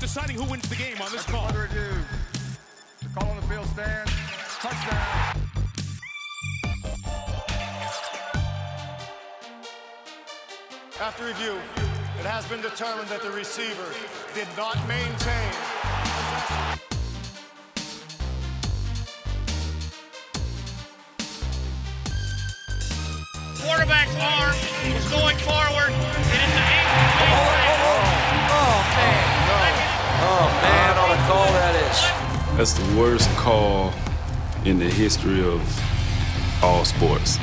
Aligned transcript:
deciding 0.00 0.34
who 0.34 0.44
wins 0.44 0.66
the 0.68 0.76
game 0.76 0.96
on 1.02 1.12
this 1.12 1.24
call. 1.24 1.46
Further 1.48 1.66
ado, 1.66 1.90
the 3.02 3.08
call 3.20 3.30
on 3.30 3.36
the 3.36 3.42
field 3.42 3.66
stands. 3.66 4.10
Touchdown. 4.58 5.36
After 11.00 11.26
review, 11.26 11.56
it 12.18 12.26
has 12.26 12.46
been 12.46 12.62
determined 12.62 13.08
that 13.08 13.22
the 13.22 13.30
receiver 13.30 13.94
did 14.34 14.48
not 14.56 14.76
maintain. 14.88 15.69
That's 32.60 32.74
the 32.74 33.00
worst 33.00 33.26
call 33.36 33.90
in 34.66 34.78
the 34.78 34.84
history 34.84 35.42
of 35.42 35.62
all 36.62 36.84
sports. 36.84 37.38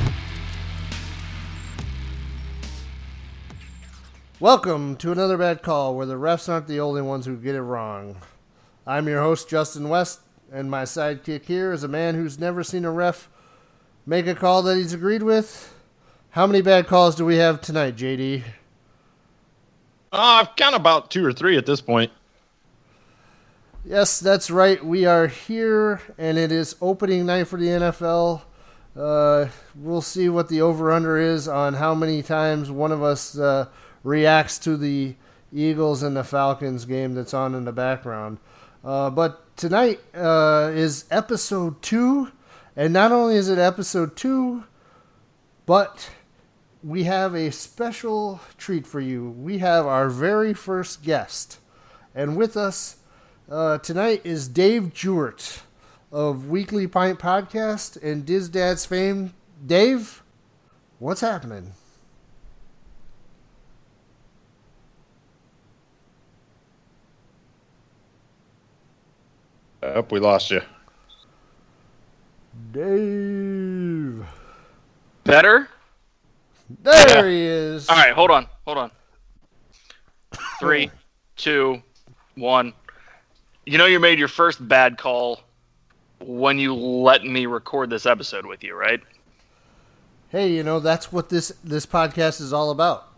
Welcome 4.38 4.94
to 4.98 5.10
another 5.10 5.36
bad 5.36 5.60
call 5.64 5.96
where 5.96 6.06
the 6.06 6.14
refs 6.14 6.48
aren't 6.48 6.68
the 6.68 6.78
only 6.78 7.02
ones 7.02 7.26
who 7.26 7.36
get 7.36 7.56
it 7.56 7.62
wrong. 7.62 8.14
I'm 8.86 9.08
your 9.08 9.20
host, 9.20 9.48
Justin 9.48 9.88
West, 9.88 10.20
and 10.52 10.70
my 10.70 10.84
sidekick 10.84 11.46
here 11.46 11.72
is 11.72 11.82
a 11.82 11.88
man 11.88 12.14
who's 12.14 12.38
never 12.38 12.62
seen 12.62 12.84
a 12.84 12.92
ref 12.92 13.28
make 14.06 14.28
a 14.28 14.36
call 14.36 14.62
that 14.62 14.76
he's 14.76 14.92
agreed 14.92 15.24
with. 15.24 15.74
How 16.30 16.46
many 16.46 16.62
bad 16.62 16.86
calls 16.86 17.16
do 17.16 17.24
we 17.24 17.38
have 17.38 17.60
tonight, 17.60 17.96
JD? 17.96 18.44
Uh, 20.12 20.44
I've 20.46 20.54
count 20.54 20.76
about 20.76 21.10
two 21.10 21.26
or 21.26 21.32
three 21.32 21.58
at 21.58 21.66
this 21.66 21.80
point. 21.80 22.12
Yes, 23.84 24.18
that's 24.20 24.50
right. 24.50 24.84
We 24.84 25.06
are 25.06 25.28
here, 25.28 26.00
and 26.18 26.36
it 26.36 26.50
is 26.50 26.76
opening 26.80 27.26
night 27.26 27.46
for 27.46 27.58
the 27.58 27.68
NFL. 27.68 28.42
Uh, 28.96 29.46
we'll 29.76 30.02
see 30.02 30.28
what 30.28 30.48
the 30.48 30.60
over 30.60 30.90
under 30.90 31.16
is 31.16 31.46
on 31.46 31.74
how 31.74 31.94
many 31.94 32.22
times 32.22 32.70
one 32.70 32.90
of 32.90 33.02
us 33.02 33.38
uh, 33.38 33.66
reacts 34.02 34.58
to 34.58 34.76
the 34.76 35.14
Eagles 35.52 36.02
and 36.02 36.16
the 36.16 36.24
Falcons 36.24 36.84
game 36.84 37.14
that's 37.14 37.32
on 37.32 37.54
in 37.54 37.64
the 37.64 37.72
background. 37.72 38.38
Uh, 38.84 39.10
but 39.10 39.56
tonight 39.56 40.00
uh, 40.12 40.70
is 40.74 41.04
episode 41.10 41.80
two, 41.80 42.32
and 42.74 42.92
not 42.92 43.12
only 43.12 43.36
is 43.36 43.48
it 43.48 43.58
episode 43.58 44.16
two, 44.16 44.64
but 45.66 46.10
we 46.82 47.04
have 47.04 47.34
a 47.34 47.52
special 47.52 48.40
treat 48.58 48.86
for 48.86 49.00
you. 49.00 49.30
We 49.30 49.58
have 49.58 49.86
our 49.86 50.10
very 50.10 50.52
first 50.52 51.02
guest, 51.02 51.58
and 52.14 52.36
with 52.36 52.56
us 52.56 52.96
uh, 53.50 53.78
tonight 53.78 54.20
is 54.24 54.48
Dave 54.48 54.92
Jewett 54.92 55.62
of 56.12 56.48
Weekly 56.48 56.86
Pint 56.86 57.18
Podcast 57.18 58.02
and 58.02 58.24
Diz 58.24 58.48
Dad's 58.48 58.84
fame. 58.86 59.34
Dave, 59.64 60.22
what's 60.98 61.20
happening? 61.20 61.72
Up, 69.82 70.12
we 70.12 70.20
lost 70.20 70.50
you. 70.50 70.60
Dave. 72.72 74.26
Better? 75.24 75.68
There 76.82 77.28
he 77.28 77.42
is. 77.42 77.88
All 77.88 77.96
right, 77.96 78.12
hold 78.12 78.30
on. 78.30 78.46
Hold 78.66 78.78
on. 78.78 78.90
Three, 80.60 80.90
two, 81.36 81.82
one. 82.34 82.74
You 83.68 83.76
know 83.76 83.84
you 83.84 84.00
made 84.00 84.18
your 84.18 84.28
first 84.28 84.66
bad 84.66 84.96
call 84.96 85.42
when 86.20 86.58
you 86.58 86.72
let 86.72 87.22
me 87.22 87.44
record 87.44 87.90
this 87.90 88.06
episode 88.06 88.46
with 88.46 88.64
you, 88.64 88.74
right? 88.74 89.02
Hey, 90.30 90.50
you 90.54 90.62
know 90.62 90.80
that's 90.80 91.12
what 91.12 91.28
this 91.28 91.52
this 91.62 91.84
podcast 91.84 92.40
is 92.40 92.50
all 92.50 92.70
about. 92.70 93.08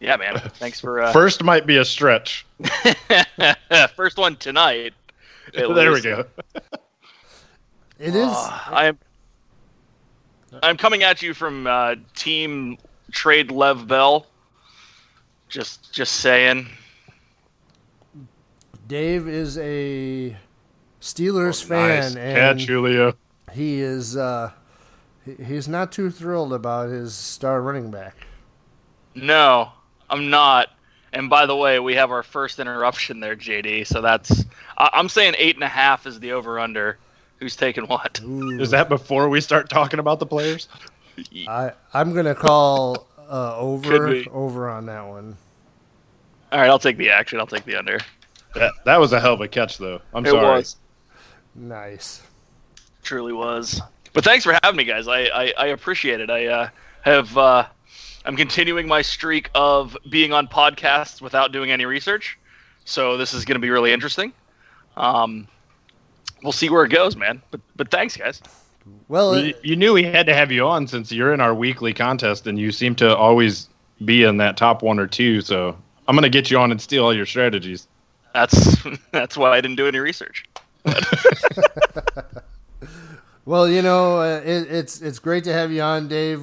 Yeah, 0.00 0.16
man. 0.16 0.38
Thanks 0.54 0.80
for 0.80 1.02
uh, 1.02 1.12
First 1.12 1.44
might 1.44 1.66
be 1.66 1.76
a 1.76 1.84
stretch. 1.84 2.46
first 3.94 4.16
one 4.16 4.36
tonight. 4.36 4.94
at 5.54 5.74
there 5.74 5.92
we 5.92 6.00
go. 6.00 6.24
It 7.98 8.14
is. 8.14 8.32
I 8.32 8.86
am 8.86 8.98
I'm 10.62 10.78
coming 10.78 11.02
at 11.02 11.20
you 11.20 11.34
from 11.34 11.66
uh, 11.66 11.96
Team 12.14 12.78
Trade 13.10 13.50
Lev 13.50 13.86
Bell. 13.86 14.24
Just 15.50 15.92
just 15.92 16.14
saying. 16.14 16.66
Dave 18.92 19.26
is 19.26 19.56
a 19.56 20.36
Steelers 21.00 21.64
Oh, 21.70 21.74
Nice 21.74 22.12
fan, 22.12 22.18
and 22.18 22.58
catch, 22.58 22.66
Julio. 22.68 23.14
he 23.54 23.80
is 23.80 24.18
uh, 24.18 24.50
he's 25.42 25.66
not 25.66 25.92
too 25.92 26.10
thrilled 26.10 26.52
about 26.52 26.90
his 26.90 27.14
star 27.14 27.62
running 27.62 27.90
back. 27.90 28.14
No, 29.14 29.70
I'm 30.10 30.28
not. 30.28 30.68
And 31.14 31.30
by 31.30 31.46
the 31.46 31.56
way, 31.56 31.80
we 31.80 31.94
have 31.94 32.10
our 32.10 32.22
first 32.22 32.58
interruption 32.58 33.20
there, 33.20 33.34
JD. 33.34 33.86
So 33.86 34.02
that's 34.02 34.44
I- 34.76 34.90
I'm 34.92 35.08
saying 35.08 35.36
eight 35.38 35.54
and 35.54 35.64
a 35.64 35.68
half 35.68 36.06
is 36.06 36.20
the 36.20 36.32
over 36.32 36.60
under. 36.60 36.98
Who's 37.38 37.56
taking 37.56 37.84
what? 37.86 38.20
Is 38.60 38.72
that 38.72 38.90
before 38.90 39.30
we 39.30 39.40
start 39.40 39.70
talking 39.70 40.00
about 40.00 40.18
the 40.18 40.26
players? 40.26 40.68
I 41.48 41.72
I'm 41.94 42.12
gonna 42.12 42.34
call 42.34 43.06
uh, 43.26 43.56
over 43.56 44.22
over 44.30 44.68
on 44.68 44.84
that 44.84 45.06
one. 45.06 45.34
All 46.52 46.60
right, 46.60 46.68
I'll 46.68 46.78
take 46.78 46.98
the 46.98 47.08
action. 47.08 47.38
I'll 47.38 47.46
take 47.46 47.64
the 47.64 47.76
under. 47.76 47.98
That, 48.54 48.72
that 48.84 49.00
was 49.00 49.12
a 49.12 49.20
hell 49.20 49.34
of 49.34 49.40
a 49.40 49.48
catch, 49.48 49.78
though. 49.78 50.00
I'm 50.14 50.24
it 50.26 50.30
sorry. 50.30 50.58
was 50.58 50.76
Nice. 51.54 52.22
truly 53.02 53.32
was. 53.32 53.80
But 54.12 54.24
thanks 54.24 54.44
for 54.44 54.58
having 54.62 54.76
me, 54.76 54.84
guys. 54.84 55.08
I 55.08 55.22
I, 55.24 55.52
I 55.58 55.66
appreciate 55.68 56.20
it. 56.20 56.30
I 56.30 56.46
uh, 56.46 56.68
have 57.02 57.36
uh, 57.36 57.66
I'm 58.24 58.36
continuing 58.36 58.86
my 58.86 59.02
streak 59.02 59.50
of 59.54 59.96
being 60.10 60.32
on 60.32 60.46
podcasts 60.48 61.20
without 61.20 61.52
doing 61.52 61.70
any 61.70 61.84
research. 61.84 62.38
So 62.84 63.16
this 63.16 63.32
is 63.32 63.44
going 63.44 63.54
to 63.56 63.60
be 63.60 63.70
really 63.70 63.92
interesting. 63.92 64.32
Um, 64.96 65.48
we'll 66.42 66.52
see 66.52 66.68
where 66.68 66.84
it 66.84 66.90
goes, 66.90 67.16
man. 67.16 67.42
But 67.50 67.60
but 67.76 67.90
thanks, 67.90 68.16
guys. 68.16 68.42
Well, 69.08 69.38
You, 69.38 69.54
you 69.62 69.76
knew 69.76 69.92
we 69.92 70.02
had 70.02 70.26
to 70.26 70.34
have 70.34 70.50
you 70.50 70.66
on 70.66 70.86
since 70.88 71.12
you're 71.12 71.32
in 71.32 71.40
our 71.40 71.54
weekly 71.54 71.94
contest, 71.94 72.46
and 72.46 72.58
you 72.58 72.72
seem 72.72 72.94
to 72.96 73.16
always 73.16 73.68
be 74.04 74.24
in 74.24 74.38
that 74.38 74.56
top 74.56 74.82
one 74.82 74.98
or 74.98 75.06
two. 75.06 75.40
So 75.40 75.76
I'm 76.08 76.16
going 76.16 76.24
to 76.24 76.30
get 76.30 76.50
you 76.50 76.58
on 76.58 76.70
and 76.72 76.80
steal 76.80 77.04
all 77.04 77.14
your 77.14 77.26
strategies. 77.26 77.86
That's 78.34 78.78
that's 79.12 79.36
why 79.36 79.50
I 79.56 79.60
didn't 79.60 79.76
do 79.76 79.86
any 79.88 79.98
research. 79.98 80.44
Well, 83.44 83.68
you 83.68 83.82
know, 83.82 84.20
uh, 84.20 84.40
it, 84.44 84.70
it's 84.70 85.02
it's 85.02 85.18
great 85.18 85.44
to 85.44 85.52
have 85.52 85.72
you 85.72 85.82
on, 85.82 86.06
Dave. 86.06 86.42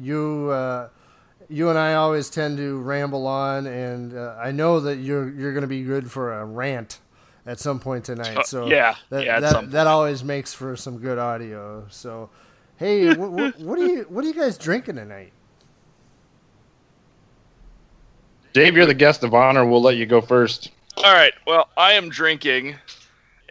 You 0.00 0.50
uh, 0.50 0.88
you 1.48 1.70
and 1.70 1.78
I 1.78 1.94
always 1.94 2.28
tend 2.28 2.56
to 2.58 2.78
ramble 2.78 3.26
on, 3.26 3.66
and 3.66 4.16
uh, 4.16 4.36
I 4.38 4.50
know 4.50 4.80
that 4.80 4.96
you're 4.96 5.30
you're 5.30 5.52
going 5.52 5.62
to 5.62 5.68
be 5.68 5.82
good 5.82 6.10
for 6.10 6.32
a 6.40 6.44
rant 6.44 6.98
at 7.46 7.60
some 7.60 7.78
point 7.78 8.04
tonight. 8.04 8.46
So 8.46 8.64
Uh, 8.64 8.66
yeah, 8.66 8.96
that 9.10 9.24
yeah, 9.24 9.40
that, 9.40 9.70
that 9.70 9.86
always 9.86 10.24
makes 10.24 10.52
for 10.52 10.74
some 10.76 10.98
good 10.98 11.18
audio. 11.18 11.86
So, 11.88 12.30
hey, 12.78 13.14
what, 13.14 13.30
what, 13.30 13.58
what 13.60 13.78
are 13.78 13.86
you 13.86 14.06
what 14.08 14.24
are 14.24 14.28
you 14.28 14.34
guys 14.34 14.58
drinking 14.58 14.96
tonight? 14.96 15.32
Dave, 18.52 18.76
you're 18.76 18.86
the 18.86 18.94
guest 18.94 19.22
of 19.22 19.34
honor. 19.34 19.64
We'll 19.64 19.82
let 19.82 19.96
you 19.96 20.06
go 20.06 20.20
first. 20.20 20.72
All 21.04 21.14
right. 21.14 21.32
Well, 21.46 21.68
I 21.76 21.92
am 21.92 22.08
drinking 22.08 22.74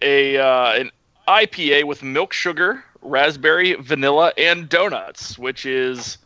a 0.02 0.38
uh, 0.38 0.74
an 0.74 0.92
IPA 1.30 1.86
with 1.86 2.04
milk 2.04 2.34
sugar, 2.34 2.84
raspberry, 3.02 3.74
vanilla, 3.76 4.34
and 4.38 4.68
donuts, 4.68 5.40
which 5.40 5.66
is 5.66 6.18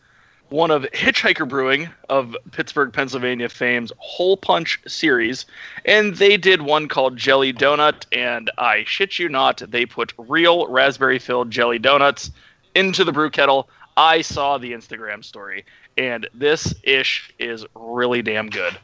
one 0.49 0.71
of 0.71 0.81
Hitchhiker 0.93 1.47
Brewing 1.47 1.89
of 2.09 2.35
Pittsburgh, 2.51 2.91
Pennsylvania 2.91 3.49
fame's 3.49 3.93
Hole 3.99 4.35
Punch 4.35 4.79
series. 4.87 5.45
And 5.85 6.15
they 6.15 6.37
did 6.37 6.63
one 6.63 6.87
called 6.87 7.17
Jelly 7.17 7.53
Donut, 7.53 8.05
and 8.11 8.49
I 8.57 8.83
shit 8.85 9.19
you 9.19 9.29
not, 9.29 9.61
they 9.69 9.85
put 9.85 10.13
real 10.17 10.67
raspberry 10.67 11.19
filled 11.19 11.51
jelly 11.51 11.77
donuts 11.77 12.31
into 12.73 13.03
the 13.03 13.11
brew 13.11 13.29
kettle. 13.29 13.69
I 13.95 14.21
saw 14.21 14.57
the 14.57 14.71
Instagram 14.71 15.23
story, 15.23 15.65
and 15.97 16.27
this 16.33 16.73
ish 16.83 17.31
is 17.37 17.63
really 17.75 18.23
damn 18.23 18.49
good. 18.49 18.75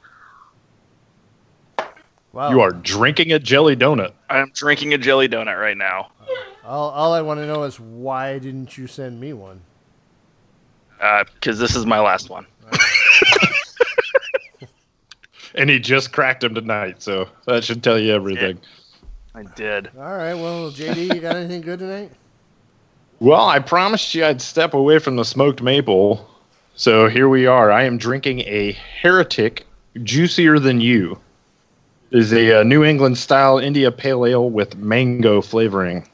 Wow, 2.34 2.52
You 2.52 2.62
are 2.62 2.72
drinking 2.72 3.32
a 3.32 3.40
jelly 3.40 3.76
donut. 3.76 4.12
I'm 4.30 4.52
drinking 4.54 4.94
a 4.94 4.98
jelly 4.98 5.28
donut 5.28 5.60
right 5.60 5.78
now. 5.78 6.12
All, 6.66 6.90
all 6.92 7.14
I 7.14 7.22
want 7.22 7.40
to 7.40 7.48
know 7.48 7.64
is 7.64 7.80
why 7.80 8.38
didn't 8.40 8.78
you 8.78 8.88
send 8.88 9.20
me 9.20 9.34
one? 9.34 9.62
because 10.98 11.60
Uh, 11.60 11.64
this 11.64 11.76
is 11.76 11.86
my 11.86 12.00
last 12.00 12.30
one. 12.30 12.46
And 15.58 15.72
he 15.72 15.80
just 15.80 16.14
cracked 16.14 16.44
him 16.44 16.54
tonight, 16.54 17.02
so 17.02 17.28
that 17.48 17.64
should 17.64 17.84
tell 17.84 17.98
you 17.98 18.14
everything. 18.14 18.60
I 19.34 19.44
did. 19.56 19.90
All 19.98 20.16
right, 20.16 20.36
well, 20.36 20.72
JD, 20.72 21.16
you 21.16 21.20
got 21.20 21.36
anything 21.36 21.62
good 21.62 21.80
tonight? 21.80 22.12
Well, 23.20 23.48
I 23.48 23.58
promised 23.58 24.14
you 24.14 24.24
I'd 24.24 24.40
step 24.40 24.76
away 24.76 25.00
from 25.00 25.16
the 25.16 25.26
smoked 25.26 25.64
maple. 25.64 26.30
So 26.76 27.10
here 27.10 27.28
we 27.28 27.48
are. 27.48 27.72
I 27.72 27.84
am 27.84 27.98
drinking 27.98 28.42
a 28.42 28.74
Heretic 29.02 29.66
Juicier 30.04 30.60
Than 30.60 30.80
You. 30.80 31.20
Is 32.12 32.32
a 32.34 32.60
uh, 32.60 32.64
New 32.64 32.84
England 32.84 33.18
style 33.18 33.58
India 33.60 33.92
Pale 33.92 34.26
Ale 34.26 34.50
with 34.50 34.76
mango 34.78 35.42
flavoring. 35.42 36.08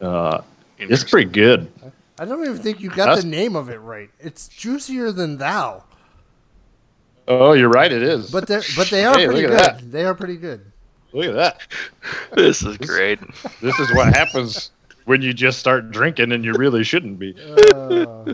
Uh, 0.00 0.42
it's 0.78 1.04
pretty 1.04 1.30
good. 1.30 1.70
I 2.18 2.24
don't 2.24 2.42
even 2.42 2.58
think 2.58 2.80
you 2.80 2.88
got 2.88 3.06
That's- 3.06 3.22
the 3.24 3.28
name 3.30 3.56
of 3.56 3.68
it 3.70 3.78
right. 3.78 4.10
It's 4.20 4.48
juicier 4.48 5.12
than 5.12 5.38
thou, 5.38 5.84
Oh, 7.28 7.54
you're 7.54 7.68
right. 7.70 7.90
It 7.90 8.02
is. 8.04 8.30
but 8.30 8.46
they 8.46 8.60
but 8.76 8.88
they 8.88 9.04
are 9.04 9.18
Hey, 9.18 9.26
pretty 9.26 9.40
good. 9.42 9.50
that. 9.58 9.90
They 9.90 10.04
are 10.04 10.14
pretty 10.14 10.36
good. 10.36 10.64
look 11.12 11.26
at 11.26 11.34
that. 11.34 11.60
This 12.36 12.62
is 12.62 12.76
great. 12.76 13.18
This 13.60 13.76
is 13.80 13.92
what 13.94 14.14
happens 14.14 14.70
when 15.06 15.22
you 15.22 15.32
just 15.34 15.58
start 15.58 15.90
drinking 15.90 16.30
and 16.32 16.44
you 16.44 16.52
really 16.52 16.84
shouldn't 16.84 17.18
be. 17.18 17.34
Uh, 17.74 18.32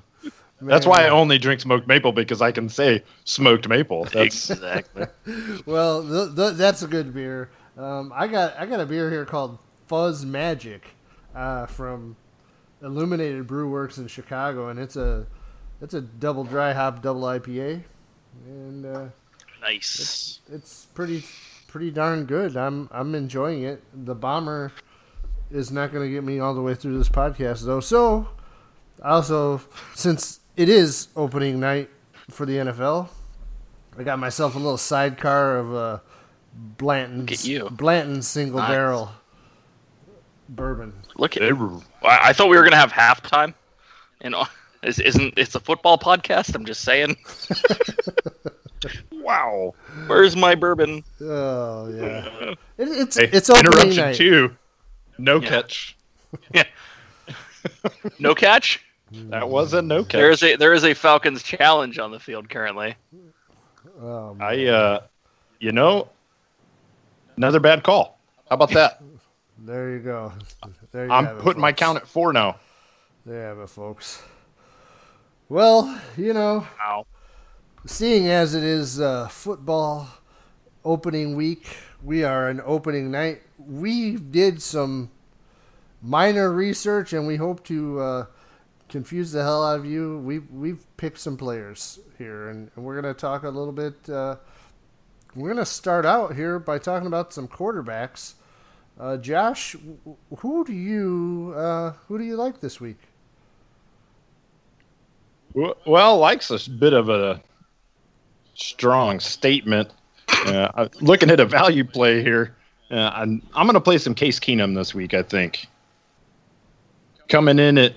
That's 0.63 0.87
why 0.87 1.05
I 1.05 1.09
only 1.09 1.39
drink 1.39 1.61
smoked 1.61 1.87
maple 1.89 2.13
because 2.13 2.41
I 2.43 2.53
can 2.53 2.69
say 2.69 3.03
smoked 3.25 3.69
maple. 3.69 4.05
That's 4.05 4.51
exactly. 4.51 5.07
Well, 5.67 6.03
th- 6.03 6.37
th- 6.37 6.55
that's 6.55 6.83
a 6.83 6.87
good 6.87 7.13
beer. 7.15 7.51
Um, 7.79 8.13
I 8.15 8.27
got 8.29 8.57
I 8.59 8.67
got 8.67 8.81
a 8.81 8.87
beer 8.87 9.11
here 9.11 9.25
called 9.25 9.59
Fuzz 9.87 10.25
Magic 10.25 10.85
uh, 11.35 11.67
from 11.67 12.17
Illuminated 12.83 13.47
Brew 13.47 13.71
Works 13.71 13.99
in 13.99 14.07
Chicago, 14.09 14.69
and 14.69 14.79
it's 14.79 14.97
a 14.97 15.27
it's 15.81 15.95
a 15.95 16.01
double 16.01 16.45
dry 16.45 16.73
hop 16.73 17.03
double 17.03 17.23
IPA, 17.23 17.83
and 18.47 18.87
uh, 18.87 19.05
Nice. 19.61 20.41
it's 20.53 20.87
pretty 20.95 21.25
pretty 21.69 21.91
darn 21.91 22.25
good. 22.25 22.57
I'm 22.57 22.89
I'm 22.93 23.15
enjoying 23.15 23.63
it. 23.63 23.83
The 24.05 24.15
bomber 24.15 24.73
is 25.51 25.71
not 25.71 25.93
going 25.93 26.07
to 26.07 26.13
get 26.13 26.25
me 26.25 26.39
all 26.41 26.55
the 26.55 26.63
way 26.63 26.75
through 26.75 26.99
this 26.99 27.09
podcast 27.09 27.65
though. 27.65 27.81
So 27.81 28.29
also 29.03 29.61
since 29.95 30.41
it 30.57 30.69
is 30.69 31.09
opening 31.17 31.61
night 31.61 31.91
for 32.31 32.47
the 32.47 32.57
NFL, 32.57 33.09
I 33.99 34.03
got 34.03 34.19
myself 34.19 34.55
a 34.55 34.59
little 34.59 34.79
sidecar 34.79 35.59
of 35.59 35.75
uh, 35.75 35.99
Blanton's 36.55 37.31
Look 37.31 37.33
at 37.33 37.45
you. 37.45 37.69
Blanton's 37.71 38.27
single 38.29 38.59
Nice. 38.61 38.71
barrel 38.71 39.11
bourbon. 40.49 40.93
Look 41.17 41.37
at. 41.37 41.43
I 41.43 41.79
I 42.03 42.33
thought 42.33 42.49
we 42.49 42.57
were 42.57 42.65
gonna 42.65 42.77
have 42.77 42.93
halftime, 42.93 43.55
and 44.21 44.35
uh, 44.35 44.45
is, 44.83 44.99
isn't 44.99 45.35
it's 45.37 45.55
a 45.55 45.61
football 45.61 45.99
podcast? 45.99 46.55
I'm 46.55 46.65
just 46.65 46.83
saying. 46.83 47.17
wow. 49.13 49.75
Where's 50.07 50.37
my 50.37 50.55
bourbon? 50.55 51.05
Oh 51.21 51.89
yeah, 51.89 52.27
it, 52.79 52.89
it's 52.89 53.17
Hey, 53.17 53.29
it's 53.33 53.49
opening 53.51 53.73
interruption 53.73 54.05
night. 54.05 54.15
two. 54.17 54.57
No 55.19 55.41
catch. 55.41 55.95
Yeah. 56.53 56.65
catch. 57.25 57.95
No 58.19 58.35
catch. 58.35 58.81
That 59.29 59.49
was 59.49 59.75
a 59.75 59.83
no 59.83 60.05
catch. 60.05 60.13
There 60.13 60.31
is 60.31 60.43
a 60.43 60.57
there 60.57 60.73
is 60.75 60.85
a 60.85 60.95
Falcons 60.95 61.43
challenge 61.43 61.99
on 61.99 62.11
the 62.11 62.21
field 62.21 62.49
currently. 62.49 62.95
Um, 64.03 64.39
I 64.41 64.67
uh, 64.67 65.01
you 65.59 65.73
know, 65.73 66.09
another 67.37 67.61
bad 67.61 67.83
call. 67.83 68.19
How 68.49 68.55
about 68.55 68.71
that? 68.71 69.03
there 69.59 69.91
you 69.93 69.99
go. 70.01 70.33
There 70.93 71.07
you 71.07 71.13
I'm 71.13 71.25
have 71.25 71.39
it, 71.39 71.43
putting 71.43 71.61
my 71.63 71.73
count 71.73 71.97
at 71.97 72.07
four 72.07 72.33
now. 72.35 72.57
There 73.25 73.35
you 73.37 73.41
have 73.41 73.59
it, 73.59 73.69
folks. 73.71 74.23
Well, 75.49 76.01
you 76.17 76.33
know, 76.35 76.67
Wow. 76.79 77.07
seeing 77.87 78.29
as 78.29 78.55
it 78.55 78.63
is 78.63 79.01
uh, 79.01 79.29
football 79.29 80.09
opening 80.85 81.35
week, 81.35 81.77
we 82.03 82.25
are 82.25 82.49
an 82.49 82.61
opening 82.65 83.11
night. 83.11 83.43
We 83.59 84.17
did 84.17 84.61
some 84.61 85.11
minor 86.03 86.51
research, 86.53 87.13
and 87.13 87.27
we 87.27 87.37
hope 87.37 87.65
to 87.65 88.01
uh, 88.01 88.27
confuse 88.93 89.33
the 89.33 89.43
hell 89.43 89.65
out 89.65 89.81
of 89.81 89.87
you. 89.87 90.19
We've 90.19 90.49
we've 90.53 90.85
picked 90.99 91.19
some 91.19 91.37
players 91.37 91.99
here, 92.19 92.51
and, 92.51 92.71
and 92.77 92.85
we're 92.85 93.01
gonna 93.01 93.15
talk 93.15 93.43
a 93.43 93.49
little 93.49 93.73
bit. 93.73 94.09
Uh, 94.09 94.37
we're 95.35 95.49
gonna 95.49 95.65
start 95.65 96.05
out 96.05 96.37
here 96.37 96.59
by 96.59 96.79
talking 96.79 97.07
about 97.09 97.33
some 97.33 97.49
quarterbacks. 97.49 98.35
Uh, 99.01 99.17
Josh, 99.17 99.75
who 100.39 100.65
do 100.65 100.75
you 100.75 101.55
uh, 101.57 101.93
who 102.07 102.19
do 102.19 102.25
you 102.25 102.37
like 102.37 102.61
this 102.61 102.81
week? 102.81 102.99
Well, 105.55 106.19
likes 106.19 106.51
a 106.51 106.71
bit 106.71 106.93
of 106.93 107.09
a 107.09 107.43
strong 108.55 109.21
statement. 109.21 109.91
Uh, 110.47 110.89
looking 111.01 111.31
at 111.31 111.41
a 111.41 111.45
value 111.45 111.85
play 111.85 112.23
here. 112.23 112.57
Uh, 112.91 113.11
I'm, 113.15 113.43
I'm 113.55 113.67
going 113.67 113.75
to 113.75 113.81
play 113.81 113.99
some 113.99 114.15
Case 114.15 114.41
Keenum 114.41 114.75
this 114.75 114.95
week, 114.95 115.13
I 115.13 115.23
think. 115.23 115.67
Coming 117.29 117.59
in 117.59 117.77
at 117.77 117.95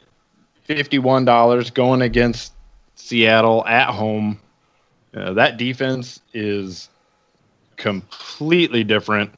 $51, 0.67 1.73
going 1.73 2.01
against 2.01 2.53
Seattle 2.95 3.65
at 3.65 3.89
home. 3.89 4.39
Uh, 5.13 5.33
that 5.33 5.57
defense 5.57 6.19
is 6.33 6.89
completely 7.77 8.83
different. 8.83 9.31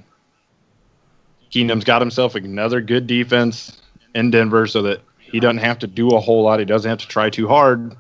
Keenum's 1.52 1.84
got 1.84 2.02
himself 2.02 2.36
another 2.36 2.82
good 2.82 3.08
defense 3.08 3.82
in 4.16 4.32
Denver 4.32 4.68
so 4.68 4.82
that 4.84 5.02
he 5.20 5.40
doesn't 5.40 5.58
have 5.60 5.80
to 5.80 5.88
do 5.88 6.10
a 6.10 6.20
whole 6.20 6.44
lot. 6.44 6.60
He 6.60 6.66
doesn't 6.66 6.90
have 6.90 7.00
to 7.00 7.08
try 7.08 7.30
too 7.30 7.48
hard 7.48 7.96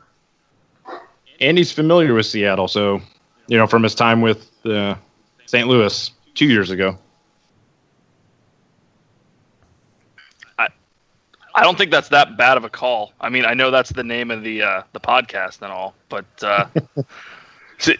and 1.39 1.57
he's 1.57 1.71
familiar 1.71 2.13
with 2.13 2.25
Seattle. 2.25 2.67
So, 2.67 3.01
you 3.47 3.57
know, 3.57 3.67
from 3.67 3.83
his 3.83 3.95
time 3.95 4.21
with 4.21 4.49
uh, 4.65 4.95
St. 5.45 5.67
Louis 5.67 6.11
two 6.35 6.47
years 6.47 6.69
ago. 6.69 6.97
I 11.57 11.63
don't 11.63 11.75
think 11.75 11.89
that's 11.89 12.09
that 12.09 12.37
bad 12.37 12.55
of 12.55 12.63
a 12.63 12.69
call. 12.69 13.13
I 13.19 13.29
mean, 13.29 13.43
I 13.43 13.55
know 13.55 13.71
that's 13.71 13.91
the 13.91 14.03
name 14.03 14.29
of 14.29 14.43
the 14.43 14.61
uh, 14.61 14.83
the 14.93 14.99
podcast 14.99 15.63
and 15.63 15.71
all, 15.71 15.95
but 16.07 16.25
uh, 16.43 16.67
so 17.79 17.93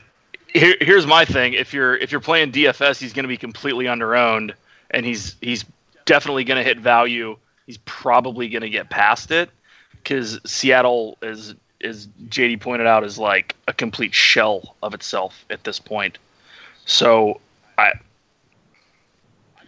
here, 0.54 0.76
here's 0.80 1.08
my 1.08 1.26
thing: 1.26 1.54
if 1.54 1.74
you're 1.74 1.98
if 1.98 2.12
you're 2.12 2.22
playing 2.22 2.52
DFS, 2.52 3.00
he's 3.00 3.14
going 3.14 3.24
to 3.24 3.28
be 3.30 3.36
completely 3.36 3.86
underowned, 3.86 4.54
and 4.92 5.08
he's 5.08 5.38
he's 5.42 5.66
definitely 6.06 6.44
going 6.44 6.58
to 6.60 6.64
hit 6.64 6.80
value. 6.80 7.36
He's 7.66 7.80
probably 7.80 8.48
going 8.48 8.62
to 8.62 8.70
get 8.70 8.92
past 8.92 9.32
it 9.32 9.50
because 9.94 10.40
Seattle 10.46 11.18
is 11.24 11.56
is 11.80 12.10
JD 12.30 12.62
pointed 12.62 12.86
out 12.86 13.04
is 13.04 13.18
like 13.18 13.56
a 13.68 13.74
complete 13.74 14.14
shell 14.14 14.76
of 14.84 14.94
itself 14.94 15.46
at 15.50 15.64
this 15.64 15.80
point. 15.80 16.20
So 16.86 17.42
I 17.80 17.94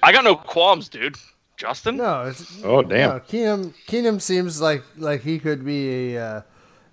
I 0.03 0.11
got 0.11 0.23
no 0.23 0.35
qualms, 0.35 0.89
dude. 0.89 1.17
Justin. 1.59 1.97
No, 1.97 2.23
it's, 2.23 2.63
Oh, 2.63 2.81
damn. 2.81 3.09
No, 3.09 3.19
Keenum 3.19 3.73
Keenum 3.85 4.21
seems 4.21 4.61
like 4.61 4.81
like 4.95 5.23
he 5.23 5.39
could 5.39 5.65
be 5.65 6.15
a 6.15 6.25
uh, 6.25 6.41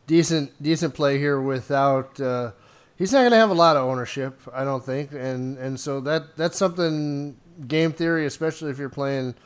decent 0.08 0.60
decent 0.60 0.92
play 0.92 1.18
here 1.18 1.40
without. 1.40 2.20
Uh, 2.20 2.50
he's 2.96 3.12
not 3.12 3.20
going 3.20 3.30
to 3.30 3.36
have 3.36 3.50
a 3.50 3.55
lot 3.55 3.76
of 3.76 3.84
ownership, 3.84 4.41
I 4.52 4.64
don't 4.64 4.84
think, 4.84 5.12
and 5.12 5.56
and 5.56 5.79
so 5.79 6.00
that 6.00 6.36
that's 6.36 6.58
something 6.58 7.36
game 7.69 7.93
theory, 7.93 8.26
especially 8.26 8.72
if 8.72 8.79
you're 8.79 8.88
playing 8.88 9.36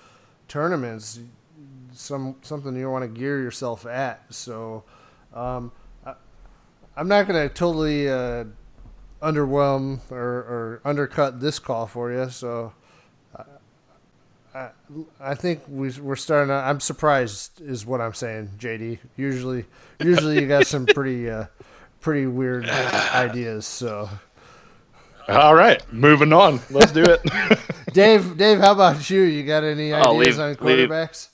tournaments, 0.48 1.20
some 1.92 2.36
something 2.40 2.74
you 2.74 2.90
want 2.90 3.02
to 3.02 3.20
gear 3.20 3.42
yourself 3.42 3.84
at. 3.84 4.24
So, 4.30 4.84
um, 5.34 5.70
I, 6.06 6.14
I'm 6.96 7.08
not 7.08 7.28
going 7.28 7.46
to 7.46 7.54
totally 7.54 8.08
uh, 8.08 8.44
underwhelm 9.20 10.00
or, 10.10 10.18
or 10.18 10.80
undercut 10.82 11.40
this 11.40 11.58
call 11.58 11.86
for 11.86 12.10
you. 12.10 12.30
So. 12.30 12.72
I 14.54 15.34
think 15.34 15.62
we, 15.68 15.90
we're 16.00 16.16
starting. 16.16 16.48
To, 16.48 16.54
I'm 16.54 16.80
surprised, 16.80 17.60
is 17.60 17.86
what 17.86 18.00
I'm 18.00 18.14
saying, 18.14 18.50
JD. 18.58 18.98
Usually, 19.16 19.64
usually 20.00 20.40
you 20.40 20.48
got 20.48 20.66
some 20.66 20.86
pretty, 20.86 21.30
uh, 21.30 21.46
pretty 22.00 22.26
weird 22.26 22.68
ideas. 22.68 23.64
So, 23.66 24.08
All 25.28 25.54
right, 25.54 25.80
moving 25.92 26.32
on. 26.32 26.60
Let's 26.70 26.90
do 26.92 27.04
it. 27.04 27.20
Dave, 27.92 28.36
Dave, 28.36 28.58
how 28.58 28.72
about 28.72 29.08
you? 29.08 29.20
You 29.22 29.44
got 29.44 29.62
any 29.64 29.92
Oh, 29.92 30.18
ideas 30.20 30.38
leave- 30.38 30.60
on 30.60 30.66
leave. 30.66 30.88
quarterbacks? 30.88 31.28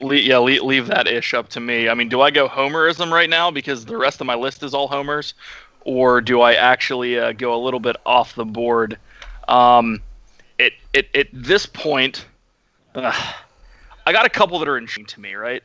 Le- 0.00 0.14
yeah, 0.16 0.38
leave, 0.38 0.62
leave 0.62 0.86
that 0.86 1.06
ish 1.06 1.34
up 1.34 1.48
to 1.50 1.60
me. 1.60 1.88
I 1.88 1.94
mean, 1.94 2.08
do 2.08 2.20
I 2.22 2.30
go 2.30 2.48
homerism 2.48 3.12
right 3.12 3.28
now 3.28 3.50
because 3.50 3.84
the 3.84 3.96
rest 3.98 4.20
of 4.20 4.26
my 4.26 4.34
list 4.34 4.62
is 4.62 4.72
all 4.74 4.88
homers, 4.88 5.34
or 5.82 6.20
do 6.20 6.40
I 6.40 6.54
actually 6.54 7.18
uh, 7.18 7.32
go 7.32 7.54
a 7.54 7.60
little 7.62 7.80
bit 7.80 7.96
off 8.06 8.34
the 8.34 8.44
board? 8.46 8.98
Um, 9.46 10.00
it, 10.58 10.72
it, 10.94 11.08
at 11.14 11.26
this 11.32 11.66
point, 11.66 12.24
uh, 12.94 13.12
I 14.06 14.12
got 14.12 14.26
a 14.26 14.30
couple 14.30 14.58
that 14.58 14.68
are 14.68 14.78
interesting 14.78 15.06
to 15.06 15.20
me. 15.20 15.34
Right, 15.34 15.62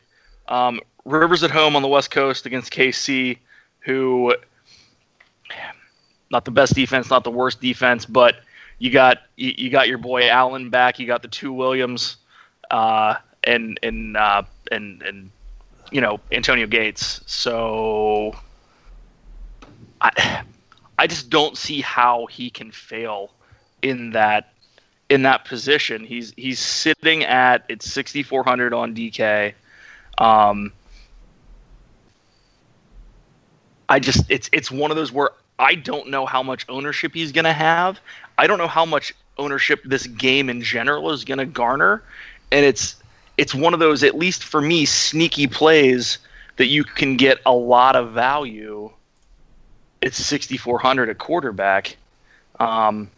um, 0.48 0.80
Rivers 1.06 1.44
at 1.44 1.52
home 1.52 1.76
on 1.76 1.82
the 1.82 1.88
West 1.88 2.12
Coast 2.12 2.46
against 2.46 2.72
KC, 2.72 3.38
who 3.80 4.34
not 6.32 6.46
the 6.46 6.52
best 6.52 6.76
defense, 6.76 7.10
not 7.10 7.24
the 7.24 7.32
worst 7.32 7.62
defense, 7.62 8.06
but 8.06 8.36
you 8.80 8.90
got 8.90 9.20
you, 9.36 9.54
you 9.58 9.70
got 9.70 9.88
your 9.88 9.98
boy 9.98 10.30
Allen 10.30 10.70
back. 10.70 11.00
You 11.00 11.08
got 11.08 11.22
the 11.22 11.28
two 11.28 11.54
Williams. 11.54 12.18
Uh, 12.72 13.16
and 13.46 13.80
and 13.84 14.18
uh, 14.18 14.44
and 14.72 15.02
and 15.04 15.32
you 15.92 16.02
know 16.02 16.20
Antonio 16.32 16.68
Gates. 16.68 17.22
So 17.26 18.36
I 20.02 20.44
I 21.00 21.08
just 21.08 21.30
don't 21.30 21.58
see 21.58 21.82
how 21.82 22.26
he 22.26 22.50
can 22.50 22.72
fail 22.72 23.32
in 23.82 24.12
that 24.12 24.54
in 25.10 25.22
that 25.24 25.46
position. 25.46 26.04
He's 26.04 26.34
he's 26.36 26.60
sitting 26.60 27.24
at 27.24 27.66
it's 27.70 27.92
6400 27.92 28.74
on 28.74 28.96
DK. 28.96 29.54
Um, 30.18 30.72
I 33.90 34.00
just 34.00 34.26
it's 34.30 34.50
it's 34.52 34.72
one 34.72 34.92
of 34.92 34.98
those 34.98 35.12
where 35.12 35.32
I 35.60 35.76
don't 35.76 36.10
know 36.10 36.26
how 36.26 36.44
much 36.44 36.66
ownership 36.70 37.14
he's 37.14 37.32
going 37.32 37.46
to 37.46 37.54
have. 37.54 38.00
I 38.38 38.48
don't 38.48 38.58
know 38.58 38.68
how 38.68 38.86
much 38.86 39.14
ownership 39.38 39.82
this 39.86 40.08
game 40.08 40.50
in 40.50 40.62
general 40.62 41.12
is 41.12 41.24
going 41.24 41.38
to 41.38 41.46
garner, 41.46 42.04
and 42.52 42.66
it's 42.66 42.96
it's 43.38 43.54
one 43.54 43.74
of 43.74 43.80
those 43.80 44.04
at 44.04 44.16
least 44.16 44.44
for 44.44 44.62
me 44.62 44.86
sneaky 44.86 45.48
plays 45.48 46.18
that 46.58 46.68
you 46.68 46.84
can 46.84 47.18
get 47.18 47.40
a 47.46 47.54
lot 47.54 47.96
of 47.96 48.12
value. 48.12 48.90
It's 50.02 50.18
6400 50.18 51.10
at 51.10 51.18
quarterback. 51.18 51.98
Um, 52.60 53.10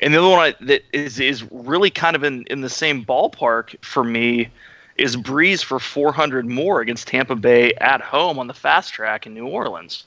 and 0.00 0.14
the 0.14 0.18
other 0.18 0.28
one 0.28 0.38
I, 0.38 0.54
that 0.64 0.84
is 0.92 1.20
is 1.20 1.44
really 1.50 1.90
kind 1.90 2.16
of 2.16 2.24
in, 2.24 2.44
in 2.44 2.60
the 2.60 2.68
same 2.68 3.04
ballpark 3.04 3.82
for 3.84 4.04
me 4.04 4.48
is 4.96 5.16
Brees 5.16 5.64
for 5.64 5.78
400 5.78 6.46
more 6.46 6.80
against 6.80 7.08
Tampa 7.08 7.34
Bay 7.34 7.72
at 7.74 8.00
home 8.00 8.38
on 8.38 8.46
the 8.46 8.54
fast 8.54 8.92
track 8.92 9.26
in 9.26 9.32
New 9.32 9.46
Orleans. 9.46 10.04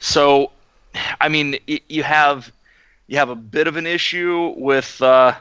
So, 0.00 0.50
I 1.20 1.28
mean, 1.28 1.58
you 1.66 2.02
have 2.02 2.50
you 3.06 3.18
have 3.18 3.28
a 3.28 3.36
bit 3.36 3.66
of 3.66 3.76
an 3.76 3.86
issue 3.86 4.54
with. 4.56 5.00
Uh, 5.00 5.34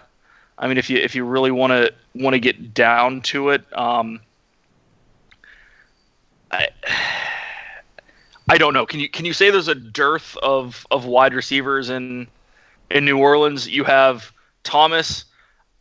I 0.57 0.67
mean, 0.67 0.77
if 0.77 0.89
you 0.89 0.97
if 0.97 1.15
you 1.15 1.25
really 1.25 1.51
want 1.51 1.71
to 1.71 1.93
want 2.13 2.33
to 2.33 2.39
get 2.39 2.73
down 2.73 3.21
to 3.21 3.49
it, 3.49 3.65
um, 3.77 4.19
I 6.51 6.67
I 8.49 8.57
don't 8.57 8.73
know. 8.73 8.85
Can 8.85 8.99
you 8.99 9.09
can 9.09 9.25
you 9.25 9.33
say 9.33 9.49
there's 9.49 9.67
a 9.67 9.75
dearth 9.75 10.37
of 10.37 10.85
of 10.91 11.05
wide 11.05 11.33
receivers 11.33 11.89
in 11.89 12.27
in 12.91 13.05
New 13.05 13.17
Orleans? 13.17 13.67
You 13.67 13.83
have 13.83 14.31
Thomas. 14.63 15.25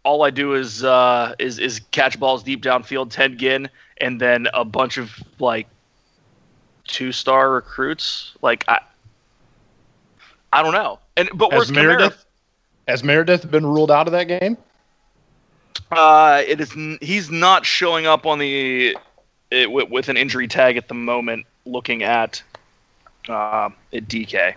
All 0.04 0.22
I 0.22 0.30
do 0.30 0.54
is 0.54 0.84
uh, 0.84 1.34
is 1.38 1.58
is 1.58 1.80
catch 1.90 2.18
balls 2.20 2.42
deep 2.42 2.62
downfield, 2.62 3.10
Ted 3.10 3.38
Ginn, 3.38 3.70
and 3.98 4.20
then 4.20 4.48
a 4.52 4.64
bunch 4.64 4.98
of 4.98 5.10
like 5.38 5.66
two 6.86 7.12
star 7.12 7.50
recruits. 7.50 8.34
Like 8.42 8.64
I, 8.68 8.80
I 10.52 10.62
don't 10.62 10.74
know. 10.74 10.98
And 11.16 11.28
but 11.34 11.52
has 11.52 11.70
Meredith 11.70 12.24
has 12.86 13.02
Meredith 13.02 13.50
been 13.50 13.66
ruled 13.66 13.90
out 13.90 14.06
of 14.06 14.12
that 14.12 14.24
game? 14.24 14.56
Uh, 15.90 16.42
it 16.46 16.60
is. 16.60 16.72
He's 17.00 17.30
not 17.30 17.64
showing 17.64 18.06
up 18.06 18.26
on 18.26 18.38
the 18.38 18.96
it, 19.50 19.70
with, 19.70 19.90
with, 19.90 20.08
an 20.08 20.16
injury 20.16 20.48
tag 20.48 20.76
at 20.76 20.88
the 20.88 20.94
moment. 20.94 21.46
Looking 21.66 22.02
at 22.02 22.42
uh, 23.28 23.70
at 23.92 24.08
DK. 24.08 24.54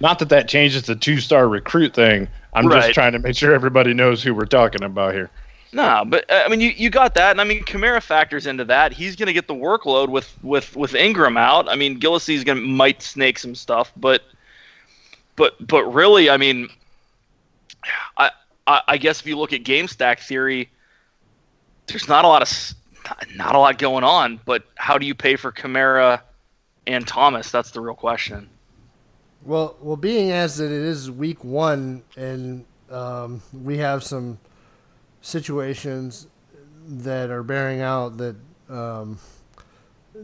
Not 0.00 0.18
that 0.20 0.28
that 0.28 0.48
changes 0.48 0.82
the 0.84 0.94
two 0.94 1.20
star 1.20 1.48
recruit 1.48 1.94
thing. 1.94 2.28
I'm 2.54 2.66
right. 2.66 2.82
just 2.82 2.94
trying 2.94 3.12
to 3.12 3.18
make 3.18 3.36
sure 3.36 3.52
everybody 3.52 3.94
knows 3.94 4.22
who 4.22 4.34
we're 4.34 4.46
talking 4.46 4.82
about 4.82 5.14
here. 5.14 5.30
No, 5.72 6.04
but 6.06 6.30
uh, 6.30 6.42
I 6.44 6.48
mean, 6.48 6.60
you, 6.60 6.70
you 6.70 6.88
got 6.88 7.14
that, 7.14 7.32
and 7.32 7.40
I 7.40 7.44
mean, 7.44 7.62
Kamara 7.62 8.02
factors 8.02 8.46
into 8.46 8.64
that. 8.66 8.92
He's 8.92 9.16
going 9.16 9.26
to 9.26 9.32
get 9.32 9.48
the 9.48 9.54
workload 9.54 10.08
with 10.08 10.34
with 10.42 10.74
with 10.76 10.94
Ingram 10.94 11.36
out. 11.36 11.68
I 11.68 11.76
mean, 11.76 12.00
Gillislee's 12.00 12.44
going 12.44 12.58
to 12.58 12.64
might 12.64 13.02
snake 13.02 13.38
some 13.38 13.54
stuff, 13.54 13.92
but 13.96 14.22
but 15.36 15.54
but 15.66 15.84
really, 15.84 16.30
I 16.30 16.38
mean, 16.38 16.68
I, 18.16 18.30
I 18.66 18.82
I 18.88 18.96
guess 18.96 19.20
if 19.20 19.26
you 19.26 19.36
look 19.36 19.52
at 19.52 19.62
game 19.62 19.88
stack 19.88 20.20
theory, 20.20 20.70
there's 21.86 22.08
not 22.08 22.24
a 22.24 22.28
lot 22.28 22.42
of 22.42 22.74
not 23.36 23.54
a 23.54 23.58
lot 23.58 23.76
going 23.76 24.04
on. 24.04 24.40
But 24.46 24.64
how 24.76 24.96
do 24.96 25.06
you 25.06 25.14
pay 25.14 25.36
for 25.36 25.52
Kamara 25.52 26.22
and 26.86 27.06
Thomas? 27.06 27.50
That's 27.50 27.72
the 27.72 27.82
real 27.82 27.94
question. 27.94 28.48
Well, 29.42 29.76
well, 29.80 29.96
being 29.96 30.30
as 30.30 30.56
that 30.56 30.66
it 30.66 30.72
is 30.72 31.10
week 31.10 31.44
one, 31.44 32.02
and 32.16 32.64
um, 32.90 33.42
we 33.52 33.78
have 33.78 34.02
some 34.02 34.38
situations 35.20 36.26
that 36.86 37.30
are 37.30 37.42
bearing 37.42 37.80
out 37.80 38.16
that 38.16 38.36
um, 38.68 39.18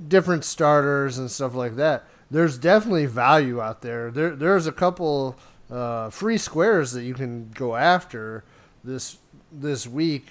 different 0.08 0.44
starters 0.44 1.18
and 1.18 1.30
stuff 1.30 1.54
like 1.54 1.76
that. 1.76 2.04
There's 2.30 2.58
definitely 2.58 3.06
value 3.06 3.60
out 3.60 3.82
there. 3.82 4.10
There, 4.10 4.34
there's 4.34 4.66
a 4.66 4.72
couple 4.72 5.36
uh, 5.70 6.10
free 6.10 6.38
squares 6.38 6.92
that 6.92 7.04
you 7.04 7.14
can 7.14 7.50
go 7.54 7.76
after 7.76 8.44
this 8.82 9.18
this 9.52 9.86
week, 9.86 10.26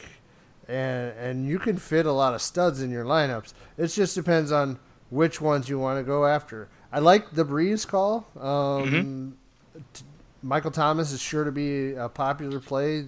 and 0.67 1.13
and 1.17 1.47
you 1.47 1.59
can 1.59 1.77
fit 1.77 2.05
a 2.05 2.11
lot 2.11 2.33
of 2.33 2.41
studs 2.41 2.81
in 2.81 2.91
your 2.91 3.05
lineups. 3.05 3.53
It 3.77 3.87
just 3.87 4.15
depends 4.15 4.51
on 4.51 4.79
which 5.09 5.39
ones 5.39 5.69
you 5.69 5.79
want 5.79 5.99
to 5.99 6.03
go 6.03 6.25
after. 6.25 6.67
I 6.93 6.99
like 6.99 7.31
the 7.31 7.43
Brees 7.43 7.87
call. 7.87 8.27
Um, 8.39 8.43
mm-hmm. 8.45 9.79
t- 9.93 10.03
Michael 10.43 10.69
Thomas 10.69 11.11
is 11.11 11.19
sure 11.19 11.43
to 11.43 11.51
be 11.51 11.95
a 11.95 12.07
popular 12.07 12.59
play. 12.59 13.07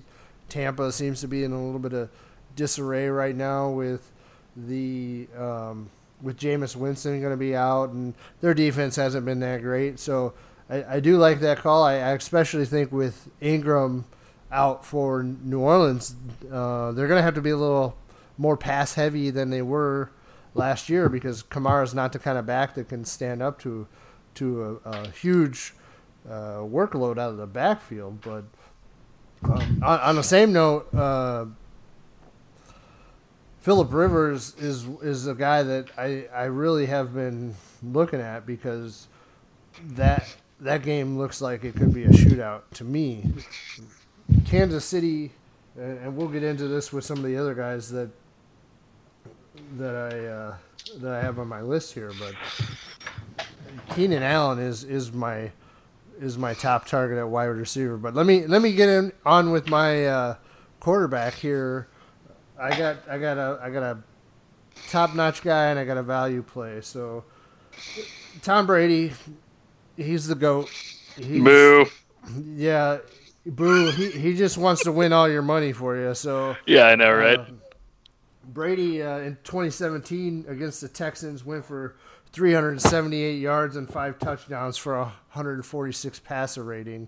Tampa 0.50 0.92
seems 0.92 1.22
to 1.22 1.28
be 1.28 1.44
in 1.44 1.52
a 1.52 1.64
little 1.64 1.80
bit 1.80 1.94
of 1.94 2.10
disarray 2.56 3.08
right 3.10 3.36
now 3.36 3.70
with 3.70 4.12
the 4.58 5.28
um, 5.38 5.92
with 6.20 6.40
Jameis 6.40 6.76
Winston 6.76 7.20
going 7.20 7.32
to 7.32 7.38
be 7.38 7.56
out, 7.56 7.92
and 7.92 8.16
their 8.42 8.56
defense 8.56 8.96
hasn't 8.96 9.24
been 9.24 9.40
that 9.42 9.62
great. 9.62 10.00
So 10.00 10.34
I, 10.68 10.96
I 10.96 11.00
do 11.00 11.18
like 11.18 11.42
that 11.42 11.60
call. 11.60 11.84
I, 11.84 11.96
I, 11.96 12.12
especially 12.14 12.66
think 12.66 12.92
with 12.92 13.30
Ingram 13.40 14.06
out 14.52 14.84
for 14.84 15.22
New 15.22 15.60
Orleans, 15.60 16.16
uh, 16.52 16.92
they're 16.94 17.08
going 17.08 17.20
to 17.20 17.24
have 17.24 17.36
to 17.36 17.42
be 17.42 17.52
a 17.52 17.58
little 17.58 17.96
more 18.38 18.58
pass 18.58 18.96
heavy 18.96 19.30
than 19.30 19.52
they 19.52 19.62
were 19.62 20.10
last 20.56 20.90
year 20.90 21.10
because 21.10 21.44
Kamara's 21.44 21.94
not 21.94 22.14
the 22.14 22.20
kind 22.20 22.38
of 22.38 22.46
back 22.46 22.74
that 22.76 22.90
can 22.90 23.06
stand 23.06 23.44
up 23.44 23.60
to 23.60 23.88
to 24.36 24.82
a, 24.86 24.90
a 24.90 25.10
huge 25.12 25.74
uh, 26.28 26.58
workload 26.60 27.18
out 27.18 27.30
of 27.30 27.38
the 27.38 27.48
backfield, 27.48 28.20
but 28.22 28.44
um, 29.44 29.82
on, 29.84 30.00
on, 30.00 30.16
the 30.16 30.24
same 30.24 30.52
note, 30.52 30.94
uh, 30.94 31.46
Philip 33.62 33.94
Rivers 33.94 34.56
is 34.60 34.86
is 35.02 35.28
a 35.28 35.36
guy 35.36 35.64
that 35.64 35.90
I, 35.98 36.26
I 36.34 36.46
really 36.46 36.88
have 36.88 37.14
been 37.14 37.56
looking 37.84 38.20
at 38.20 38.46
because 38.46 39.08
that 39.92 40.36
that 40.60 40.84
game 40.84 41.18
looks 41.18 41.42
like 41.42 41.64
it 41.64 41.76
could 41.76 41.94
be 41.94 42.06
a 42.06 42.10
shootout 42.10 42.62
to 42.74 42.84
me. 42.84 43.32
Kansas 44.46 44.86
City, 44.86 45.32
and 45.78 46.16
we'll 46.16 46.28
get 46.28 46.44
into 46.44 46.68
this 46.68 46.92
with 46.92 47.06
some 47.06 47.18
of 47.18 47.24
the 47.24 47.38
other 47.38 47.54
guys 47.54 47.92
that 47.92 48.10
that 49.78 49.96
I 49.96 50.26
uh, 50.26 50.56
that 51.00 51.14
I 51.14 51.22
have 51.22 51.40
on 51.40 51.48
my 51.48 51.62
list 51.62 51.94
here, 51.94 52.12
but 52.20 52.36
Keenan 53.96 54.24
Allen 54.24 54.60
is 54.60 54.84
is 54.84 55.12
my 55.12 55.52
is 56.20 56.38
my 56.38 56.54
top 56.54 56.86
target 56.86 57.18
at 57.18 57.28
wide 57.28 57.46
receiver. 57.46 57.98
But 57.98 58.14
let 58.14 58.26
me 58.26 58.48
let 58.48 58.62
me 58.62 58.74
get 58.74 58.90
in 58.90 59.12
on 59.26 59.52
with 59.52 59.70
my 59.70 60.06
uh, 60.06 60.36
quarterback 60.80 61.34
here. 61.34 61.88
I 62.60 62.78
got 62.78 62.98
I 63.10 63.18
got 63.18 63.38
a 63.38 63.60
I 63.62 63.70
got 63.70 63.84
a 63.84 63.98
top 64.90 65.16
notch 65.16 65.42
guy 65.44 65.68
and 65.68 65.80
I 65.80 65.86
got 65.86 65.98
a 65.98 66.04
value 66.04 66.44
play. 66.44 66.82
So 66.82 67.24
Tom 68.42 68.66
Brady, 68.66 69.14
he's 69.98 70.28
the 70.28 70.36
goat. 70.36 70.70
He's, 71.18 71.44
boo. 71.44 71.86
Yeah, 72.56 73.00
boo. 73.46 73.92
He 73.92 74.12
he 74.12 74.36
just 74.36 74.58
wants 74.58 74.84
to 74.84 74.92
win 74.92 75.14
all 75.14 75.30
your 75.30 75.42
money 75.42 75.74
for 75.74 75.96
you. 75.98 76.14
So 76.14 76.56
yeah, 76.66 76.88
I 76.88 76.96
know, 76.96 77.14
right? 77.14 77.40
Uh, 77.40 77.46
Brady 78.48 79.02
uh, 79.02 79.18
in 79.20 79.38
2017 79.44 80.46
against 80.48 80.82
the 80.82 80.88
Texans 80.88 81.46
went 81.46 81.66
for 81.66 81.96
378 82.32 83.40
yards 83.40 83.76
and 83.76 83.90
five 83.90 84.20
touchdowns 84.20 84.78
for 84.78 84.96
a 84.96 85.04
146 85.04 86.20
passer 86.20 86.64
rating. 86.64 87.08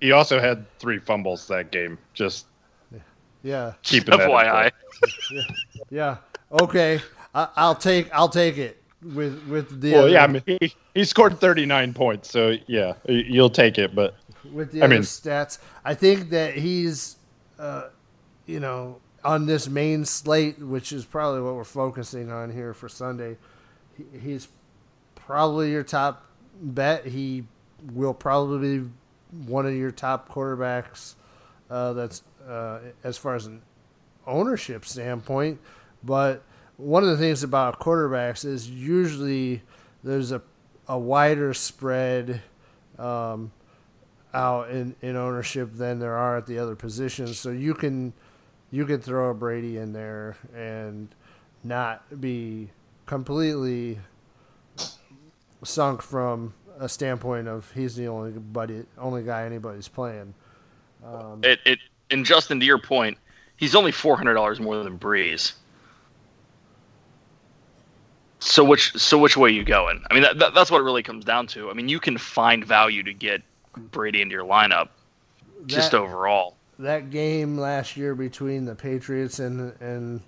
He 0.00 0.12
also 0.12 0.40
had 0.40 0.66
three 0.78 0.98
fumbles 0.98 1.46
that 1.48 1.70
game. 1.70 1.98
Just 2.14 2.46
yeah, 3.42 3.74
keeping 3.82 4.16
that 4.16 4.28
FYI. 4.28 4.70
yeah. 5.30 5.42
yeah. 5.90 6.16
Okay. 6.60 7.00
I, 7.34 7.66
will 7.68 7.74
take 7.74 8.12
I'll 8.12 8.28
take 8.28 8.58
it 8.58 8.82
with 9.02 9.46
with 9.48 9.80
the. 9.80 9.92
Well, 9.92 10.04
other, 10.04 10.10
yeah. 10.10 10.24
I 10.24 10.26
mean, 10.28 10.42
he, 10.46 10.74
he 10.94 11.04
scored 11.04 11.38
39 11.38 11.94
points, 11.94 12.30
so 12.30 12.56
yeah, 12.66 12.94
you'll 13.06 13.50
take 13.50 13.78
it. 13.78 13.94
But 13.94 14.16
with 14.52 14.72
the 14.72 14.82
I 14.82 14.84
other 14.86 14.94
mean, 14.94 15.02
stats, 15.02 15.58
I 15.84 15.94
think 15.94 16.30
that 16.30 16.54
he's, 16.54 17.16
uh, 17.58 17.88
you 18.46 18.60
know, 18.60 19.00
on 19.24 19.46
this 19.46 19.68
main 19.68 20.04
slate, 20.04 20.58
which 20.58 20.92
is 20.92 21.04
probably 21.04 21.40
what 21.40 21.54
we're 21.54 21.64
focusing 21.64 22.30
on 22.30 22.52
here 22.52 22.74
for 22.74 22.88
Sunday 22.88 23.36
he's 24.20 24.48
probably 25.14 25.70
your 25.70 25.82
top 25.82 26.24
bet. 26.60 27.06
He 27.06 27.44
will 27.92 28.14
probably 28.14 28.78
be 28.78 28.90
one 29.46 29.66
of 29.66 29.74
your 29.74 29.90
top 29.90 30.28
quarterbacks. 30.28 31.14
Uh, 31.70 31.92
that's 31.92 32.22
uh, 32.46 32.80
as 33.02 33.16
far 33.16 33.34
as 33.34 33.46
an 33.46 33.62
ownership 34.26 34.84
standpoint. 34.84 35.60
But 36.02 36.42
one 36.76 37.02
of 37.02 37.08
the 37.08 37.16
things 37.16 37.42
about 37.42 37.80
quarterbacks 37.80 38.44
is 38.44 38.68
usually 38.68 39.62
there's 40.02 40.32
a 40.32 40.42
a 40.86 40.98
wider 40.98 41.54
spread 41.54 42.42
um, 42.98 43.50
out 44.34 44.68
in, 44.68 44.94
in 45.00 45.16
ownership 45.16 45.70
than 45.72 45.98
there 45.98 46.14
are 46.14 46.36
at 46.36 46.46
the 46.46 46.58
other 46.58 46.76
positions. 46.76 47.38
So 47.38 47.50
you 47.50 47.72
can 47.72 48.12
you 48.74 48.84
can 48.84 49.00
throw 49.00 49.30
a 49.30 49.34
Brady 49.34 49.76
in 49.76 49.92
there 49.92 50.36
and 50.52 51.14
not 51.62 52.20
be 52.20 52.68
completely 53.06 54.00
sunk 55.62 56.02
from 56.02 56.54
a 56.80 56.88
standpoint 56.88 57.46
of 57.46 57.70
he's 57.72 57.94
the 57.94 58.08
only 58.08 58.32
buddy, 58.32 58.84
only 58.98 59.22
guy 59.22 59.44
anybody's 59.44 59.86
playing. 59.86 60.34
Um, 61.06 61.40
it, 61.44 61.60
it, 61.64 61.78
and 62.10 62.26
Justin, 62.26 62.58
to 62.58 62.66
your 62.66 62.78
point, 62.78 63.16
he's 63.56 63.76
only 63.76 63.92
four 63.92 64.16
hundred 64.16 64.34
dollars 64.34 64.58
more 64.58 64.82
than 64.82 64.98
Brees. 64.98 65.52
So 68.40 68.64
which 68.64 68.92
so 68.96 69.18
which 69.18 69.36
way 69.36 69.50
you 69.50 69.62
going? 69.62 70.02
I 70.10 70.14
mean 70.14 70.24
that, 70.24 70.40
that 70.40 70.54
that's 70.54 70.72
what 70.72 70.80
it 70.80 70.84
really 70.84 71.04
comes 71.04 71.24
down 71.24 71.46
to. 71.48 71.70
I 71.70 71.74
mean 71.74 71.88
you 71.88 72.00
can 72.00 72.18
find 72.18 72.64
value 72.64 73.04
to 73.04 73.14
get 73.14 73.40
Brady 73.76 74.20
into 74.20 74.32
your 74.32 74.44
lineup 74.44 74.88
just 75.66 75.94
overall. 75.94 76.56
That 76.78 77.10
game 77.10 77.56
last 77.58 77.96
year 77.96 78.14
between 78.14 78.64
the 78.64 78.74
Patriots 78.74 79.38
and 79.38 79.72
and 79.80 80.20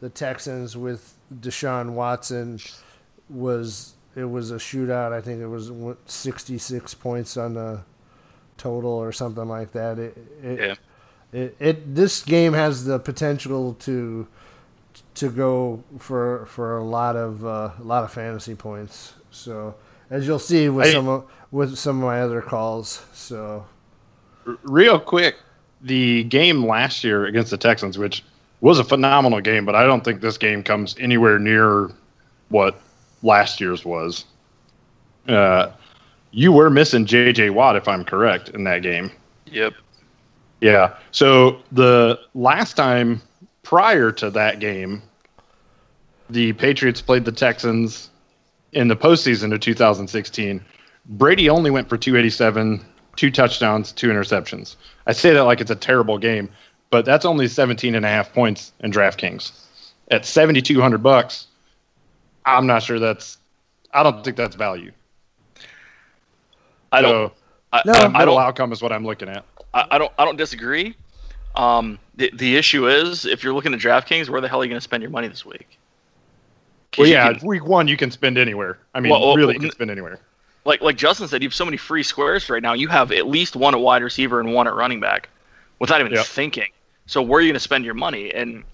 the 0.00 0.08
Texans 0.08 0.76
with 0.76 1.14
Deshaun 1.40 1.90
Watson 1.90 2.58
was 3.28 3.94
it 4.16 4.24
was 4.24 4.50
a 4.50 4.56
shootout. 4.56 5.12
I 5.12 5.20
think 5.20 5.40
it 5.40 5.46
was 5.46 5.70
66 6.06 6.94
points 6.94 7.36
on 7.36 7.54
the 7.54 7.80
total 8.56 8.90
or 8.90 9.12
something 9.12 9.46
like 9.48 9.72
that. 9.72 9.98
It, 9.98 10.18
it, 10.42 10.58
Yeah. 10.58 10.74
it, 11.40 11.56
it 11.60 11.94
this 11.94 12.22
game 12.22 12.52
has 12.54 12.84
the 12.84 12.98
potential 12.98 13.74
to 13.80 14.26
to 15.14 15.30
go 15.30 15.82
for 15.98 16.46
for 16.46 16.78
a 16.78 16.84
lot 16.84 17.14
of 17.16 17.44
uh, 17.44 17.70
a 17.78 17.82
lot 17.82 18.04
of 18.04 18.12
fantasy 18.12 18.54
points. 18.54 19.14
So 19.30 19.74
as 20.10 20.26
you'll 20.26 20.38
see 20.40 20.68
with 20.68 20.86
I- 20.86 20.92
some 20.92 21.08
of, 21.08 21.24
with 21.52 21.76
some 21.78 21.98
of 21.98 22.04
my 22.04 22.20
other 22.22 22.42
calls. 22.42 23.04
So 23.12 23.64
real 24.64 24.98
quick, 24.98 25.36
the 25.82 26.24
game 26.24 26.66
last 26.66 27.04
year 27.04 27.26
against 27.26 27.50
the 27.50 27.56
Texans, 27.56 27.98
which 27.98 28.24
was 28.60 28.78
a 28.78 28.84
phenomenal 28.84 29.40
game, 29.40 29.64
but 29.64 29.74
I 29.74 29.84
don't 29.84 30.04
think 30.04 30.20
this 30.20 30.36
game 30.36 30.62
comes 30.62 30.94
anywhere 30.98 31.38
near 31.38 31.90
what 32.48 32.80
last 33.22 33.60
year's 33.60 33.84
was. 33.84 34.24
Uh, 35.26 35.70
you 36.32 36.52
were 36.52 36.70
missing 36.70 37.06
J.J. 37.06 37.50
Watt, 37.50 37.76
if 37.76 37.88
I'm 37.88 38.04
correct, 38.04 38.50
in 38.50 38.64
that 38.64 38.82
game. 38.82 39.10
Yep. 39.46 39.74
Yeah. 40.60 40.96
So 41.10 41.62
the 41.72 42.20
last 42.34 42.74
time 42.74 43.22
prior 43.62 44.12
to 44.12 44.30
that 44.30 44.60
game, 44.60 45.02
the 46.28 46.52
Patriots 46.54 47.00
played 47.00 47.24
the 47.24 47.32
Texans 47.32 48.10
in 48.72 48.88
the 48.88 48.96
postseason 48.96 49.52
of 49.52 49.60
2016. 49.60 50.64
Brady 51.06 51.48
only 51.48 51.70
went 51.70 51.88
for 51.88 51.96
287, 51.96 52.84
two 53.16 53.30
touchdowns, 53.30 53.92
two 53.92 54.08
interceptions. 54.08 54.76
I 55.06 55.12
say 55.12 55.32
that 55.32 55.42
like 55.44 55.60
it's 55.60 55.70
a 55.70 55.76
terrible 55.76 56.18
game, 56.18 56.48
but 56.90 57.04
that's 57.04 57.24
only 57.24 57.48
17 57.48 57.94
and 57.94 58.04
a 58.04 58.08
half 58.08 58.32
points 58.32 58.72
in 58.80 58.90
DraftKings. 58.92 59.52
At 60.10 60.24
7,200 60.26 61.02
bucks, 61.02 61.46
I'm 62.44 62.66
not 62.66 62.82
sure 62.82 62.98
that's. 62.98 63.38
I 63.92 64.02
don't 64.02 64.24
think 64.24 64.36
that's 64.36 64.56
value. 64.56 64.92
I 66.92 67.02
don't 67.02 67.28
So, 67.28 67.32
I, 67.72 67.82
No. 67.86 67.92
I, 67.92 68.04
I 68.04 68.08
middle 68.08 68.34
don't 68.36 68.42
outcome 68.44 68.72
is 68.72 68.82
what 68.82 68.92
I'm 68.92 69.04
looking 69.04 69.28
at. 69.28 69.44
I, 69.74 69.86
I 69.92 69.98
don't 69.98 70.12
I 70.18 70.24
don't 70.24 70.36
disagree. 70.36 70.94
Um, 71.54 71.98
the 72.16 72.30
the 72.34 72.56
issue 72.56 72.88
is 72.88 73.24
if 73.26 73.42
you're 73.44 73.52
looking 73.54 73.74
at 73.74 73.80
DraftKings, 73.80 74.28
where 74.28 74.40
the 74.40 74.48
hell 74.48 74.60
are 74.60 74.64
you 74.64 74.68
going 74.70 74.78
to 74.80 74.84
spend 74.84 75.02
your 75.02 75.10
money 75.10 75.28
this 75.28 75.44
week? 75.44 75.78
'Cause 76.92 77.04
Well, 77.04 77.08
yeah, 77.08 77.32
can- 77.32 77.46
week 77.46 77.64
one 77.64 77.86
you 77.86 77.96
can 77.96 78.10
spend 78.10 78.36
anywhere. 78.36 78.78
I 78.94 79.00
mean, 79.00 79.10
Well, 79.12 79.20
well, 79.20 79.36
really, 79.36 79.54
you 79.54 79.60
can 79.60 79.70
spend 79.70 79.90
anywhere. 79.92 80.18
Like 80.64 80.82
like 80.82 80.96
Justin 80.96 81.28
said, 81.28 81.42
you 81.42 81.48
have 81.48 81.54
so 81.54 81.64
many 81.64 81.76
free 81.76 82.02
squares 82.02 82.48
right 82.50 82.62
now. 82.62 82.74
You 82.74 82.88
have 82.88 83.12
at 83.12 83.26
least 83.26 83.56
one 83.56 83.74
at 83.74 83.80
wide 83.80 84.02
receiver 84.02 84.40
and 84.40 84.52
one 84.52 84.66
at 84.68 84.74
running 84.74 85.00
back, 85.00 85.28
without 85.78 86.00
even 86.00 86.14
Yep. 86.14 86.26
thinking. 86.26 86.68
So 87.06 87.22
where 87.22 87.38
are 87.38 87.42
you 87.42 87.48
going 87.48 87.54
to 87.54 87.60
spend 87.60 87.84
your 87.84 87.94
money? 87.94 88.32
And 88.32 88.64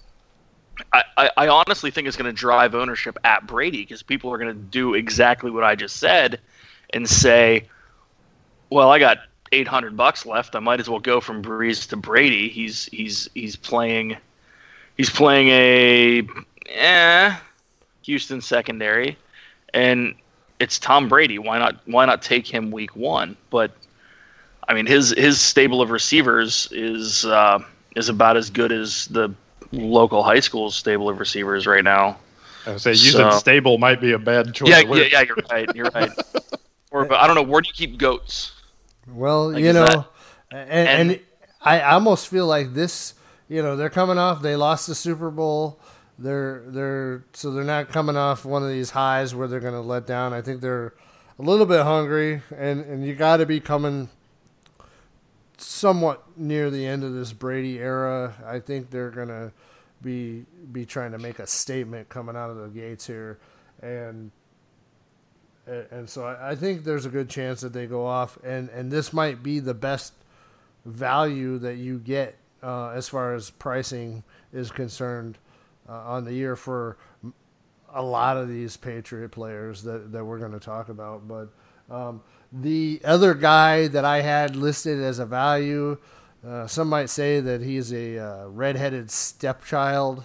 I, 0.93 1.03
I, 1.17 1.29
I 1.37 1.47
honestly 1.47 1.91
think 1.91 2.07
it's 2.07 2.17
going 2.17 2.29
to 2.29 2.33
drive 2.33 2.75
ownership 2.75 3.17
at 3.23 3.47
Brady 3.47 3.81
because 3.81 4.03
people 4.03 4.31
are 4.31 4.37
going 4.37 4.53
to 4.53 4.61
do 4.61 4.93
exactly 4.93 5.49
what 5.51 5.63
I 5.63 5.75
just 5.75 5.97
said, 5.97 6.39
and 6.93 7.07
say, 7.09 7.67
"Well, 8.69 8.89
I 8.91 8.99
got 8.99 9.19
800 9.51 9.95
bucks 9.97 10.25
left. 10.25 10.55
I 10.55 10.59
might 10.59 10.79
as 10.79 10.89
well 10.89 10.99
go 10.99 11.19
from 11.21 11.43
Brees 11.43 11.87
to 11.89 11.97
Brady. 11.97 12.49
He's 12.49 12.85
he's 12.85 13.29
he's 13.33 13.55
playing, 13.55 14.17
he's 14.97 15.09
playing 15.09 15.47
a 15.49 16.27
eh, 16.69 17.35
Houston 18.03 18.41
secondary, 18.41 19.17
and 19.73 20.15
it's 20.59 20.79
Tom 20.79 21.07
Brady. 21.09 21.39
Why 21.39 21.59
not? 21.59 21.75
Why 21.85 22.05
not 22.05 22.21
take 22.21 22.47
him 22.47 22.71
week 22.71 22.95
one? 22.95 23.35
But 23.49 23.71
I 24.67 24.73
mean, 24.73 24.85
his 24.85 25.11
his 25.11 25.39
stable 25.39 25.81
of 25.81 25.89
receivers 25.91 26.67
is 26.71 27.25
uh, 27.25 27.59
is 27.95 28.09
about 28.09 28.37
as 28.37 28.49
good 28.49 28.71
as 28.71 29.05
the 29.07 29.33
local 29.71 30.23
high 30.23 30.39
school's 30.39 30.75
stable 30.75 31.09
of 31.09 31.19
receivers 31.19 31.67
right 31.67 31.83
now. 31.83 32.17
I 32.65 32.71
would 32.71 32.81
say 32.81 32.91
using 32.91 33.11
So- 33.11 33.31
stable 33.37 33.77
might 33.77 34.01
be 34.01 34.11
a 34.13 34.19
bad 34.19 34.53
choice. 34.53 34.69
Yeah, 34.69 34.79
yeah, 34.81 35.07
yeah. 35.11 35.21
You're 35.21 35.37
right. 35.51 35.75
You're 35.75 35.91
right. 35.93 36.11
or, 36.91 37.05
but 37.05 37.19
I 37.19 37.27
don't 37.27 37.35
know. 37.35 37.43
Where 37.43 37.61
do 37.61 37.67
you 37.67 37.73
keep 37.73 37.97
goats? 37.97 38.51
Well, 39.07 39.51
Like, 39.53 39.63
you 39.63 39.71
know, 39.73 39.85
that- 39.85 40.05
and, 40.51 40.69
and- 40.89 41.11
and 41.11 41.19
I 41.61 41.81
almost 41.81 42.27
feel 42.27 42.45
like 42.47 42.73
this. 42.73 43.13
You 43.49 43.61
know, 43.61 43.77
they're 43.77 43.89
coming 43.89 44.17
off. 44.17 44.41
They 44.41 44.55
lost 44.57 44.87
the 44.87 44.95
Super 44.95 45.29
Bowl. 45.31 45.79
They're 46.19 46.63
they're 46.67 47.23
so 47.33 47.51
they're 47.51 47.63
not 47.63 47.89
coming 47.89 48.17
off 48.17 48.43
one 48.43 48.63
of 48.63 48.69
these 48.69 48.89
highs 48.89 49.35
where 49.35 49.47
they're 49.47 49.59
going 49.59 49.73
to 49.73 49.81
let 49.81 50.07
down. 50.07 50.33
I 50.33 50.41
think 50.41 50.61
they're 50.61 50.93
a 51.37 51.41
little 51.41 51.65
bit 51.65 51.83
hungry, 51.83 52.41
and 52.55 52.83
and 52.85 53.05
you 53.05 53.13
got 53.13 53.37
to 53.37 53.45
be 53.45 53.59
coming 53.59 54.09
somewhat 55.57 56.23
near 56.35 56.69
the 56.69 56.85
end 56.85 57.03
of 57.03 57.13
this 57.13 57.33
Brady 57.33 57.79
era. 57.79 58.35
I 58.45 58.59
think 58.59 58.89
they're 58.89 59.11
going 59.11 59.27
to 59.27 59.51
be 60.01 60.45
be 60.71 60.85
trying 60.85 61.11
to 61.11 61.19
make 61.19 61.37
a 61.39 61.47
statement 61.47 62.09
coming 62.09 62.35
out 62.35 62.49
of 62.49 62.57
the 62.57 62.67
gates 62.69 63.05
here, 63.05 63.37
and 63.81 64.31
and 65.67 66.09
so 66.09 66.25
I, 66.25 66.51
I 66.51 66.55
think 66.55 66.83
there's 66.83 67.05
a 67.05 67.09
good 67.09 67.29
chance 67.29 67.61
that 67.61 67.73
they 67.73 67.85
go 67.85 68.07
off, 68.07 68.39
and 68.43 68.69
and 68.69 68.91
this 68.91 69.13
might 69.13 69.43
be 69.43 69.59
the 69.59 69.75
best 69.75 70.13
value 70.85 71.59
that 71.59 71.75
you 71.75 71.99
get 71.99 72.37
uh, 72.63 72.89
as 72.89 73.07
far 73.07 73.35
as 73.35 73.49
pricing 73.51 74.23
is 74.51 74.71
concerned 74.71 75.37
uh, 75.89 75.93
on 75.93 76.23
the 76.25 76.33
year 76.33 76.55
for 76.55 76.97
a 77.93 78.01
lot 78.03 78.37
of 78.37 78.47
these 78.47 78.75
Patriot 78.77 79.29
players 79.29 79.83
that 79.83 80.11
that 80.11 80.23
we're 80.25 80.39
going 80.39 80.51
to 80.51 80.59
talk 80.59 80.89
about. 80.89 81.27
But 81.27 81.49
um, 81.89 82.21
the 82.51 82.99
other 83.05 83.33
guy 83.33 83.87
that 83.87 84.05
I 84.05 84.21
had 84.21 84.55
listed 84.55 84.99
as 85.01 85.19
a 85.19 85.25
value. 85.25 85.97
Uh, 86.47 86.67
some 86.67 86.87
might 86.87 87.09
say 87.09 87.39
that 87.39 87.61
he's 87.61 87.91
a 87.91 88.17
uh, 88.19 88.47
redheaded 88.47 89.09
stepchild, 89.09 90.23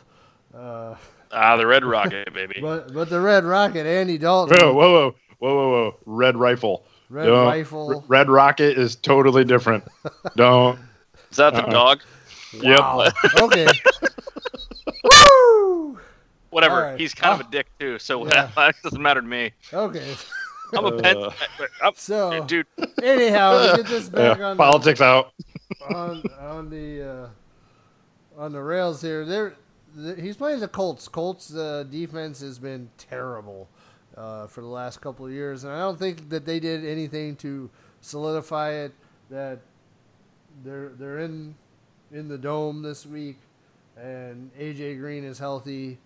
uh, 0.55 0.94
Ah, 1.33 1.57
the 1.57 1.66
Red 1.66 1.85
Rocket, 1.87 2.33
baby. 2.35 2.59
but 2.61 2.92
but 2.92 3.09
the 3.09 3.18
Red 3.18 3.44
Rocket, 3.44 3.87
Andy 3.87 4.18
Dalton, 4.18 4.57
Whoa, 4.61 4.75
whoa, 4.75 4.92
whoa, 4.92 5.14
whoa, 5.38 5.55
whoa, 5.55 5.68
whoa! 5.70 5.96
Red 6.05 6.37
rifle. 6.37 6.85
Red 7.09 7.27
Don't- 7.27 7.46
Rifle. 7.46 7.94
R- 7.96 8.05
Red 8.09 8.29
rocket 8.29 8.79
is 8.79 8.94
totally 8.94 9.42
different. 9.44 9.85
Don't. 10.37 10.79
Is 11.31 11.38
that 11.38 11.55
the 11.55 11.62
Uh-uh. 11.64 11.70
dog? 11.70 12.03
Wow. 12.62 13.05
Yep. 13.05 13.42
okay. 13.42 13.66
Woo! 15.03 15.99
Whatever. 16.51 16.75
All 16.85 16.91
right. 16.93 17.01
He's 17.01 17.15
kind 17.15 17.41
of 17.41 17.47
a 17.47 17.51
dick 17.51 17.67
too, 17.79 17.99
so 17.99 18.27
Yeah. 18.27 18.51
that 18.57 18.75
doesn't 18.83 19.01
matter 19.03 19.21
to 19.21 19.27
me. 19.27 19.53
Okay. 19.73 20.15
I'm 20.75 20.87
a 20.87 21.01
pet. 21.03 21.17
Uh. 21.17 21.31
I'm, 21.83 21.93
So 21.97 22.45
dude, 22.45 22.67
anyhow, 23.03 23.77
get 23.77 23.87
this 23.87 24.09
back 24.09 24.38
Yeah, 24.38 24.47
on 24.49 24.57
politics 24.57 25.01
out. 25.03 25.33
on 25.95 26.23
on 26.41 26.71
the 26.71 27.03
uh, 28.37 28.41
on 28.41 28.53
the 28.53 28.62
rails 28.62 29.03
here. 29.03 29.27
There, 29.27 29.55
th- 29.95 30.19
he's 30.19 30.37
playing 30.37 30.61
the 30.61 30.69
Colts. 30.69 31.09
Colts 31.09 31.55
uh, 31.55 31.85
defense 31.91 32.41
has 32.41 32.59
been 32.59 32.88
terrible 32.97 33.69
uh, 34.17 34.47
for 34.47 34.62
the 34.62 34.67
last 34.67 35.03
couple 35.03 35.27
of 35.27 35.33
years, 35.33 35.65
and 35.65 35.75
I 35.75 35.81
don't 35.81 35.99
think 35.99 36.31
that 36.31 36.47
they 36.47 36.59
did 36.59 36.87
anything 36.87 37.37
to 37.37 37.69
solidify 38.01 38.71
it. 38.71 38.93
That 39.29 39.59
they're 40.65 40.88
they're 40.99 41.19
in 41.19 41.55
in 42.12 42.29
the 42.29 42.38
dome 42.38 42.81
this 42.83 43.05
week, 43.05 43.37
and 44.03 44.51
AJ 44.59 44.99
Green 44.99 45.25
is 45.25 45.38
healthy. 45.38 45.99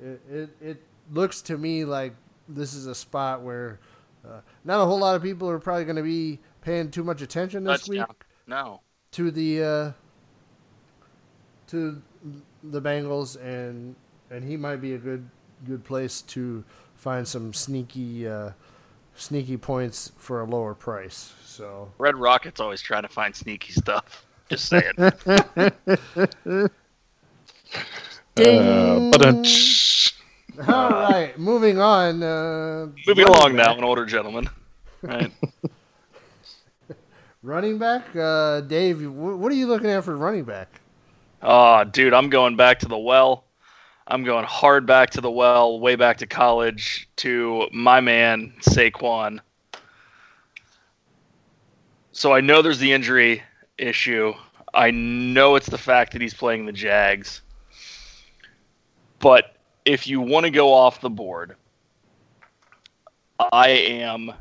It 0.00 0.20
it, 0.30 0.50
it 0.60 0.82
looks 1.12 1.42
to 1.42 1.58
me 1.58 1.84
like 1.84 2.14
this 2.48 2.74
is 2.74 2.86
a 2.86 2.94
spot 2.94 3.42
where 3.42 3.78
uh, 4.26 4.40
not 4.64 4.80
a 4.80 4.86
whole 4.86 4.98
lot 4.98 5.14
of 5.14 5.22
people 5.22 5.48
are 5.50 5.58
probably 5.58 5.84
going 5.84 5.96
to 5.96 6.02
be 6.02 6.38
paying 6.62 6.90
too 6.90 7.04
much 7.04 7.22
attention 7.22 7.64
this 7.64 7.88
week 7.88 8.00
touchdown. 8.00 8.16
No. 8.46 8.80
to 9.12 9.30
the 9.30 9.62
uh, 9.62 9.92
to 11.68 12.00
the 12.64 12.80
Bengals, 12.80 13.40
and 13.42 13.94
and 14.30 14.44
he 14.44 14.56
might 14.56 14.76
be 14.76 14.94
a 14.94 14.98
good 14.98 15.28
good 15.66 15.84
place 15.84 16.22
to 16.22 16.64
find 16.94 17.26
some 17.26 17.52
sneaky 17.52 18.26
uh, 18.26 18.50
sneaky 19.14 19.56
points 19.56 20.12
for 20.16 20.40
a 20.40 20.44
lower 20.44 20.74
price. 20.74 21.34
So 21.44 21.90
Red 21.98 22.16
Rocket's 22.16 22.60
always 22.60 22.80
trying 22.80 23.02
to 23.02 23.08
find 23.08 23.34
sneaky 23.34 23.72
stuff. 23.72 24.24
Just 24.48 24.68
saying. 24.68 24.92
Uh, 28.36 29.10
but 29.10 30.12
all 30.68 30.90
right, 30.90 31.34
moving 31.38 31.78
on. 31.78 32.22
Uh, 32.22 32.88
Moving 33.06 33.26
along 33.26 33.56
back. 33.56 33.66
now, 33.66 33.76
an 33.76 33.84
older 33.84 34.06
gentleman. 34.06 34.48
Right. 35.02 35.32
Running 37.42 37.78
back, 37.78 38.14
uh, 38.14 38.60
Dave. 38.60 39.04
What 39.10 39.50
are 39.50 39.54
you 39.54 39.66
looking 39.66 39.90
at 39.90 40.04
for 40.04 40.16
running 40.16 40.44
back? 40.44 40.80
Oh, 41.42 41.82
dude, 41.82 42.14
I'm 42.14 42.30
going 42.30 42.54
back 42.54 42.78
to 42.80 42.86
the 42.86 42.98
well. 42.98 43.44
I'm 44.06 44.22
going 44.22 44.44
hard 44.44 44.86
back 44.86 45.10
to 45.10 45.20
the 45.20 45.30
well, 45.30 45.80
way 45.80 45.96
back 45.96 46.18
to 46.18 46.26
college, 46.26 47.08
to 47.16 47.68
my 47.72 48.00
man 48.00 48.52
Saquon. 48.60 49.40
So 52.12 52.32
I 52.32 52.40
know 52.40 52.62
there's 52.62 52.78
the 52.78 52.92
injury 52.92 53.42
issue. 53.76 54.34
I 54.72 54.92
know 54.92 55.56
it's 55.56 55.68
the 55.68 55.78
fact 55.78 56.12
that 56.12 56.22
he's 56.22 56.34
playing 56.34 56.66
the 56.66 56.72
Jags. 56.72 57.40
But 59.22 59.54
if 59.84 60.06
you 60.06 60.20
want 60.20 60.44
to 60.44 60.50
go 60.50 60.74
off 60.74 61.00
the 61.00 61.08
board, 61.08 61.54
I 63.52 63.68
am 63.68 64.32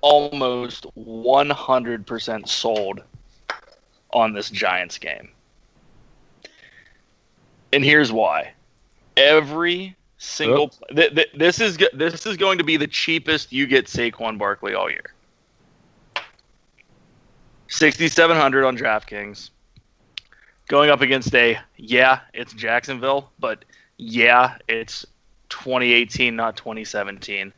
almost 0.00 0.86
100% 0.96 2.48
sold 2.48 3.02
on 4.12 4.32
this 4.32 4.50
Giants 4.50 4.98
game. 4.98 5.28
And 7.72 7.84
here's 7.84 8.10
why. 8.10 8.52
Every 9.16 9.94
single 10.16 10.70
th- 10.94 11.14
th- 11.14 11.30
this 11.34 11.60
is 11.60 11.78
this 11.92 12.26
is 12.26 12.36
going 12.36 12.58
to 12.58 12.64
be 12.64 12.76
the 12.76 12.86
cheapest 12.86 13.52
you 13.52 13.66
get 13.66 13.86
Saquon 13.86 14.38
Barkley 14.38 14.74
all 14.74 14.90
year. 14.90 15.12
6700 17.68 18.64
on 18.64 18.76
DraftKings. 18.76 19.50
Going 20.70 20.88
up 20.88 21.00
against 21.00 21.34
a 21.34 21.58
yeah, 21.78 22.20
it's 22.32 22.52
Jacksonville, 22.52 23.32
but 23.40 23.64
yeah, 23.96 24.56
it's 24.68 25.04
2018 25.48 26.36
not 26.36 26.56
2017. 26.56 27.52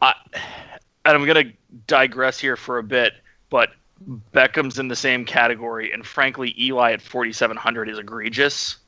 I 0.00 0.14
and 0.32 0.72
I'm 1.04 1.26
going 1.26 1.48
to 1.48 1.52
digress 1.86 2.38
here 2.38 2.56
for 2.56 2.78
a 2.78 2.82
bit, 2.82 3.12
but 3.50 3.72
Beckham's 4.32 4.78
in 4.78 4.88
the 4.88 4.96
same 4.96 5.26
category, 5.26 5.92
and 5.92 6.06
frankly, 6.06 6.54
Eli 6.58 6.92
at 6.92 7.02
4,700 7.02 7.90
is 7.90 7.98
egregious. 7.98 8.78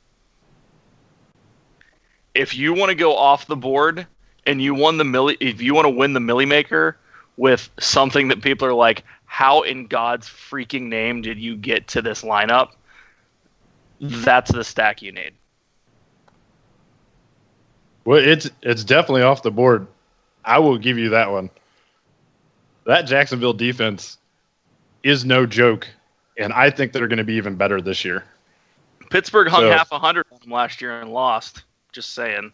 If 2.33 2.55
you 2.55 2.73
want 2.73 2.89
to 2.89 2.95
go 2.95 3.15
off 3.15 3.45
the 3.45 3.55
board 3.55 4.07
and 4.47 4.59
you 4.59 4.73
won 4.73 4.97
the 4.97 5.03
milli, 5.03 5.37
if 5.39 5.61
you 5.61 5.75
want 5.75 5.85
to 5.85 5.91
win 5.91 6.13
the 6.13 6.19
milli 6.19 6.47
maker 6.47 6.97
with 7.37 7.69
something 7.79 8.29
that 8.29 8.41
people 8.41 8.67
are 8.67 8.73
like, 8.73 9.03
how 9.25 9.61
in 9.63 9.87
God's 9.87 10.27
freaking 10.27 10.83
name 10.83 11.21
did 11.21 11.37
you 11.39 11.55
get 11.55 11.87
to 11.89 12.01
this 12.01 12.21
lineup? 12.21 12.69
That's 13.99 14.51
the 14.51 14.63
stack 14.63 15.01
you 15.01 15.11
need. 15.11 15.33
Well, 18.03 18.19
it's 18.23 18.49
it's 18.61 18.83
definitely 18.83 19.23
off 19.23 19.41
the 19.41 19.51
board. 19.51 19.87
I 20.43 20.59
will 20.59 20.77
give 20.77 20.97
you 20.97 21.09
that 21.09 21.31
one. 21.31 21.49
That 22.85 23.03
Jacksonville 23.03 23.53
defense 23.53 24.17
is 25.01 25.25
no 25.25 25.45
joke, 25.45 25.87
and 26.37 26.53
I 26.53 26.69
think 26.69 26.93
they're 26.93 27.07
going 27.07 27.17
to 27.17 27.23
be 27.23 27.33
even 27.33 27.55
better 27.55 27.81
this 27.81 28.05
year. 28.05 28.23
Pittsburgh 29.09 29.47
hung 29.47 29.61
So- 29.61 29.71
half 29.71 29.91
a 29.91 29.99
hundred 29.99 30.25
on 30.31 30.39
them 30.39 30.51
last 30.51 30.81
year 30.81 31.01
and 31.01 31.11
lost. 31.11 31.63
Just 31.91 32.13
saying. 32.13 32.51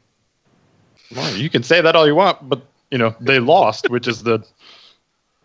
Well, 1.15 1.35
you 1.35 1.49
can 1.49 1.63
say 1.63 1.81
that 1.81 1.95
all 1.95 2.07
you 2.07 2.15
want, 2.15 2.47
but 2.47 2.61
you 2.91 2.97
know 2.97 3.15
they 3.19 3.39
lost, 3.39 3.89
which 3.89 4.07
is 4.07 4.23
the 4.23 4.45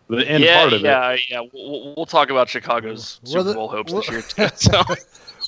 the 0.09 0.27
end 0.27 0.43
yeah, 0.43 0.61
part 0.61 0.73
of 0.73 0.79
it. 0.81 0.85
yeah, 0.85 1.15
yeah. 1.29 1.41
We'll, 1.53 1.93
we'll 1.95 2.05
talk 2.05 2.29
about 2.29 2.47
Chicago's 2.49 3.19
Well, 3.23 3.31
Super 3.31 3.43
the- 3.43 3.53
Bowl 3.53 3.67
hopes 3.69 3.91
well- 3.93 4.01
this 4.01 4.09
year 4.11 4.21
too. 4.49 4.55
So. 4.55 4.81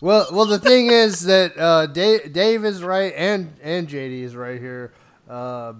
Well, 0.02 0.28
well, 0.32 0.46
the 0.46 0.60
thing 0.60 0.88
is 0.88 1.22
that 1.24 1.58
uh, 1.58 1.86
Dave, 1.88 2.32
Dave 2.32 2.64
is 2.64 2.84
right, 2.84 3.14
and 3.18 3.54
and 3.62 3.88
JD 3.88 4.22
is 4.24 4.36
right 4.36 4.60
here. 4.60 4.94
Uh, 5.30 5.74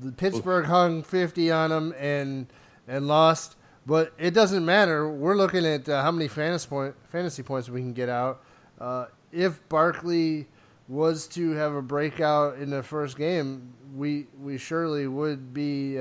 the 0.00 0.12
Pittsburgh 0.12 0.66
hung 0.66 1.02
fifty 1.02 1.50
on 1.50 1.70
them 1.70 1.94
and 1.98 2.46
and 2.86 3.08
lost, 3.08 3.56
but 3.86 4.12
it 4.18 4.34
doesn't 4.34 4.64
matter. 4.64 5.08
We're 5.08 5.34
looking 5.36 5.66
at 5.66 5.88
uh, 5.88 6.02
how 6.02 6.12
many 6.12 6.28
fantasy 6.28 6.68
point 6.68 6.94
fantasy 7.10 7.42
points 7.42 7.68
we 7.68 7.80
can 7.80 7.92
get 7.92 8.08
out. 8.08 8.42
Uh, 8.80 9.06
if 9.32 9.66
Barkley 9.68 10.46
was 10.86 11.26
to 11.28 11.52
have 11.52 11.74
a 11.74 11.82
breakout 11.82 12.58
in 12.58 12.70
the 12.70 12.82
first 12.84 13.16
game, 13.18 13.72
we 13.96 14.26
we 14.40 14.58
surely 14.58 15.08
would 15.08 15.52
be. 15.52 15.98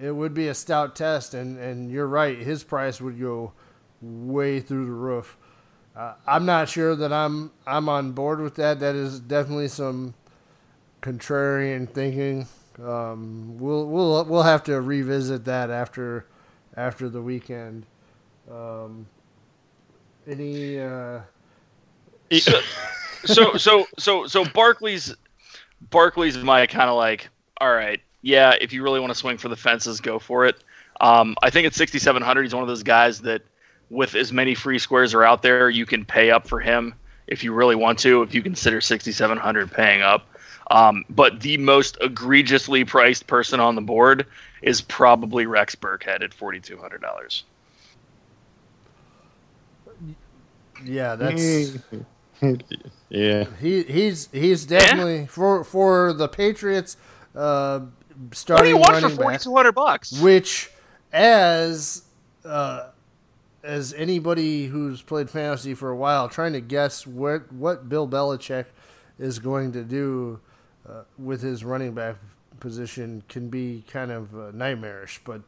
It, 0.00 0.12
would 0.12 0.34
be 0.34 0.48
a 0.48 0.54
stout 0.54 0.94
test, 0.94 1.34
and, 1.34 1.58
and 1.58 1.90
you're 1.90 2.06
right. 2.06 2.38
His 2.38 2.62
price 2.62 3.00
would 3.00 3.18
go 3.18 3.52
way 4.00 4.60
through 4.60 4.86
the 4.86 4.92
roof. 4.92 5.36
Uh, 5.96 6.14
I'm 6.26 6.46
not 6.46 6.68
sure 6.68 6.96
that 6.96 7.12
I'm 7.12 7.52
I'm 7.66 7.88
on 7.88 8.12
board 8.12 8.40
with 8.40 8.54
that. 8.56 8.80
That 8.80 8.94
is 8.94 9.20
definitely 9.20 9.68
some 9.68 10.14
contrarian 11.02 11.88
thinking. 11.88 12.46
Um, 12.82 13.58
we'll 13.58 13.86
we'll 13.86 14.24
we'll 14.24 14.42
have 14.42 14.64
to 14.64 14.80
revisit 14.80 15.44
that 15.44 15.70
after 15.70 16.26
after 16.76 17.08
the 17.08 17.20
weekend. 17.20 17.84
Um, 18.50 19.06
any 20.26 20.80
uh, 20.80 21.20
so, 22.32 22.60
so 23.24 23.56
so 23.56 23.86
so 23.98 24.26
so 24.26 24.44
Barkley's 24.46 25.14
Barkley's 25.90 26.38
my 26.38 26.66
kind 26.66 26.88
of 26.88 26.96
like 26.96 27.28
all 27.60 27.72
right 27.72 28.00
yeah 28.22 28.54
if 28.60 28.72
you 28.72 28.82
really 28.82 29.00
want 29.00 29.10
to 29.10 29.18
swing 29.18 29.38
for 29.38 29.48
the 29.48 29.56
fences 29.56 30.00
go 30.00 30.18
for 30.18 30.46
it 30.46 30.62
um, 31.00 31.36
I 31.42 31.50
think 31.50 31.66
at 31.66 31.74
6700 31.74 32.42
he's 32.42 32.54
one 32.54 32.62
of 32.62 32.68
those 32.68 32.82
guys 32.82 33.20
that 33.22 33.42
with 33.90 34.14
as 34.14 34.32
many 34.32 34.54
free 34.54 34.78
squares 34.78 35.14
are 35.14 35.24
out 35.24 35.42
there 35.42 35.68
you 35.68 35.86
can 35.86 36.04
pay 36.04 36.30
up 36.30 36.46
for 36.46 36.60
him 36.60 36.94
if 37.26 37.44
you 37.44 37.52
really 37.52 37.76
want 37.76 37.98
to 38.00 38.22
if 38.22 38.34
you 38.34 38.42
consider 38.42 38.80
6700 38.80 39.70
paying 39.70 40.02
up 40.02 40.26
um, 40.70 41.04
but 41.10 41.40
the 41.40 41.58
most 41.58 41.98
egregiously 42.00 42.84
priced 42.84 43.26
person 43.26 43.60
on 43.60 43.74
the 43.74 43.82
board 43.82 44.26
is 44.62 44.80
probably 44.80 45.44
Rex 45.44 45.74
Burkhead 45.74 46.22
at 46.22 46.30
$4200 46.30 47.42
yeah, 50.84 51.16
that's 51.16 51.76
yeah. 53.08 53.44
he 53.60 53.82
he's 53.84 54.28
he's 54.32 54.64
definitely 54.64 55.26
for 55.26 55.64
for 55.64 56.12
the 56.12 56.28
Patriots. 56.28 56.96
Uh, 57.34 57.80
what 58.30 58.30
do 58.30 58.36
starting 58.36 58.70
you 58.70 58.76
want 58.78 58.96
for 58.96 59.02
running 59.02 59.16
back. 59.16 59.42
4200 59.42 59.72
bucks? 59.72 60.20
which 60.20 60.70
as 61.12 62.04
uh, 62.44 62.88
as 63.62 63.92
anybody 63.94 64.66
who's 64.66 65.02
played 65.02 65.30
fantasy 65.30 65.74
for 65.74 65.90
a 65.90 65.96
while 65.96 66.28
trying 66.28 66.52
to 66.52 66.60
guess 66.60 67.06
what 67.06 67.52
what 67.52 67.88
Bill 67.88 68.08
Belichick 68.08 68.66
is 69.18 69.38
going 69.38 69.72
to 69.72 69.84
do 69.84 70.40
uh, 70.88 71.02
with 71.18 71.42
his 71.42 71.64
running 71.64 71.94
back 71.94 72.16
position 72.60 73.22
can 73.28 73.48
be 73.48 73.84
kind 73.90 74.10
of 74.10 74.34
uh, 74.38 74.50
nightmarish 74.52 75.20
but 75.24 75.42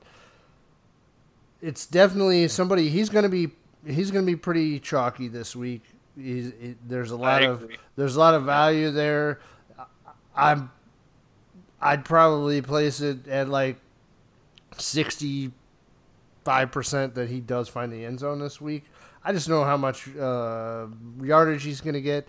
it's 1.62 1.86
definitely 1.86 2.46
somebody 2.48 2.88
he's 2.88 3.08
going 3.08 3.22
to 3.22 3.28
be 3.28 3.50
he's 3.86 4.10
going 4.10 4.24
to 4.24 4.30
be 4.30 4.36
pretty 4.36 4.78
chalky 4.78 5.28
this 5.28 5.54
week. 5.56 5.82
He's, 6.16 6.48
it, 6.48 6.88
there's 6.88 7.10
a 7.10 7.16
lot 7.16 7.42
of 7.42 7.68
there's 7.96 8.16
a 8.16 8.18
lot 8.18 8.34
of 8.34 8.44
value 8.44 8.90
there. 8.90 9.40
I'm 10.36 10.70
I'd 11.80 12.04
probably 12.04 12.62
place 12.62 13.00
it 13.00 13.28
at 13.28 13.48
like 13.48 13.76
sixty 14.78 15.52
five 16.44 16.70
percent 16.72 17.14
that 17.14 17.28
he 17.28 17.40
does 17.40 17.68
find 17.68 17.92
the 17.92 18.04
end 18.04 18.20
zone 18.20 18.38
this 18.38 18.60
week. 18.60 18.84
I 19.24 19.32
just 19.32 19.48
know 19.48 19.64
how 19.64 19.76
much 19.76 20.14
uh, 20.16 20.86
yardage 21.22 21.62
he's 21.62 21.80
going 21.80 21.94
to 21.94 22.02
get. 22.02 22.28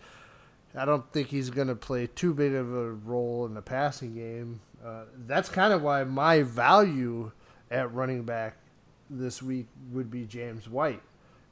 I 0.77 0.85
don't 0.85 1.09
think 1.11 1.27
he's 1.27 1.49
going 1.49 1.67
to 1.67 1.75
play 1.75 2.07
too 2.07 2.33
big 2.33 2.53
of 2.53 2.73
a 2.73 2.91
role 2.91 3.45
in 3.45 3.53
the 3.53 3.61
passing 3.61 4.15
game. 4.15 4.59
Uh, 4.85 5.03
that's 5.25 5.49
kind 5.49 5.73
of 5.73 5.81
why 5.81 6.03
my 6.03 6.43
value 6.43 7.31
at 7.71 7.93
running 7.93 8.23
back 8.23 8.57
this 9.09 9.41
week 9.41 9.67
would 9.91 10.11
be 10.11 10.25
James 10.25 10.69
White 10.69 11.01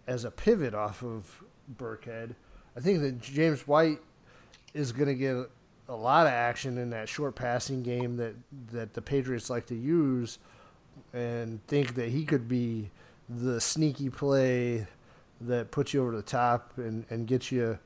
as 0.07 0.25
a 0.25 0.31
pivot 0.31 0.73
off 0.73 1.03
of 1.03 1.43
Burkhead. 1.77 2.35
I 2.75 2.79
think 2.79 3.01
that 3.01 3.21
James 3.21 3.67
White 3.67 3.99
is 4.73 4.91
going 4.91 5.07
to 5.07 5.15
get 5.15 5.49
a 5.93 5.95
lot 5.95 6.25
of 6.25 6.33
action 6.33 6.79
in 6.79 6.89
that 6.89 7.07
short 7.07 7.35
passing 7.35 7.83
game 7.83 8.17
that, 8.17 8.33
that 8.71 8.93
the 8.93 9.01
Patriots 9.01 9.49
like 9.49 9.67
to 9.67 9.75
use 9.75 10.39
and 11.13 11.65
think 11.67 11.93
that 11.95 12.09
he 12.09 12.25
could 12.25 12.47
be 12.47 12.89
the 13.29 13.61
sneaky 13.61 14.09
play 14.09 14.87
that 15.41 15.69
puts 15.69 15.93
you 15.93 16.01
over 16.01 16.15
the 16.15 16.23
top 16.23 16.73
and, 16.77 17.05
and 17.11 17.27
gets 17.27 17.51
you 17.51 17.77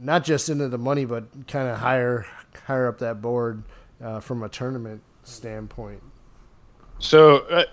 not 0.00 0.24
just 0.24 0.48
into 0.48 0.68
the 0.68 0.78
money 0.78 1.04
but 1.04 1.24
kind 1.46 1.68
of 1.68 1.78
higher 1.78 2.26
higher 2.66 2.86
up 2.88 2.98
that 2.98 3.20
board 3.20 3.62
uh, 4.02 4.20
from 4.20 4.42
a 4.42 4.48
tournament 4.48 5.02
standpoint. 5.24 6.02
So 7.00 7.38
uh, 7.48 7.64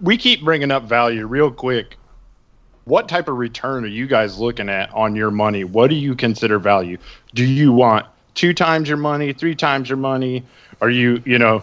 we 0.00 0.16
keep 0.16 0.42
bringing 0.42 0.70
up 0.70 0.84
value 0.84 1.26
real 1.26 1.50
quick. 1.50 1.96
What 2.84 3.08
type 3.08 3.28
of 3.28 3.36
return 3.36 3.84
are 3.84 3.88
you 3.88 4.06
guys 4.08 4.38
looking 4.38 4.68
at 4.68 4.92
on 4.92 5.14
your 5.14 5.30
money? 5.30 5.62
What 5.62 5.90
do 5.90 5.96
you 5.96 6.16
consider 6.16 6.58
value? 6.58 6.96
Do 7.34 7.44
you 7.44 7.72
want 7.72 8.06
two 8.40 8.54
times 8.54 8.88
your 8.88 8.96
money, 8.96 9.34
three 9.34 9.54
times 9.54 9.90
your 9.90 9.98
money? 9.98 10.42
Are 10.80 10.88
you, 10.88 11.22
you 11.26 11.38
know, 11.38 11.62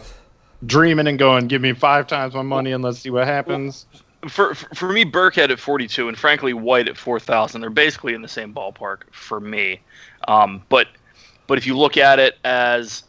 dreaming 0.63 1.07
and 1.07 1.17
going, 1.17 1.47
give 1.47 1.59
me 1.59 1.73
five 1.73 2.05
times 2.05 2.35
my 2.35 2.43
money 2.43 2.71
and 2.71 2.83
let's 2.83 2.99
see 2.99 3.09
what 3.09 3.25
happens? 3.25 3.87
for 4.27 4.53
for 4.53 4.93
me, 4.93 5.03
Burkhead 5.03 5.49
at 5.49 5.59
42 5.59 6.07
and 6.07 6.15
frankly 6.17 6.53
White 6.53 6.87
at 6.87 6.95
4,000, 6.95 7.61
they're 7.61 7.71
basically 7.71 8.13
in 8.13 8.21
the 8.21 8.27
same 8.27 8.53
ballpark 8.53 9.11
for 9.11 9.39
me. 9.39 9.79
Um, 10.27 10.61
but 10.69 10.87
but 11.47 11.57
if 11.57 11.65
you 11.65 11.75
look 11.75 11.97
at 11.97 12.19
it 12.19 12.37
as 12.43 13.03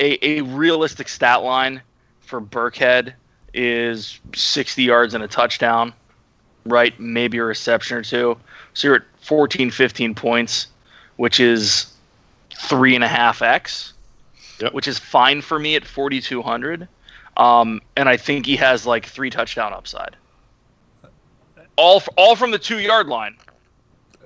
a, 0.00 0.24
a 0.26 0.40
realistic 0.40 1.06
stat 1.06 1.42
line 1.42 1.82
for 2.20 2.40
Burkhead 2.40 3.12
is 3.52 4.18
60 4.34 4.82
yards 4.82 5.12
and 5.12 5.22
a 5.22 5.28
touchdown, 5.28 5.92
right? 6.64 6.98
Maybe 6.98 7.36
a 7.36 7.44
reception 7.44 7.98
or 7.98 8.02
two. 8.02 8.38
So 8.72 8.88
you're 8.88 8.96
at 8.96 9.02
14, 9.20 9.70
15 9.70 10.14
points, 10.14 10.68
which 11.16 11.38
is 11.38 11.90
three 12.68 12.94
and 12.94 13.04
a 13.04 13.08
half 13.08 13.42
x, 13.42 13.92
Yep. 14.60 14.72
which 14.74 14.86
is 14.88 14.98
fine 14.98 15.40
for 15.40 15.58
me 15.58 15.74
at 15.76 15.84
4,200. 15.84 16.86
Um, 17.36 17.80
and 17.96 18.08
I 18.08 18.16
think 18.16 18.44
he 18.46 18.56
has 18.56 18.86
like 18.86 19.06
three 19.06 19.30
touchdown 19.30 19.72
upside. 19.72 20.16
All 21.76 21.96
f- 21.96 22.08
all 22.16 22.36
from 22.36 22.50
the 22.50 22.58
two 22.58 22.78
yard 22.78 23.06
line. 23.06 23.36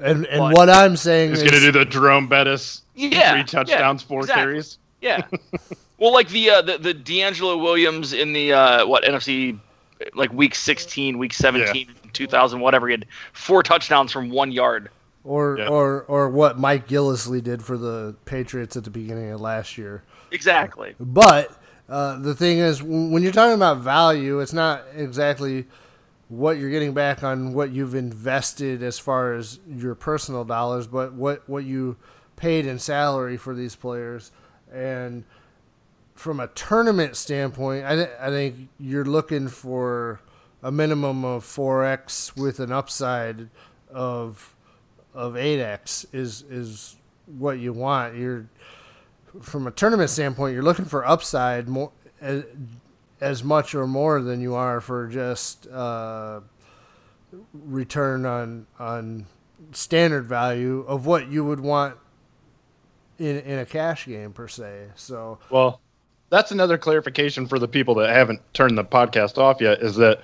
And 0.00 0.26
and 0.26 0.40
But- 0.40 0.52
what 0.54 0.70
I'm 0.70 0.96
saying 0.96 1.32
is 1.32 1.40
He's 1.40 1.52
is 1.52 1.60
going 1.60 1.62
to 1.64 1.72
do 1.72 1.78
the 1.78 1.84
Jerome 1.84 2.28
Bettis 2.28 2.82
Yeah, 2.96 3.32
three 3.32 3.44
touchdowns, 3.44 4.02
yeah, 4.02 4.08
four 4.08 4.20
exactly. 4.20 4.42
carries. 4.42 4.78
Yeah. 5.00 5.22
well, 5.98 6.12
like 6.12 6.28
the 6.28 6.50
uh, 6.50 6.62
the 6.62 6.78
the 6.78 6.94
DeAngelo 6.94 7.62
Williams 7.62 8.12
in 8.12 8.32
the 8.32 8.52
uh, 8.52 8.86
what 8.86 9.04
NFC 9.04 9.58
like 10.14 10.32
week 10.32 10.54
16, 10.56 11.16
week 11.18 11.32
17, 11.32 11.88
2000, 12.12 12.60
whatever. 12.60 12.88
He 12.88 12.92
had 12.92 13.06
four 13.32 13.62
touchdowns 13.62 14.10
from 14.10 14.30
one 14.30 14.50
yard. 14.50 14.90
Or 15.24 15.56
Yeah. 15.58 15.68
or 15.68 16.02
or 16.02 16.28
what 16.28 16.58
Mike 16.58 16.86
Gillislee 16.86 17.42
did 17.42 17.62
for 17.62 17.78
the 17.78 18.14
Patriots 18.26 18.76
at 18.76 18.84
the 18.84 18.90
beginning 18.90 19.30
of 19.30 19.40
last 19.40 19.78
year. 19.78 20.02
Exactly. 20.30 20.94
But 21.00 21.50
uh, 21.88 22.18
the 22.18 22.34
thing 22.34 22.58
is, 22.58 22.82
when 22.82 23.22
you're 23.22 23.32
talking 23.32 23.54
about 23.54 23.78
value, 23.78 24.40
it's 24.40 24.52
not 24.52 24.82
exactly 24.94 25.66
what 26.28 26.58
you're 26.58 26.70
getting 26.70 26.92
back 26.94 27.22
on 27.22 27.52
what 27.54 27.70
you've 27.70 27.94
invested 27.94 28.82
as 28.82 28.98
far 28.98 29.34
as 29.34 29.60
your 29.68 29.94
personal 29.94 30.44
dollars, 30.44 30.86
but 30.86 31.12
what, 31.12 31.46
what 31.48 31.64
you 31.64 31.96
paid 32.36 32.66
in 32.66 32.78
salary 32.78 33.36
for 33.36 33.54
these 33.54 33.76
players. 33.76 34.32
And 34.72 35.24
from 36.14 36.40
a 36.40 36.48
tournament 36.48 37.16
standpoint, 37.16 37.84
I, 37.84 37.94
th- 37.94 38.10
I 38.20 38.30
think 38.30 38.68
you're 38.80 39.04
looking 39.04 39.48
for 39.48 40.20
a 40.62 40.72
minimum 40.72 41.24
of 41.24 41.44
4x 41.44 42.34
with 42.36 42.58
an 42.58 42.72
upside 42.72 43.50
of 43.92 44.53
of 45.14 45.34
8x 45.34 46.06
is 46.12 46.42
is 46.50 46.96
what 47.26 47.58
you 47.58 47.72
want. 47.72 48.16
You're 48.16 48.46
from 49.40 49.66
a 49.66 49.70
tournament 49.70 50.10
standpoint, 50.10 50.54
you're 50.54 50.62
looking 50.62 50.84
for 50.84 51.06
upside 51.06 51.68
more 51.68 51.90
as, 52.20 52.44
as 53.20 53.42
much 53.42 53.74
or 53.74 53.86
more 53.86 54.20
than 54.20 54.40
you 54.40 54.54
are 54.54 54.80
for 54.80 55.08
just 55.08 55.66
uh, 55.68 56.40
return 57.52 58.26
on 58.26 58.66
on 58.78 59.26
standard 59.72 60.26
value 60.26 60.84
of 60.86 61.06
what 61.06 61.28
you 61.30 61.44
would 61.44 61.60
want 61.60 61.96
in 63.18 63.38
in 63.40 63.58
a 63.58 63.66
cash 63.66 64.06
game 64.06 64.32
per 64.32 64.48
se. 64.48 64.88
So 64.94 65.38
Well, 65.50 65.80
that's 66.30 66.50
another 66.50 66.78
clarification 66.78 67.46
for 67.46 67.58
the 67.58 67.68
people 67.68 67.94
that 67.96 68.10
haven't 68.10 68.40
turned 68.54 68.76
the 68.76 68.84
podcast 68.84 69.38
off 69.38 69.60
yet. 69.60 69.80
Is 69.82 69.96
that 69.96 70.20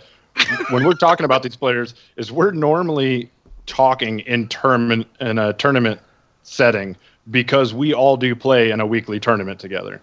when 0.70 0.85
we're 0.85 0.94
talking 0.94 1.24
about 1.24 1.42
these 1.42 1.57
players, 1.57 1.94
is 2.16 2.31
we're 2.33 2.53
normally 2.53 3.31
talking 3.70 4.20
in 4.20 4.48
tournament 4.48 5.06
in 5.20 5.38
a 5.38 5.52
tournament 5.54 6.00
setting 6.42 6.96
because 7.30 7.72
we 7.72 7.94
all 7.94 8.16
do 8.16 8.35
play 8.35 8.70
in 8.70 8.80
a 8.80 8.87
weekly 8.87 9.20
tournament 9.20 9.61
together. 9.61 10.02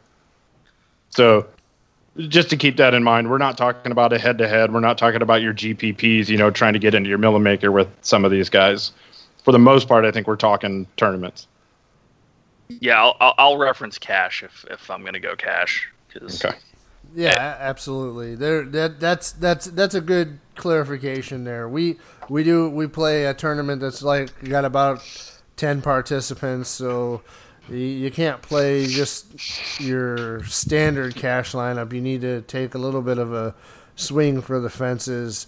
So 1.10 1.46
just 2.30 2.50
to 2.50 2.58
keep 2.58 2.78
that 2.78 2.94
in 2.94 3.04
mind, 3.04 3.30
we're 3.30 3.38
not 3.38 3.58
talking 3.58 3.92
about 3.92 4.14
a 4.14 4.18
head 4.18 4.38
to 4.38 4.48
head. 4.48 4.74
We're 4.74 4.80
not 4.80 4.98
talking 4.98 5.22
about 5.22 5.42
your 5.42 5.54
GPPs, 5.54 6.30
you 6.30 6.38
know, 6.38 6.50
trying 6.50 6.74
to 6.74 6.80
get 6.80 6.96
into 6.96 7.10
your 7.10 7.20
millimaker 7.20 7.72
with 7.72 7.88
some 8.02 8.24
of 8.26 8.32
these 8.32 8.50
guys. 8.50 8.92
For 9.44 9.52
the 9.52 9.60
most 9.60 9.88
part, 9.88 10.06
I 10.06 10.12
think 10.12 10.28
we're 10.28 10.36
talking 10.38 10.88
tournaments. 10.96 11.48
Yeah, 12.70 13.02
I'll, 13.02 13.18
I'll, 13.20 13.34
I'll 13.38 13.58
reference 13.58 13.98
cash 13.98 14.44
if, 14.44 14.66
if 14.70 14.90
I'm 14.90 15.02
going 15.02 15.14
to 15.14 15.20
go 15.20 15.36
cash. 15.36 15.90
'cause- 16.14 16.44
Okay. 16.44 16.58
Yeah, 17.18 17.34
a- 17.36 17.62
absolutely. 17.62 18.36
There, 18.36 18.64
that 18.66 19.00
that's 19.00 19.32
that's 19.32 19.66
that's 19.66 19.96
a 19.96 20.02
good 20.02 20.40
clarification 20.56 21.44
there. 21.44 21.68
We 21.68 21.98
we 22.30 22.44
do 22.44 22.70
we 22.70 22.88
play 22.88 23.26
a 23.26 23.34
tournament 23.34 23.82
that's 23.82 24.04
like 24.04 24.44
got 24.44 24.66
about 24.66 25.02
ten 25.56 25.82
participants, 25.82 26.70
so 26.70 27.24
you, 27.70 27.78
you 27.78 28.12
can't 28.12 28.42
play 28.42 28.86
just 28.86 29.80
your 29.80 30.44
standard 30.46 31.16
cash 31.16 31.54
lineup. 31.54 31.92
You 31.92 32.02
need 32.02 32.22
to 32.22 32.42
take 32.42 32.76
a 32.76 32.80
little 32.80 33.02
bit 33.02 33.18
of 33.18 33.34
a 33.34 33.56
swing 33.96 34.42
for 34.42 34.60
the 34.60 34.70
fences. 34.70 35.48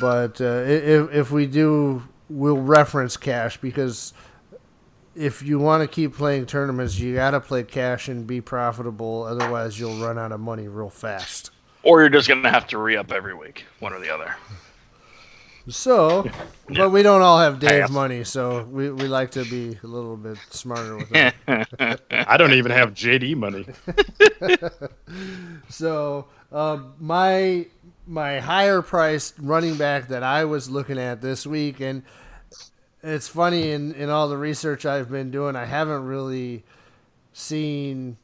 But 0.00 0.40
uh, 0.40 0.64
if 0.66 1.12
if 1.14 1.30
we 1.30 1.46
do, 1.46 2.02
we'll 2.28 2.58
reference 2.58 3.16
cash 3.16 3.56
because 3.58 4.12
if 5.16 5.42
you 5.42 5.58
want 5.58 5.82
to 5.82 5.88
keep 5.88 6.14
playing 6.14 6.46
tournaments, 6.46 6.98
you 6.98 7.14
got 7.14 7.30
to 7.30 7.40
play 7.40 7.62
cash 7.62 8.08
and 8.08 8.26
be 8.26 8.40
profitable. 8.40 9.22
Otherwise, 9.24 9.80
you'll 9.80 9.96
run 9.96 10.18
out 10.18 10.32
of 10.32 10.40
money 10.40 10.68
real 10.68 10.90
fast. 10.90 11.50
Or 11.82 12.00
you're 12.00 12.10
just 12.10 12.28
going 12.28 12.42
to 12.42 12.50
have 12.50 12.66
to 12.68 12.78
re 12.78 12.96
up 12.96 13.12
every 13.12 13.34
week, 13.34 13.64
one 13.80 13.92
or 13.92 14.00
the 14.00 14.12
other. 14.12 14.34
So, 15.68 16.30
but 16.68 16.90
we 16.90 17.02
don't 17.02 17.22
all 17.22 17.40
have 17.40 17.58
Dave 17.58 17.90
money, 17.90 18.22
so 18.22 18.62
we, 18.64 18.90
we 18.90 19.08
like 19.08 19.32
to 19.32 19.44
be 19.44 19.76
a 19.82 19.86
little 19.86 20.16
bit 20.16 20.38
smarter 20.50 20.96
with 20.96 21.10
it. 21.12 21.34
I 22.10 22.36
don't 22.36 22.52
even 22.52 22.70
have 22.70 22.94
JD 22.94 23.36
money. 23.36 23.66
So, 25.68 26.26
uh, 26.52 26.78
my 26.98 27.66
my 28.06 28.38
higher 28.38 28.82
priced 28.82 29.34
running 29.38 29.76
back 29.76 30.08
that 30.08 30.22
I 30.22 30.44
was 30.44 30.70
looking 30.70 30.98
at 30.98 31.20
this 31.20 31.46
week, 31.46 31.80
and 31.80 32.02
it's 33.02 33.28
funny 33.28 33.70
in 33.70 33.94
in 33.94 34.10
all 34.10 34.28
the 34.28 34.36
research 34.36 34.86
I've 34.86 35.10
been 35.10 35.30
doing, 35.30 35.56
I 35.56 35.64
haven't 35.64 36.04
really 36.04 36.64
seen 37.32 38.16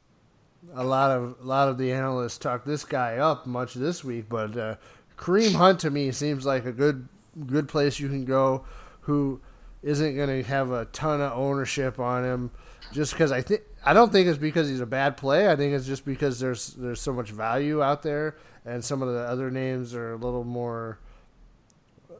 a 0.75 0.85
lot 0.85 1.11
of 1.11 1.37
a 1.41 1.45
lot 1.45 1.69
of 1.69 1.79
the 1.79 1.93
analysts 1.93 2.39
talk 2.39 2.65
this 2.65 2.85
guy 2.85 3.17
up 3.17 3.47
much 3.47 3.75
this 3.75 4.05
week, 4.05 4.27
but 4.29 4.57
uh, 4.57 4.77
Kareem 5.17 5.55
Hunt 5.55 5.81
to 5.81 5.91
me 5.91 6.11
seems 6.13 6.47
like 6.47 6.65
a 6.65 6.73
good 6.73 7.09
good 7.47 7.69
place 7.69 7.99
you 7.99 8.09
can 8.09 8.25
go. 8.25 8.65
Who 9.03 9.41
isn't 9.83 10.17
going 10.17 10.29
to 10.29 10.49
have 10.49 10.71
a 10.71 10.85
ton 10.87 11.21
of 11.21 11.33
ownership 11.33 11.99
on 11.99 12.25
him, 12.25 12.51
just 12.93 13.13
because 13.13 13.33
I 13.33 13.43
think 13.43 13.63
I 13.85 13.93
don't 13.93 14.13
think 14.13 14.29
it's 14.29 14.39
because 14.39 14.69
he's 14.69 14.81
a 14.81 14.87
bad 14.87 15.17
play. 15.17 15.51
I 15.51 15.57
think 15.57 15.75
it's 15.75 15.87
just 15.87 16.05
because 16.05 16.39
there's 16.39 16.75
there's 16.75 17.01
so 17.01 17.13
much 17.13 17.31
value 17.31 17.83
out 17.83 18.03
there, 18.03 18.37
and 18.65 18.85
some 18.85 19.03
of 19.03 19.13
the 19.13 19.21
other 19.21 19.51
names 19.51 19.95
are 19.95 20.13
a 20.13 20.17
little 20.17 20.45
more 20.45 20.99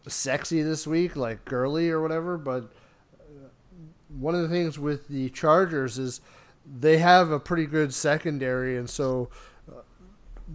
sexy 0.09 0.63
this 0.63 0.87
week, 0.87 1.17
like 1.17 1.45
Gurley 1.45 1.91
or 1.91 2.01
whatever. 2.01 2.37
But 2.39 2.73
one 4.09 4.35
of 4.35 4.43
the 4.43 4.49
things 4.49 4.79
with 4.79 5.09
the 5.09 5.31
Chargers 5.31 5.99
is 5.99 6.21
they 6.81 6.99
have 6.99 7.31
a 7.31 7.41
pretty 7.41 7.67
good 7.67 7.93
secondary, 7.95 8.77
and 8.77 8.89
so 8.89 9.29
uh, 9.69 9.81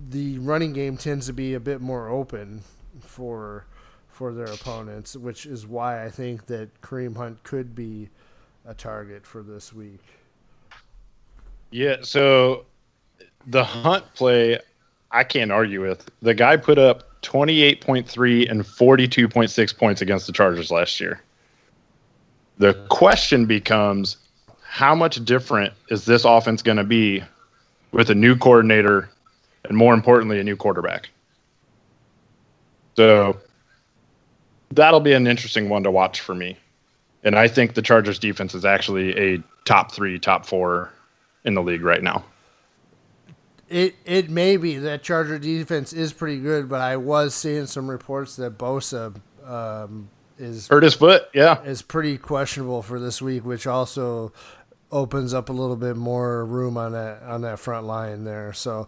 the 0.09 0.39
running 0.39 0.73
game 0.73 0.97
tends 0.97 1.25
to 1.27 1.33
be 1.33 1.53
a 1.53 1.59
bit 1.59 1.81
more 1.81 2.09
open 2.09 2.63
for 3.01 3.65
for 4.07 4.33
their 4.33 4.47
opponents, 4.47 5.15
which 5.15 5.45
is 5.45 5.67
why 5.67 6.03
I 6.03 6.09
think 6.09 6.47
that 6.47 6.81
Kareem 6.81 7.15
Hunt 7.15 7.43
could 7.43 7.75
be 7.75 8.09
a 8.65 8.73
target 8.73 9.27
for 9.27 9.43
this 9.43 9.71
week. 9.71 10.01
Yeah, 11.69 11.97
so 12.01 12.65
the 13.45 13.63
Hunt 13.63 14.05
play, 14.15 14.59
I 15.11 15.23
can't 15.23 15.51
argue 15.51 15.81
with. 15.81 16.09
The 16.21 16.33
guy 16.33 16.57
put 16.57 16.79
up 16.79 17.06
28.3 17.21 18.49
and 18.49 18.61
42.6 18.61 19.77
points 19.77 20.01
against 20.01 20.27
the 20.27 20.33
Chargers 20.33 20.71
last 20.71 20.99
year. 20.99 21.21
The 22.57 22.73
question 22.89 23.45
becomes 23.45 24.17
how 24.61 24.95
much 24.95 25.23
different 25.25 25.73
is 25.89 26.05
this 26.05 26.25
offense 26.25 26.61
going 26.61 26.77
to 26.77 26.83
be 26.83 27.23
with 27.91 28.09
a 28.09 28.15
new 28.15 28.35
coordinator 28.35 29.09
and 29.65 29.77
more 29.77 29.93
importantly, 29.93 30.39
a 30.39 30.43
new 30.43 30.55
quarterback? 30.55 31.09
So 32.95 33.37
that'll 34.71 34.99
be 34.99 35.13
an 35.13 35.27
interesting 35.27 35.69
one 35.69 35.83
to 35.83 35.91
watch 35.91 36.21
for 36.21 36.35
me. 36.35 36.57
And 37.23 37.35
I 37.35 37.47
think 37.47 37.73
the 37.73 37.81
Chargers 37.81 38.19
defense 38.19 38.55
is 38.55 38.65
actually 38.65 39.17
a 39.17 39.43
top 39.65 39.91
three, 39.91 40.19
top 40.19 40.45
four 40.45 40.91
in 41.43 41.53
the 41.53 41.61
league 41.61 41.83
right 41.83 42.01
now. 42.01 42.23
It 43.69 43.95
it 44.05 44.29
may 44.29 44.57
be 44.57 44.77
that 44.77 45.03
Charger 45.03 45.37
defense 45.37 45.91
is 45.91 46.13
pretty 46.13 46.39
good, 46.39 46.69
but 46.69 46.79
I 46.81 46.97
was 46.97 47.35
seeing 47.35 47.65
some 47.65 47.89
reports 47.89 48.37
that 48.37 48.57
Bosa 48.57 49.13
um, 49.45 50.09
is 50.37 50.67
Hurt 50.67 50.83
his 50.83 50.93
foot, 50.93 51.23
yeah. 51.33 51.61
is 51.63 51.81
pretty 51.81 52.17
questionable 52.17 52.81
for 52.81 52.99
this 52.99 53.21
week, 53.21 53.45
which 53.45 53.67
also 53.67 54.31
opens 54.91 55.33
up 55.33 55.49
a 55.49 55.53
little 55.53 55.75
bit 55.75 55.97
more 55.97 56.45
room 56.45 56.77
on 56.77 56.93
that 56.93 57.23
on 57.23 57.41
that 57.41 57.59
front 57.59 57.85
line 57.85 58.23
there. 58.23 58.53
So 58.53 58.87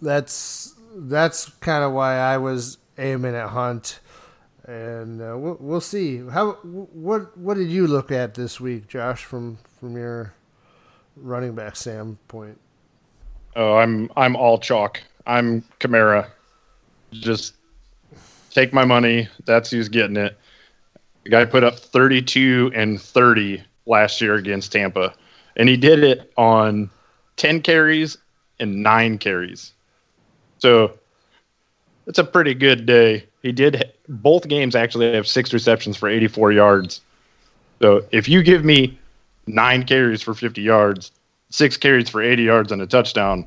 that's 0.00 0.74
that's 0.94 1.48
kind 1.60 1.84
of 1.84 1.92
why 1.92 2.16
I 2.16 2.38
was 2.38 2.78
aiming 2.96 3.34
at 3.34 3.50
Hunt, 3.50 4.00
and 4.64 5.20
uh, 5.20 5.36
we'll, 5.36 5.56
we'll 5.60 5.80
see 5.80 6.18
how 6.26 6.52
what 6.62 7.36
what 7.36 7.56
did 7.56 7.68
you 7.68 7.86
look 7.86 8.10
at 8.10 8.34
this 8.34 8.60
week, 8.60 8.88
Josh, 8.88 9.24
from 9.24 9.58
from 9.78 9.96
your 9.96 10.34
running 11.16 11.54
back 11.54 11.76
standpoint? 11.76 12.58
Oh, 13.58 13.76
I'm 13.76 14.08
I'm 14.16 14.36
all 14.36 14.56
chalk. 14.56 15.02
I'm 15.26 15.62
Kamara. 15.80 16.28
Just 17.10 17.54
take 18.50 18.72
my 18.72 18.84
money. 18.84 19.28
That's 19.46 19.72
who's 19.72 19.88
getting 19.88 20.16
it. 20.16 20.38
The 21.24 21.30
guy 21.30 21.44
put 21.44 21.64
up 21.64 21.76
32 21.76 22.70
and 22.72 23.02
30 23.02 23.60
last 23.84 24.20
year 24.20 24.36
against 24.36 24.70
Tampa, 24.70 25.12
and 25.56 25.68
he 25.68 25.76
did 25.76 26.04
it 26.04 26.32
on 26.36 26.88
10 27.36 27.60
carries 27.62 28.16
and 28.60 28.80
nine 28.80 29.18
carries. 29.18 29.72
So 30.58 30.92
it's 32.06 32.20
a 32.20 32.24
pretty 32.24 32.54
good 32.54 32.86
day. 32.86 33.26
He 33.42 33.50
did 33.50 33.92
both 34.08 34.46
games 34.46 34.76
actually 34.76 35.12
have 35.14 35.26
six 35.26 35.52
receptions 35.52 35.96
for 35.96 36.08
84 36.08 36.52
yards. 36.52 37.00
So 37.82 38.04
if 38.12 38.28
you 38.28 38.44
give 38.44 38.64
me 38.64 38.96
nine 39.48 39.82
carries 39.82 40.22
for 40.22 40.32
50 40.32 40.62
yards, 40.62 41.10
six 41.50 41.76
carries 41.76 42.08
for 42.08 42.22
80 42.22 42.42
yards 42.42 42.72
and 42.72 42.82
a 42.82 42.86
touchdown, 42.86 43.46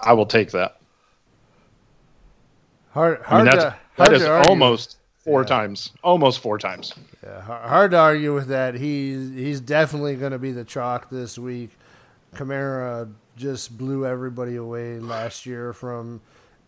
I 0.00 0.12
will 0.12 0.26
take 0.26 0.50
that. 0.52 0.80
Hard 2.92 3.20
I 3.26 3.38
mean, 3.38 3.46
hard 3.46 3.46
that's, 3.46 3.64
to 3.64 3.76
that 3.96 4.08
hard 4.08 4.12
is 4.12 4.22
to 4.22 4.30
argue. 4.30 4.50
almost 4.50 4.96
four 5.18 5.44
times, 5.44 5.90
almost 6.02 6.40
four 6.40 6.58
times. 6.58 6.94
Yeah, 7.22 7.40
hard 7.42 7.90
to 7.90 7.98
argue 7.98 8.34
with 8.34 8.48
that. 8.48 8.74
He's 8.74 9.30
he's 9.30 9.60
definitely 9.60 10.16
going 10.16 10.32
to 10.32 10.38
be 10.38 10.52
the 10.52 10.64
chalk 10.64 11.10
this 11.10 11.38
week. 11.38 11.70
Kamara 12.34 13.12
just 13.36 13.76
blew 13.76 14.06
everybody 14.06 14.56
away 14.56 14.98
last 14.98 15.44
year 15.44 15.72
from 15.72 16.20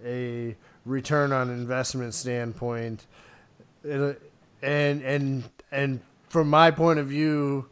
a 0.05 0.55
return 0.85 1.33
on 1.33 1.51
investment 1.51 2.12
standpoint. 2.14 3.07
And 3.85 4.16
and 4.62 5.44
and 5.71 6.01
from 6.29 6.51
my 6.51 6.71
point 6.71 6.99
of 6.99 7.07
view, 7.07 7.68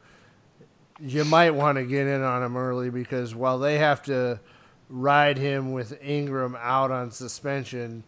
you 0.98 1.24
might 1.24 1.50
want 1.50 1.76
to 1.76 1.84
get 1.84 2.06
in 2.06 2.22
on 2.22 2.42
him 2.42 2.56
early 2.56 2.90
because 2.90 3.34
while 3.34 3.58
they 3.58 3.78
have 3.78 4.02
to 4.04 4.40
ride 4.88 5.38
him 5.38 5.72
with 5.72 6.00
Ingram 6.02 6.56
out 6.60 6.90
on 6.90 7.10
suspension, 7.10 8.04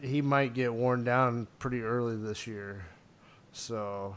he 0.00 0.22
might 0.22 0.54
get 0.54 0.72
worn 0.72 1.04
down 1.04 1.46
pretty 1.58 1.82
early 1.82 2.16
this 2.16 2.46
year. 2.46 2.86
So 3.52 4.16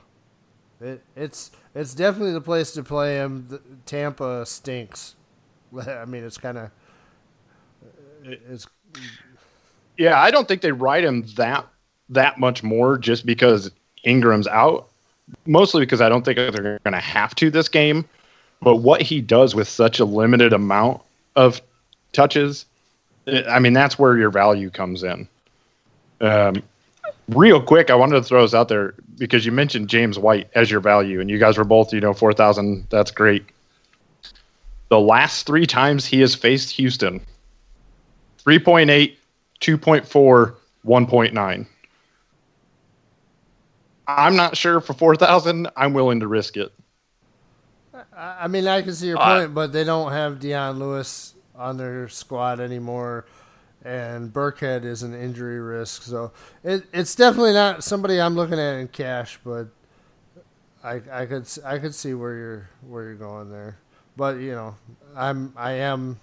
it, 0.82 1.02
it's 1.16 1.52
it's 1.74 1.94
definitely 1.94 2.34
the 2.34 2.42
place 2.42 2.72
to 2.74 2.84
play 2.84 3.16
him. 3.16 3.46
The, 3.50 3.62
Tampa 3.86 4.46
stinks. 4.46 5.16
I 5.88 6.06
mean, 6.06 6.24
it's 6.24 6.38
kind 6.38 6.58
of 6.58 6.72
uh, 8.26 8.36
it's 8.50 8.68
Yeah, 9.98 10.20
I 10.20 10.32
don't 10.32 10.48
think 10.48 10.62
they 10.62 10.72
ride 10.72 11.04
him 11.04 11.26
that 11.36 11.68
that 12.10 12.40
much 12.40 12.64
more 12.64 12.98
just 12.98 13.26
because 13.26 13.72
Ingram's 14.04 14.48
out. 14.48 14.90
Mostly 15.46 15.82
because 15.82 16.02
I 16.02 16.10
don't 16.10 16.24
think 16.24 16.38
they're 16.38 16.80
going 16.84 16.94
to 16.94 17.00
have 17.00 17.36
to 17.36 17.50
this 17.50 17.68
game. 17.68 18.06
But 18.62 18.78
what 18.78 19.02
he 19.02 19.22
does 19.22 19.54
with 19.54 19.68
such 19.68 20.00
a 20.00 20.06
limited 20.06 20.54
amount 20.54 21.02
of 21.36 21.62
touches, 22.14 22.66
I 23.28 23.60
mean, 23.60 23.74
that's 23.74 24.00
where 24.00 24.18
your 24.18 24.30
value 24.30 24.70
comes 24.70 25.04
in. 25.04 25.28
Um, 26.22 26.64
real 27.30 27.62
quick, 27.62 27.90
I 27.90 27.96
wanted 27.96 28.16
to 28.16 28.24
throw 28.24 28.42
this 28.42 28.54
out 28.54 28.70
there 28.70 28.96
because 29.18 29.46
you 29.46 29.52
mentioned 29.52 29.90
James 29.90 30.18
White 30.18 30.50
as 30.56 30.72
your 30.72 30.80
value, 30.80 31.20
and 31.20 31.30
you 31.30 31.38
guys 31.38 31.58
were 31.58 31.64
both, 31.64 31.94
you 31.94 32.02
know, 32.02 32.14
4,000. 32.14 32.88
That's 32.90 33.12
great. 33.12 33.46
The 34.90 35.00
last 35.00 35.46
three 35.46 35.66
times 35.66 36.06
he 36.06 36.22
has 36.22 36.36
faced 36.36 36.72
Houston 36.72 37.20
3.8, 38.46 39.16
2.4, 39.60 40.56
1.9. 40.86 41.68
I'm 44.08 44.36
not 44.36 44.58
sure 44.58 44.82
for 44.82 44.94
4,000. 44.94 45.68
I'm 45.76 45.94
willing 45.94 46.20
to 46.22 46.28
risk 46.28 46.58
it. 46.58 46.72
I 48.16 48.48
mean, 48.48 48.68
I 48.68 48.82
can 48.82 48.94
see 48.94 49.08
your 49.08 49.18
Uh, 49.18 49.20
point, 49.20 49.54
but 49.54 49.72
they 49.72 49.84
don't 49.84 50.12
have 50.12 50.40
Dion 50.40 50.80
Lewis 50.80 51.34
on 51.56 51.78
their 51.78 52.08
squad 52.10 52.60
anymore, 52.60 53.26
and 53.84 54.34
Burkhead 54.34 54.84
is 54.86 55.04
an 55.04 55.14
injury 55.14 55.60
risk. 55.60 56.04
So 56.04 56.32
it, 56.64 56.86
it's 56.94 57.16
definitely 57.16 57.54
not 57.54 57.84
somebody 57.84 58.20
I'm 58.20 58.36
looking 58.36 58.60
at 58.60 58.76
in 58.76 58.88
cash, 58.90 59.40
but 59.44 59.70
I, 60.84 61.02
I 61.12 61.26
could 61.26 61.48
I 61.66 61.80
could 61.80 61.96
see 61.96 62.14
where 62.14 62.36
you're 62.36 62.70
where 62.88 63.04
you're 63.04 63.16
going 63.16 63.50
there. 63.52 63.78
But 64.16 64.38
you 64.40 64.52
know, 64.52 64.76
I'm 65.16 65.54
I 65.58 65.74
am 65.74 66.20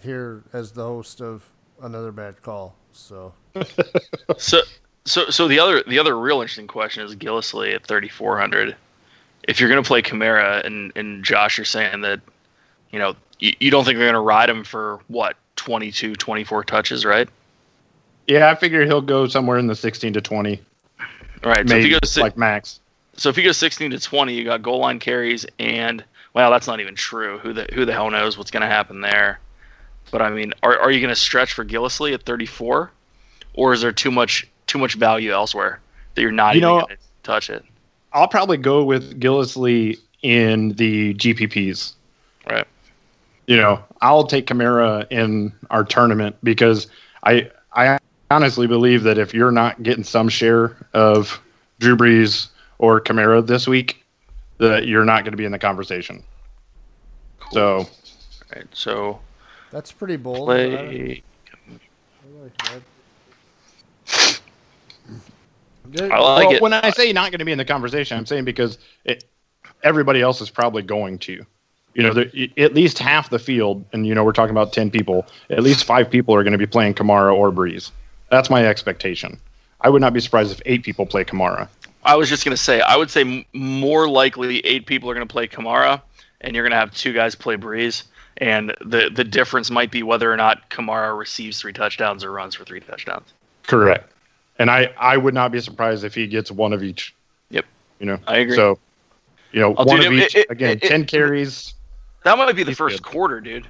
here 0.00 0.44
as 0.52 0.72
the 0.72 0.84
host 0.84 1.20
of 1.20 1.44
another 1.80 2.12
bad 2.12 2.42
call. 2.42 2.76
So 2.92 3.34
So, 4.38 4.60
so, 5.04 5.28
so 5.30 5.48
the 5.48 5.58
other 5.58 5.82
the 5.86 5.98
other 5.98 6.18
real 6.18 6.40
interesting 6.40 6.66
question 6.66 7.04
is 7.04 7.16
Gillislee 7.16 7.74
at 7.74 7.86
3400. 7.86 8.76
If 9.48 9.58
you're 9.58 9.68
going 9.68 9.82
to 9.82 9.86
play 9.86 10.02
Kamara 10.02 10.64
and 10.64 10.92
and 10.96 11.24
Josh, 11.24 11.58
you're 11.58 11.64
saying 11.64 12.02
that, 12.02 12.20
you 12.90 12.98
know, 12.98 13.16
you, 13.38 13.52
you 13.58 13.70
don't 13.70 13.84
think 13.84 13.98
they're 13.98 14.06
going 14.06 14.14
to 14.14 14.20
ride 14.20 14.48
him 14.48 14.64
for 14.64 15.00
what 15.08 15.36
22, 15.56 16.14
24 16.14 16.64
touches, 16.64 17.04
right? 17.04 17.28
Yeah, 18.28 18.50
I 18.50 18.54
figure 18.54 18.84
he'll 18.84 19.00
go 19.00 19.26
somewhere 19.26 19.58
in 19.58 19.66
the 19.66 19.74
16 19.74 20.12
to 20.12 20.20
20. 20.20 20.60
All 21.44 21.50
right. 21.50 21.56
So 21.56 21.60
if 21.60 21.68
Maybe 21.68 21.88
you 21.88 21.98
go 22.00 22.06
si- 22.06 22.20
like 22.20 22.36
max. 22.36 22.80
so 23.16 23.28
if 23.28 23.36
you 23.36 23.42
go 23.42 23.52
16 23.52 23.90
to 23.90 23.98
20, 23.98 24.32
you 24.32 24.44
got 24.44 24.62
goal 24.62 24.78
line 24.78 25.00
carries 25.00 25.44
and 25.58 26.04
well, 26.34 26.50
that's 26.50 26.66
not 26.66 26.80
even 26.80 26.94
true. 26.94 27.38
Who 27.38 27.52
the 27.52 27.66
who 27.74 27.84
the 27.84 27.92
hell 27.92 28.10
knows 28.10 28.38
what's 28.38 28.50
going 28.50 28.62
to 28.62 28.66
happen 28.68 29.00
there? 29.00 29.40
But 30.10 30.22
I 30.22 30.30
mean, 30.30 30.52
are 30.62 30.78
are 30.78 30.90
you 30.90 31.00
going 31.00 31.12
to 31.12 31.20
stretch 31.20 31.52
for 31.52 31.64
Gillislee 31.64 32.14
at 32.14 32.22
34, 32.22 32.90
or 33.54 33.72
is 33.72 33.82
there 33.82 33.92
too 33.92 34.10
much 34.10 34.46
too 34.72 34.78
much 34.78 34.94
value 34.94 35.32
elsewhere 35.32 35.80
that 36.14 36.22
you're 36.22 36.32
not 36.32 36.54
You 36.54 36.58
even 36.62 36.68
know- 36.68 36.80
going 36.86 36.96
to 36.96 37.02
touch 37.22 37.50
it? 37.50 37.62
I'll 38.14 38.28
probably 38.28 38.56
go 38.56 38.82
with 38.84 39.20
Gillislee 39.20 39.98
in 40.22 40.70
the 40.74 41.14
GPPs. 41.14 41.92
Right. 42.48 42.66
You 43.46 43.56
know, 43.56 43.82
I'll 44.00 44.24
take 44.24 44.46
Kamara 44.46 45.06
in 45.10 45.52
our 45.70 45.84
tournament 45.84 46.36
because 46.42 46.86
I 47.24 47.50
I 47.74 47.98
honestly 48.30 48.66
believe 48.66 49.02
that 49.04 49.18
if 49.18 49.32
you're 49.34 49.50
not 49.52 49.82
getting 49.82 50.04
some 50.04 50.28
share 50.28 50.76
of 50.94 51.40
Drew 51.80 51.96
Brees 51.96 52.48
or 52.78 53.00
Kamara 53.00 53.46
this 53.46 53.66
week, 53.68 54.02
that 54.58 54.86
you're 54.86 55.04
not 55.04 55.24
going 55.24 55.32
to 55.32 55.36
be 55.36 55.44
in 55.44 55.52
the 55.52 55.58
conversation. 55.58 56.22
So 57.52 57.86
Right. 58.54 58.66
So 58.72 59.20
that's 59.70 59.90
pretty 59.92 60.16
bold. 60.16 60.46
but 60.48 60.60
I 60.60 60.68
don't- 60.68 60.88
play. 60.88 61.22
I 61.68 62.42
like 62.42 62.56
that. 62.58 62.82
I 65.98 66.18
like 66.18 66.48
well, 66.48 66.52
it. 66.52 66.62
when 66.62 66.72
I 66.72 66.90
say 66.90 67.12
not 67.12 67.30
going 67.30 67.40
to 67.40 67.44
be 67.44 67.52
in 67.52 67.58
the 67.58 67.64
conversation, 67.64 68.16
I'm 68.16 68.26
saying 68.26 68.44
because 68.44 68.78
it, 69.04 69.24
everybody 69.82 70.20
else 70.20 70.40
is 70.40 70.50
probably 70.50 70.82
going 70.82 71.18
to. 71.20 71.44
You 71.94 72.02
know, 72.02 72.14
there, 72.14 72.30
at 72.56 72.72
least 72.72 72.98
half 72.98 73.28
the 73.28 73.38
field, 73.38 73.84
and 73.92 74.06
you 74.06 74.14
know, 74.14 74.24
we're 74.24 74.32
talking 74.32 74.52
about 74.52 74.72
ten 74.72 74.90
people. 74.90 75.26
At 75.50 75.62
least 75.62 75.84
five 75.84 76.10
people 76.10 76.34
are 76.34 76.42
going 76.42 76.52
to 76.52 76.58
be 76.58 76.66
playing 76.66 76.94
Kamara 76.94 77.34
or 77.34 77.52
Brees. 77.52 77.90
That's 78.30 78.48
my 78.48 78.64
expectation. 78.66 79.38
I 79.82 79.90
would 79.90 80.00
not 80.00 80.14
be 80.14 80.20
surprised 80.20 80.52
if 80.52 80.62
eight 80.64 80.84
people 80.84 81.04
play 81.04 81.24
Kamara. 81.24 81.68
I 82.04 82.16
was 82.16 82.28
just 82.28 82.44
gonna 82.44 82.56
say, 82.56 82.80
I 82.80 82.96
would 82.96 83.10
say 83.10 83.46
more 83.52 84.08
likely 84.08 84.58
eight 84.60 84.86
people 84.86 85.10
are 85.10 85.14
gonna 85.14 85.26
play 85.26 85.46
Kamara, 85.46 86.02
and 86.40 86.54
you're 86.54 86.64
gonna 86.64 86.76
have 86.76 86.94
two 86.94 87.12
guys 87.12 87.34
play 87.34 87.56
Brees, 87.56 88.04
and 88.38 88.74
the 88.80 89.10
the 89.12 89.24
difference 89.24 89.70
might 89.70 89.90
be 89.90 90.02
whether 90.02 90.32
or 90.32 90.36
not 90.36 90.68
Kamara 90.70 91.16
receives 91.16 91.60
three 91.60 91.72
touchdowns 91.72 92.24
or 92.24 92.32
runs 92.32 92.54
for 92.54 92.64
three 92.64 92.80
touchdowns. 92.80 93.32
Correct. 93.64 94.11
And 94.58 94.70
I, 94.70 94.92
I 94.98 95.16
would 95.16 95.34
not 95.34 95.50
be 95.52 95.60
surprised 95.60 96.04
if 96.04 96.14
he 96.14 96.26
gets 96.26 96.50
one 96.50 96.72
of 96.72 96.82
each. 96.82 97.14
Yep. 97.50 97.64
You 98.00 98.06
know, 98.06 98.18
I 98.26 98.38
agree. 98.38 98.56
So, 98.56 98.78
you 99.52 99.60
know, 99.60 99.74
Oh, 99.76 99.84
one 99.84 99.98
dude, 99.98 100.06
of 100.06 100.12
it- 100.12 100.24
each. 100.26 100.34
it- 100.36 100.50
again, 100.50 100.78
it- 100.80 100.82
ten 100.88 101.04
carries. 101.04 101.74
That 102.24 102.38
might 102.38 102.54
be 102.54 102.62
the 102.62 102.74
first 102.74 103.02
good. 103.02 103.10
quarter, 103.10 103.40
dude. 103.40 103.66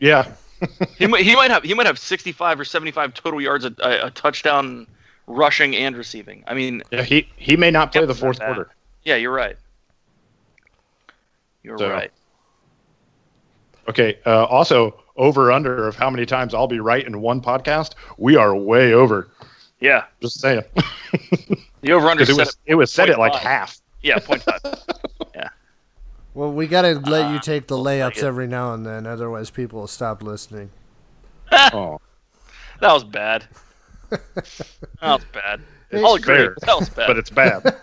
Yeah. 0.00 0.32
He 0.96 1.08
might 1.08 1.22
he 1.22 1.34
might 1.34 1.50
have 1.50 1.64
he 1.64 1.74
might 1.74 1.86
have 1.86 1.98
65 1.98 2.60
or 2.60 2.64
75 2.64 3.14
total 3.14 3.40
yards, 3.40 3.64
a, 3.64 3.74
a, 3.80 4.06
a 4.06 4.10
touchdown, 4.12 4.86
rushing 5.26 5.74
and 5.74 5.96
receiving. 5.96 6.44
I 6.46 6.54
mean, 6.54 6.84
yeah. 6.92 7.02
He 7.02 7.28
he 7.36 7.56
may 7.56 7.72
not 7.72 7.90
play 7.92 8.06
the 8.06 8.14
fourth 8.14 8.38
quarter. 8.38 8.70
yeah, 9.02 9.16
you're 9.16 9.32
right. 9.32 9.56
You're 11.64 11.78
So- 11.78 11.90
right. 11.90 12.12
Okay. 13.88 14.18
Uh, 14.24 14.44
also, 14.44 15.00
over 15.16 15.50
under 15.50 15.88
of 15.88 15.96
how 15.96 16.08
many 16.10 16.24
times 16.26 16.54
I'll 16.54 16.68
be 16.68 16.78
right 16.80 17.04
in 17.04 17.20
one 17.20 17.40
podcast. 17.40 17.94
We 18.16 18.36
are 18.36 18.54
way 18.54 18.92
over. 18.92 19.28
Yeah, 19.82 20.04
Just 20.20 20.40
saying. 20.40 20.62
the 21.82 21.92
over 21.92 22.06
under 22.08 22.22
it 22.28 22.32
was 22.36 22.56
it 22.66 22.76
was 22.76 22.92
set 22.92 23.10
at 23.10 23.18
like 23.18 23.32
0.5. 23.32 23.38
half. 23.40 23.76
yeah 24.00 24.18
point 24.20 24.42
five. 24.42 24.60
yeah. 25.34 25.48
Well, 26.34 26.52
we 26.52 26.66
got 26.68 26.82
to 26.82 26.94
let 27.00 27.32
you 27.32 27.40
take 27.40 27.66
the 27.66 27.76
layups 27.76 28.18
it. 28.18 28.22
every 28.22 28.46
now 28.46 28.74
and 28.74 28.86
then, 28.86 29.06
otherwise 29.08 29.50
people 29.50 29.80
will 29.80 29.86
stop 29.88 30.22
listening. 30.22 30.70
Oh, 31.74 32.00
That 32.80 32.92
was 32.92 33.04
bad. 33.04 33.44
That 34.08 34.22
was 35.02 35.24
bad. 35.32 35.60
It's 35.90 36.02
I'll 36.04 36.14
agree. 36.14 36.36
fair. 36.36 36.56
That 36.62 36.78
was 36.78 36.88
bad. 36.88 37.06
but 37.08 37.18
it's 37.18 37.30
bad. 37.30 37.76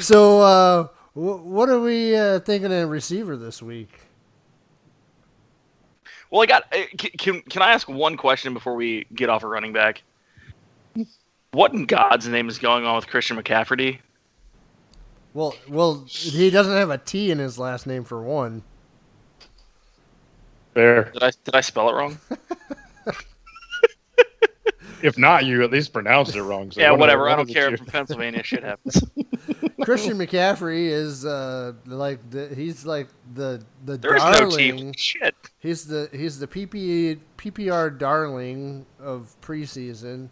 So, 0.00 0.40
uh, 0.40 0.84
wh- 1.12 1.44
what 1.46 1.68
are 1.68 1.78
we 1.80 2.16
uh, 2.16 2.40
thinking 2.40 2.72
of 2.72 2.88
receiver 2.88 3.36
this 3.36 3.62
week? 3.62 3.90
Well, 6.30 6.42
I 6.42 6.46
got. 6.46 6.64
uh, 6.72 6.78
c- 7.00 7.10
Can 7.10 7.40
can 7.42 7.62
I 7.62 7.72
ask 7.72 7.88
one 7.88 8.16
question 8.16 8.54
before 8.54 8.74
we 8.74 9.06
get 9.14 9.28
off 9.28 9.42
a 9.44 9.46
running 9.46 9.72
back? 9.72 10.02
What 11.52 11.72
in 11.72 11.86
God's 11.86 12.28
name 12.28 12.48
is 12.48 12.58
going 12.58 12.84
on 12.84 12.96
with 12.96 13.06
Christian 13.08 13.36
McCaffrey? 13.36 13.98
Well, 15.34 15.54
well, 15.68 16.04
he 16.06 16.50
doesn't 16.50 16.72
have 16.72 16.90
a 16.90 16.98
T 16.98 17.30
in 17.30 17.38
his 17.38 17.58
last 17.58 17.86
name 17.86 18.04
for 18.04 18.22
one. 18.22 18.62
Fair. 20.74 21.10
Did 21.12 21.22
I 21.22 21.30
did 21.44 21.54
I 21.54 21.60
spell 21.60 21.88
it 21.88 21.94
wrong? 21.94 22.18
If 25.02 25.16
not, 25.16 25.44
you 25.44 25.62
at 25.62 25.70
least 25.70 25.92
pronounced 25.92 26.36
it 26.36 26.42
wrong. 26.42 26.70
So 26.70 26.80
yeah, 26.80 26.90
one 26.90 27.00
whatever. 27.00 27.28
I 27.28 27.36
don't 27.36 27.48
care. 27.48 27.70
two. 27.70 27.78
From 27.78 27.86
Pennsylvania, 27.86 28.42
shit 28.42 28.62
happens. 28.64 29.02
Christian 29.82 30.18
McCaffrey 30.18 30.88
is 30.88 31.24
uh, 31.24 31.72
like 31.86 32.18
the, 32.30 32.48
he's 32.54 32.84
like 32.84 33.08
the 33.34 33.62
the 33.84 33.96
There 33.96 34.14
is 34.16 34.22
darling. 34.22 34.86
no. 34.88 34.92
Shit. 34.96 35.34
He's 35.58 35.86
the 35.86 36.08
he's 36.12 36.38
the 36.38 36.46
PP, 36.46 37.18
PPR 37.38 37.98
darling 37.98 38.84
of 39.00 39.34
preseason. 39.40 40.28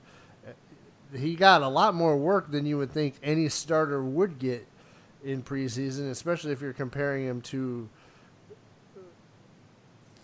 He 1.15 1.35
got 1.35 1.63
a 1.63 1.69
lot 1.69 1.95
more 1.95 2.17
work 2.17 2.51
than 2.51 2.67
you 2.67 2.79
would 2.79 2.93
think 2.93 3.15
any 3.23 3.49
starter 3.49 4.03
would 4.03 4.39
get 4.39 4.67
in 5.25 5.43
preseason, 5.43 6.11
especially 6.11 6.53
if 6.53 6.61
you're 6.61 6.73
comparing 6.73 7.27
him 7.27 7.41
to 7.43 7.89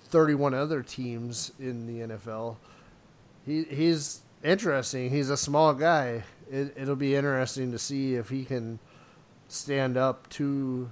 31 0.04 0.54
other 0.54 0.82
teams 0.82 1.52
in 1.58 1.86
the 1.86 2.14
NFL. 2.14 2.56
He 3.44 3.64
he's 3.64 4.20
interesting. 4.42 5.10
He's 5.10 5.30
a 5.30 5.36
small 5.36 5.74
guy. 5.74 6.24
It, 6.50 6.74
it'll 6.76 6.96
be 6.96 7.16
interesting 7.16 7.72
to 7.72 7.78
see 7.78 8.14
if 8.14 8.28
he 8.28 8.44
can 8.44 8.78
stand 9.48 9.96
up 9.96 10.28
to 10.30 10.90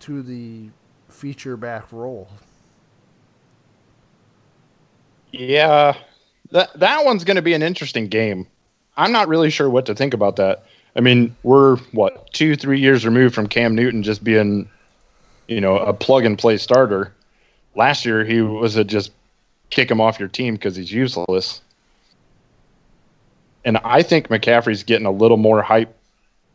to 0.00 0.22
the 0.22 0.70
feature 1.08 1.56
back 1.56 1.90
role. 1.92 2.28
Yeah, 5.32 5.96
that 6.50 6.78
that 6.78 7.04
one's 7.04 7.24
going 7.24 7.36
to 7.36 7.42
be 7.42 7.54
an 7.54 7.62
interesting 7.62 8.08
game. 8.08 8.46
I'm 8.96 9.12
not 9.12 9.28
really 9.28 9.50
sure 9.50 9.70
what 9.70 9.86
to 9.86 9.94
think 9.94 10.14
about 10.14 10.36
that. 10.36 10.64
I 10.96 11.00
mean, 11.00 11.36
we're 11.42 11.76
what 11.92 12.32
two, 12.32 12.56
three 12.56 12.80
years 12.80 13.04
removed 13.04 13.34
from 13.34 13.46
Cam 13.46 13.74
Newton 13.74 14.02
just 14.02 14.24
being, 14.24 14.68
you 15.46 15.60
know, 15.60 15.78
a 15.78 15.92
plug 15.92 16.24
and 16.24 16.38
play 16.38 16.56
starter. 16.56 17.12
Last 17.74 18.04
year, 18.04 18.24
he 18.24 18.40
was 18.40 18.76
a 18.76 18.84
just 18.84 19.12
kick 19.70 19.90
him 19.90 20.00
off 20.00 20.18
your 20.18 20.28
team 20.28 20.54
because 20.54 20.74
he's 20.74 20.90
useless. 20.90 21.60
And 23.64 23.76
I 23.78 24.02
think 24.02 24.28
McCaffrey's 24.28 24.82
getting 24.82 25.06
a 25.06 25.10
little 25.10 25.36
more 25.36 25.62
hype 25.62 25.94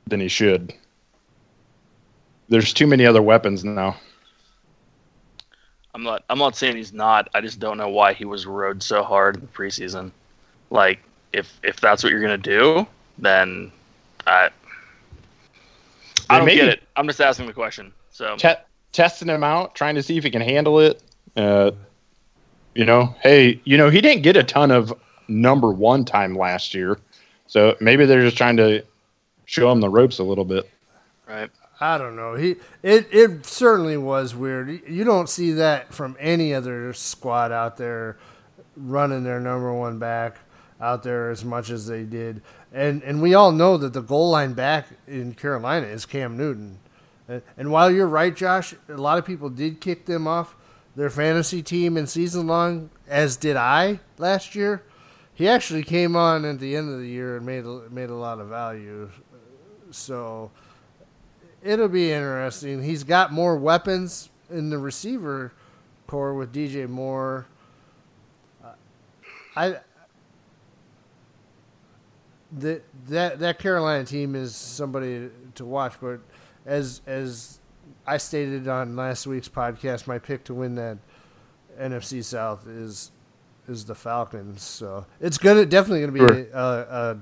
than 0.07 0.19
he 0.19 0.27
should. 0.27 0.73
There's 2.49 2.73
too 2.73 2.87
many 2.87 3.05
other 3.05 3.21
weapons 3.21 3.63
now. 3.63 3.95
I'm 5.93 6.03
not. 6.03 6.23
I'm 6.29 6.39
not 6.39 6.55
saying 6.55 6.75
he's 6.75 6.93
not. 6.93 7.29
I 7.33 7.41
just 7.41 7.59
don't 7.59 7.77
know 7.77 7.89
why 7.89 8.13
he 8.13 8.25
was 8.25 8.45
rode 8.45 8.81
so 8.81 9.03
hard 9.03 9.35
in 9.35 9.41
the 9.41 9.47
preseason. 9.47 10.11
Like, 10.69 10.99
if 11.31 11.59
if 11.63 11.79
that's 11.79 12.03
what 12.03 12.11
you're 12.11 12.21
gonna 12.21 12.37
do, 12.37 12.87
then 13.19 13.71
I 14.25 14.49
I 16.29 16.39
don't 16.39 16.47
get 16.47 16.67
it. 16.67 16.83
I'm 16.95 17.07
just 17.07 17.21
asking 17.21 17.45
the 17.45 17.53
question. 17.53 17.93
So 18.11 18.35
te- 18.37 18.53
testing 18.91 19.27
him 19.27 19.43
out, 19.43 19.75
trying 19.75 19.95
to 19.95 20.03
see 20.03 20.17
if 20.17 20.23
he 20.23 20.31
can 20.31 20.41
handle 20.41 20.79
it. 20.79 21.01
Uh, 21.35 21.71
you 22.73 22.85
know, 22.85 23.15
hey, 23.21 23.61
you 23.63 23.77
know, 23.77 23.89
he 23.89 24.01
didn't 24.01 24.23
get 24.23 24.35
a 24.35 24.43
ton 24.43 24.71
of 24.71 24.93
number 25.27 25.71
one 25.71 26.05
time 26.05 26.35
last 26.35 26.73
year, 26.73 26.97
so 27.47 27.75
maybe 27.79 28.05
they're 28.05 28.21
just 28.21 28.37
trying 28.37 28.57
to 28.57 28.83
show 29.45 29.71
him 29.71 29.79
the 29.79 29.89
ropes 29.89 30.19
a 30.19 30.23
little 30.23 30.45
bit. 30.45 30.69
right. 31.27 31.51
I 31.79 31.97
don't 31.97 32.15
know. 32.15 32.35
He 32.35 32.55
it 32.81 33.07
it 33.11 33.45
certainly 33.45 33.97
was 33.97 34.35
weird. 34.35 34.81
You 34.87 35.03
don't 35.03 35.29
see 35.29 35.51
that 35.53 35.93
from 35.93 36.15
any 36.19 36.53
other 36.53 36.93
squad 36.93 37.51
out 37.51 37.77
there 37.77 38.17
running 38.75 39.23
their 39.23 39.39
number 39.39 39.73
one 39.73 39.99
back 39.99 40.37
out 40.79 41.03
there 41.03 41.29
as 41.29 41.43
much 41.43 41.69
as 41.69 41.87
they 41.87 42.03
did. 42.03 42.41
And 42.71 43.03
and 43.03 43.21
we 43.21 43.33
all 43.33 43.51
know 43.51 43.77
that 43.77 43.93
the 43.93 44.01
goal 44.01 44.29
line 44.29 44.53
back 44.53 44.87
in 45.07 45.33
Carolina 45.33 45.87
is 45.87 46.05
Cam 46.05 46.37
Newton. 46.37 46.79
And, 47.57 47.71
while 47.71 47.89
you're 47.89 48.07
right, 48.07 48.35
Josh, 48.35 48.75
a 48.89 48.97
lot 48.97 49.17
of 49.17 49.25
people 49.25 49.49
did 49.49 49.79
kick 49.79 50.05
them 50.05 50.27
off 50.27 50.55
their 50.95 51.09
fantasy 51.09 51.63
team 51.63 51.97
in 51.97 52.05
season 52.05 52.47
long, 52.47 52.89
as 53.07 53.37
did 53.37 53.55
I 53.55 54.01
last 54.17 54.55
year. 54.55 54.83
He 55.33 55.47
actually 55.47 55.83
came 55.83 56.15
on 56.15 56.45
at 56.45 56.59
the 56.59 56.75
end 56.75 56.93
of 56.93 56.99
the 56.99 57.07
year 57.07 57.37
and 57.37 57.45
made 57.45 57.65
made 57.91 58.09
a 58.09 58.15
lot 58.15 58.39
of 58.39 58.49
value. 58.49 59.09
So 59.89 60.51
it'll 61.63 61.87
be 61.87 62.11
interesting. 62.11 62.83
He's 62.83 63.03
got 63.03 63.31
more 63.31 63.55
weapons 63.57 64.29
in 64.49 64.69
the 64.69 64.77
receiver 64.77 65.51
corps 66.07 66.33
with 66.33 66.53
DJ 66.53 66.87
Moore. 66.87 67.45
Uh, 68.63 68.73
I 69.55 69.77
the, 72.51 72.81
that 73.07 73.39
that 73.39 73.59
Carolina 73.59 74.05
team 74.05 74.35
is 74.35 74.55
somebody 74.55 75.29
to 75.55 75.65
watch, 75.65 75.93
but 76.01 76.19
as 76.65 77.01
as 77.07 77.59
I 78.05 78.17
stated 78.17 78.67
on 78.67 78.95
last 78.95 79.25
week's 79.27 79.49
podcast, 79.49 80.07
my 80.07 80.19
pick 80.19 80.43
to 80.45 80.53
win 80.53 80.75
that 80.75 80.97
NFC 81.79 82.23
South 82.23 82.67
is 82.67 83.11
is 83.67 83.85
the 83.85 83.95
Falcons. 83.95 84.61
So 84.61 85.05
it's 85.19 85.37
gonna 85.37 85.65
definitely 85.65 86.01
gonna 86.01 86.11
be 86.11 86.19
Sure. 86.19 86.47
a, 86.53 87.17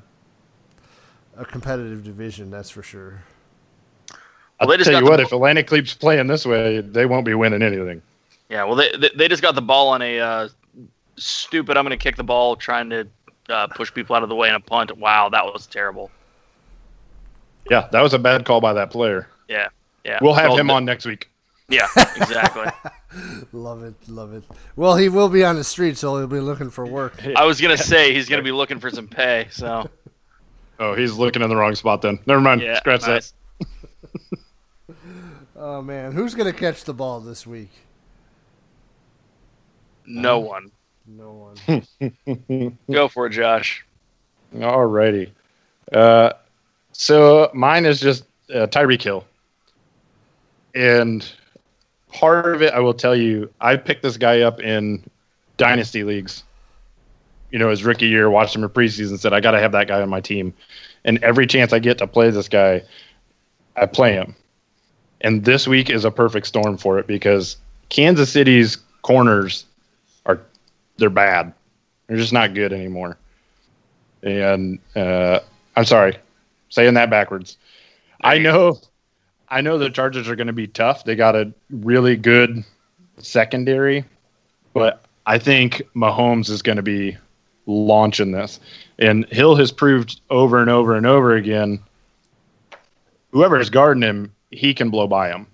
a 1.38 1.42
a 1.42 1.46
competitive 1.46 2.04
division, 2.04 2.52
that's 2.52 2.70
for 2.70 2.84
sure. 2.84 3.24
I'll 4.62 4.68
Well, 4.68 4.78
they 4.78 4.78
just 4.78 4.90
tell 4.92 5.02
you 5.02 5.10
what, 5.10 5.18
ball- 5.18 5.26
if 5.26 5.32
Atlanta 5.34 5.64
keeps 5.64 5.94
playing 5.94 6.28
this 6.28 6.46
way, 6.46 6.80
they 6.82 7.06
won't 7.06 7.26
be 7.26 7.34
winning 7.34 7.62
anything. 7.64 8.02
Yeah. 8.50 8.64
Well, 8.64 8.76
they 8.76 8.92
they, 8.98 9.10
they 9.16 9.28
just 9.28 9.42
got 9.42 9.56
the 9.56 9.62
ball 9.62 9.90
on 9.90 10.02
a 10.02 10.20
uh, 10.20 10.50
stupid. 11.18 11.78
I'm 11.78 11.84
gonna 11.84 11.98
kick 11.98 12.16
the 12.16 12.24
ball, 12.24 12.56
trying 12.56 12.90
to 12.92 13.08
uh, 13.50 13.68
push 13.68 13.92
people 13.94 14.16
out 14.16 14.24
of 14.24 14.30
the 14.30 14.36
way 14.36 14.48
in 14.50 14.56
a 14.56 14.60
punt. 14.60 14.96
Wow, 14.98 15.30
that 15.30 15.44
was 15.46 15.66
terrible. 15.68 16.12
Yeah, 17.70 17.88
that 17.92 18.02
was 18.02 18.14
a 18.14 18.20
bad 18.20 18.46
call 18.46 18.62
by 18.62 18.74
that 18.74 18.92
player. 18.92 19.28
Yeah. 19.48 19.68
Yeah. 20.04 20.20
We'll 20.22 20.34
have 20.34 20.50
Well, 20.52 20.58
him 20.60 20.68
the- 20.68 20.74
on 20.74 20.86
next 20.86 21.06
week. 21.06 21.30
Yeah. 21.70 21.88
Exactly. 22.18 22.66
Love 23.54 23.84
it, 23.84 23.94
love 24.08 24.34
it. 24.34 24.44
Well, 24.78 24.96
he 24.96 25.10
will 25.10 25.28
be 25.28 25.44
on 25.44 25.58
the 25.58 25.64
street, 25.66 25.98
so 25.98 26.18
he'll 26.18 26.28
be 26.28 26.40
looking 26.40 26.70
for 26.70 26.86
work. 26.86 27.14
I 27.36 27.44
was 27.46 27.60
gonna 27.60 27.78
say 27.94 28.14
he's 28.14 28.30
gonna 28.30 28.42
be 28.44 28.52
looking 28.54 28.80
for 28.80 28.90
some 28.90 29.08
pay. 29.08 29.48
So 29.52 29.90
Oh, 30.80 30.96
he's 30.96 31.14
looking 31.14 31.42
in 31.42 31.50
the 31.50 31.56
wrong 31.58 31.76
spot 31.76 32.02
then. 32.02 32.20
Never 32.26 32.40
mind. 32.42 32.62
yeah. 32.62 32.78
Scratch 32.78 33.02
nice. 33.08 33.34
Oh 35.64 35.80
man, 35.80 36.12
who's 36.12 36.34
gonna 36.34 36.54
catch 36.54 36.86
the 36.86 36.94
ball 36.94 37.20
this 37.20 37.46
week? 37.46 37.70
No 40.08 40.40
one. 40.40 40.72
No 41.06 41.54
one. 41.68 42.78
Go 42.92 43.08
for 43.08 43.28
it, 43.28 43.30
Josh. 43.30 43.86
that. 44.54 44.64
Alrighty. 44.64 45.30
Uh, 45.92 46.34
so 46.94 47.52
mine 47.54 47.86
is 47.86 48.00
just 48.00 48.24
uh, 48.50 48.66
Tyreek 48.66 49.04
Hill. 49.04 49.24
And 50.74 51.32
part 52.12 52.56
of 52.56 52.64
it, 52.64 52.74
I 52.74 52.80
will 52.80 52.96
tell 52.96 53.16
you, 53.16 53.48
I 53.62 53.76
picked 53.76 54.02
this 54.02 54.18
guy 54.18 54.42
up 54.42 54.60
in 54.62 55.04
dynasty 55.58 56.04
leagues. 56.04 56.44
You 57.52 57.60
know, 57.60 57.70
his 57.70 57.84
rookie 57.84 58.08
year, 58.08 58.32
watched 58.32 58.56
him 58.56 58.64
in 58.64 58.70
preseason, 58.70 59.20
said, 59.20 59.32
I 59.32 59.42
got 59.42 59.52
to 59.52 59.60
have 59.60 59.74
that 59.74 59.88
guy 59.88 60.02
on 60.02 60.10
my 60.10 60.22
team. 60.22 60.56
And 61.06 61.24
every 61.24 61.46
chance 61.46 61.72
I 61.72 61.78
get 61.78 62.00
to 62.00 62.08
play 62.08 62.32
this 62.32 62.50
guy, 62.50 62.82
I 63.76 63.86
play 63.86 64.14
him. 64.14 64.36
And 65.22 65.46
this 65.46 65.68
week 65.68 65.90
is 65.90 66.04
a 66.04 66.12
perfect 66.12 66.48
storm 66.48 66.78
for 66.78 67.00
it 67.00 67.08
because 67.08 67.58
Kansas 67.90 68.32
City's 68.32 68.78
corners 69.04 69.66
are 70.26 70.40
they're 70.98 71.10
bad. 71.10 71.54
They're 72.08 72.18
just 72.18 72.34
not 72.34 72.54
good 72.54 72.74
anymore. 72.74 73.18
And 74.24 74.80
uh, 74.96 75.40
I'm 75.76 75.86
sorry, 75.86 76.18
saying 76.70 76.96
that 76.96 77.10
backwards. 77.10 77.58
I 78.22 78.38
know, 78.38 78.80
I 79.50 79.62
know 79.62 79.78
the 79.78 79.90
Chargers 79.90 80.28
are 80.28 80.36
going 80.36 80.48
to 80.48 80.54
be 80.54 80.68
tough. 80.68 81.06
They 81.06 81.16
got 81.16 81.36
a 81.36 81.52
really 81.70 82.16
good 82.16 82.64
secondary, 83.18 84.06
but 84.74 85.04
I 85.26 85.38
think 85.38 85.82
Mahomes 85.96 86.50
is 86.50 86.62
going 86.62 86.76
to 86.76 86.84
be 86.84 87.18
launching 87.66 88.32
this. 88.32 88.60
And 89.00 89.26
Hill 89.30 89.56
has 89.56 89.72
proved 89.72 90.22
over 90.30 90.60
and 90.60 90.70
over 90.70 90.96
and 90.96 91.06
over 91.06 91.36
again. 91.36 91.80
Whoever 93.32 93.60
is 93.60 93.70
guarding 93.70 94.04
him, 94.04 94.34
he 94.52 94.74
can 94.74 94.90
blow 94.90 95.08
by 95.08 95.30
him. 95.30 95.48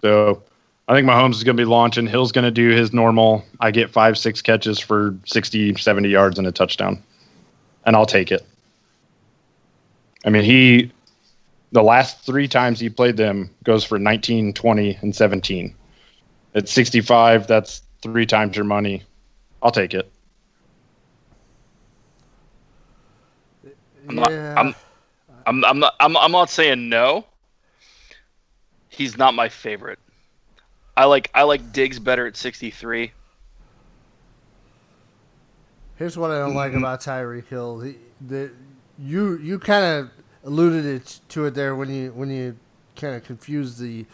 So 0.00 0.42
I 0.88 0.94
think 0.94 1.06
Mahomes 1.06 1.34
is 1.34 1.44
going 1.44 1.56
to 1.56 1.60
be 1.60 1.66
launching. 1.66 2.06
Hill's 2.06 2.32
going 2.32 2.44
to 2.44 2.50
do 2.50 2.70
his 2.70 2.92
normal. 2.92 3.44
I 3.60 3.70
get 3.70 3.90
five, 3.90 4.18
six 4.18 4.42
catches 4.42 4.78
for 4.80 5.16
60, 5.26 5.76
70 5.76 6.08
yards 6.08 6.38
and 6.38 6.46
a 6.46 6.52
touchdown. 6.52 7.02
And 7.86 7.94
I'll 7.94 8.06
take 8.06 8.32
it. 8.32 8.44
I 10.24 10.30
mean, 10.30 10.44
he, 10.44 10.90
the 11.72 11.82
last 11.82 12.24
three 12.26 12.48
times 12.48 12.80
he 12.80 12.90
played 12.90 13.16
them 13.16 13.50
goes 13.64 13.84
for 13.84 13.98
19, 13.98 14.52
20, 14.52 14.98
and 15.00 15.14
17. 15.14 15.74
At 16.54 16.68
65, 16.68 17.46
that's 17.46 17.82
three 18.02 18.26
times 18.26 18.56
your 18.56 18.64
money. 18.64 19.04
I'll 19.62 19.70
take 19.70 19.94
it. 19.94 20.10
I'm 24.08 24.16
not. 24.16 24.30
Yeah. 24.30 24.54
I'm, 24.58 24.74
I'm. 25.46 25.64
I'm 25.64 25.78
not. 25.78 25.94
I'm. 26.00 26.16
I'm 26.16 26.32
not 26.32 26.50
saying 26.50 26.88
no. 26.88 27.24
He's 28.90 29.16
not 29.16 29.34
my 29.34 29.48
favorite. 29.48 29.98
I 30.96 31.04
like. 31.04 31.30
I 31.32 31.44
like 31.44 31.72
Diggs 31.72 31.98
better 31.98 32.26
at 32.26 32.36
63. 32.36 33.12
Here's 35.96 36.18
what 36.18 36.30
I 36.30 36.38
don't 36.38 36.54
like 36.54 36.70
mm-hmm. 36.70 36.78
about 36.78 37.00
Tyreek 37.00 37.46
Hill. 37.46 37.80
He, 37.80 37.96
the 38.20 38.50
you 38.98 39.38
you 39.38 39.58
kind 39.58 39.84
of 39.84 40.10
alluded 40.44 40.84
it 40.84 41.20
to 41.30 41.46
it 41.46 41.54
there 41.54 41.74
when 41.74 41.88
you 41.88 42.10
when 42.12 42.30
you 42.30 42.56
kind 42.96 43.14
of 43.14 43.24
confused 43.24 43.78
the 43.78 44.04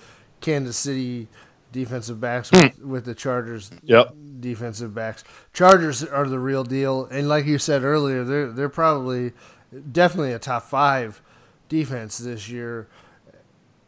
Kansas 0.41 0.77
City 0.77 1.29
defensive 1.73 2.21
backs 2.21 2.51
with, 2.53 2.75
hmm. 2.75 2.89
with 2.89 3.05
the 3.05 3.15
Chargers 3.15 3.71
Yep. 3.83 4.15
defensive 4.41 4.95
backs. 4.95 5.25
Chargers 5.53 6.05
are 6.05 6.29
the 6.29 6.39
real 6.39 6.65
deal, 6.65 7.07
and 7.11 7.29
like 7.29 7.47
you 7.47 7.59
said 7.59 7.83
earlier, 7.83 8.25
they're 8.25 8.51
they're 8.51 8.69
probably 8.69 9.33
definitely 9.91 10.33
a 10.33 10.39
top 10.39 10.65
five 10.65 11.21
defense 11.69 12.19
this 12.19 12.49
year. 12.49 12.87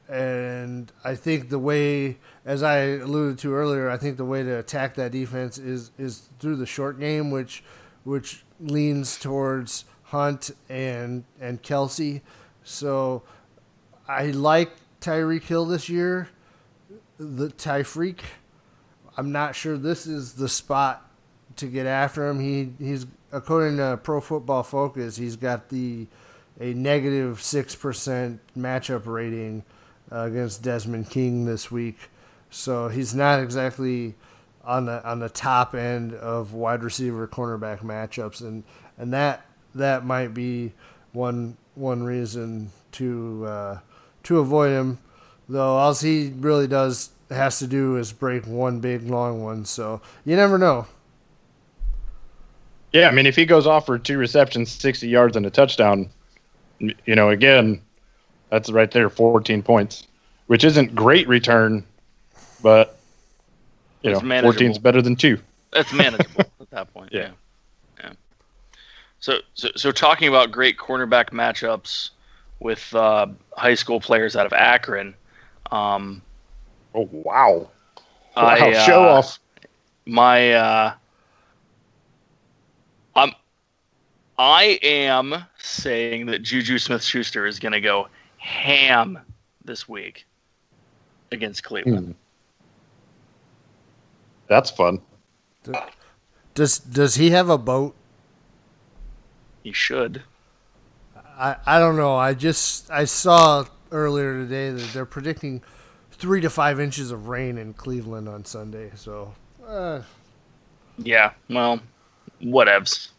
And 0.08 0.90
I 1.04 1.14
think 1.14 1.50
the 1.50 1.58
way, 1.58 2.16
as 2.46 2.62
I 2.62 2.78
alluded 2.78 3.38
to 3.40 3.54
earlier, 3.54 3.90
I 3.90 3.98
think 3.98 4.16
the 4.16 4.24
way 4.24 4.42
to 4.42 4.58
attack 4.58 4.94
that 4.94 5.12
defense 5.12 5.58
is 5.58 5.90
is 5.98 6.30
through 6.38 6.56
the 6.56 6.66
short 6.66 6.98
game, 6.98 7.30
which 7.30 7.62
which 8.04 8.44
leans 8.58 9.18
towards 9.18 9.84
Hunt 10.04 10.50
and 10.70 11.24
and 11.40 11.62
Kelce. 11.62 12.22
So 12.64 13.22
I 14.08 14.26
like 14.26 14.70
Tyreek 15.00 15.42
Hill 15.42 15.66
this 15.66 15.90
year. 15.90 16.30
The 17.18 17.50
Ty 17.50 17.82
Freak. 17.82 18.24
I'm 19.16 19.30
not 19.32 19.54
sure 19.54 19.76
this 19.76 20.06
is 20.06 20.34
the 20.34 20.48
spot 20.48 21.10
to 21.56 21.66
get 21.66 21.86
after 21.86 22.26
him. 22.26 22.40
He 22.40 22.72
he's 22.78 23.06
according 23.32 23.76
to 23.76 23.98
Pro 24.02 24.20
Football 24.20 24.62
Focus, 24.62 25.16
he's 25.16 25.36
got 25.36 25.68
the 25.68 26.06
a 26.60 26.72
negative 26.74 27.42
six 27.42 27.74
percent 27.74 28.40
matchup 28.56 29.06
rating 29.06 29.64
against 30.10 30.62
Desmond 30.62 31.10
King 31.10 31.44
this 31.44 31.70
week. 31.70 31.98
So 32.50 32.88
he's 32.88 33.14
not 33.14 33.40
exactly 33.40 34.14
on 34.64 34.86
the 34.86 35.06
on 35.06 35.18
the 35.20 35.28
top 35.28 35.74
end 35.74 36.14
of 36.14 36.52
wide 36.52 36.82
receiver 36.82 37.26
cornerback 37.26 37.80
matchups, 37.80 38.40
and 38.40 38.64
and 38.96 39.12
that 39.12 39.44
that 39.74 40.04
might 40.04 40.34
be 40.34 40.72
one 41.12 41.56
one 41.74 42.02
reason 42.02 42.70
to 42.92 43.44
uh, 43.46 43.78
to 44.24 44.38
avoid 44.38 44.70
him. 44.70 44.98
Though 45.48 45.76
all 45.76 45.94
he 45.94 46.32
really 46.36 46.66
does 46.66 47.10
has 47.30 47.58
to 47.58 47.66
do 47.66 47.96
is 47.96 48.12
break 48.12 48.46
one 48.46 48.80
big 48.80 49.08
long 49.08 49.42
one, 49.42 49.64
so 49.64 50.00
you 50.24 50.36
never 50.36 50.58
know. 50.58 50.86
Yeah, 52.92 53.08
I 53.08 53.12
mean, 53.12 53.26
if 53.26 53.36
he 53.36 53.44
goes 53.44 53.66
off 53.66 53.84
for 53.86 53.98
two 53.98 54.16
receptions, 54.16 54.70
60 54.70 55.08
yards, 55.08 55.36
and 55.36 55.44
a 55.44 55.50
touchdown, 55.50 56.08
you 56.78 57.14
know, 57.14 57.28
again, 57.28 57.82
that's 58.50 58.70
right 58.70 58.90
there, 58.90 59.08
14 59.10 59.62
points, 59.62 60.06
which 60.46 60.64
isn't 60.64 60.94
great 60.94 61.28
return, 61.28 61.84
but, 62.62 62.96
you 64.02 64.10
It's 64.10 64.20
know, 64.20 64.26
manageable. 64.26 64.52
14 64.52 64.70
is 64.72 64.78
better 64.78 65.02
than 65.02 65.16
two. 65.16 65.38
That's 65.72 65.92
manageable 65.92 66.40
at 66.60 66.70
that 66.70 66.92
point. 66.94 67.12
Yeah. 67.12 67.20
yeah. 67.20 68.04
Yeah. 68.04 68.12
So, 69.20 69.38
so, 69.54 69.68
so 69.76 69.92
talking 69.92 70.28
about 70.28 70.50
great 70.52 70.78
cornerback 70.78 71.30
matchups 71.30 72.10
with 72.60 72.94
uh, 72.94 73.26
high 73.56 73.74
school 73.74 74.00
players 74.00 74.36
out 74.36 74.46
of 74.46 74.52
Akron, 74.52 75.14
um, 75.70 76.22
Oh, 76.94 77.08
wow. 77.12 77.68
Wow, 78.36 78.42
I, 78.42 78.72
uh, 78.72 78.86
show 78.86 79.02
off. 79.08 79.38
my 80.06 80.52
uh, 80.52 80.94
I'm 83.14 83.32
I 84.38 84.78
am 84.82 85.44
saying 85.58 86.26
that 86.26 86.42
Juju 86.42 86.78
Smith 86.78 87.02
Schuster 87.02 87.46
is 87.46 87.58
going 87.58 87.72
to 87.72 87.80
go 87.80 88.08
ham 88.38 89.18
this 89.64 89.88
week 89.88 90.26
against 91.30 91.62
Cleveland. 91.62 92.06
Hmm. 92.06 92.12
That's 94.48 94.70
fun. 94.70 95.00
Does 96.54 96.78
does 96.78 97.16
he 97.16 97.30
have 97.30 97.50
a 97.50 97.58
boat? 97.58 97.94
He 99.62 99.72
should. 99.72 100.22
I, 101.38 101.56
I 101.66 101.78
don't 101.78 101.96
know. 101.96 102.16
I 102.16 102.34
just 102.34 102.90
I 102.90 103.04
saw 103.04 103.66
earlier 103.92 104.32
today 104.32 104.70
that 104.70 104.92
they're 104.92 105.04
predicting 105.04 105.62
three 106.12 106.40
to 106.40 106.50
five 106.50 106.80
inches 106.80 107.10
of 107.10 107.28
rain 107.28 107.58
in 107.58 107.74
Cleveland 107.74 108.28
on 108.28 108.44
Sunday. 108.44 108.90
So 108.96 109.34
uh, 109.66 110.00
Yeah, 110.96 111.32
well, 111.48 111.80
whatevs. 112.42 113.10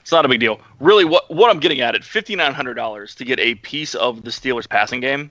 It's 0.00 0.12
not 0.12 0.24
a 0.24 0.28
big 0.28 0.40
deal. 0.40 0.60
Really, 0.80 1.04
what 1.04 1.30
what 1.30 1.50
I'm 1.50 1.60
getting 1.60 1.80
at 1.80 1.94
at 1.94 2.04
fifty 2.04 2.36
nine 2.36 2.54
hundred 2.54 2.74
dollars 2.74 3.14
to 3.16 3.24
get 3.24 3.38
a 3.38 3.54
piece 3.56 3.94
of 3.94 4.24
the 4.24 4.30
Steelers 4.30 4.68
passing 4.68 5.00
game 5.00 5.30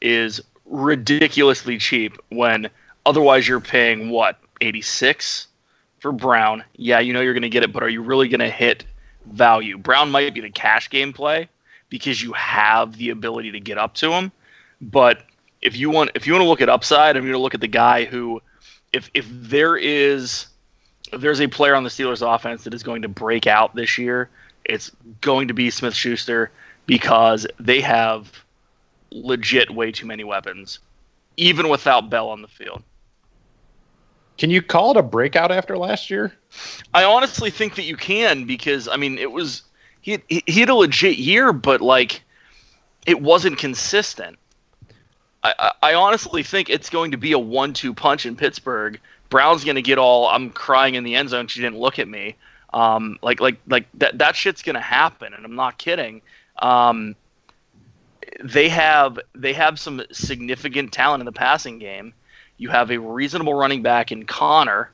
is 0.00 0.40
ridiculously 0.66 1.78
cheap 1.78 2.16
when 2.28 2.68
otherwise 3.06 3.48
you're 3.48 3.60
paying 3.60 4.10
what 4.10 4.38
eighty 4.60 4.82
six 4.82 5.48
for 6.00 6.12
Brown. 6.12 6.64
Yeah, 6.76 7.00
you 7.00 7.12
know 7.12 7.20
you're 7.20 7.34
going 7.34 7.42
to 7.42 7.48
get 7.48 7.62
it, 7.62 7.72
but 7.72 7.82
are 7.82 7.88
you 7.88 8.02
really 8.02 8.28
going 8.28 8.40
to 8.40 8.50
hit 8.50 8.84
value? 9.26 9.78
Brown 9.78 10.10
might 10.10 10.34
be 10.34 10.40
the 10.40 10.50
cash 10.50 10.90
game 10.90 11.12
play 11.12 11.48
because 11.88 12.22
you 12.22 12.32
have 12.32 12.96
the 12.96 13.10
ability 13.10 13.50
to 13.52 13.60
get 13.60 13.78
up 13.78 13.94
to 13.94 14.12
him, 14.12 14.30
but 14.80 15.24
if 15.62 15.76
you 15.76 15.90
want 15.90 16.10
if 16.14 16.26
you 16.26 16.32
want 16.32 16.42
to 16.42 16.48
look 16.48 16.60
at 16.60 16.68
upside, 16.68 17.16
I'm 17.16 17.22
going 17.22 17.32
to 17.32 17.38
look 17.38 17.54
at 17.54 17.60
the 17.60 17.68
guy 17.68 18.04
who 18.04 18.40
if 18.92 19.10
if 19.14 19.26
there 19.30 19.76
is 19.76 20.46
if 21.12 21.20
there's 21.20 21.40
a 21.40 21.48
player 21.48 21.74
on 21.74 21.84
the 21.84 21.90
Steelers 21.90 22.22
offense 22.22 22.64
that 22.64 22.74
is 22.74 22.82
going 22.82 23.02
to 23.02 23.08
break 23.08 23.46
out 23.46 23.74
this 23.74 23.98
year, 23.98 24.28
it's 24.64 24.90
going 25.20 25.48
to 25.48 25.54
be 25.54 25.70
Smith 25.70 25.94
Schuster 25.94 26.50
because 26.86 27.46
they 27.58 27.80
have 27.80 28.44
legit 29.10 29.70
way 29.70 29.92
too 29.92 30.06
many 30.06 30.24
weapons, 30.24 30.78
even 31.36 31.68
without 31.68 32.10
Bell 32.10 32.28
on 32.28 32.42
the 32.42 32.48
field. 32.48 32.82
Can 34.38 34.50
you 34.50 34.62
call 34.62 34.92
it 34.92 34.96
a 34.96 35.02
breakout 35.02 35.50
after 35.50 35.76
last 35.76 36.10
year? 36.10 36.32
I 36.94 37.04
honestly 37.04 37.50
think 37.50 37.74
that 37.74 37.82
you 37.82 37.96
can 37.96 38.44
because 38.44 38.88
I 38.88 38.96
mean 38.96 39.18
it 39.18 39.32
was 39.32 39.62
he 40.00 40.18
he 40.28 40.60
had 40.60 40.68
a 40.68 40.74
legit 40.74 41.18
year, 41.18 41.52
but 41.52 41.80
like 41.80 42.22
it 43.04 43.20
wasn't 43.20 43.58
consistent. 43.58 44.38
I, 45.42 45.54
I 45.58 45.72
I 45.90 45.94
honestly 45.94 46.42
think 46.42 46.70
it's 46.70 46.88
going 46.88 47.10
to 47.10 47.16
be 47.16 47.32
a 47.32 47.38
one-two 47.38 47.92
punch 47.92 48.26
in 48.26 48.36
Pittsburgh. 48.36 49.00
Brown's 49.30 49.64
to 49.76 49.82
get 49.82 49.98
all 49.98 50.26
I'm 50.26 50.50
crying 50.50 50.94
in 50.94 51.04
the 51.04 51.14
end 51.14 51.30
zone. 51.30 51.46
She 51.48 51.60
didn't 51.60 51.78
look 51.78 51.98
at 51.98 52.08
me. 52.08 52.36
Um, 52.72 53.18
like 53.22 53.40
like 53.40 53.58
like 53.66 53.86
that 53.94 54.18
that 54.18 54.36
shit's 54.36 54.62
to 54.74 54.80
happen, 54.80 55.32
and 55.32 55.44
I'm 55.44 55.54
not 55.54 55.78
kidding. 55.78 56.20
Um, 56.58 57.16
they 58.42 58.68
have 58.68 59.18
they 59.34 59.52
have 59.54 59.78
some 59.78 60.02
significant 60.12 60.92
talent 60.92 61.20
in 61.20 61.26
the 61.26 61.32
passing 61.32 61.78
game. 61.78 62.12
You 62.58 62.68
have 62.70 62.90
a 62.90 62.98
reasonable 62.98 63.54
running 63.54 63.82
back 63.82 64.12
in 64.12 64.26
Conner 64.26 64.90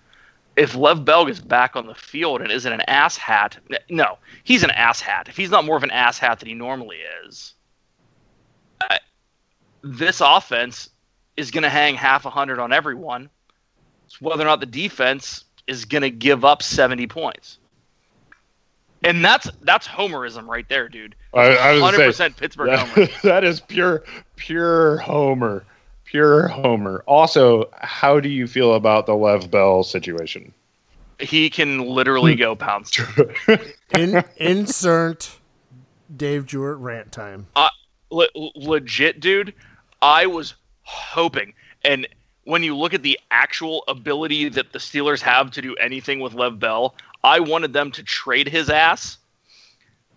if 0.57 0.74
Lev 0.74 1.05
Bell 1.05 1.26
is 1.26 1.41
back 1.41 1.76
on 1.76 1.87
the 1.87 1.95
field 1.95 2.41
and 2.41 2.51
isn't 2.51 2.72
an 2.72 2.82
ass 2.82 3.16
hat, 3.16 3.59
no, 3.89 4.18
he's 4.45 4.62
an 4.62 4.70
ass 4.70 5.01
hat. 5.01 5.28
If 5.28 5.37
he's 5.37 5.51
not 5.51 5.64
more 5.64 5.76
of 5.76 5.82
an 5.82 5.91
ass 5.91 6.18
hat 6.18 6.39
than 6.39 6.49
he 6.49 6.55
normally 6.55 6.99
is, 7.26 7.55
I, 8.80 9.01
this 9.82 10.20
offense 10.20 10.91
is 11.37 11.51
going 11.51 11.64
to 11.64 11.70
hang 11.70 11.97
half 11.97 12.24
a 12.24 12.30
hundred 12.30 12.61
on 12.61 12.72
everyone. 12.72 13.30
It's 14.07 14.20
whether 14.20 14.42
or 14.42 14.46
not 14.46 14.61
the 14.61 14.66
defense 14.66 15.44
is 15.66 15.84
going 15.84 16.02
to 16.02 16.11
give 16.11 16.44
up 16.44 16.62
seventy 16.62 17.07
points, 17.07 17.59
and 19.02 19.24
that's 19.24 19.48
that's 19.62 19.86
homerism 19.86 20.46
right 20.46 20.68
there, 20.68 20.88
dude. 20.88 21.14
I, 21.32 21.57
I 21.57 21.72
was 21.72 21.82
Hundred 21.82 21.82
gonna 21.82 21.96
say, 21.96 22.07
percent 22.07 22.36
Pittsburgh 22.36 22.78
homer. 22.78 22.94
that, 23.07 23.11
that 23.22 23.44
is 23.44 23.61
pure, 23.61 24.05
pure 24.36 24.98
Homer. 24.98 25.64
Pure 26.05 26.48
Homer. 26.48 27.02
Also, 27.07 27.68
how 27.72 28.20
do 28.20 28.28
you 28.28 28.46
feel 28.46 28.74
about 28.74 29.07
the 29.07 29.16
Lev 29.16 29.50
Bell 29.50 29.82
situation? 29.82 30.52
He 31.18 31.50
can 31.50 31.86
literally 31.86 32.36
go 32.36 32.55
pounds. 32.55 32.96
in, 33.98 34.22
insert 34.36 35.38
Dave 36.16 36.46
Jewett 36.46 36.76
rant 36.76 37.11
time. 37.11 37.46
le- 38.11 38.28
legit, 38.55 39.18
dude, 39.18 39.55
I 40.02 40.26
was 40.26 40.55
hoping. 40.82 41.55
And 41.84 42.07
when 42.45 42.62
you 42.62 42.76
look 42.76 42.95
at 42.95 43.03
the 43.03 43.18
actual 43.30 43.84
ability 43.88 44.49
that 44.51 44.72
the 44.72 44.78
Steelers 44.78 45.20
have 45.20 45.51
to 45.53 45.62
do 45.62 45.74
anything 45.76 46.20
with 46.20 46.34
Lev 46.34 46.59
Bell, 46.59 46.95
I 47.22 47.40
wanted 47.40 47.72
them 47.72 47.90
to 47.92 48.03
trade 48.03 48.49
his 48.49 48.70
ass 48.70 49.18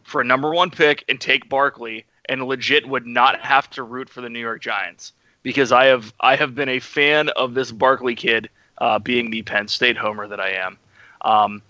for 0.03 0.21
a 0.21 0.25
number 0.25 0.53
one 0.53 0.69
pick 0.69 1.03
and 1.09 1.19
take 1.19 1.49
Barkley, 1.49 2.05
and 2.29 2.43
legit 2.45 2.87
would 2.87 3.05
not 3.05 3.41
have 3.41 3.69
to 3.71 3.83
root 3.83 4.09
for 4.09 4.21
the 4.21 4.29
New 4.29 4.39
York 4.39 4.61
Giants 4.61 5.13
because 5.43 5.71
I 5.71 5.85
have 5.85 6.13
I 6.19 6.35
have 6.35 6.55
been 6.55 6.69
a 6.69 6.79
fan 6.79 7.29
of 7.29 7.53
this 7.53 7.71
Barkley 7.71 8.15
kid, 8.15 8.49
uh, 8.77 8.99
being 8.99 9.31
the 9.31 9.41
Penn 9.43 9.67
State 9.67 9.97
homer 9.97 10.27
that 10.27 10.39
I 10.39 10.51
am. 10.51 10.77
Um, 11.21 11.61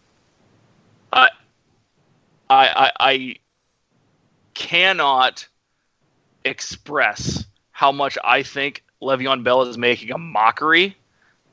I, 1.14 1.30
I 2.50 2.68
I 2.68 2.92
I 3.00 3.36
cannot 4.56 5.48
express 6.44 7.46
how 7.72 7.92
much 7.92 8.18
I 8.24 8.42
think 8.42 8.84
Le'Veon 9.02 9.44
Bell 9.44 9.64
is 9.64 9.78
making 9.78 10.12
a 10.12 10.18
mockery 10.18 10.98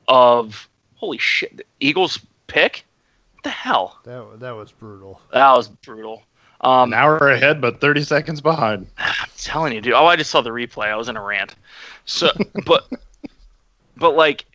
of 0.07 0.67
holy 0.95 1.17
shit 1.17 1.57
the 1.57 1.65
Eagles 1.79 2.19
pick. 2.47 2.85
What 3.33 3.43
the 3.43 3.49
hell? 3.49 3.99
That 4.03 4.39
that 4.39 4.55
was 4.55 4.71
brutal. 4.71 5.21
That 5.31 5.51
was 5.51 5.67
brutal. 5.67 6.23
Um, 6.61 6.93
An 6.93 6.99
hour 6.99 7.17
ahead, 7.29 7.61
but 7.61 7.79
30 7.79 8.03
seconds 8.03 8.41
behind. 8.41 8.87
I'm 8.97 9.29
telling 9.37 9.73
you, 9.73 9.81
dude. 9.81 9.93
Oh, 9.93 10.05
I 10.05 10.15
just 10.15 10.31
saw 10.31 10.41
the 10.41 10.49
replay. 10.49 10.87
I 10.87 10.95
was 10.95 11.09
in 11.09 11.17
a 11.17 11.21
rant. 11.21 11.55
So, 12.05 12.29
but, 12.65 12.89
but 13.97 14.15
like, 14.15 14.45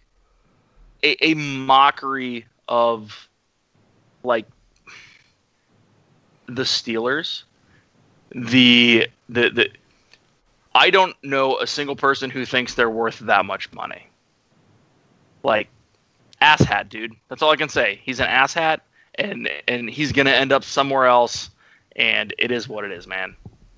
a, 1.03 1.24
a 1.24 1.34
mockery 1.34 2.47
of, 2.68 3.28
like, 4.24 4.47
the 6.47 6.62
Steelers. 6.62 7.45
The 8.32 9.09
the 9.28 9.51
the. 9.51 9.70
I 10.74 10.90
don't 10.90 11.16
know 11.22 11.58
a 11.58 11.66
single 11.66 11.96
person 11.96 12.30
who 12.30 12.44
thinks 12.44 12.74
they're 12.74 12.90
worth 12.90 13.18
that 13.20 13.44
much 13.44 13.72
money. 13.72 14.06
Like, 15.42 15.68
asshat, 16.40 16.88
dude. 16.88 17.14
That's 17.28 17.42
all 17.42 17.50
I 17.50 17.56
can 17.56 17.68
say. 17.68 18.00
He's 18.02 18.20
an 18.20 18.28
asshat, 18.28 18.80
and 19.16 19.48
and 19.66 19.90
he's 19.90 20.12
gonna 20.12 20.30
end 20.30 20.52
up 20.52 20.64
somewhere 20.64 21.06
else. 21.06 21.50
And 21.96 22.32
it 22.38 22.50
is 22.50 22.68
what 22.68 22.84
it 22.84 22.92
is, 22.92 23.06
man. 23.06 23.34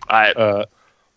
I 0.08 0.32
Uh, 0.32 0.66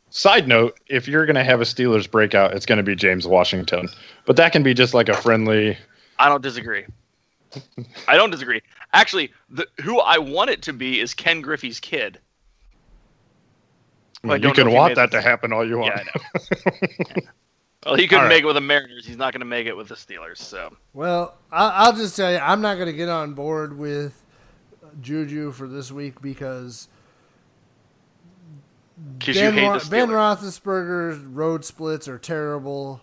side 0.10 0.48
note: 0.48 0.80
If 0.88 1.08
you're 1.08 1.26
going 1.26 1.36
to 1.36 1.44
have 1.44 1.62
a 1.62 1.66
Steelers 1.66 2.10
breakout, 2.10 2.54
it's 2.54 2.66
going 2.66 2.78
to 2.78 2.84
be 2.84 2.96
James 2.96 3.28
Washington, 3.28 3.90
but 4.26 4.38
that 4.38 4.54
can 4.54 4.64
be 4.64 4.74
just 4.74 4.94
like 4.94 5.10
a 5.10 5.14
friendly. 5.14 5.78
I 6.18 6.30
don't 6.30 6.42
disagree. 6.42 6.86
I 8.08 8.16
don't 8.16 8.32
disagree. 8.32 8.62
Actually, 8.94 9.32
the, 9.50 9.68
who 9.82 10.00
I 10.00 10.18
want 10.18 10.50
it 10.50 10.62
to 10.64 10.74
be 10.74 11.00
is 11.00 11.14
Ken 11.14 11.42
Griffey's 11.42 11.80
kid. 11.80 12.20
I 14.32 14.36
you 14.36 14.42
don't 14.42 14.58
know 14.58 14.64
can 14.66 14.74
want 14.74 14.96
that 14.96 15.12
to 15.12 15.22
happen 15.22 15.54
all 15.54 15.68
you 15.68 15.78
want. 15.78 15.96
Yeah, 15.96 16.02
I 16.02 16.40
know. 17.16 17.22
Well, 17.86 17.94
he 17.94 18.08
couldn't 18.08 18.24
All 18.24 18.24
right. 18.24 18.30
make 18.30 18.42
it 18.44 18.48
with 18.48 18.56
the 18.56 18.62
Mariners. 18.62 19.06
He's 19.06 19.16
not 19.18 19.32
going 19.32 19.42
to 19.42 19.46
make 19.46 19.68
it 19.68 19.78
with 19.78 19.90
the 19.90 19.94
Steelers. 19.96 20.38
So 20.38 20.76
Well, 20.94 21.36
I, 21.52 21.68
I'll 21.86 21.94
just 21.94 22.16
tell 22.16 22.32
you, 22.32 22.40
I'm 22.40 22.60
not 22.60 22.76
going 22.76 22.88
to 22.88 22.94
get 22.98 23.10
on 23.10 23.34
board 23.36 23.78
with 23.78 24.24
Juju 25.02 25.52
for 25.52 25.68
this 25.68 25.92
week 25.92 26.20
because 26.20 26.88
Because 29.20 29.36
Ben, 29.38 29.54
hate 29.54 29.68
Ro- 29.68 29.80
ben 29.90 30.10
Roethlisberger's 30.10 31.20
road 31.26 31.64
splits 31.64 32.08
are 32.08 32.18
terrible, 32.18 33.02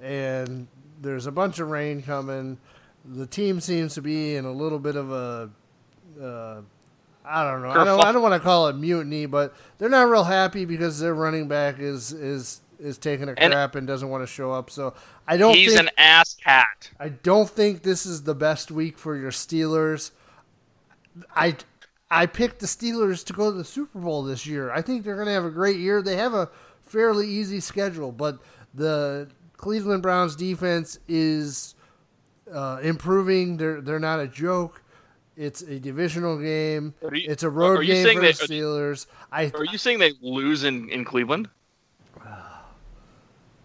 and 0.00 0.66
there's 1.00 1.26
a 1.26 1.32
bunch 1.32 1.58
of 1.58 1.68
rain 1.68 2.00
coming. 2.02 2.58
The 3.04 3.26
team 3.26 3.60
seems 3.60 3.92
to 3.94 4.00
be 4.00 4.36
in 4.36 4.46
a 4.46 4.52
little 4.52 4.78
bit 4.78 4.96
of 4.96 5.10
a, 5.12 5.50
uh, 6.22 6.60
I 7.24 7.48
don't 7.48 7.62
know. 7.62 7.70
I 7.70 7.84
don't, 7.84 8.00
I 8.00 8.12
don't 8.12 8.22
want 8.22 8.34
to 8.34 8.40
call 8.40 8.68
it 8.68 8.76
mutiny, 8.76 9.26
but 9.26 9.54
they're 9.78 9.88
not 9.88 10.08
real 10.08 10.24
happy 10.24 10.64
because 10.64 10.98
their 10.98 11.14
running 11.14 11.46
back 11.48 11.78
is 11.78 12.12
is 12.12 12.60
is 12.80 12.98
taking 12.98 13.28
a 13.28 13.34
And- 13.36 13.52
crap 13.52 13.74
and 13.76 13.86
doesn't 13.86 14.08
want 14.08 14.22
to 14.22 14.26
show 14.26 14.50
up. 14.52 14.70
So 14.70 14.94
I 15.28 15.36
don't. 15.36 15.54
He's 15.54 15.74
think, 15.74 15.86
an 15.88 15.94
ass 15.98 16.34
cat. 16.34 16.90
I 16.98 17.10
don't 17.10 17.48
think 17.48 17.82
this 17.82 18.06
is 18.06 18.24
the 18.24 18.34
best 18.34 18.70
week 18.70 18.98
for 18.98 19.16
your 19.16 19.30
Steelers. 19.30 20.10
I 21.36 21.56
I 22.10 22.26
picked 22.26 22.58
the 22.58 22.66
Steelers 22.66 23.24
to 23.26 23.32
go 23.32 23.50
to 23.50 23.56
the 23.56 23.64
Super 23.64 23.98
Bowl 24.00 24.22
this 24.24 24.46
year. 24.46 24.70
I 24.72 24.82
think 24.82 25.04
they're 25.04 25.14
going 25.14 25.28
to 25.28 25.32
have 25.32 25.44
a 25.44 25.50
great 25.50 25.76
year. 25.78 26.02
They 26.02 26.16
have 26.16 26.34
a 26.34 26.50
fairly 26.82 27.28
easy 27.28 27.60
schedule, 27.60 28.10
but 28.12 28.38
the 28.74 29.28
Cleveland 29.56 30.02
Browns 30.02 30.34
defense 30.34 30.98
is 31.06 31.74
uh, 32.52 32.80
improving. 32.82 33.56
They're 33.58 33.80
they're 33.80 34.00
not 34.00 34.18
a 34.20 34.26
joke. 34.26 34.81
It's 35.36 35.62
a 35.62 35.78
divisional 35.78 36.38
game. 36.38 36.94
You- 37.02 37.10
it's 37.30 37.42
a 37.42 37.48
road 37.50 37.78
are 37.78 37.82
you 37.82 37.94
game 37.94 38.04
saying 38.04 38.18
for 38.18 38.26
the 38.26 38.32
that- 38.32 38.48
Steelers. 38.50 39.06
I 39.30 39.50
Are 39.54 39.64
you 39.64 39.78
saying 39.78 39.98
they 39.98 40.12
lose 40.20 40.64
in, 40.64 40.88
in 40.90 41.04
Cleveland? 41.04 41.48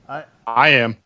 I 0.09 0.23
I 0.45 0.69
am. 0.69 0.97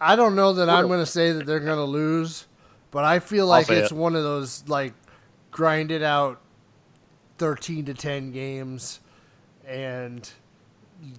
I 0.00 0.16
don't 0.16 0.34
know 0.34 0.52
that 0.54 0.68
I'm 0.68 0.88
going 0.88 0.98
to 1.00 1.06
say 1.06 1.32
that 1.32 1.46
they're 1.46 1.60
going 1.60 1.78
to 1.78 1.84
lose, 1.84 2.46
but 2.90 3.04
I 3.04 3.20
feel 3.20 3.46
like 3.46 3.70
it's 3.70 3.92
it. 3.92 3.96
one 3.96 4.16
of 4.16 4.24
those 4.24 4.64
like 4.68 4.92
grinded 5.52 6.02
out 6.02 6.40
13 7.38 7.84
to 7.84 7.94
10 7.94 8.32
games 8.32 8.98
and 9.66 10.28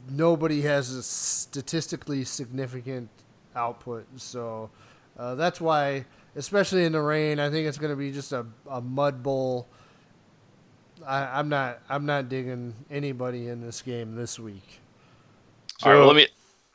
nobody 0.10 0.62
has 0.62 0.92
a 0.92 1.02
statistically 1.04 2.26
significant 2.26 3.10
output. 3.56 4.06
So 4.18 4.70
uh, 5.18 5.36
that's 5.36 5.62
why, 5.62 6.06
especially 6.36 6.86
in 6.86 6.92
the 6.94 7.02
rain, 7.02 7.40
I 7.40 7.50
think 7.50 7.68
it's 7.68 7.78
going 7.78 7.92
to 7.92 7.96
be 7.98 8.12
just 8.12 8.32
a, 8.32 8.46
a 8.70 8.82
mud 8.82 9.22
bowl. 9.24 9.68
I, 11.06 11.40
I'm 11.40 11.50
not 11.50 11.80
I'm 11.90 12.06
not 12.06 12.28
digging 12.30 12.74
anybody 12.92 13.48
in 13.48 13.62
this 13.62 13.82
game 13.82 14.16
this 14.16 14.38
week. 14.40 14.80
All 15.84 15.92
right, 15.92 15.98
So- 16.00 16.08
let 16.08 16.16
me. 16.16 16.28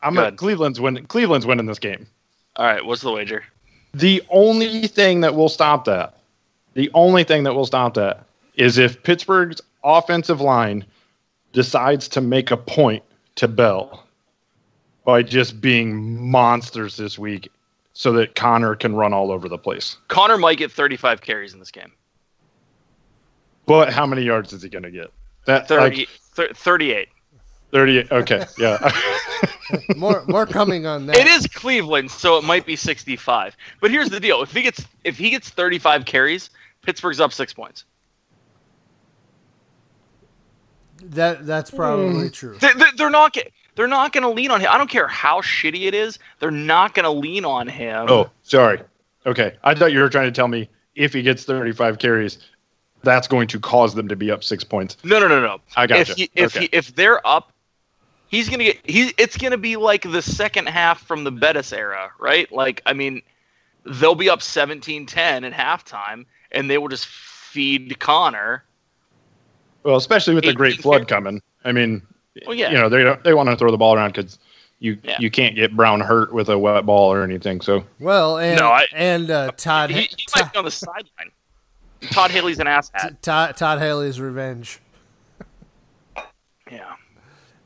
I'm 0.02 0.14
Go 0.14 0.24
at. 0.24 0.36
Cleveland's 0.36 0.80
win. 0.80 1.06
Cleveland's 1.06 1.46
winning 1.46 1.64
this 1.66 1.78
game. 1.78 2.06
All 2.56 2.66
right, 2.66 2.84
what's 2.84 3.00
the 3.00 3.10
wager? 3.10 3.42
The 3.94 4.22
only 4.28 4.86
thing 4.86 5.20
that 5.22 5.34
will 5.34 5.48
stop 5.48 5.84
that, 5.86 6.18
the 6.74 6.90
only 6.94 7.24
thing 7.24 7.44
that 7.44 7.54
will 7.54 7.64
stop 7.64 7.94
that 7.94 8.26
is 8.54 8.76
if 8.76 9.02
Pittsburgh's 9.02 9.62
offensive 9.82 10.40
line 10.40 10.84
decides 11.52 12.06
to 12.08 12.20
make 12.20 12.50
a 12.50 12.56
point 12.56 13.02
to 13.36 13.48
Bell 13.48 14.04
by 15.04 15.22
just 15.22 15.60
being 15.60 16.30
monsters 16.30 16.96
this 16.96 17.18
week 17.18 17.50
so 17.94 18.12
that 18.12 18.34
Conner 18.34 18.74
can 18.74 18.94
run 18.94 19.14
all 19.14 19.30
over 19.30 19.48
the 19.48 19.58
place. 19.58 19.96
Conner 20.08 20.36
might 20.36 20.58
get 20.58 20.70
35 20.70 21.20
carries 21.20 21.54
in 21.54 21.60
this 21.60 21.70
game. 21.70 21.92
But 23.66 23.92
how 23.92 24.04
many 24.04 24.22
yards 24.22 24.52
is 24.52 24.62
he 24.62 24.68
going 24.68 24.82
to 24.82 24.90
get? 24.90 25.12
That 25.46 25.68
30, 25.68 25.96
like, 25.96 26.08
thir- 26.08 26.52
38. 26.52 27.08
30 27.72 28.12
okay, 28.12 28.44
yeah. 28.58 28.92
More 29.96 30.24
more 30.28 30.46
coming 30.46 30.86
on 30.86 31.06
that. 31.06 31.16
It 31.16 31.26
is 31.26 31.46
Cleveland, 31.46 32.10
so 32.10 32.36
it 32.36 32.44
might 32.44 32.66
be 32.66 32.76
65. 32.76 33.56
But 33.80 33.90
here's 33.90 34.10
the 34.10 34.20
deal: 34.20 34.42
if 34.42 34.52
he 34.52 34.62
gets 34.62 34.86
if 35.04 35.16
he 35.16 35.30
gets 35.30 35.48
35 35.48 36.04
carries, 36.04 36.50
Pittsburgh's 36.82 37.18
up 37.18 37.32
six 37.32 37.52
points. 37.52 37.84
That 41.02 41.46
that's 41.46 41.70
probably 41.70 42.26
hmm. 42.26 42.28
true. 42.28 42.58
They, 42.60 42.72
they, 42.74 42.84
they're 42.96 43.10
not 43.10 43.32
get, 43.32 43.52
they're 43.74 43.88
not 43.88 44.12
going 44.12 44.22
to 44.22 44.28
lean 44.30 44.50
on 44.50 44.60
him. 44.60 44.68
I 44.70 44.78
don't 44.78 44.90
care 44.90 45.06
how 45.08 45.40
shitty 45.40 45.86
it 45.86 45.94
is. 45.94 46.18
They're 46.38 46.50
not 46.50 46.94
going 46.94 47.04
to 47.04 47.10
lean 47.10 47.44
on 47.44 47.66
him. 47.68 48.06
oh, 48.08 48.30
sorry. 48.42 48.80
Okay. 49.26 49.56
I 49.64 49.74
thought 49.74 49.92
you 49.92 50.00
were 50.00 50.08
trying 50.08 50.26
to 50.26 50.32
tell 50.32 50.48
me 50.48 50.68
if 50.94 51.12
he 51.12 51.22
gets 51.22 51.44
35 51.44 51.98
carries, 51.98 52.38
that's 53.02 53.26
going 53.28 53.48
to 53.48 53.58
cause 53.60 53.94
them 53.94 54.08
to 54.08 54.16
be 54.16 54.30
up 54.30 54.44
6 54.44 54.64
points. 54.64 54.96
no, 55.04 55.18
no, 55.18 55.28
no, 55.28 55.40
no. 55.40 55.60
I 55.76 55.86
gotcha. 55.86 56.12
If 56.12 56.16
he, 56.16 56.30
if 56.34 56.56
Okay. 56.56 56.60
he, 56.66 56.68
if 56.72 56.94
they're 56.94 57.26
up, 57.26 57.52
he's 58.28 58.48
gonna 58.48 58.64
get 58.64 58.78
he. 58.84 59.12
It's 59.18 59.36
gonna 59.36 59.58
be 59.58 59.76
like 59.76 60.02
the 60.10 60.22
second 60.22 60.68
half 60.68 61.02
from 61.06 61.24
the 61.24 61.30
Bettis 61.30 61.72
era, 61.72 62.10
right? 62.18 62.50
Like 62.52 62.80
I 62.86 62.92
mean, 62.92 63.22
they'll 63.84 64.14
be 64.14 64.30
up 64.30 64.40
17-10 64.40 65.16
at 65.16 65.52
halftime, 65.52 66.24
and 66.52 66.70
they 66.70 66.78
will 66.78 66.88
just 66.88 67.06
feed 67.06 67.98
Conner. 67.98 68.64
Well, 69.82 69.96
especially 69.96 70.34
with 70.34 70.44
the 70.44 70.54
great 70.54 70.80
flood 70.80 71.06
coming. 71.08 71.42
I 71.64 71.72
mean, 71.72 72.00
Well, 72.46 72.54
yeah. 72.54 72.70
you 72.70 72.76
know, 72.78 72.88
they 72.88 73.16
they 73.24 73.34
want 73.34 73.48
to 73.50 73.56
throw 73.56 73.70
the 73.70 73.76
ball 73.76 73.94
around 73.94 74.12
cuz 74.14 74.38
you 74.80 74.98
Yeah. 75.02 75.16
you 75.20 75.30
can't 75.30 75.54
get 75.54 75.74
Brown 75.76 76.00
hurt 76.00 76.32
with 76.32 76.48
a 76.48 76.58
wet 76.58 76.84
ball 76.84 77.12
or 77.12 77.22
anything. 77.22 77.60
So, 77.60 77.84
Well, 78.00 78.38
and 78.38 78.58
No, 78.58 78.68
I- 78.68 78.86
and 78.92 79.30
uh, 79.30 79.52
Todd 79.56 79.90
He, 79.90 80.02
he 80.02 80.26
Todd, 80.28 80.44
might 80.44 80.52
be 80.52 80.58
on 80.58 80.64
the 80.64 80.70
sideline. 80.70 81.30
Todd 82.10 82.30
Haley's 82.30 82.58
an 82.58 82.66
asshat. 82.66 83.20
Todd, 83.22 83.56
Todd 83.56 83.78
Haley's 83.78 84.20
revenge. 84.20 84.80
Yeah. 86.70 86.94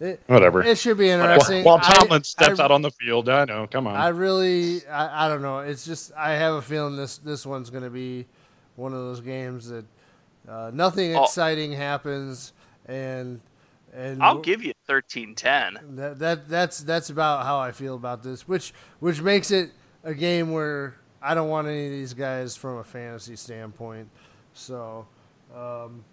It, 0.00 0.20
whatever. 0.28 0.62
it 0.62 0.78
should 0.78 0.96
be 0.98 1.08
interesting. 1.10 1.64
while 1.64 1.78
I- 1.82 1.92
Tomlin 1.94 2.22
steps 2.22 2.60
I, 2.60 2.64
out 2.64 2.70
on 2.70 2.82
the 2.82 2.90
field, 2.92 3.28
I 3.28 3.44
know. 3.46 3.66
Come 3.66 3.88
on. 3.88 3.96
I 3.96 4.08
really, 4.08 4.86
I, 4.86 5.26
I 5.26 5.28
don't 5.28 5.42
know. 5.42 5.58
It's 5.58 5.84
just 5.84 6.12
I 6.16 6.34
have 6.34 6.54
a 6.54 6.62
feeling 6.62 6.94
this 6.94 7.18
this 7.18 7.44
one's 7.44 7.68
going 7.70 7.82
to 7.82 7.90
be 7.90 8.26
one 8.76 8.92
of 8.92 8.98
those 9.00 9.20
games 9.20 9.68
that 9.70 9.84
uh, 10.48 10.70
nothing 10.72 11.16
Oh. 11.16 11.24
exciting 11.24 11.72
happens, 11.72 12.52
and 12.86 13.40
and 13.94 14.22
I'll 14.22 14.38
give 14.40 14.62
you 14.62 14.72
13-10. 14.88 15.96
that, 15.96 16.18
that 16.18 16.48
that's 16.48 16.80
that's 16.80 17.10
about 17.10 17.44
how 17.46 17.58
I 17.58 17.72
feel 17.72 17.94
about 17.94 18.22
this, 18.22 18.46
which 18.46 18.72
which 19.00 19.20
makes 19.20 19.50
it 19.50 19.70
a 20.04 20.14
game 20.14 20.52
where 20.52 20.96
I 21.22 21.34
don't 21.34 21.48
want 21.48 21.66
any 21.68 21.86
of 21.86 21.92
these 21.92 22.14
guys 22.14 22.56
from 22.56 22.78
a 22.78 22.84
fantasy 22.84 23.36
standpoint. 23.36 24.08
So, 24.54 25.06
um, 25.54 26.04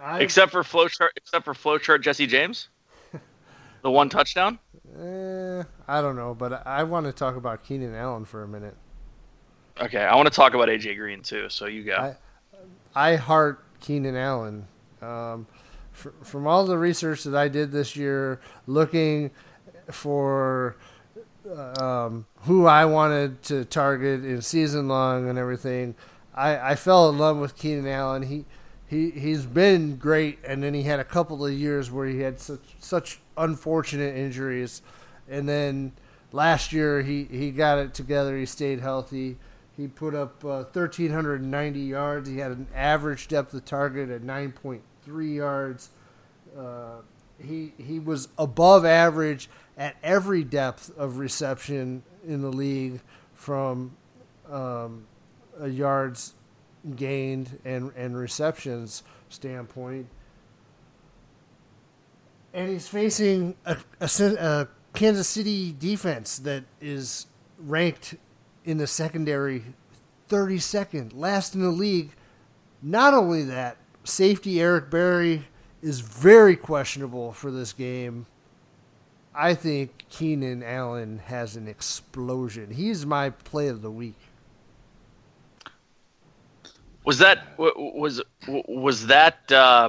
I, 0.00 0.20
Except 0.20 0.52
for 0.52 0.62
flowchart, 0.62 1.08
except 1.16 1.44
for 1.44 1.54
flowchart 1.54 2.02
Jesse 2.02 2.26
James, 2.26 2.68
the 3.82 3.90
one 3.90 4.08
touchdown. 4.08 4.58
eh, 4.98 5.62
I 5.88 6.00
don't 6.00 6.16
know, 6.16 6.34
but 6.34 6.66
I 6.66 6.84
want 6.84 7.06
to 7.06 7.12
talk 7.12 7.36
about 7.36 7.64
Keenan 7.64 7.94
Allen 7.94 8.24
for 8.24 8.42
a 8.42 8.48
minute. 8.48 8.76
Okay, 9.80 10.02
I 10.02 10.14
want 10.16 10.26
to 10.26 10.34
talk 10.34 10.54
about 10.54 10.68
AJ 10.68 10.96
Green 10.96 11.22
too. 11.22 11.48
So 11.48 11.66
you 11.66 11.84
go. 11.84 11.96
I- 11.96 12.16
I 12.94 13.16
heart 13.16 13.62
Keenan 13.80 14.16
Allen. 14.16 14.66
Um, 15.02 15.46
fr- 15.92 16.10
from 16.22 16.46
all 16.46 16.64
the 16.66 16.78
research 16.78 17.24
that 17.24 17.34
I 17.34 17.48
did 17.48 17.72
this 17.72 17.96
year, 17.96 18.40
looking 18.66 19.30
for 19.90 20.76
um, 21.56 22.26
who 22.42 22.66
I 22.66 22.84
wanted 22.84 23.42
to 23.44 23.64
target 23.64 24.24
in 24.24 24.42
season 24.42 24.88
long 24.88 25.28
and 25.28 25.38
everything, 25.38 25.94
I, 26.34 26.72
I 26.72 26.74
fell 26.74 27.08
in 27.08 27.18
love 27.18 27.38
with 27.38 27.56
Keenan 27.56 27.86
Allen. 27.86 28.22
He 28.22 28.44
he 28.86 29.10
he's 29.10 29.44
been 29.44 29.96
great, 29.96 30.38
and 30.44 30.62
then 30.62 30.72
he 30.72 30.82
had 30.82 31.00
a 31.00 31.04
couple 31.04 31.44
of 31.44 31.52
years 31.52 31.90
where 31.90 32.06
he 32.06 32.20
had 32.20 32.40
such 32.40 32.76
such 32.78 33.20
unfortunate 33.36 34.16
injuries, 34.16 34.82
and 35.28 35.48
then 35.48 35.92
last 36.32 36.72
year 36.72 37.02
he, 37.02 37.24
he 37.24 37.50
got 37.50 37.78
it 37.78 37.94
together. 37.94 38.36
He 38.36 38.46
stayed 38.46 38.80
healthy. 38.80 39.36
He 39.78 39.86
put 39.86 40.12
up 40.12 40.44
uh, 40.44 40.66
1,390 40.72 41.80
yards. 41.80 42.28
He 42.28 42.38
had 42.38 42.50
an 42.50 42.66
average 42.74 43.28
depth 43.28 43.54
of 43.54 43.64
target 43.64 44.10
at 44.10 44.22
9.3 44.22 45.34
yards. 45.34 45.90
Uh, 46.58 46.96
he 47.40 47.72
he 47.78 48.00
was 48.00 48.28
above 48.36 48.84
average 48.84 49.48
at 49.76 49.94
every 50.02 50.42
depth 50.42 50.90
of 50.98 51.18
reception 51.18 52.02
in 52.26 52.42
the 52.42 52.50
league 52.50 53.00
from 53.34 53.96
um, 54.50 55.06
yards 55.64 56.34
gained 56.96 57.60
and, 57.64 57.92
and 57.96 58.16
receptions 58.16 59.04
standpoint. 59.28 60.08
And 62.52 62.68
he's 62.68 62.88
facing 62.88 63.54
a, 63.64 63.76
a, 64.00 64.10
a 64.40 64.68
Kansas 64.94 65.28
City 65.28 65.72
defense 65.78 66.38
that 66.40 66.64
is 66.80 67.26
ranked 67.58 68.16
in 68.68 68.76
the 68.76 68.86
secondary 68.86 69.64
32nd, 70.28 71.12
last 71.14 71.54
in 71.54 71.62
the 71.62 71.70
league. 71.70 72.10
Not 72.82 73.14
only 73.14 73.42
that, 73.44 73.78
safety 74.04 74.60
Eric 74.60 74.90
Berry 74.90 75.44
is 75.80 76.00
very 76.00 76.54
questionable 76.54 77.32
for 77.32 77.50
this 77.50 77.72
game. 77.72 78.26
I 79.34 79.54
think 79.54 80.04
Keenan 80.10 80.62
Allen 80.62 81.18
has 81.24 81.56
an 81.56 81.66
explosion. 81.66 82.70
He's 82.70 83.06
my 83.06 83.30
play 83.30 83.68
of 83.68 83.80
the 83.80 83.90
week. 83.90 84.18
Was 87.06 87.16
that 87.18 87.56
was 87.56 88.20
was 88.46 89.06
that 89.06 89.50
uh, 89.50 89.88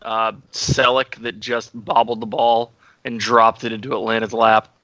uh, 0.00 0.32
Celek 0.52 1.16
that 1.16 1.38
just 1.38 1.70
bobbled 1.84 2.20
the 2.20 2.26
ball 2.26 2.72
and 3.04 3.20
dropped 3.20 3.64
it 3.64 3.72
into 3.72 3.92
Atlanta's 3.92 4.32
lap? 4.32 4.74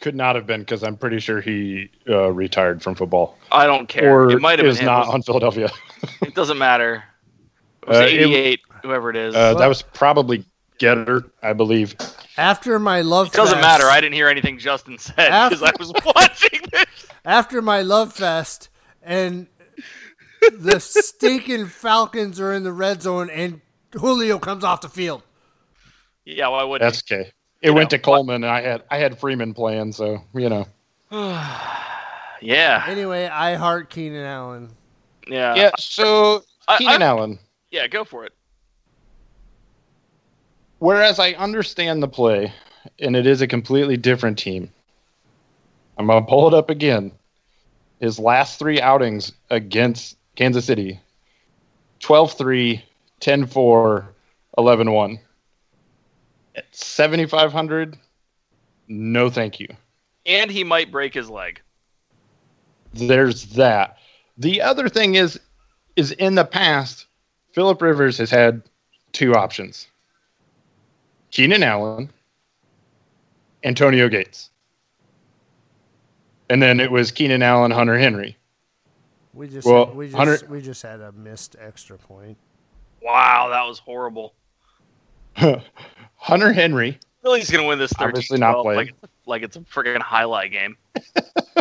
Could 0.00 0.14
not 0.14 0.36
have 0.36 0.46
been 0.46 0.60
because 0.60 0.82
I'm 0.84 0.96
pretty 0.96 1.18
sure 1.18 1.40
he 1.40 1.90
uh, 2.08 2.30
retired 2.32 2.82
from 2.82 2.94
football 2.94 3.36
I 3.50 3.66
don't 3.66 3.88
care. 3.88 4.12
or 4.12 4.30
it 4.30 4.40
might 4.40 4.58
have 4.60 4.66
is 4.68 4.76
been 4.78 4.86
him. 4.86 4.92
not 4.92 5.02
It 5.02 5.06
was- 5.06 5.14
on 5.14 5.22
Philadelphia. 5.22 5.70
It 6.22 6.34
doesn't 6.34 6.58
matter. 6.58 7.02
It 7.82 7.88
was 7.88 7.96
Uh, 7.98 8.02
it- 8.04 8.20
88. 8.20 8.60
whoever 8.82 9.10
it 9.10 9.16
is. 9.16 9.34
Uh, 9.34 9.54
that 9.54 9.66
was 9.66 9.82
probably 9.82 10.44
Goedert, 10.78 11.30
I 11.42 11.52
believe. 11.54 11.96
After 12.36 12.78
my 12.78 13.00
love 13.00 13.28
it 13.28 13.32
doesn't 13.32 13.56
fest- 13.56 13.66
matter. 13.66 13.86
I 13.86 14.00
didn't 14.00 14.14
hear 14.14 14.28
anything 14.28 14.58
Justin 14.58 14.98
said 14.98 15.14
because 15.48 15.62
I 15.62 15.72
was 15.78 15.92
watching 16.04 16.60
this. 16.72 16.84
after 17.24 17.60
my 17.62 17.82
love 17.82 18.12
fest 18.12 18.68
and 19.02 19.48
the 20.52 20.78
stinking 20.78 21.66
Falcons 21.66 22.38
are 22.38 22.52
in 22.52 22.62
the 22.62 22.72
red 22.72 23.02
zone 23.02 23.28
and 23.30 23.60
Julio 23.92 24.38
comes 24.38 24.62
off 24.62 24.82
the 24.82 24.88
field. 24.88 25.22
Yeah, 26.24 26.48
why 26.48 26.62
would 26.62 26.80
That's 26.82 27.02
okay. 27.10 27.32
It 27.60 27.70
went 27.72 27.90
to 27.90 27.98
Coleman, 27.98 28.44
and 28.44 28.52
I 28.52 28.60
had 28.62 28.82
I 28.90 28.98
had 28.98 29.18
Freeman 29.18 29.52
playing, 29.54 29.92
so 29.92 30.22
you 30.34 30.48
know. 30.48 30.66
yeah, 32.40 32.84
Anyway, 32.86 33.26
I 33.26 33.54
heart 33.54 33.90
Keenan 33.90 34.24
Allen. 34.24 34.68
yeah, 35.26 35.54
Yeah. 35.54 35.70
So 35.78 36.44
I- 36.68 36.78
Keenan 36.78 37.02
I- 37.02 37.06
Allen. 37.06 37.38
yeah. 37.70 37.86
Go 37.88 38.04
for 38.04 38.24
it. 38.24 38.32
Whereas 40.78 41.18
I 41.18 41.32
understand 41.32 42.02
the 42.02 42.08
play, 42.08 42.52
and 43.00 43.16
it 43.16 43.26
is 43.26 43.40
a 43.42 43.46
completely 43.48 43.96
different 43.96 44.38
team. 44.38 44.70
I'm 45.96 46.06
gonna 46.06 46.24
pull 46.24 46.46
it 46.46 46.54
up 46.54 46.70
again. 46.70 47.10
His 48.00 48.18
last 48.20 48.60
three 48.60 48.80
outings 48.80 49.32
against 49.50 50.16
Kansas 50.36 50.64
City 50.64 51.00
12 51.98 52.34
3, 52.34 52.84
10 53.18 53.46
4, 53.46 54.08
11 54.56 54.92
1. 54.92 55.18
At 56.58 56.64
7,500, 56.74 57.96
no 58.88 59.30
thank 59.30 59.60
you. 59.60 59.68
And 60.26 60.50
he 60.50 60.64
might 60.64 60.90
break 60.90 61.14
his 61.14 61.30
leg. 61.30 61.60
There's 62.92 63.44
that. 63.50 63.98
The 64.38 64.60
other 64.60 64.88
thing 64.88 65.14
is, 65.14 65.38
is 65.94 66.10
in 66.12 66.34
the 66.34 66.44
past, 66.44 67.06
Philip 67.52 67.80
Rivers 67.80 68.18
has 68.18 68.28
had 68.28 68.62
two 69.12 69.34
options 69.36 69.86
Keenan 71.30 71.62
Allen, 71.62 72.10
Antonio 73.62 74.08
Gates. 74.08 74.50
And 76.50 76.60
then 76.60 76.80
it 76.80 76.90
was 76.90 77.12
Keenan 77.12 77.42
Allen, 77.42 77.70
Hunter 77.70 77.98
Henry. 77.98 78.36
We 79.32 79.46
just 79.46 79.64
Well, 79.64 79.92
we 79.94 80.06
just 80.06 80.16
Hunter- 80.16 80.46
we 80.50 80.60
just 80.60 80.82
had 80.82 81.00
a 81.00 81.12
missed 81.12 81.54
extra 81.60 81.98
point. 81.98 82.36
Wow, 83.00 83.48
that 83.50 83.62
was 83.62 83.78
horrible. 83.78 84.34
Hunter 86.18 86.52
Henry, 86.52 86.98
Philly's 87.22 87.50
gonna 87.50 87.66
win 87.66 87.78
this 87.78 87.92
13 87.92 88.08
Obviously 88.08 88.38
not 88.38 88.62
playing. 88.62 88.78
like 88.78 88.94
like 89.26 89.42
it's 89.42 89.56
a 89.56 89.60
freaking 89.60 90.00
highlight 90.00 90.52
game. 90.52 90.76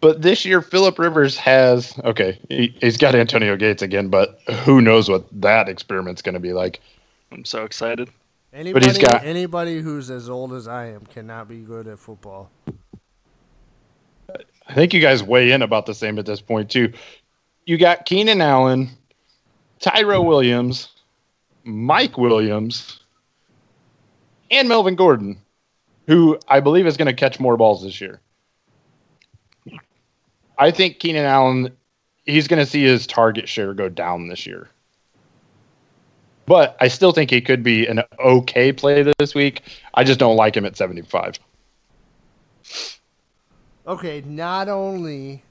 but 0.00 0.22
this 0.22 0.44
year 0.44 0.62
Philip 0.62 0.98
Rivers 0.98 1.36
has 1.36 1.98
okay, 2.04 2.38
he, 2.48 2.76
he's 2.80 2.96
got 2.96 3.14
Antonio 3.14 3.56
Gates 3.56 3.82
again, 3.82 4.08
but 4.08 4.40
who 4.64 4.80
knows 4.80 5.08
what 5.08 5.26
that 5.40 5.68
experiment's 5.68 6.22
going 6.22 6.34
to 6.34 6.40
be 6.40 6.52
like. 6.52 6.80
I'm 7.32 7.44
so 7.44 7.64
excited. 7.64 8.10
Anybody 8.52 8.86
he's 8.86 8.98
got- 8.98 9.24
anybody 9.24 9.80
who's 9.80 10.10
as 10.10 10.28
old 10.28 10.52
as 10.52 10.66
I 10.66 10.86
am 10.86 11.06
cannot 11.06 11.48
be 11.48 11.58
good 11.58 11.86
at 11.86 11.98
football. 11.98 12.50
I 14.66 14.74
think 14.74 14.94
you 14.94 15.00
guys 15.00 15.22
weigh 15.22 15.50
in 15.50 15.62
about 15.62 15.86
the 15.86 15.94
same 15.94 16.18
at 16.18 16.26
this 16.26 16.40
point 16.40 16.70
too. 16.70 16.92
You 17.66 17.76
got 17.76 18.06
Keenan 18.06 18.40
Allen, 18.40 18.90
Tyrell 19.80 20.24
Williams, 20.24 20.88
Mike 21.64 22.16
Williams, 22.16 23.00
and 24.50 24.68
Melvin 24.68 24.94
Gordon, 24.94 25.38
who 26.06 26.38
I 26.48 26.60
believe 26.60 26.86
is 26.86 26.96
going 26.96 27.06
to 27.06 27.14
catch 27.14 27.40
more 27.40 27.56
balls 27.56 27.82
this 27.82 28.00
year. 28.00 28.20
I 30.58 30.70
think 30.70 30.98
Keenan 30.98 31.24
Allen, 31.24 31.74
he's 32.26 32.46
going 32.46 32.62
to 32.62 32.70
see 32.70 32.84
his 32.84 33.06
target 33.06 33.48
share 33.48 33.72
go 33.72 33.88
down 33.88 34.28
this 34.28 34.46
year. 34.46 34.68
But 36.44 36.76
I 36.80 36.88
still 36.88 37.12
think 37.12 37.30
he 37.30 37.40
could 37.40 37.62
be 37.62 37.86
an 37.86 38.02
okay 38.18 38.72
play 38.72 39.10
this 39.18 39.34
week. 39.34 39.62
I 39.94 40.04
just 40.04 40.20
don't 40.20 40.36
like 40.36 40.56
him 40.56 40.66
at 40.66 40.76
75. 40.76 41.38
Okay, 43.86 44.22
not 44.26 44.68
only 44.68 45.42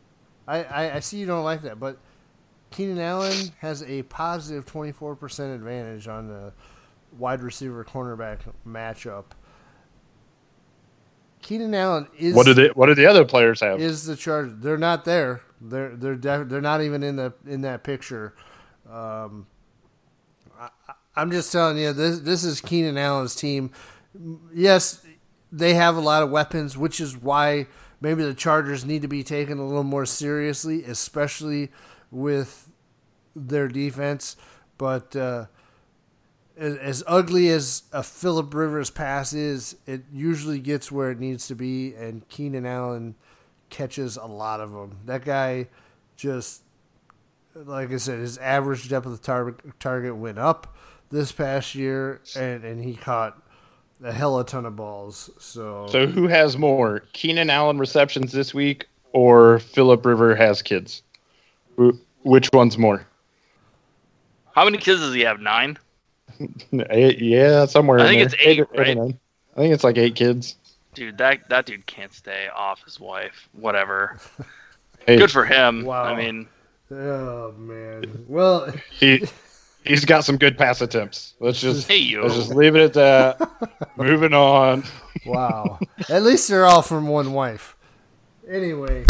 I, 0.48 0.64
I, 0.64 0.96
I 0.96 1.00
see 1.00 1.18
you 1.18 1.26
don't 1.26 1.44
like 1.44 1.62
that, 1.62 1.80
but 1.80 1.98
Keenan 2.72 3.00
Allen 3.00 3.52
has 3.60 3.84
a 3.84 4.04
positive 4.04 4.10
positive 4.30 4.66
twenty 4.66 4.92
four 4.92 5.16
percent 5.16 5.54
advantage 5.56 6.08
on 6.08 6.28
the 6.28 6.54
wide 7.18 7.42
receiver 7.42 7.84
cornerback 7.84 8.40
matchup. 8.68 9.26
Keenan 11.42 11.74
Allen 11.74 12.08
is 12.18 12.36
What 12.36 12.46
do 12.46 12.54
they, 12.54 12.68
what 12.68 12.88
do 12.88 12.96
the 12.96 13.06
other 13.06 13.26
players 13.26 13.62
have? 13.62 13.80
is 13.82 14.06
the 14.06 14.16
charge. 14.16 14.52
They're 14.56 14.78
not 14.78 15.06
there. 15.06 15.42
They're 15.62 15.96
they're 15.96 16.16
def- 16.16 16.50
they're 16.50 16.62
not 16.62 16.82
even 16.82 17.02
in 17.04 17.16
the 17.16 17.34
in 17.48 17.62
that 17.62 17.84
picture. 17.84 18.34
Um, 18.90 19.48
I, 20.58 20.70
I'm 21.16 21.32
just 21.32 21.52
telling 21.52 21.78
you 21.78 21.92
this 21.94 22.20
this 22.20 22.44
is 22.44 22.62
Keenan 22.62 22.98
Allen's 22.98 23.36
team. 23.36 23.72
Yes, 24.54 25.06
they 25.52 25.74
have 25.74 25.96
a 25.96 26.02
lot 26.02 26.24
of 26.24 26.30
weapons, 26.30 26.78
which 26.78 27.00
is 27.00 27.18
why 27.18 27.68
maybe 28.02 28.24
the 28.24 28.34
Chargers 28.34 28.86
need 28.86 29.02
to 29.02 29.08
be 29.08 29.24
taken 29.24 29.58
a 29.60 29.66
little 29.66 29.84
more 29.84 30.06
seriously, 30.06 30.84
especially 30.84 31.72
with 32.12 32.72
their 33.36 33.68
defense. 33.68 34.36
But 34.78 35.16
uh, 35.16 35.46
as, 36.58 37.04
ugly 37.08 37.50
as 37.50 37.84
a 37.92 38.04
Philip 38.04 38.54
Rivers 38.54 38.90
pass 38.90 39.34
is, 39.34 39.76
it 39.86 40.04
usually 40.12 40.60
gets 40.60 40.92
where 40.92 41.12
it 41.12 41.20
needs 41.20 41.48
to 41.48 41.56
be, 41.56 41.94
and 41.96 42.28
Keenan 42.28 42.66
Allen 42.66 43.16
catches 43.70 44.18
a 44.18 44.26
lot 44.26 44.60
of 44.60 44.72
them. 44.72 44.98
That 45.06 45.24
guy 45.24 45.68
just, 46.16 46.64
like 47.54 47.92
I 47.92 47.98
said, 47.98 48.20
his 48.20 48.38
average 48.38 48.90
depth 48.90 49.06
of 49.06 49.14
the 49.14 49.18
target 49.18 49.80
target 49.80 50.16
went 50.16 50.40
up 50.40 50.76
this 51.10 51.32
past 51.32 51.76
year, 51.76 52.22
and, 52.36 52.64
and 52.64 52.84
he 52.84 52.96
caught 52.96 53.42
a 54.04 54.12
hell 54.12 54.40
of 54.40 54.46
a 54.46 54.50
ton 54.50 54.66
of 54.66 54.76
balls. 54.76 55.30
So, 55.40 55.88
So 55.90 56.08
who 56.08 56.28
has 56.28 56.58
more, 56.58 57.04
Keenan 57.14 57.50
Allen 57.50 57.78
receptions 57.78 58.32
this 58.32 58.54
week 58.54 58.88
or 59.12 59.60
Philip 59.60 60.06
River 60.06 60.36
has 60.36 60.62
kids? 60.62 61.04
Wh- 61.80 62.26
Which 62.26 62.50
one's 62.54 62.78
more? 62.78 63.06
How 64.56 64.66
many 64.66 64.78
kids 64.78 65.00
does 65.00 65.14
he 65.14 65.22
have? 65.22 65.40
Nine. 65.40 65.78
Eight, 66.90 67.20
yeah, 67.20 67.66
somewhere. 67.66 68.00
I 68.00 68.04
in 68.04 68.08
think 68.08 68.18
there. 68.20 68.26
it's 68.40 68.48
eight, 68.48 68.60
or- 68.60 68.68
eight 68.74 68.80
right? 68.80 68.98
nine. 68.98 69.20
I 69.56 69.60
think 69.62 69.74
it's 69.74 69.84
like 69.84 69.98
eight 69.98 70.16
kids. 70.16 70.56
Dude, 70.94 71.18
that 71.18 71.48
that 71.50 71.66
dude 71.66 71.86
can't 71.86 72.14
stay 72.14 72.48
off 72.54 72.84
his 72.84 73.00
wife. 73.00 73.48
Whatever. 73.54 74.18
Hey, 75.08 75.16
Good 75.16 75.32
for 75.32 75.46
him. 75.46 75.86
Wow. 75.86 76.04
I 76.04 76.16
mean, 76.16 76.48
oh 76.92 77.54
man, 77.54 78.26
well, 78.28 78.72
he 78.92 79.24
he's 79.86 80.04
got 80.06 80.26
some 80.26 80.38
good 80.38 80.58
pass 80.58 80.82
attempts. 80.82 81.34
Let's 81.40 81.60
just 81.62 81.88
hey 81.88 81.98
you. 81.98 82.22
let's 82.22 82.36
just 82.36 82.54
leave 82.54 82.76
it 82.76 82.82
at 82.82 82.94
that. 82.94 83.72
Moving 83.96 84.34
on. 84.34 84.84
wow. 85.26 85.80
At 86.10 86.22
least 86.24 86.50
they're 86.50 86.66
all 86.66 86.82
from 86.82 87.08
one 87.08 87.32
wife. 87.32 87.76
Anyway, 88.48 89.06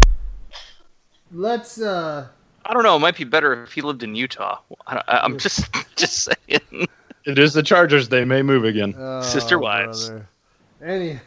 let's 1.32 1.82
uh 1.82 2.28
I 2.70 2.74
don't 2.74 2.84
know. 2.84 2.96
It 2.96 3.00
might 3.00 3.18
be 3.18 3.24
better 3.24 3.64
if 3.64 3.74
he 3.74 3.82
lived 3.82 4.04
in 4.04 4.14
Utah. 4.14 4.60
I, 4.86 4.94
don't- 4.94 5.10
I, 5.10 5.18
I'm 5.24 5.38
just 5.40 5.68
just 5.96 6.20
saying. 6.20 6.88
It 7.26 7.40
is 7.40 7.54
the 7.54 7.64
Chargers. 7.64 8.10
They 8.10 8.24
may 8.26 8.44
move 8.44 8.64
again. 8.64 8.94
Oh, 8.98 9.22
Sister 9.24 9.58
wives. 9.58 10.08
brother. 10.10 10.30
Any, 10.86 11.20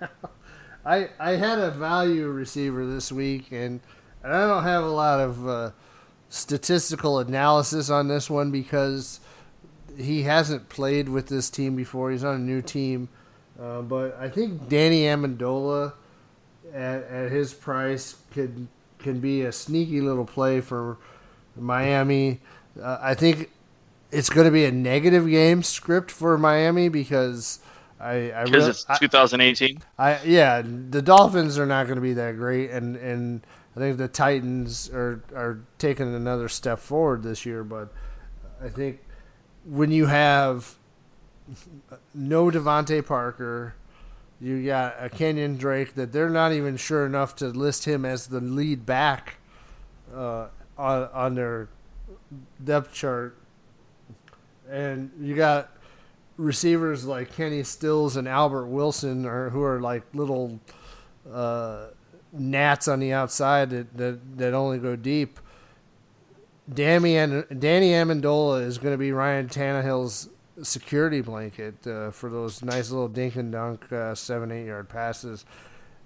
I 0.86 1.08
I 1.18 1.30
had 1.32 1.58
a 1.58 1.70
value 1.70 2.26
receiver 2.28 2.86
this 2.86 3.10
week, 3.10 3.50
and, 3.50 3.80
and 4.22 4.32
I 4.32 4.46
don't 4.46 4.62
have 4.62 4.84
a 4.84 4.88
lot 4.90 5.20
of 5.20 5.48
uh, 5.48 5.70
statistical 6.28 7.18
analysis 7.18 7.88
on 7.88 8.08
this 8.08 8.28
one 8.28 8.50
because 8.50 9.20
he 9.96 10.22
hasn't 10.24 10.68
played 10.68 11.08
with 11.08 11.28
this 11.28 11.48
team 11.48 11.76
before. 11.76 12.10
He's 12.10 12.24
on 12.24 12.34
a 12.34 12.38
new 12.38 12.60
team, 12.60 13.08
uh, 13.58 13.80
but 13.82 14.16
I 14.20 14.28
think 14.28 14.68
Danny 14.68 15.04
Amendola 15.04 15.94
at, 16.74 17.04
at 17.04 17.32
his 17.32 17.54
price 17.54 18.16
could 18.32 18.68
can 19.04 19.20
be 19.20 19.42
a 19.42 19.52
sneaky 19.52 20.00
little 20.00 20.24
play 20.24 20.60
for 20.60 20.98
Miami. 21.56 22.40
Uh, 22.82 22.98
I 23.00 23.14
think 23.14 23.50
it's 24.10 24.28
going 24.28 24.46
to 24.46 24.50
be 24.50 24.64
a 24.64 24.72
negative 24.72 25.28
game 25.28 25.62
script 25.62 26.10
for 26.10 26.36
Miami 26.36 26.88
because 26.88 27.60
I 28.00 28.32
I, 28.32 28.44
Because 28.44 28.50
really- 28.50 28.70
it's 28.70 28.98
2018. 28.98 29.82
I 29.98 30.20
yeah 30.24 30.62
the 30.62 31.00
Dolphins 31.02 31.58
are 31.58 31.66
not 31.66 31.84
going 31.86 31.96
to 31.96 32.02
be 32.02 32.14
that 32.14 32.36
great 32.36 32.70
and 32.70 32.96
and 32.96 33.46
I 33.76 33.80
think 33.80 33.98
the 33.98 34.08
Titans 34.08 34.88
are 34.90 35.22
are 35.34 35.60
taking 35.78 36.14
another 36.14 36.48
step 36.48 36.78
forward 36.78 37.22
this 37.22 37.44
year, 37.46 37.62
but 37.64 37.92
I 38.62 38.68
think 38.68 39.00
when 39.64 39.90
you 39.90 40.06
have 40.06 40.76
no 42.14 42.50
DeVante 42.50 43.04
Parker, 43.04 43.74
you 44.40 44.64
got 44.64 44.96
a 44.98 45.08
Kenyon 45.08 45.56
Drake 45.56 45.94
that 45.94 46.12
they're 46.12 46.30
not 46.30 46.52
even 46.52 46.76
sure 46.76 47.06
enough 47.06 47.36
to 47.36 47.48
list 47.48 47.84
him 47.84 48.04
as 48.04 48.26
the 48.26 48.40
lead 48.40 48.84
back 48.84 49.38
uh, 50.14 50.48
on 50.76 51.08
on 51.12 51.34
their 51.34 51.68
depth 52.62 52.92
chart, 52.92 53.36
and 54.68 55.10
you 55.20 55.34
got 55.34 55.70
receivers 56.36 57.04
like 57.04 57.34
Kenny 57.34 57.62
Stills 57.62 58.16
and 58.16 58.28
Albert 58.28 58.66
Wilson, 58.66 59.24
or 59.24 59.50
who 59.50 59.62
are 59.62 59.80
like 59.80 60.02
little 60.14 60.58
uh, 61.32 61.86
gnats 62.32 62.88
on 62.88 63.00
the 63.00 63.12
outside 63.12 63.70
that, 63.70 63.96
that 63.96 64.38
that 64.38 64.54
only 64.54 64.78
go 64.78 64.96
deep. 64.96 65.38
Danny 66.72 67.14
Danny 67.14 67.90
Amendola 67.90 68.62
is 68.62 68.78
going 68.78 68.94
to 68.94 68.98
be 68.98 69.12
Ryan 69.12 69.48
Tannehill's 69.48 70.28
security 70.62 71.20
blanket 71.20 71.86
uh, 71.86 72.10
for 72.10 72.30
those 72.30 72.62
nice 72.62 72.90
little 72.90 73.08
dink 73.08 73.36
and 73.36 73.52
dunk 73.52 73.90
uh, 73.92 74.14
seven 74.14 74.52
eight 74.52 74.66
yard 74.66 74.88
passes, 74.88 75.44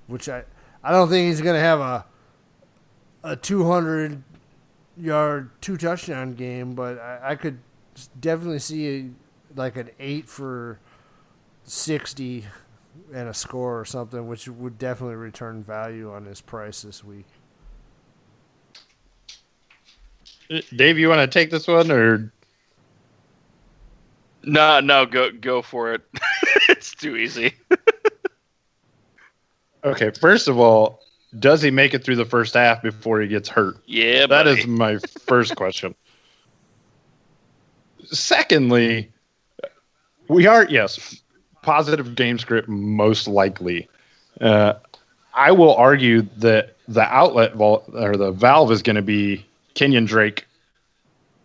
which 0.07 0.29
I 0.29 0.45
I 0.83 0.93
don't 0.93 1.09
think 1.09 1.29
he's 1.29 1.41
to 1.41 1.61
have 1.61 1.81
a 1.81 2.07
a 3.23 3.37
two 3.37 3.65
hundred 3.71 4.23
yard 4.97 5.51
two 5.61 5.77
touchdown 5.77 6.35
game, 6.35 6.75
but 6.75 6.99
I, 6.99 7.31
I 7.31 7.35
could 7.35 7.59
definitely 8.19 8.61
see 8.61 8.89
a, 8.89 9.11
like 9.55 9.77
an 9.77 9.91
eight 9.99 10.29
for 10.29 10.79
sixty 11.65 12.45
and 13.13 13.29
a 13.29 13.35
score 13.35 13.79
or 13.79 13.85
something, 13.85 14.29
which 14.29 14.49
would 14.49 14.79
definitely 14.79 15.17
return 15.17 15.63
value 15.63 16.13
on 16.13 16.25
his 16.25 16.41
price 16.41 16.83
this 16.83 17.05
week. 17.05 17.27
Dave, 20.75 20.99
you 20.99 21.09
want 21.09 21.21
to 21.21 21.27
take 21.27 21.51
this 21.51 21.69
one 21.69 21.91
or 21.91 22.33
No, 24.49 24.81
no, 24.81 25.05
go 25.05 25.31
go 25.31 25.61
for 25.63 25.93
it. 25.93 26.01
it's 26.71 26.95
too 26.95 27.17
easy. 27.17 27.53
okay? 29.85 30.11
First 30.11 30.49
of 30.49 30.59
all, 30.59 31.01
does 31.39 31.61
he 31.61 31.71
make 31.71 31.93
it 31.93 32.03
through 32.03 32.17
the 32.17 32.25
first 32.25 32.55
half 32.55 32.83
before 32.83 33.21
he 33.21 33.29
gets 33.29 33.49
hurt? 33.49 33.77
Yeah, 33.87 34.21
That 34.27 34.45
buddy. 34.45 34.61
is 34.61 34.67
my 34.67 34.99
first 35.27 35.55
question. 35.55 35.95
Secondly, 38.07 39.11
we 40.29 40.47
are 40.47 40.65
yes 40.65 41.21
positive 41.63 42.15
game 42.15 42.39
script 42.39 42.69
most 42.69 43.29
likely. 43.29 43.89
Uh, 44.41 44.75
I 45.35 45.53
will 45.53 45.75
argue 45.75 46.23
that 46.39 46.77
the 46.89 47.03
outlet 47.03 47.55
vol- 47.55 47.85
or 47.93 48.17
the 48.17 48.33
valve 48.33 48.73
is 48.73 48.83
going 48.83 48.97
to 48.97 49.03
be 49.03 49.45
Kenyon 49.75 50.07
Drake 50.07 50.47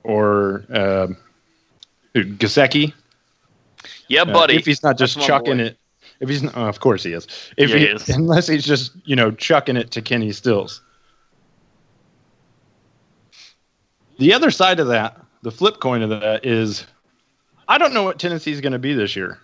or 0.03 0.63
um 0.69 1.17
Gesicki. 2.15 2.93
yeah, 4.07 4.21
Uh, 4.21 4.25
buddy. 4.25 4.55
if 4.55 4.65
he's 4.65 4.83
not 4.83 4.97
just 4.97 5.19
chucking 5.19 5.57
boy. 5.57 5.63
it, 5.63 5.77
if 6.19 6.29
he's 6.29 6.43
not, 6.43 6.55
uh, 6.55 6.61
of 6.67 6.79
course 6.79 7.03
he 7.03 7.13
is. 7.13 7.27
If 7.57 7.69
Yeah, 7.71 7.77
he, 7.77 7.85
he 7.87 7.91
is. 7.91 8.09
unless 8.09 8.47
he's 8.47 8.63
just 8.65 8.91
you 9.05 9.15
know 9.15 9.31
chucking 9.31 9.75
it 9.77 9.91
to 9.91 10.01
Kenny 10.01 10.31
Stills. 10.31 10.81
The 14.19 14.33
other 14.33 14.51
side 14.51 14.79
of 14.79 14.87
that, 14.87 15.19
the 15.41 15.51
flip 15.51 15.79
coin 15.79 16.03
of 16.03 16.09
that 16.11 16.45
is, 16.45 16.85
I 17.67 17.79
don't 17.79 17.93
know 17.93 18.03
what 18.03 18.19
Tennessee's 18.19 18.61
going 18.61 18.73
to 18.73 18.79
be 18.79 18.93
this 18.93 19.15
year. 19.15 19.39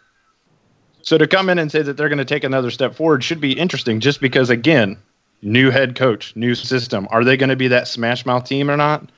So 1.01 1.17
to 1.17 1.25
come 1.25 1.49
in 1.49 1.57
and 1.57 1.71
say 1.71 1.81
that 1.81 1.97
they're 1.97 2.07
going 2.07 2.19
to 2.19 2.25
take 2.25 2.43
another 2.43 2.69
step 2.69 2.93
forward 2.93 3.23
should 3.23 3.41
be 3.41 3.51
interesting, 3.53 3.99
just 3.99 4.21
because 4.21 4.51
again, 4.51 4.95
new 5.41 5.71
head 5.71 5.95
coach, 5.95 6.35
new 6.35 6.53
system. 6.53 7.07
Are 7.09 7.23
they 7.23 7.35
going 7.35 7.49
to 7.49 7.55
be 7.55 7.67
that 7.69 7.87
smash 7.87 8.27
mouth 8.27 8.43
team 8.43 8.69
or 8.69 8.77
not? 8.77 9.09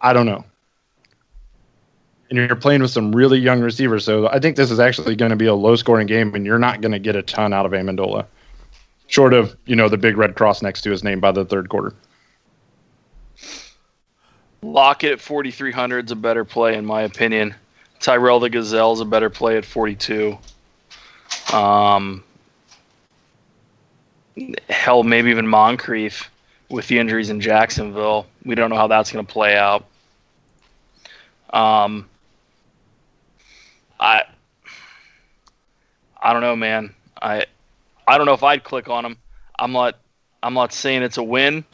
I 0.00 0.12
don't 0.12 0.26
know 0.26 0.44
and 2.38 2.48
you're 2.48 2.56
playing 2.56 2.82
with 2.82 2.90
some 2.90 3.14
really 3.14 3.38
young 3.38 3.60
receivers. 3.60 4.04
So 4.04 4.28
I 4.28 4.38
think 4.38 4.56
this 4.56 4.70
is 4.70 4.80
actually 4.80 5.16
going 5.16 5.30
to 5.30 5.36
be 5.36 5.46
a 5.46 5.54
low 5.54 5.76
scoring 5.76 6.06
game, 6.06 6.34
and 6.34 6.44
you're 6.44 6.58
not 6.58 6.80
going 6.80 6.92
to 6.92 6.98
get 6.98 7.16
a 7.16 7.22
ton 7.22 7.52
out 7.52 7.66
of 7.66 7.72
Amendola, 7.72 8.26
short 9.06 9.34
of 9.34 9.56
you 9.66 9.76
know 9.76 9.88
the 9.88 9.96
big 9.96 10.16
red 10.16 10.34
cross 10.34 10.62
next 10.62 10.82
to 10.82 10.90
his 10.90 11.04
name 11.04 11.20
by 11.20 11.32
the 11.32 11.44
third 11.44 11.68
quarter. 11.68 11.94
Lockett 14.62 15.12
at 15.12 15.20
4,300 15.20 16.06
is 16.06 16.10
a 16.10 16.16
better 16.16 16.44
play, 16.44 16.76
in 16.76 16.86
my 16.86 17.02
opinion. 17.02 17.54
Tyrell 18.00 18.40
the 18.40 18.48
Gazelle 18.48 18.94
is 18.94 19.00
a 19.00 19.04
better 19.04 19.28
play 19.28 19.58
at 19.58 19.64
42. 19.64 20.38
Um, 21.52 22.24
hell, 24.68 25.02
maybe 25.02 25.30
even 25.30 25.46
Moncrief 25.46 26.30
with 26.70 26.88
the 26.88 26.98
injuries 26.98 27.28
in 27.28 27.40
Jacksonville. 27.40 28.26
We 28.44 28.54
don't 28.54 28.70
know 28.70 28.76
how 28.76 28.86
that's 28.86 29.12
going 29.12 29.24
to 29.24 29.32
play 29.32 29.54
out. 29.56 29.84
Um, 31.50 32.08
I, 34.04 34.24
I 36.22 36.32
don't 36.32 36.42
know, 36.42 36.56
man. 36.56 36.94
I, 37.20 37.46
I 38.06 38.18
don't 38.18 38.26
know 38.26 38.34
if 38.34 38.42
I'd 38.42 38.62
click 38.64 38.88
on 38.88 39.04
him. 39.04 39.16
I'm 39.58 39.72
not. 39.72 39.98
I'm 40.42 40.52
not 40.52 40.74
saying 40.74 41.02
it's 41.02 41.16
a 41.16 41.22
win 41.22 41.64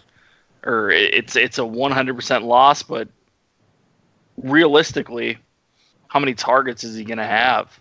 or 0.64 0.90
it's 0.90 1.34
it's 1.34 1.58
a 1.58 1.62
100% 1.62 2.44
loss, 2.44 2.84
but 2.84 3.08
realistically, 4.36 5.38
how 6.06 6.20
many 6.20 6.34
targets 6.34 6.84
is 6.84 6.94
he 6.94 7.02
going 7.02 7.18
to 7.18 7.24
have? 7.26 7.80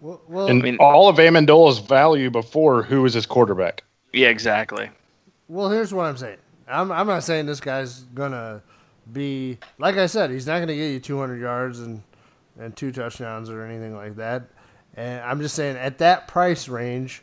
Well, 0.00 0.20
well 0.28 0.46
And 0.46 0.62
mean- 0.62 0.76
all 0.78 1.08
of 1.08 1.16
Amendola's 1.16 1.80
value 1.80 2.30
before, 2.30 2.84
who 2.84 3.02
was 3.02 3.14
his 3.14 3.26
quarterback? 3.26 3.82
Yeah, 4.12 4.28
exactly. 4.28 4.88
Well, 5.48 5.68
here's 5.68 5.92
what 5.92 6.06
I'm 6.06 6.16
saying. 6.16 6.38
I'm 6.68 6.92
I'm 6.92 7.08
not 7.08 7.24
saying 7.24 7.46
this 7.46 7.58
guy's 7.58 8.02
gonna 8.14 8.62
be 9.12 9.58
like 9.78 9.96
I 9.96 10.06
said. 10.06 10.30
He's 10.30 10.46
not 10.46 10.60
gonna 10.60 10.76
get 10.76 10.92
you 10.92 11.00
200 11.00 11.40
yards 11.40 11.80
and 11.80 12.02
and 12.58 12.76
two 12.76 12.92
touchdowns 12.92 13.50
or 13.50 13.64
anything 13.64 13.94
like 13.94 14.16
that. 14.16 14.44
And 14.94 15.22
I'm 15.22 15.40
just 15.40 15.54
saying 15.54 15.76
at 15.76 15.98
that 15.98 16.28
price 16.28 16.68
range, 16.68 17.22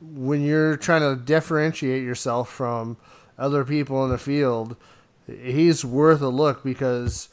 when 0.00 0.42
you're 0.42 0.76
trying 0.76 1.02
to 1.02 1.22
differentiate 1.22 2.02
yourself 2.02 2.50
from 2.50 2.96
other 3.38 3.64
people 3.64 4.04
in 4.04 4.10
the 4.10 4.18
field, 4.18 4.76
he's 5.26 5.84
worth 5.84 6.20
a 6.20 6.28
look 6.28 6.64
because 6.64 7.28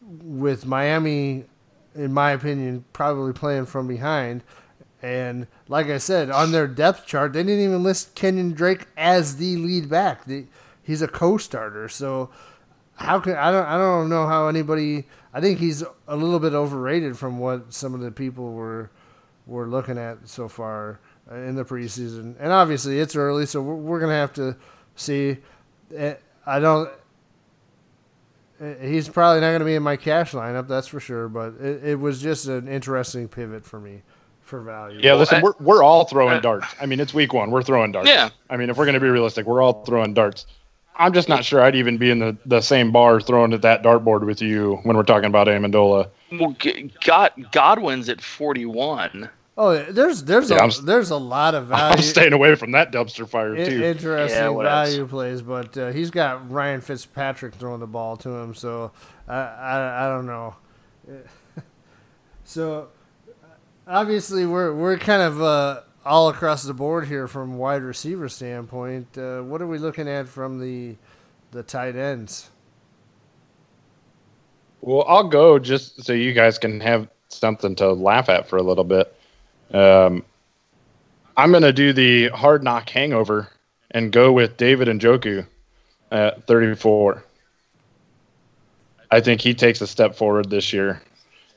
with 0.00 0.66
Miami, 0.66 1.44
in 1.94 2.12
my 2.12 2.32
opinion, 2.32 2.84
probably 2.92 3.32
playing 3.32 3.66
from 3.66 3.88
behind. 3.88 4.42
And 5.02 5.46
like 5.68 5.88
I 5.88 5.98
said, 5.98 6.30
on 6.30 6.52
their 6.52 6.66
depth 6.66 7.06
chart, 7.06 7.32
they 7.32 7.42
didn't 7.42 7.64
even 7.64 7.82
list 7.82 8.14
Kenyon 8.14 8.52
Drake 8.52 8.86
as 8.96 9.36
the 9.36 9.56
lead 9.56 9.88
back. 9.88 10.26
He's 10.82 11.02
a 11.02 11.08
co-starter, 11.08 11.88
so 11.88 12.30
how 12.96 13.20
can 13.20 13.34
I 13.34 13.50
don't 13.50 13.66
I 13.66 13.76
don't 13.76 14.08
know 14.08 14.26
how 14.26 14.48
anybody. 14.48 15.06
I 15.34 15.40
think 15.40 15.58
he's 15.58 15.82
a 16.08 16.16
little 16.16 16.38
bit 16.38 16.52
overrated 16.54 17.18
from 17.18 17.38
what 17.40 17.74
some 17.74 17.92
of 17.92 18.00
the 18.00 18.10
people 18.12 18.52
were 18.52 18.90
were 19.46 19.66
looking 19.66 19.98
at 19.98 20.26
so 20.28 20.48
far 20.48 21.00
uh, 21.30 21.34
in 21.34 21.56
the 21.56 21.64
preseason. 21.64 22.36
And 22.38 22.52
obviously, 22.52 23.00
it's 23.00 23.16
early, 23.16 23.44
so 23.44 23.60
we're, 23.60 23.74
we're 23.74 24.00
gonna 24.00 24.12
have 24.14 24.32
to 24.34 24.56
see. 24.94 25.38
Eh, 25.94 26.14
I 26.46 26.60
don't. 26.60 26.88
eh, 28.60 28.74
He's 28.88 29.08
probably 29.08 29.40
not 29.40 29.48
going 29.48 29.58
to 29.60 29.64
be 29.64 29.74
in 29.74 29.82
my 29.82 29.96
cash 29.96 30.32
lineup, 30.32 30.68
that's 30.68 30.86
for 30.86 31.00
sure. 31.00 31.28
But 31.28 31.54
it, 31.60 31.84
it 31.84 32.00
was 32.00 32.22
just 32.22 32.46
an 32.46 32.68
interesting 32.68 33.28
pivot 33.28 33.64
for 33.64 33.80
me 33.80 34.02
for 34.42 34.60
value. 34.60 35.00
Yeah, 35.02 35.14
listen, 35.14 35.42
we're 35.42 35.54
we're 35.60 35.82
all 35.82 36.04
throwing 36.04 36.40
darts. 36.42 36.66
I 36.80 36.86
mean, 36.86 37.00
it's 37.00 37.12
week 37.14 37.32
one. 37.32 37.50
We're 37.50 37.62
throwing 37.62 37.92
darts. 37.92 38.08
Yeah. 38.08 38.30
I 38.50 38.56
mean, 38.56 38.70
if 38.70 38.76
we're 38.76 38.84
going 38.84 38.94
to 38.94 39.00
be 39.00 39.08
realistic, 39.08 39.46
we're 39.46 39.62
all 39.62 39.84
throwing 39.84 40.14
darts. 40.14 40.46
I'm 40.96 41.12
just 41.12 41.28
not 41.28 41.44
sure 41.44 41.60
I'd 41.60 41.74
even 41.76 41.98
be 41.98 42.10
in 42.10 42.18
the, 42.20 42.36
the 42.46 42.60
same 42.60 42.92
bar 42.92 43.20
throwing 43.20 43.52
at 43.52 43.62
that 43.62 43.82
dartboard 43.82 44.24
with 44.26 44.40
you 44.40 44.76
when 44.84 44.96
we're 44.96 45.02
talking 45.02 45.26
about 45.26 45.46
Amendola. 45.48 46.08
Well, 46.32 46.56
God, 47.04 47.32
Godwin's 47.52 48.08
at 48.08 48.20
41. 48.20 49.28
Oh, 49.56 49.84
there's 49.84 50.24
there's 50.24 50.50
Yeah, 50.50 50.56
a 50.58 50.62
I'm 50.64 50.70
there's 50.84 51.10
a 51.10 51.16
lot 51.16 51.54
of 51.54 51.66
value. 51.68 51.96
I'm 51.96 52.02
staying 52.02 52.32
away 52.32 52.54
from 52.56 52.72
that 52.72 52.90
dumpster 52.92 53.28
fire 53.28 53.54
i- 53.56 53.64
too. 53.64 53.82
interesting 53.82 54.36
Yeah, 54.36 54.48
what 54.48 54.66
else? 54.66 54.88
value 54.90 55.06
plays, 55.06 55.42
but 55.42 55.76
uh, 55.78 55.92
he's 55.92 56.10
got 56.10 56.50
Ryan 56.50 56.80
Fitzpatrick 56.80 57.54
throwing 57.54 57.78
the 57.80 57.86
ball 57.86 58.16
to 58.18 58.30
him, 58.30 58.54
so 58.54 58.90
I 59.28 59.34
I, 59.36 60.06
I 60.06 60.08
don't 60.08 60.26
know. 60.26 60.56
so 62.44 62.88
obviously 63.86 64.46
we're 64.46 64.72
we're 64.74 64.96
kind 64.98 65.22
of 65.22 65.40
uh, 65.42 65.80
all 66.04 66.28
across 66.28 66.62
the 66.62 66.74
board 66.74 67.06
here 67.06 67.26
from 67.26 67.56
wide 67.56 67.82
receiver 67.82 68.28
standpoint. 68.28 69.06
Uh, 69.16 69.40
what 69.42 69.62
are 69.62 69.66
we 69.66 69.78
looking 69.78 70.08
at 70.08 70.28
from 70.28 70.60
the 70.60 70.96
the 71.52 71.62
tight 71.62 71.96
ends? 71.96 72.50
Well, 74.80 75.04
I'll 75.08 75.28
go 75.28 75.58
just 75.58 76.04
so 76.04 76.12
you 76.12 76.32
guys 76.32 76.58
can 76.58 76.80
have 76.80 77.08
something 77.28 77.74
to 77.76 77.92
laugh 77.92 78.28
at 78.28 78.48
for 78.48 78.58
a 78.58 78.62
little 78.62 78.84
bit. 78.84 79.14
Um, 79.72 80.24
I'm 81.36 81.50
going 81.50 81.62
to 81.62 81.72
do 81.72 81.92
the 81.92 82.28
hard 82.28 82.62
knock 82.62 82.88
hangover 82.88 83.48
and 83.92 84.12
go 84.12 84.32
with 84.32 84.56
David 84.56 84.88
Njoku 84.88 85.46
at 86.10 86.46
34. 86.46 87.24
I 89.10 89.20
think 89.20 89.40
he 89.40 89.54
takes 89.54 89.80
a 89.80 89.86
step 89.86 90.14
forward 90.14 90.50
this 90.50 90.72
year. 90.72 91.00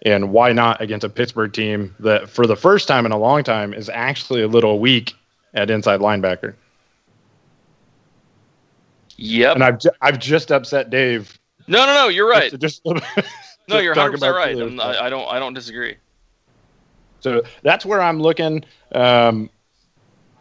And 0.04 0.32
why 0.32 0.54
not 0.54 0.80
against 0.82 1.04
a 1.04 1.10
Pittsburgh 1.10 1.52
team 1.52 1.96
that, 2.00 2.30
for 2.30 2.46
the 2.46 2.56
first 2.56 2.88
time 2.88 3.06
in 3.06 3.12
a 3.12 3.18
long 3.18 3.44
time, 3.44 3.74
is 3.74 3.90
actually 3.90 4.44
a 4.44 4.48
little 4.48 4.80
weak 4.80 5.16
at 5.54 5.70
inside 5.70 6.00
linebacker? 6.00 6.54
Yep. 9.18 9.56
And 9.56 9.64
I've, 9.64 9.80
ju- 9.80 9.90
I've 10.02 10.20
just 10.20 10.52
upset 10.52 10.90
Dave. 10.90 11.40
no, 11.68 11.86
no, 11.86 11.94
no. 11.94 12.08
You're 12.10 12.30
right. 12.30 12.58
Just, 12.60 12.86
No, 13.68 13.76
just 13.76 13.84
you're 13.84 13.96
100 13.96 14.18
about 14.18 14.36
right. 14.36 14.56
Steelers 14.56 14.72
I'm. 14.72 14.80
I, 14.80 15.06
I 15.06 15.10
don't. 15.10 15.28
I 15.28 15.40
don't 15.40 15.54
disagree. 15.54 15.98
So 17.20 17.42
that's 17.64 17.86
where 17.86 18.02
I'm 18.02 18.22
looking. 18.22 18.64
Um, 18.94 19.50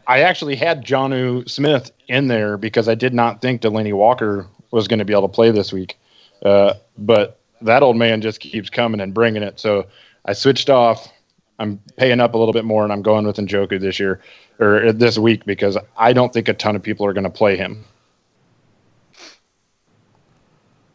I 0.07 0.21
actually 0.21 0.55
had 0.55 0.85
Jonnu 0.85 1.49
Smith 1.49 1.91
in 2.07 2.29
there 2.29 2.57
because 2.57 2.89
I 2.89 2.95
did 2.95 3.13
not 3.13 3.41
think 3.41 3.63
Delanie 3.63 3.95
Walker 3.95 4.47
was 4.71 4.87
going 4.87 5.01
to 5.01 5.05
be 5.05 5.13
able 5.13 5.27
to 5.29 5.35
play 5.35 5.51
this 5.51 5.73
week. 5.73 5.99
Uh, 6.45 6.75
but 6.99 7.41
that 7.63 7.83
old 7.83 7.97
man 7.97 8.21
just 8.21 8.41
keeps 8.41 8.71
coming 8.71 9.01
and 9.01 9.15
bringing 9.15 9.43
it. 9.43 9.59
So 9.61 9.87
I 10.25 10.33
switched 10.33 10.71
off. 10.71 11.13
I'm 11.59 11.81
paying 11.97 12.21
up 12.21 12.35
a 12.35 12.39
little 12.39 12.53
bit 12.53 12.65
more, 12.65 12.85
and 12.85 12.93
I'm 12.93 13.03
going 13.03 13.27
with 13.27 13.37
Njoku 13.37 13.81
this 13.81 13.99
year 13.99 14.21
or 14.59 14.93
this 14.93 15.19
week 15.19 15.45
because 15.47 15.79
I 15.97 16.13
don't 16.13 16.33
think 16.33 16.49
a 16.49 16.55
ton 16.55 16.77
of 16.77 16.83
people 16.83 17.07
are 17.07 17.13
going 17.13 17.25
to 17.25 17.31
play 17.31 17.57
him. 17.57 17.85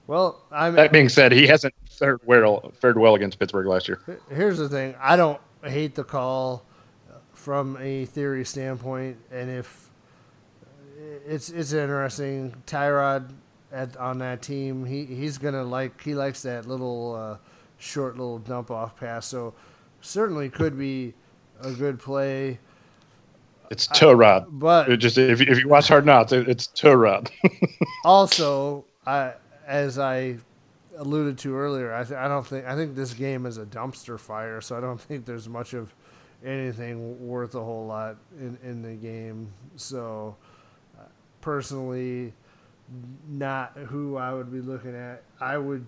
Well, 0.06 0.42
I'm 0.52 0.76
That 0.76 0.92
being 0.92 1.10
said, 1.10 1.32
he 1.32 1.48
hasn't 1.48 1.74
fared 1.90 2.20
well, 2.26 2.72
fared 2.80 2.98
well 2.98 3.16
against 3.16 3.40
Pittsburgh 3.40 3.66
last 3.66 3.88
year. 3.88 4.02
here's 4.30 4.58
the 4.58 4.68
thing. 4.68 4.94
I 5.00 5.16
don't 5.16 5.40
hate 5.64 5.96
the 5.96 6.04
call 6.04 6.66
from 7.34 7.78
a 7.80 8.06
theory 8.06 8.46
standpoint, 8.46 9.18
and 9.32 9.50
if 9.50 9.90
it's 11.26 11.50
it's 11.50 11.74
interesting, 11.74 12.56
Tyrod 12.68 13.32
at 13.72 13.96
on 13.98 14.18
that 14.20 14.42
team, 14.42 14.86
he 14.86 15.06
he's 15.06 15.38
gonna 15.38 15.64
like 15.64 16.02
he 16.02 16.14
likes 16.16 16.42
that 16.44 16.68
little 16.68 17.16
uh, 17.16 17.38
short 17.78 18.18
little 18.18 18.40
dump 18.40 18.72
off 18.72 18.96
pass, 18.98 19.26
so 19.26 19.54
certainly 20.02 20.50
could 20.50 20.78
be 20.78 21.14
a 21.62 21.72
good 21.72 22.00
play. 22.00 22.60
It's 23.70 23.88
Tyrod. 23.88 24.48
but- 24.50 24.90
It 24.90 24.98
just 24.98 25.18
if, 25.18 25.40
you- 25.40 25.46
if 25.48 25.58
you 25.58 25.68
watch 25.70 25.88
Hard 25.88 26.06
Knocks, 26.06 26.34
it, 26.34 26.50
it's 26.50 26.68
Tyrod. 26.68 27.30
also, 28.06 28.84
I 29.06 29.34
as 29.66 29.98
I 29.98 30.38
alluded 30.98 31.38
to 31.40 31.56
earlier, 31.56 31.94
I 31.94 32.04
th- 32.04 32.18
I 32.18 32.28
don't 32.28 32.46
think 32.46 32.66
I 32.66 32.76
think 32.76 32.96
this 32.96 33.14
game 33.14 33.46
is 33.46 33.58
a 33.58 33.66
dumpster 33.66 34.20
fire, 34.20 34.60
so 34.62 34.78
I 34.78 34.82
don't 34.82 35.00
think 35.08 35.26
there's 35.26 35.48
much 35.48 35.74
of 35.74 35.94
anything 36.44 37.26
worth 37.26 37.56
a 37.56 37.64
whole 37.64 37.86
lot 37.86 38.18
in 38.40 38.58
in 38.64 38.82
the 38.82 38.94
game. 38.96 39.48
So, 39.78 40.36
uh, 41.00 41.04
personally, 41.40 42.34
not 43.30 43.78
who 43.88 44.18
I 44.18 44.34
would 44.34 44.52
be 44.52 44.62
looking 44.62 44.96
at. 44.96 45.24
I 45.40 45.58
would 45.58 45.86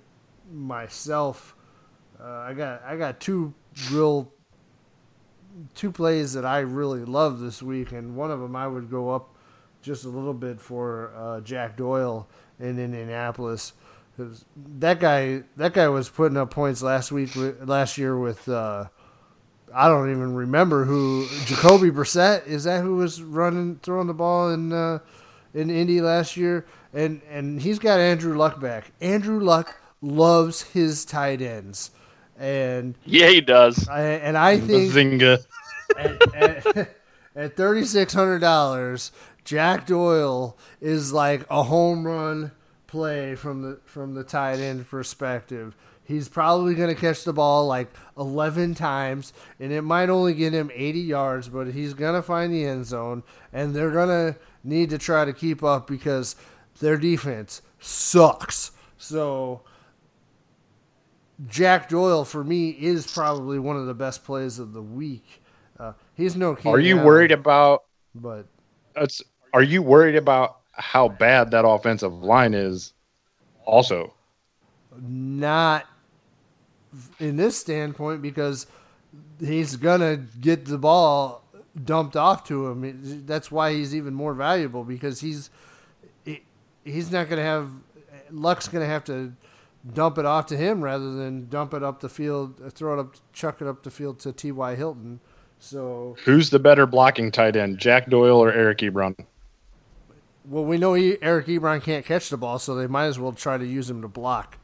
myself. 0.51 1.55
Uh, 2.21 2.27
I 2.27 2.53
got 2.53 2.83
I 2.83 2.97
got 2.97 3.19
two 3.19 3.53
real 3.91 4.31
two 5.75 5.91
plays 5.91 6.33
that 6.33 6.45
I 6.45 6.59
really 6.59 7.05
love 7.05 7.39
this 7.39 7.61
week, 7.61 7.91
and 7.91 8.15
one 8.15 8.31
of 8.31 8.39
them 8.39 8.55
I 8.55 8.67
would 8.67 8.89
go 8.89 9.09
up 9.11 9.35
just 9.81 10.05
a 10.05 10.09
little 10.09 10.33
bit 10.33 10.59
for 10.59 11.11
uh, 11.15 11.41
Jack 11.41 11.77
Doyle 11.77 12.27
in 12.59 12.79
Indianapolis. 12.79 13.73
'Cause 14.15 14.45
that 14.77 14.99
guy, 14.99 15.41
that 15.57 15.73
guy 15.73 15.87
was 15.89 16.07
putting 16.07 16.37
up 16.37 16.51
points 16.51 16.83
last 16.83 17.11
week, 17.11 17.31
last 17.35 17.97
year 17.97 18.15
with 18.15 18.47
uh, 18.47 18.85
I 19.73 19.87
don't 19.87 20.11
even 20.11 20.35
remember 20.35 20.85
who 20.85 21.25
Jacoby 21.45 21.89
Brissett 21.89 22.45
is 22.45 22.65
that 22.65 22.81
who 22.83 22.95
was 22.95 23.23
running 23.23 23.79
throwing 23.81 24.05
the 24.05 24.13
ball 24.13 24.51
in 24.51 24.71
uh, 24.71 24.99
in 25.53 25.69
Indy 25.69 26.01
last 26.01 26.37
year, 26.37 26.65
and 26.93 27.21
and 27.29 27.61
he's 27.61 27.79
got 27.79 27.99
Andrew 27.99 28.35
Luck 28.37 28.59
back. 28.59 28.91
Andrew 29.01 29.39
Luck 29.39 29.79
loves 30.01 30.61
his 30.61 31.05
tight 31.05 31.41
ends, 31.41 31.91
and 32.37 32.95
Yeah, 33.05 33.29
he 33.29 33.41
does. 33.41 33.87
I, 33.87 34.01
and 34.01 34.37
I 34.37 34.59
think 34.59 34.91
Zinga. 35.21 35.45
at, 35.97 36.35
at, 36.35 36.95
at 37.35 37.55
thirty 37.57 37.85
six 37.85 38.13
hundred 38.13 38.39
dollars, 38.39 39.11
Jack 39.43 39.87
Doyle 39.87 40.57
is 40.81 41.13
like 41.13 41.45
a 41.49 41.63
home 41.63 42.05
run 42.05 42.51
play 42.87 43.35
from 43.35 43.61
the 43.61 43.79
from 43.85 44.13
the 44.13 44.23
tight 44.23 44.59
end 44.59 44.87
perspective. 44.89 45.75
He's 46.05 46.27
probably 46.27 46.75
going 46.75 46.93
to 46.93 46.99
catch 46.99 47.23
the 47.23 47.33
ball 47.33 47.65
like 47.65 47.87
11 48.17 48.75
times, 48.75 49.31
and 49.59 49.71
it 49.71 49.83
might 49.83 50.09
only 50.09 50.33
get 50.33 50.53
him 50.53 50.69
80 50.73 50.99
yards, 50.99 51.47
but 51.47 51.67
he's 51.67 51.93
going 51.93 52.15
to 52.15 52.21
find 52.21 52.53
the 52.53 52.65
end 52.65 52.85
zone, 52.85 53.23
and 53.53 53.73
they're 53.73 53.91
going 53.91 54.09
to 54.09 54.39
need 54.63 54.89
to 54.89 54.97
try 54.97 55.23
to 55.23 55.31
keep 55.31 55.63
up 55.63 55.87
because 55.87 56.35
their 56.79 56.97
defense 56.97 57.61
sucks. 57.79 58.71
So, 58.97 59.61
Jack 61.47 61.89
Doyle, 61.89 62.25
for 62.25 62.43
me, 62.43 62.69
is 62.71 63.09
probably 63.09 63.59
one 63.59 63.77
of 63.77 63.85
the 63.85 63.93
best 63.93 64.25
plays 64.25 64.59
of 64.59 64.73
the 64.73 64.81
week. 64.81 65.41
Uh, 65.79 65.93
he's 66.15 66.35
no. 66.35 66.57
Are 66.65 66.79
you 66.79 66.95
Allen, 66.95 67.05
worried 67.05 67.31
about? 67.31 67.85
But 68.13 68.45
That's, 68.93 69.21
are 69.53 69.63
you 69.63 69.81
worried 69.81 70.15
about 70.15 70.59
how 70.73 71.07
bad 71.07 71.51
that 71.51 71.65
offensive 71.65 72.13
line 72.13 72.53
is? 72.53 72.93
Also, 73.65 74.13
not 75.01 75.85
in 77.19 77.35
this 77.37 77.57
standpoint 77.57 78.21
because 78.21 78.67
he's 79.39 79.75
gonna 79.75 80.17
get 80.17 80.65
the 80.65 80.77
ball 80.77 81.43
dumped 81.83 82.15
off 82.15 82.43
to 82.47 82.67
him. 82.67 83.25
That's 83.25 83.51
why 83.51 83.73
he's 83.73 83.95
even 83.95 84.13
more 84.13 84.33
valuable 84.33 84.83
because 84.83 85.21
he's 85.21 85.49
he- 86.25 86.43
he's 86.83 87.11
not 87.11 87.29
gonna 87.29 87.41
have 87.43 87.69
Luck's 88.31 88.67
gonna 88.67 88.85
have 88.85 89.03
to 89.05 89.33
dump 89.93 90.17
it 90.17 90.25
off 90.25 90.45
to 90.47 90.57
him 90.57 90.81
rather 90.83 91.13
than 91.15 91.49
dump 91.49 91.73
it 91.73 91.83
up 91.83 91.99
the 91.99 92.09
field, 92.09 92.61
throw 92.73 92.97
it 92.97 92.99
up, 93.01 93.15
chuck 93.33 93.61
it 93.61 93.67
up 93.67 93.83
the 93.83 93.91
field 93.91 94.19
to 94.19 94.31
T. 94.31 94.51
Y. 94.51 94.75
Hilton. 94.75 95.19
So 95.59 96.15
who's 96.25 96.49
the 96.49 96.59
better 96.59 96.85
blocking 96.85 97.31
tight 97.31 97.55
end, 97.55 97.77
Jack 97.79 98.09
Doyle 98.09 98.37
or 98.37 98.51
Eric 98.51 98.79
Ebron? 98.79 99.15
well, 100.45 100.65
we 100.65 100.77
know 100.77 100.93
he, 100.93 101.17
Eric 101.21 101.47
Ebron 101.47 101.81
can't 101.81 102.05
catch 102.05 102.29
the 102.29 102.35
ball, 102.37 102.59
so 102.59 102.75
they 102.75 102.87
might 102.87 103.05
as 103.05 103.17
well 103.17 103.31
try 103.31 103.57
to 103.57 103.65
use 103.65 103.89
him 103.89 104.01
to 104.01 104.07
block. 104.09 104.57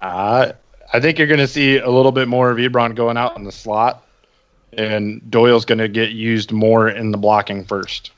Uh, 0.00 0.52
I 0.92 1.00
think 1.00 1.18
you're 1.18 1.26
going 1.26 1.40
to 1.40 1.48
see 1.48 1.78
a 1.78 1.90
little 1.90 2.12
bit 2.12 2.28
more 2.28 2.50
of 2.50 2.58
Ebron 2.58 2.94
going 2.94 3.16
out 3.16 3.36
in 3.36 3.44
the 3.44 3.52
slot, 3.52 4.06
and 4.72 5.30
Doyle's 5.30 5.64
going 5.64 5.78
to 5.78 5.88
get 5.88 6.10
used 6.10 6.52
more 6.52 6.88
in 6.88 7.10
the 7.10 7.18
blocking 7.18 7.64
first. 7.64 8.12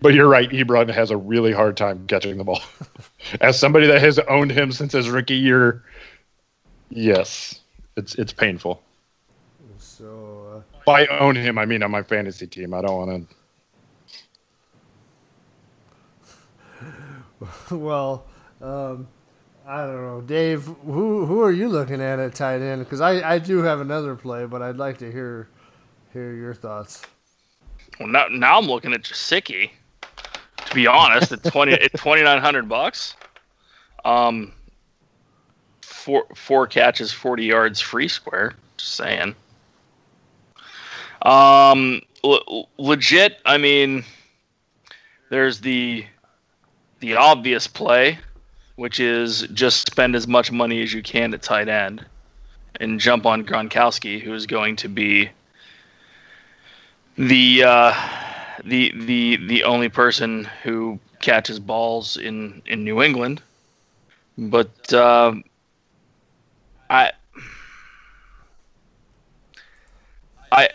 But 0.00 0.14
you're 0.14 0.28
right, 0.28 0.48
Ebron 0.50 0.88
has 0.94 1.10
a 1.10 1.16
really 1.16 1.52
hard 1.52 1.76
time 1.76 2.06
catching 2.06 2.38
the 2.38 2.44
ball. 2.44 2.62
As 3.40 3.58
somebody 3.58 3.88
that 3.88 4.00
has 4.00 4.18
owned 4.20 4.52
him 4.52 4.70
since 4.70 4.92
his 4.92 5.10
rookie 5.10 5.34
year, 5.34 5.82
yes, 6.88 7.60
it's 7.96 8.14
it's 8.14 8.32
painful. 8.32 8.80
So. 9.78 10.62
Uh, 10.72 10.80
By 10.86 11.06
own 11.06 11.34
him, 11.34 11.58
I 11.58 11.66
mean 11.66 11.82
on 11.82 11.90
my 11.90 12.02
fantasy 12.02 12.46
team. 12.46 12.74
I 12.74 12.82
don't 12.82 13.08
want 13.08 13.28
to. 17.70 17.74
well, 17.76 18.24
um, 18.60 19.08
I 19.68 19.84
don't 19.84 20.02
know, 20.02 20.22
Dave. 20.22 20.64
Who 20.64 21.26
who 21.26 21.42
are 21.42 21.52
you 21.52 21.68
looking 21.68 22.00
at 22.00 22.18
at 22.18 22.34
tight 22.34 22.62
end? 22.62 22.82
Because 22.84 23.02
I, 23.02 23.34
I 23.34 23.38
do 23.38 23.58
have 23.58 23.80
another 23.80 24.14
play, 24.16 24.46
but 24.46 24.62
I'd 24.62 24.78
like 24.78 24.96
to 24.98 25.12
hear 25.12 25.46
hear 26.14 26.32
your 26.32 26.54
thoughts. 26.54 27.02
Well, 28.00 28.08
now, 28.08 28.28
now 28.30 28.56
I'm 28.58 28.66
looking 28.66 28.94
at 28.94 29.02
Gesicki. 29.02 29.70
To 30.64 30.74
be 30.74 30.86
honest, 30.86 31.32
at 31.32 31.44
twenty 31.44 31.74
at 31.74 31.92
twenty 31.98 32.22
nine 32.22 32.40
hundred 32.40 32.66
bucks, 32.66 33.14
um, 34.06 34.52
four 35.82 36.26
four 36.34 36.66
catches, 36.66 37.12
forty 37.12 37.44
yards, 37.44 37.78
free 37.78 38.08
square. 38.08 38.54
Just 38.78 38.94
saying. 38.94 39.34
Um, 41.22 42.00
le- 42.22 42.64
legit. 42.78 43.38
I 43.44 43.58
mean, 43.58 44.02
there's 45.28 45.60
the 45.60 46.06
the 47.00 47.16
obvious 47.16 47.66
play, 47.66 48.18
which 48.78 49.00
is 49.00 49.42
just 49.52 49.88
spend 49.90 50.14
as 50.14 50.28
much 50.28 50.52
money 50.52 50.82
as 50.82 50.92
you 50.92 51.02
can 51.02 51.34
at 51.34 51.42
tight 51.42 51.68
end, 51.68 52.06
and 52.78 53.00
jump 53.00 53.26
on 53.26 53.44
Gronkowski, 53.44 54.20
who 54.20 54.32
is 54.34 54.46
going 54.46 54.76
to 54.76 54.88
be 54.88 55.30
the 57.16 57.64
uh, 57.64 57.92
the 58.64 58.92
the 58.94 59.36
the 59.48 59.64
only 59.64 59.88
person 59.88 60.48
who 60.62 61.00
catches 61.20 61.58
balls 61.58 62.16
in 62.16 62.62
in 62.66 62.84
New 62.84 63.02
England. 63.02 63.42
But 64.38 64.92
um 64.94 65.42
I 66.88 67.12
I 70.52 70.68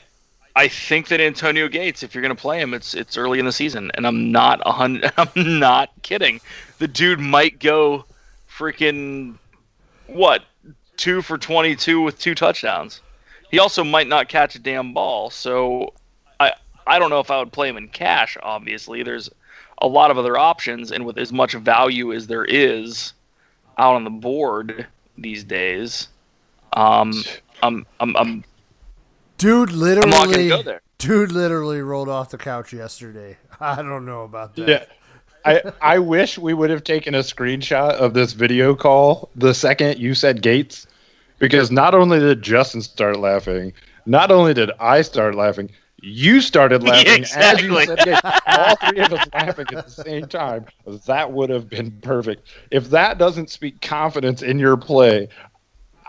I 0.56 0.68
think 0.68 1.08
that 1.08 1.20
Antonio 1.20 1.68
Gates, 1.68 2.04
if 2.04 2.14
you're 2.14 2.22
going 2.22 2.36
to 2.36 2.41
play 2.41 2.62
him, 2.62 2.74
it's 2.74 2.93
it's 2.93 3.18
early 3.18 3.39
in 3.39 3.45
the 3.45 3.51
season, 3.51 3.91
and 3.95 4.06
I'm 4.06 4.32
not 4.32 4.62
a 4.66 4.72
hundred. 4.72 5.12
I'm 5.18 5.60
not 5.60 5.89
kidding. 6.04 6.39
The 6.78 6.88
dude 6.88 7.20
might 7.20 7.60
go 7.60 8.06
freaking 8.49 9.38
what 10.08 10.43
two 10.97 11.22
for 11.22 11.38
22 11.38 12.01
with 12.01 12.20
two 12.20 12.36
touchdowns. 12.36 13.01
He 13.49 13.60
also 13.60 13.84
might 13.84 14.08
not 14.08 14.30
catch 14.30 14.56
a 14.56 14.60
damn 14.60 14.93
ball, 14.93 15.30
so 15.32 15.93
I 16.39 16.54
I 16.86 16.99
don't 16.99 17.10
know 17.10 17.20
if 17.20 17.32
I 17.32 17.39
would 17.39 17.51
play 17.51 17.70
him 17.70 17.78
in 17.78 17.88
cash. 17.88 18.38
Obviously, 18.43 19.01
there's 19.01 19.30
a 19.80 19.88
lot 19.88 20.12
of 20.12 20.20
other 20.20 20.38
options, 20.38 20.91
and 20.91 21.06
with 21.06 21.18
as 21.18 21.34
much 21.34 21.54
value 21.54 22.14
as 22.14 22.28
there 22.28 22.45
is 22.45 23.14
out 23.80 23.95
on 23.95 24.04
the 24.04 24.12
board 24.12 24.86
these 25.18 25.43
days, 25.43 26.10
um, 26.74 27.12
I'm 27.64 27.88
I'm, 27.99 28.16
I'm 28.16 28.43
Dude, 29.44 29.72
I'm 29.72 30.10
not 30.10 30.30
gonna 30.30 30.38
literally, 30.38 30.48
go 30.48 30.62
there. 30.62 30.82
dude, 31.00 31.34
literally 31.34 31.82
rolled 31.82 32.08
off 32.08 32.30
the 32.30 32.38
couch 32.38 32.72
yesterday. 32.72 33.36
I 33.60 33.82
don't 33.82 34.06
know 34.06 34.24
about 34.24 34.56
that. 34.56 34.70
Yeah. 34.70 34.86
I, 35.44 35.74
I 35.82 36.00
wish 36.00 36.38
we 36.38 36.54
would 36.54 36.70
have 36.70 36.86
taken 36.86 37.14
a 37.14 37.20
screenshot 37.20 37.91
of 37.96 38.14
this 38.14 38.32
video 38.32 38.74
call 38.74 39.30
the 39.36 39.54
second 39.54 40.00
you 40.00 40.16
said 40.16 40.41
Gates, 40.41 40.88
because 41.39 41.72
not 41.72 41.94
only 41.94 42.20
did 42.20 42.41
Justin 42.41 42.82
start 42.82 43.20
laughing, 43.20 43.74
not 44.06 44.32
only 44.32 44.54
did 44.54 44.72
I 44.80 45.02
start 45.02 45.36
laughing, 45.36 45.70
you 45.98 46.39
started 46.39 46.82
laughing 46.88 47.26
as 47.26 47.62
you 47.62 47.78
Exactly. 47.78 47.86
said 47.86 48.00
Gates. 48.00 48.22
All 48.48 48.76
three 48.78 49.00
of 49.02 49.12
us 49.12 49.28
laughing 49.34 49.66
at 49.76 49.86
the 49.86 49.91
same 49.91 50.26
time. 50.28 50.68
That 51.06 51.34
would 51.34 51.50
have 51.50 51.68
been 51.70 51.91
perfect. 52.00 52.48
If 52.72 52.89
that 52.91 53.18
doesn't 53.18 53.50
speak 53.50 53.82
confidence 53.82 54.41
in 54.41 54.58
your 54.58 54.78
play, 54.78 55.28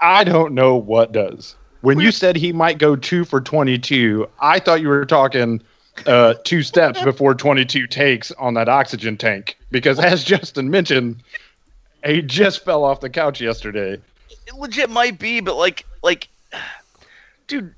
I 0.01 0.23
don't 0.23 0.55
know 0.55 0.77
what 0.77 1.11
does. 1.11 1.57
When 1.85 2.01
you 2.01 2.13
said 2.13 2.37
he 2.37 2.51
might 2.51 2.79
go 2.79 2.97
two 2.97 3.27
for 3.27 3.43
22, 3.43 4.27
I 4.41 4.59
thought 4.59 4.81
you 4.81 4.89
were 4.89 5.05
talking 5.05 5.61
uh, 6.07 6.33
two 6.43 6.63
steps 6.63 7.03
before 7.05 7.35
22 7.35 7.87
takes 7.89 8.33
on 8.33 8.55
that 8.55 8.71
oxygen 8.71 9.19
tank 9.19 9.59
because, 9.71 9.99
as 9.99 10.25
Justin 10.25 10.71
mentioned, 10.71 11.23
he 12.03 12.23
just 12.23 12.65
fell 12.65 12.85
off 12.85 13.01
the 13.01 13.11
couch 13.11 13.39
yesterday. 13.39 14.01
It 14.47 14.55
legit 14.57 14.89
might 14.89 15.19
be, 15.19 15.41
but 15.41 15.57
like, 15.57 15.85
like, 16.03 16.29
dude, 17.49 17.75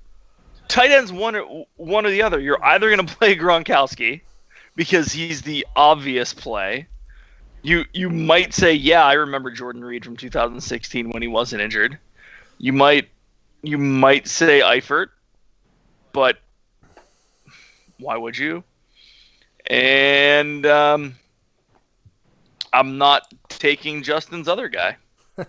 tight 0.69 0.93
ends 0.93 1.11
one 1.11 1.35
or 1.35 1.67
one 1.77 2.07
or 2.07 2.11
the 2.11 2.23
other. 2.23 2.39
You're 2.39 2.65
either 2.65 2.89
gonna 2.89 3.05
play 3.09 3.35
Gronkowski 3.35 4.21
because 4.77 5.11
he's 5.11 5.43
the 5.43 5.67
obvious 5.75 6.33
play. 6.33 6.87
You 7.63 7.85
you 7.93 8.09
might 8.09 8.55
say, 8.55 8.73
yeah, 8.73 9.05
I 9.05 9.15
remember 9.15 9.51
Jordan 9.51 9.85
Reed 9.85 10.05
from 10.05 10.17
2016 10.17 11.11
when 11.11 11.23
he 11.23 11.29
wasn't 11.29 11.61
injured. 11.61 11.99
You 12.59 12.73
might 12.73 13.09
you 13.63 13.79
might 13.79 14.29
say 14.29 14.61
Eifert, 14.61 15.09
but 16.13 16.39
why 17.99 18.17
would 18.17 18.37
you? 18.37 18.65
And 19.69 20.65
um, 20.67 21.17
I'm 22.73 22.99
not 22.99 23.33
taking 23.49 24.03
Justin's 24.03 24.49
other 24.49 24.69
guy. 24.69 24.97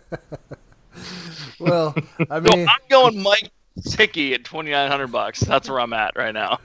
Well, 1.60 1.95
I 2.30 2.39
So 2.51 2.55
mean, 2.55 2.68
I'm 2.68 2.80
going 2.89 3.22
Mike 3.22 3.51
Gesicki 3.80 4.34
at 4.34 4.43
2,900 4.45 5.08
bucks. 5.08 5.39
That's 5.41 5.70
where 5.70 5.80
I'm 5.80 5.93
at 5.93 6.16
right 6.16 6.34
now. 6.34 6.60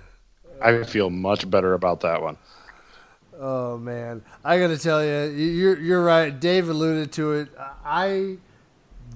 I 0.60 0.82
feel 0.84 1.10
much 1.10 1.48
better 1.50 1.74
about 1.74 2.00
that 2.00 2.22
one. 2.22 2.36
oh 3.38 3.78
man, 3.78 4.22
I 4.44 4.58
got 4.58 4.68
to 4.68 4.78
tell 4.78 5.04
you, 5.04 5.30
you're 5.34 5.78
you're 5.78 6.04
right. 6.04 6.38
Dave 6.38 6.68
alluded 6.68 7.12
to 7.12 7.32
it. 7.32 7.48
I 7.84 8.38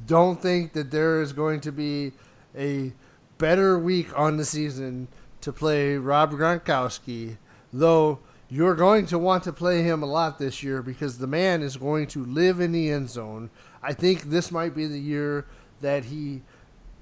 don't 0.07 0.41
think 0.41 0.73
that 0.73 0.91
there 0.91 1.21
is 1.21 1.33
going 1.33 1.61
to 1.63 1.73
be 1.73 2.13
a 2.57 2.93
better 3.39 3.79
week 3.79 4.17
on 4.19 4.37
the 4.37 4.45
season 4.45 5.09
to 5.41 5.53
play 5.53 5.97
Rob 5.97 6.33
Gronkowski, 6.33 7.37
though 7.73 8.19
you're 8.49 8.75
going 8.75 9.07
to 9.07 9.19
want 9.19 9.43
to 9.45 9.53
play 9.53 9.83
him 9.83 10.03
a 10.03 10.07
lot 10.07 10.39
this 10.39 10.63
year 10.63 10.83
because 10.83 11.19
the 11.19 11.27
man 11.27 11.63
is 11.63 11.77
going 11.77 12.07
to 12.09 12.25
live 12.25 12.61
in 12.61 12.73
the 12.73 12.91
end 12.91 13.11
zone. 13.11 13.51
I 13.83 13.93
think 13.93 14.23
this 14.23 14.53
might 14.53 14.75
be 14.75 14.87
the 14.87 15.01
year 15.01 15.47
that 15.81 16.07
he 16.07 16.43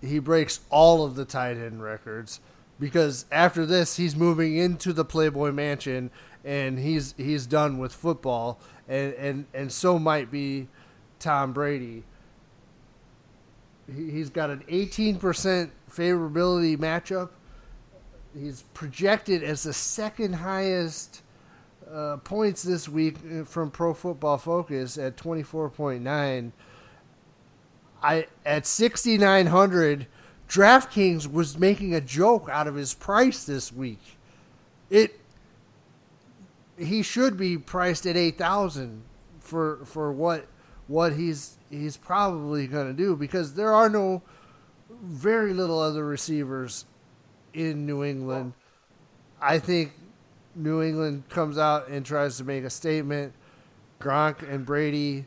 he 0.01 0.19
breaks 0.19 0.61
all 0.71 1.05
of 1.05 1.15
the 1.15 1.25
tight 1.25 1.57
end 1.57 1.83
records 1.83 2.41
because 2.79 3.25
after 3.31 3.65
this 3.65 3.97
he's 3.97 4.17
moving 4.17 4.57
into 4.57 4.93
the 4.93 5.05
Playboy 5.05 5.53
Mansion 5.53 6.11
and 6.45 6.79
he's 6.79 7.15
he's 7.17 7.47
done 7.47 7.79
with 7.79 7.93
football 7.93 8.59
and 8.89 9.15
and 9.15 9.47
and 9.55 9.73
so 9.73 9.99
might 9.99 10.31
be 10.31 10.69
Tom 11.19 11.53
Brady. 11.53 12.05
He- 13.93 14.11
He's 14.11 14.31
got 14.31 14.51
an 14.51 14.63
18% 14.69 15.71
favorability 15.91 16.77
matchup. 16.77 17.31
He's 18.37 18.65
projected 18.75 19.43
as 19.43 19.63
the 19.63 19.73
second 19.73 20.35
highest 20.35 21.23
uh, 21.91 22.17
points 22.19 22.63
this 22.63 22.89
week 22.89 23.17
uh, 23.31 23.45
from 23.45 23.71
Pro 23.71 23.95
Football 23.95 24.39
Focus 24.39 24.99
at 24.99 25.17
24.9. 25.17 26.53
I 28.03 28.27
at 28.45 28.67
6900 28.67 30.07
DraftKings 30.49 31.31
was 31.31 31.59
making 31.59 31.95
a 31.95 32.01
joke 32.01 32.49
out 32.51 32.67
of 32.67 32.75
his 32.75 32.93
price 32.93 33.45
this 33.45 33.73
week. 33.73 34.19
It 34.91 35.19
he 36.77 37.03
should 37.03 37.37
be 37.37 37.57
priced 37.57 38.05
at 38.05 38.17
8000 38.17 39.03
for 39.39 39.79
for 39.85 40.13
what 40.13 40.47
what 40.87 41.15
he's 41.15 41.57
he's 41.71 41.97
probably 41.97 42.67
going 42.67 42.87
to 42.87 42.93
do 42.93 43.17
because 43.17 43.55
there 43.55 43.73
are 43.73 43.89
no 43.89 44.23
very 45.03 45.53
little 45.53 45.79
other 45.81 46.05
receivers 46.05 46.85
in 47.53 47.87
New 47.87 48.05
England. 48.05 48.53
I 49.41 49.59
think 49.59 49.93
New 50.55 50.83
England 50.83 51.29
comes 51.29 51.59
out 51.59 51.89
and 51.89 52.05
tries 52.05 52.37
to 52.39 52.45
make 52.45 52.65
a 52.65 52.71
statement. 52.71 53.33
Gronk 54.01 54.49
and 54.49 54.65
Brady 54.67 55.25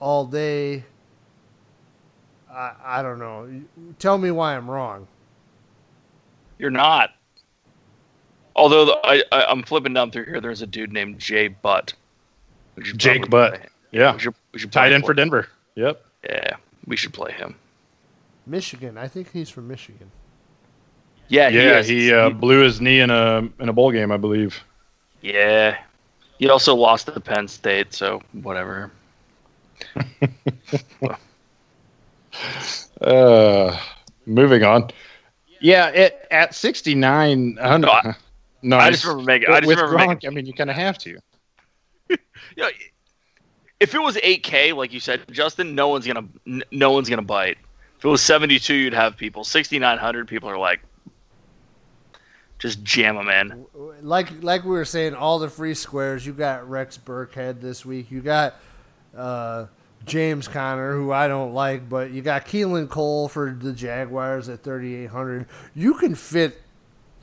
all 0.00 0.24
day. 0.26 0.84
I, 2.50 2.72
I 2.82 3.02
don't 3.02 3.18
know. 3.18 3.62
Tell 3.98 4.18
me 4.18 4.30
why 4.30 4.56
I'm 4.56 4.70
wrong. 4.70 5.06
You're 6.58 6.70
not. 6.70 7.10
Although 8.56 8.84
the, 8.86 8.98
I, 9.02 9.22
I 9.32 9.44
I'm 9.46 9.62
flipping 9.62 9.94
down 9.94 10.10
through 10.10 10.26
here, 10.26 10.40
there's 10.40 10.62
a 10.62 10.66
dude 10.66 10.92
named 10.92 11.18
Jay 11.18 11.48
Butt. 11.48 11.94
Jake 12.96 13.28
Butt. 13.28 13.54
play 13.54 13.60
him. 13.62 13.70
Yeah. 13.94 14.12
we 14.14 14.18
should 14.18 14.34
we 14.52 14.58
should 14.58 14.72
Tight 14.72 14.80
probably 14.90 14.94
end 14.96 15.04
for 15.04 15.14
play- 15.14 15.20
Denver. 15.22 15.48
Yep. 15.76 16.04
Yeah, 16.28 16.56
we 16.86 16.96
should 16.96 17.12
play 17.12 17.32
him. 17.32 17.54
Michigan. 18.46 18.98
I 18.98 19.08
think 19.08 19.30
he's 19.32 19.48
from 19.50 19.68
Michigan. 19.68 20.10
Yeah, 21.28 21.48
he 21.50 21.56
Yeah, 21.56 21.78
is. 21.78 21.88
he 21.88 22.12
uh, 22.12 22.28
blew 22.30 22.60
his 22.62 22.80
knee 22.80 23.00
in 23.00 23.10
a 23.10 23.48
in 23.60 23.68
a 23.68 23.72
bowl 23.72 23.90
game, 23.90 24.12
I 24.12 24.16
believe. 24.18 24.62
yeah. 25.22 25.78
He 26.38 26.48
also 26.50 26.74
lost 26.74 27.06
to 27.06 27.18
Penn 27.20 27.46
State, 27.48 27.94
so 27.94 28.20
whatever. 28.32 28.90
Uh, 33.00 33.78
moving 34.26 34.62
on. 34.64 34.90
Yeah, 35.60 35.88
it, 35.88 36.26
at 36.30 36.54
69, 36.54 37.58
uh, 37.60 37.78
No, 37.78 37.88
I- 37.90 38.14
no, 38.62 38.76
I 38.76 38.90
just 38.90 39.04
remember 39.04 39.24
making. 39.24 39.50
I 39.50 39.60
just 39.60 39.68
with 39.68 39.78
remember 39.78 39.98
Gronk, 39.98 40.08
making. 40.08 40.30
I 40.30 40.32
mean, 40.32 40.46
you 40.46 40.52
kind 40.52 40.70
of 40.70 40.76
have 40.76 40.98
to. 40.98 41.18
You 42.56 42.62
know, 42.62 42.68
if 43.84 43.94
it 43.94 44.00
was 44.00 44.16
8K, 44.16 44.74
like 44.74 44.94
you 44.94 45.00
said, 45.00 45.22
Justin, 45.30 45.74
no 45.74 45.88
one's 45.88 46.06
gonna 46.06 46.24
no 46.70 46.90
one's 46.90 47.10
gonna 47.10 47.20
bite. 47.20 47.58
If 47.98 48.04
it 48.04 48.08
was 48.08 48.22
72, 48.22 48.72
you'd 48.72 48.94
have 48.94 49.18
people. 49.18 49.44
6,900 49.44 50.26
people 50.26 50.48
are 50.48 50.56
like, 50.56 50.80
just 52.58 52.82
jam 52.82 53.16
them 53.16 53.28
in. 53.28 53.66
Like 54.00 54.42
like 54.42 54.64
we 54.64 54.70
were 54.70 54.86
saying, 54.86 55.14
all 55.14 55.38
the 55.38 55.50
free 55.50 55.74
squares. 55.74 56.24
You 56.26 56.32
got 56.32 56.66
Rex 56.68 56.96
Burkhead 56.96 57.60
this 57.60 57.84
week. 57.84 58.10
You 58.10 58.22
got 58.22 58.54
uh, 59.14 59.66
James 60.06 60.48
Conner, 60.48 60.94
who 60.94 61.12
I 61.12 61.28
don't 61.28 61.52
like, 61.52 61.86
but 61.86 62.10
you 62.10 62.22
got 62.22 62.46
Keelan 62.46 62.88
Cole 62.88 63.28
for 63.28 63.52
the 63.52 63.74
Jaguars 63.74 64.48
at 64.48 64.62
3,800. 64.62 65.44
You 65.74 65.92
can 65.94 66.14
fit 66.14 66.58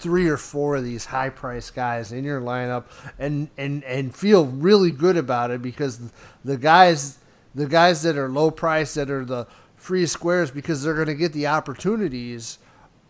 three 0.02 0.28
or 0.28 0.38
four 0.38 0.76
of 0.76 0.84
these 0.84 1.06
high 1.06 1.30
price 1.30 1.70
guys 1.70 2.12
in 2.12 2.24
your 2.24 2.42
lineup 2.42 2.86
and, 3.20 3.50
and, 3.58 3.84
and 3.84 4.16
feel 4.16 4.48
really 4.48 4.92
good 4.92 5.16
about 5.16 5.52
it 5.52 5.62
because 5.62 6.12
the 6.44 6.58
guys 6.58 7.20
the 7.54 7.68
guys 7.68 8.02
that 8.04 8.18
are 8.18 8.30
low 8.30 8.50
price 8.50 8.94
that 8.94 9.10
are 9.10 9.26
the 9.26 9.46
free 9.76 10.06
squares 10.06 10.52
because 10.52 10.84
they're 10.84 10.96
going 10.96 11.08
to 11.08 11.16
get 11.16 11.34
the 11.34 11.48
opportunities 11.48 12.60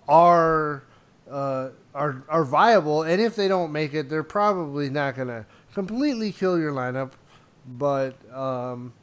are 0.07 0.83
uh, 1.29 1.69
are 1.93 2.24
are 2.28 2.43
viable. 2.43 3.03
And 3.03 3.21
if 3.21 3.36
they 3.36 3.47
don't 3.47 3.71
make 3.71 3.93
it 3.93 4.09
they're 4.09 4.24
probably 4.24 4.89
not 4.89 5.16
going 5.16 5.28
to 5.28 5.45
completely 5.74 6.32
kill 6.32 6.59
your 6.59 6.71
lineup. 6.71 7.11
But 7.78 8.16
um, 8.33 8.93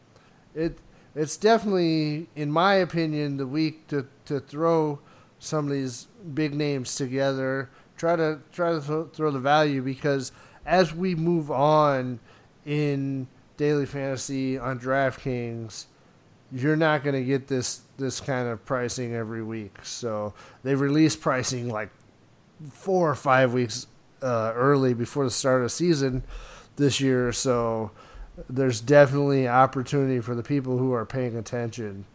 it 0.54 0.78
it's 1.14 1.36
definitely 1.36 2.28
in 2.34 2.50
my 2.50 2.74
opinion 2.74 3.36
the 3.36 3.46
week 3.46 3.86
to, 3.88 4.06
to 4.26 4.40
throw 4.40 4.98
some 5.38 5.66
of 5.66 5.72
these 5.72 6.08
big 6.34 6.54
names 6.54 6.96
together 6.96 7.70
try 7.98 8.16
to 8.16 8.40
try 8.52 8.72
to 8.72 8.80
th- 8.80 9.08
throw 9.12 9.30
the 9.30 9.38
value 9.38 9.82
because 9.82 10.32
as 10.64 10.94
we 10.94 11.14
move 11.14 11.50
on 11.50 12.20
in 12.64 13.26
daily 13.56 13.86
fantasy 13.86 14.58
on 14.58 14.78
DraftKings 14.78 15.86
you're 16.52 16.76
not 16.76 17.02
going 17.02 17.14
to 17.14 17.24
get 17.24 17.46
this 17.46 17.82
this 17.98 18.20
kind 18.20 18.48
of 18.48 18.64
pricing 18.64 19.14
every 19.14 19.42
week. 19.42 19.76
So 19.82 20.34
they 20.62 20.74
release 20.74 21.16
pricing 21.16 21.68
like 21.68 21.90
four 22.72 23.10
or 23.10 23.14
five 23.14 23.52
weeks 23.52 23.86
uh, 24.22 24.52
early 24.54 24.94
before 24.94 25.24
the 25.24 25.30
start 25.30 25.58
of 25.58 25.64
the 25.64 25.70
season 25.70 26.22
this 26.76 27.00
year. 27.00 27.32
So 27.32 27.90
there's 28.48 28.80
definitely 28.80 29.48
opportunity 29.48 30.20
for 30.20 30.34
the 30.34 30.42
people 30.42 30.78
who 30.78 30.92
are 30.92 31.04
paying 31.04 31.36
attention. 31.36 32.06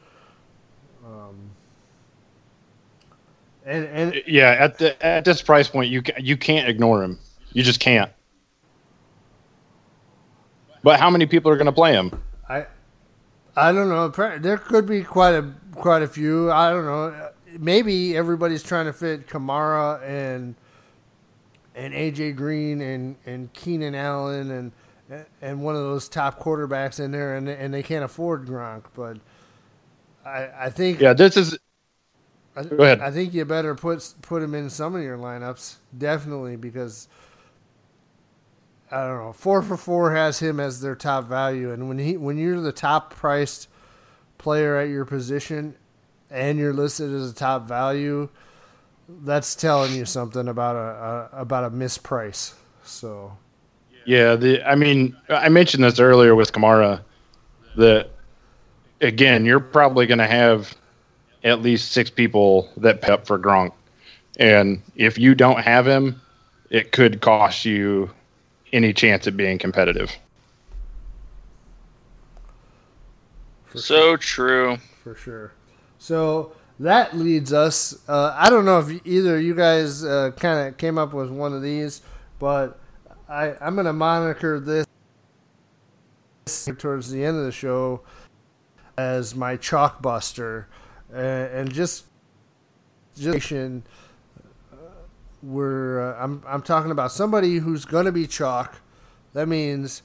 Um, 1.05 1.51
and 3.65 3.85
and 3.85 4.13
uh, 4.15 4.19
Yeah, 4.27 4.51
at 4.59 4.77
the 4.77 5.05
at 5.05 5.25
this 5.25 5.41
price 5.41 5.67
point, 5.67 5.89
you 5.89 6.01
you 6.17 6.37
can't 6.37 6.67
ignore 6.67 7.03
him. 7.03 7.19
You 7.53 7.63
just 7.63 7.79
can't. 7.79 8.11
But 10.83 10.99
how 10.99 11.09
many 11.09 11.25
people 11.25 11.51
are 11.51 11.55
going 11.55 11.67
to 11.67 11.71
play 11.71 11.93
him? 11.93 12.21
I 12.49 12.65
I 13.55 13.71
don't 13.71 13.89
know. 13.89 14.09
There 14.37 14.57
could 14.57 14.85
be 14.85 15.03
quite 15.03 15.33
a 15.33 15.53
quite 15.75 16.01
a 16.01 16.07
few. 16.07 16.51
I 16.51 16.71
don't 16.71 16.85
know. 16.85 17.29
Maybe 17.59 18.17
everybody's 18.17 18.63
trying 18.63 18.85
to 18.85 18.93
fit 18.93 19.27
Kamara 19.27 20.01
and 20.03 20.55
and 21.75 21.93
AJ 21.93 22.35
Green 22.35 22.81
and 22.81 23.15
and 23.25 23.51
Keenan 23.53 23.95
Allen 23.95 24.51
and 24.51 24.71
and 25.41 25.61
one 25.61 25.75
of 25.75 25.81
those 25.81 26.09
top 26.09 26.39
quarterbacks 26.39 26.99
in 26.99 27.11
there, 27.11 27.35
and 27.35 27.47
and 27.47 27.73
they 27.73 27.83
can't 27.83 28.03
afford 28.03 28.45
Gronk. 28.47 28.85
But 28.95 29.17
I 30.25 30.49
I 30.65 30.69
think 30.69 30.99
Yeah, 30.99 31.13
this 31.13 31.37
is 31.37 31.57
I, 32.55 32.63
Go 32.63 32.83
ahead. 32.83 32.99
I 33.01 33.11
think 33.11 33.33
you 33.33 33.45
better 33.45 33.75
put 33.75 34.13
put 34.21 34.43
him 34.43 34.53
in 34.53 34.69
some 34.69 34.95
of 34.95 35.01
your 35.01 35.17
lineups, 35.17 35.75
definitely, 35.97 36.55
because 36.55 37.07
I 38.91 39.07
don't 39.07 39.17
know. 39.17 39.33
Four 39.33 39.63
for 39.63 39.77
four 39.77 40.13
has 40.13 40.39
him 40.39 40.59
as 40.59 40.81
their 40.81 40.95
top 40.95 41.27
value, 41.27 41.71
and 41.71 41.87
when 41.87 41.97
he 41.97 42.15
when 42.17 42.37
you're 42.37 42.61
the 42.61 42.71
top 42.71 43.15
priced 43.15 43.67
player 44.37 44.77
at 44.77 44.89
your 44.89 45.05
position, 45.05 45.75
and 46.29 46.59
you're 46.59 46.73
listed 46.73 47.11
as 47.11 47.31
a 47.31 47.35
top 47.35 47.67
value, 47.67 48.29
that's 49.07 49.55
telling 49.55 49.93
you 49.93 50.05
something 50.05 50.47
about 50.47 50.75
a, 50.75 51.37
a 51.37 51.41
about 51.41 51.63
a 51.63 51.71
misprice. 51.71 52.53
So 52.83 53.35
Yeah, 54.05 54.35
the 54.35 54.61
I 54.63 54.75
mean, 54.75 55.15
I 55.29 55.49
mentioned 55.49 55.83
this 55.83 55.99
earlier 55.99 56.35
with 56.35 56.51
Kamara. 56.51 57.01
That 57.77 58.11
again, 59.01 59.45
you're 59.45 59.59
probably 59.59 60.05
going 60.05 60.19
to 60.19 60.27
have 60.27 60.75
at 61.43 61.61
least 61.61 61.91
six 61.91 62.09
people 62.09 62.69
that 62.77 63.01
pay 63.01 63.11
up 63.13 63.27
for 63.27 63.37
Gronk, 63.37 63.71
and 64.39 64.81
if 64.95 65.17
you 65.17 65.35
don't 65.35 65.59
have 65.59 65.85
him, 65.87 66.21
it 66.69 66.91
could 66.91 67.21
cost 67.21 67.65
you 67.65 68.09
any 68.71 68.93
chance 68.93 69.27
at 69.27 69.37
being 69.37 69.57
competitive. 69.59 70.11
For 73.65 73.77
So 73.77 74.17
true. 74.17 74.77
for 75.03 75.15
sure. 75.15 75.51
So 75.99 76.53
that 76.79 77.15
leads 77.15 77.53
us. 77.53 77.97
Uh, 78.07 78.35
I 78.37 78.49
don't 78.49 78.65
know 78.65 78.79
if 78.79 79.05
either 79.05 79.37
of 79.37 79.43
you 79.43 79.53
guys 79.55 80.03
uh, 80.03 80.31
kind 80.37 80.67
of 80.67 80.77
came 80.77 80.97
up 80.97 81.13
with 81.13 81.29
one 81.29 81.53
of 81.53 81.61
these, 81.61 82.01
but 82.39 82.79
I, 83.29 83.55
I'm 83.61 83.75
going 83.75 83.85
to 83.85 83.93
moniker 83.93 84.59
this 84.59 84.85
towards 86.77 87.09
the 87.09 87.23
end 87.23 87.37
of 87.37 87.45
the 87.45 87.51
show 87.51 88.01
as 88.97 89.33
my 89.35 89.57
chalkbuster, 89.57 90.65
and, 91.13 91.73
just 91.73 92.05
just 93.17 93.51
uh, 93.51 94.75
we're 95.41 96.13
uh, 96.13 96.23
I'm 96.23 96.43
I'm 96.47 96.61
talking 96.61 96.91
about 96.91 97.11
somebody 97.11 97.57
who's 97.57 97.85
going 97.85 98.05
to 98.05 98.11
be 98.11 98.27
chalk. 98.27 98.75
That 99.33 99.47
means 99.47 100.01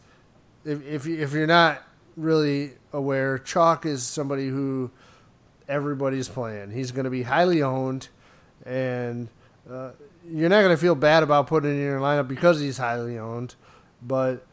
if 0.64 0.86
if 0.86 1.06
if 1.06 1.32
you're 1.32 1.46
not 1.46 1.82
really 2.16 2.72
aware, 2.92 3.38
chalk 3.38 3.86
is 3.86 4.02
somebody 4.02 4.48
who 4.48 4.90
everybody's 5.68 6.28
playing. 6.28 6.70
He's 6.70 6.92
going 6.92 7.04
to 7.04 7.10
be 7.10 7.22
highly 7.22 7.62
owned, 7.62 8.08
and 8.66 9.28
uh, 9.70 9.90
you're 10.30 10.48
not 10.48 10.60
going 10.60 10.74
to 10.74 10.80
feel 10.80 10.94
bad 10.94 11.22
about 11.22 11.46
putting 11.46 11.70
in 11.70 11.80
your 11.80 12.00
lineup 12.00 12.28
because 12.28 12.60
he's 12.60 12.78
highly 12.78 13.18
owned. 13.18 13.54
But 14.02 14.46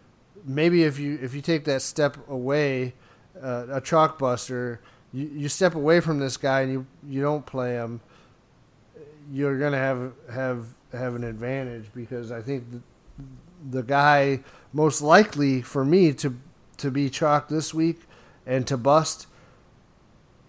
maybe 0.45 0.83
if 0.83 0.99
you 0.99 1.19
if 1.21 1.33
you 1.33 1.41
take 1.41 1.65
that 1.65 1.81
step 1.81 2.17
away, 2.29 2.93
uh, 3.41 3.65
a 3.71 3.81
chalk 3.81 4.17
buster, 4.17 4.81
you, 5.15 5.31
you 5.33 5.49
step 5.49 5.75
away 5.75 6.01
from 6.01 6.19
this 6.19 6.35
guy 6.35 6.61
and 6.61 6.71
you 6.71 6.85
you 7.07 7.21
don't 7.21 7.45
play 7.45 7.71
him. 7.71 8.01
You're 9.31 9.57
gonna 9.57 9.77
have 9.77 10.11
have 10.31 10.67
have 10.91 11.15
an 11.15 11.23
advantage 11.23 11.85
because 11.95 12.31
I 12.31 12.41
think 12.41 12.65
the, 12.69 12.81
the 13.71 13.83
guy 13.83 14.41
most 14.73 15.01
likely 15.01 15.61
for 15.61 15.85
me 15.85 16.11
to 16.13 16.35
to 16.77 16.91
be 16.91 17.09
chalk 17.09 17.47
this 17.47 17.73
week 17.73 18.01
and 18.45 18.67
to 18.67 18.75
bust 18.75 19.27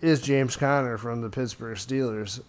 is 0.01 0.21
James 0.21 0.57
Conner 0.57 0.99
from 0.99 1.23
the 1.23 1.31
Pittsburgh 1.31 1.77
Steelers. 1.77 2.43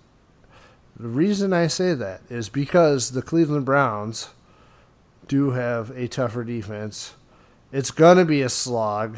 The 1.00 1.08
reason 1.08 1.54
I 1.54 1.68
say 1.68 1.94
that 1.94 2.22
is 2.30 2.50
because 2.50 3.12
the 3.12 3.22
Cleveland 3.22 3.66
Browns 3.66 4.30
do 5.28 5.52
have 5.52 5.92
a 5.92 6.08
tougher 6.08 6.44
defense. 6.44 7.14
It's 7.72 7.92
gonna 7.92 8.26
be 8.26 8.42
a 8.42 8.50
slog 8.50 9.18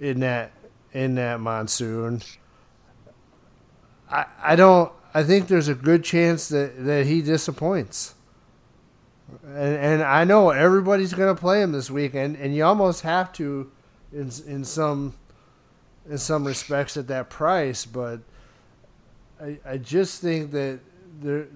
in 0.00 0.20
that 0.20 0.52
in 0.92 1.14
that 1.16 1.40
monsoon. 1.40 2.22
I 4.10 4.26
I 4.42 4.56
don't 4.56 4.92
I 5.14 5.22
think 5.22 5.48
there's 5.48 5.68
a 5.68 5.74
good 5.74 6.04
chance 6.04 6.48
that, 6.48 6.84
that 6.84 7.06
he 7.06 7.20
disappoints. 7.20 8.14
And, 9.44 9.76
and 9.76 10.02
I 10.02 10.24
know 10.24 10.50
everybody's 10.50 11.12
going 11.12 11.34
to 11.34 11.40
play 11.40 11.62
him 11.62 11.72
this 11.72 11.90
week, 11.90 12.14
and, 12.14 12.36
you 12.54 12.64
almost 12.64 13.02
have 13.02 13.32
to, 13.34 13.70
in 14.12 14.30
in 14.46 14.64
some 14.64 15.14
in 16.08 16.18
some 16.18 16.46
respects 16.46 16.96
at 16.96 17.08
that 17.08 17.30
price. 17.30 17.86
But 17.86 18.20
I 19.40 19.58
I 19.64 19.78
just 19.78 20.20
think 20.20 20.50
that 20.52 20.80
there 21.20 21.46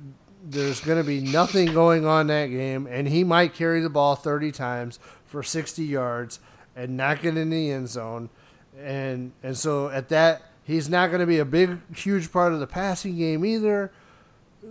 there's 0.48 0.80
going 0.80 0.98
to 0.98 1.06
be 1.06 1.20
nothing 1.20 1.72
going 1.72 2.06
on 2.06 2.28
that 2.28 2.46
game, 2.46 2.86
and 2.86 3.08
he 3.08 3.24
might 3.24 3.54
carry 3.54 3.80
the 3.80 3.90
ball 3.90 4.14
30 4.14 4.52
times 4.52 4.98
for 5.26 5.42
60 5.42 5.84
yards 5.84 6.38
and 6.76 6.96
not 6.96 7.20
get 7.20 7.36
in 7.36 7.50
the 7.50 7.70
end 7.70 7.88
zone, 7.88 8.30
and 8.78 9.32
and 9.43 9.57
so 9.57 9.89
at 9.89 10.09
that 10.11 10.43
he's 10.65 10.89
not 10.89 11.09
going 11.09 11.20
to 11.20 11.27
be 11.27 11.39
a 11.39 11.44
big 11.44 11.78
huge 11.94 12.31
part 12.32 12.53
of 12.53 12.61
the 12.61 12.66
passing 12.66 13.16
game 13.16 13.44
either. 13.44 13.93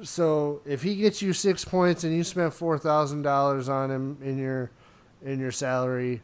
So 0.04 0.62
if 0.66 0.84
he 0.84 0.96
gets 0.96 1.22
you 1.22 1.32
six 1.32 1.64
points 1.64 2.04
and 2.04 2.14
you 2.14 2.24
spent 2.24 2.54
four 2.54 2.78
thousand 2.78 3.22
dollars 3.22 3.70
on 3.70 3.90
him 3.90 4.18
in 4.22 4.38
your 4.38 4.72
in 5.24 5.40
your 5.40 5.52
salary, 5.52 6.22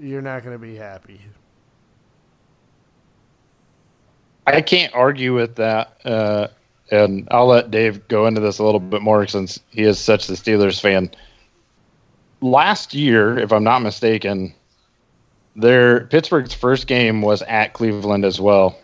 you're 0.00 0.22
not 0.22 0.42
going 0.42 0.54
to 0.54 0.64
be 0.64 0.76
happy. 0.76 1.20
I 4.46 4.60
can't 4.60 4.92
argue 4.92 5.34
with 5.34 5.54
that, 5.56 5.98
uh, 6.04 6.48
and 6.90 7.28
I'll 7.30 7.46
let 7.46 7.70
Dave 7.70 8.08
go 8.08 8.26
into 8.26 8.40
this 8.40 8.58
a 8.58 8.64
little 8.64 8.80
bit 8.80 9.00
more 9.00 9.24
since 9.28 9.60
he 9.70 9.82
is 9.82 10.00
such 10.00 10.26
the 10.26 10.34
Steelers 10.34 10.80
fan. 10.80 11.10
Last 12.40 12.92
year, 12.92 13.38
if 13.38 13.52
I'm 13.52 13.62
not 13.62 13.82
mistaken, 13.82 14.52
their 15.56 16.06
Pittsburgh's 16.06 16.54
first 16.54 16.86
game 16.86 17.22
was 17.22 17.42
at 17.42 17.72
Cleveland 17.72 18.24
as 18.24 18.40
well, 18.40 18.78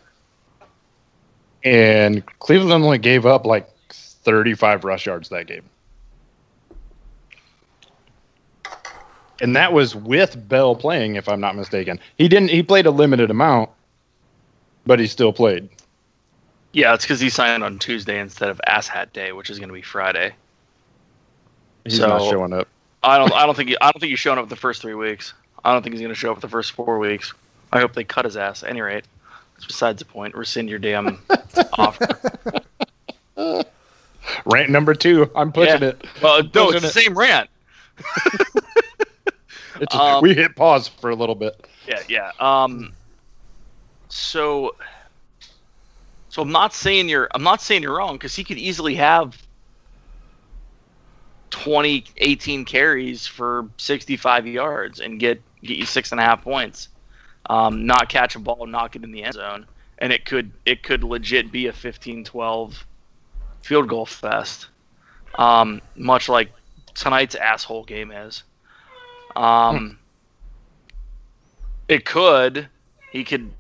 and 1.64 2.24
Cleveland 2.38 2.84
only 2.84 2.98
gave 2.98 3.26
up 3.26 3.46
like 3.46 3.68
35 3.90 4.84
rush 4.84 5.06
yards 5.06 5.28
that 5.30 5.46
game. 5.46 5.64
And 9.40 9.54
that 9.54 9.72
was 9.72 9.94
with 9.94 10.48
Bell 10.48 10.74
playing, 10.74 11.14
if 11.14 11.28
I'm 11.28 11.40
not 11.40 11.54
mistaken. 11.54 12.00
He 12.16 12.28
didn't. 12.28 12.50
He 12.50 12.62
played 12.62 12.86
a 12.86 12.90
limited 12.90 13.30
amount, 13.30 13.70
but 14.84 14.98
he 14.98 15.06
still 15.06 15.32
played. 15.32 15.68
Yeah, 16.72 16.92
it's 16.94 17.04
because 17.04 17.20
he 17.20 17.30
signed 17.30 17.62
on 17.62 17.78
Tuesday 17.78 18.18
instead 18.20 18.50
of 18.50 18.60
Ass 18.66 18.88
Hat 18.88 19.12
Day, 19.12 19.32
which 19.32 19.48
is 19.48 19.58
going 19.58 19.68
to 19.68 19.74
be 19.74 19.82
Friday. 19.82 20.34
He's 21.84 22.00
not 22.00 22.20
showing 22.22 22.52
up. 22.52 22.68
I 23.02 23.16
don't. 23.16 23.32
I 23.32 23.46
don't 23.46 23.54
think. 23.54 23.74
I 23.80 23.90
don't 23.90 24.00
think 24.00 24.10
he's 24.10 24.18
showing 24.18 24.38
up 24.38 24.48
the 24.48 24.56
first 24.56 24.82
three 24.82 24.94
weeks. 24.94 25.32
I 25.68 25.72
don't 25.74 25.82
think 25.82 25.92
he's 25.92 26.00
going 26.00 26.14
to 26.14 26.18
show 26.18 26.30
up 26.30 26.38
for 26.38 26.40
the 26.40 26.48
first 26.48 26.72
four 26.72 26.98
weeks. 26.98 27.34
I 27.72 27.80
hope 27.80 27.92
they 27.92 28.04
cut 28.04 28.24
his 28.24 28.38
ass. 28.38 28.62
At 28.62 28.70
any 28.70 28.80
rate, 28.80 29.04
that's 29.54 29.66
besides 29.66 29.98
the 29.98 30.06
point. 30.06 30.34
Rescind 30.34 30.70
your 30.70 30.78
damn 30.78 31.20
offer. 31.74 32.06
Rant 34.46 34.70
number 34.70 34.94
two. 34.94 35.30
I'm 35.34 35.52
pushing 35.52 35.82
Yeah. 35.82 35.88
it. 35.88 36.06
Well, 36.22 36.42
no, 36.42 36.66
Pushing 36.68 36.84
it's 36.84 36.94
the 36.94 37.00
it. 37.00 37.04
same 37.04 37.18
rant. 37.18 37.50
It's 39.80 39.94
Um, 39.94 40.22
we 40.22 40.34
hit 40.34 40.56
pause 40.56 40.88
for 40.88 41.10
a 41.10 41.14
little 41.14 41.36
bit. 41.36 41.64
Yeah, 41.86 42.02
yeah. 42.08 42.32
Um, 42.40 42.92
so, 44.08 44.74
so 46.30 46.42
I'm 46.42 46.50
not 46.50 46.74
saying 46.74 47.08
you're. 47.08 47.28
I'm 47.32 47.44
not 47.44 47.60
saying 47.62 47.82
you're 47.84 47.96
wrong 47.96 48.16
because 48.16 48.34
he 48.34 48.42
could 48.42 48.58
easily 48.58 48.96
have 48.96 49.40
20, 51.50 52.04
18 52.16 52.64
carries 52.64 53.24
for 53.28 53.68
65 53.76 54.48
yards 54.48 54.98
and 54.98 55.20
get 55.20 55.40
get 55.62 55.78
you 55.78 55.86
six 55.86 56.12
and 56.12 56.20
a 56.20 56.24
half 56.24 56.42
points. 56.42 56.88
Um, 57.46 57.86
not 57.86 58.08
catch 58.08 58.36
a 58.36 58.38
ball, 58.38 58.66
not 58.66 58.92
get 58.92 59.04
in 59.04 59.10
the 59.12 59.24
end 59.24 59.34
zone, 59.34 59.66
and 59.98 60.12
it 60.12 60.24
could 60.24 60.52
it 60.66 60.82
could 60.82 61.02
legit 61.02 61.50
be 61.50 61.66
a 61.66 61.72
15-12 61.72 62.74
field 63.62 63.88
goal 63.88 64.06
fest. 64.06 64.68
Um, 65.36 65.80
much 65.96 66.28
like 66.28 66.52
tonight's 66.94 67.34
asshole 67.34 67.84
game 67.84 68.10
is. 68.10 68.42
Um, 69.36 69.98
it 71.88 72.04
could. 72.04 72.68
He 73.12 73.24
could. 73.24 73.50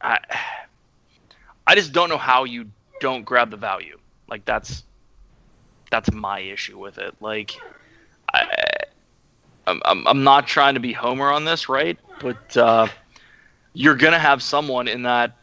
I, 0.00 0.18
I 1.66 1.74
just 1.74 1.92
don't 1.92 2.08
know 2.08 2.18
how 2.18 2.44
you 2.44 2.70
don't 3.00 3.24
grab 3.24 3.50
the 3.50 3.56
value. 3.56 3.98
Like 4.28 4.44
that's 4.44 4.84
that's 5.90 6.10
my 6.12 6.40
issue 6.40 6.78
with 6.78 6.98
it. 6.98 7.14
Like 7.20 7.56
I, 8.32 8.46
I'm 9.84 10.06
I'm, 10.06 10.24
not 10.24 10.46
trying 10.46 10.74
to 10.74 10.80
be 10.80 10.92
Homer 10.92 11.30
on 11.30 11.44
this, 11.44 11.68
right? 11.68 11.98
But 12.20 12.56
uh, 12.56 12.86
you're 13.72 13.96
gonna 13.96 14.18
have 14.18 14.42
someone 14.42 14.88
in 14.88 15.02
that 15.02 15.36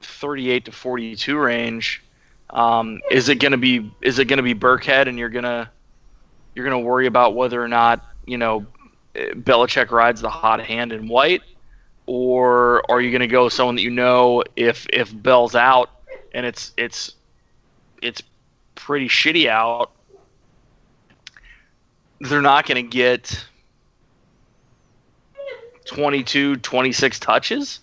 38 0.00 0.66
to 0.66 0.72
42 0.72 1.38
range. 1.38 2.02
Um, 2.50 3.00
is 3.10 3.28
it 3.28 3.36
gonna 3.36 3.58
be 3.58 3.90
is 4.00 4.18
it 4.18 4.26
gonna 4.26 4.42
be 4.42 4.54
Burkhead, 4.54 5.08
and 5.08 5.18
you're 5.18 5.28
gonna 5.28 5.70
you're 6.54 6.64
gonna 6.64 6.78
worry 6.78 7.06
about 7.06 7.34
whether 7.34 7.62
or 7.62 7.68
not 7.68 8.04
you 8.26 8.38
know 8.38 8.66
Belichick 9.14 9.90
rides 9.90 10.20
the 10.20 10.30
hot 10.30 10.60
hand 10.60 10.92
in 10.92 11.08
white, 11.08 11.42
or 12.06 12.88
are 12.90 13.00
you 13.00 13.10
going 13.10 13.20
to 13.20 13.26
go 13.26 13.44
with 13.44 13.52
someone 13.52 13.76
that 13.76 13.82
you 13.82 13.90
know 13.90 14.42
if 14.56 14.86
if 14.92 15.12
Bell's 15.22 15.54
out 15.54 15.90
and 16.32 16.46
it's 16.46 16.72
it's 16.76 17.14
it's 18.00 18.22
pretty 18.74 19.08
shitty 19.08 19.46
out, 19.46 19.90
they're 22.20 22.42
not 22.42 22.66
going 22.66 22.84
to 22.84 22.88
get 22.88 23.44
22, 25.86 26.56
26 26.56 27.18
touches? 27.18 27.80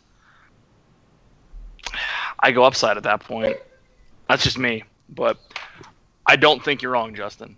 I 2.39 2.51
go 2.51 2.63
upside 2.63 2.97
at 2.97 3.03
that 3.03 3.21
point. 3.21 3.57
That's 4.27 4.43
just 4.43 4.57
me, 4.57 4.83
but 5.09 5.37
I 6.25 6.35
don't 6.35 6.63
think 6.63 6.81
you're 6.81 6.91
wrong, 6.91 7.15
Justin. 7.15 7.55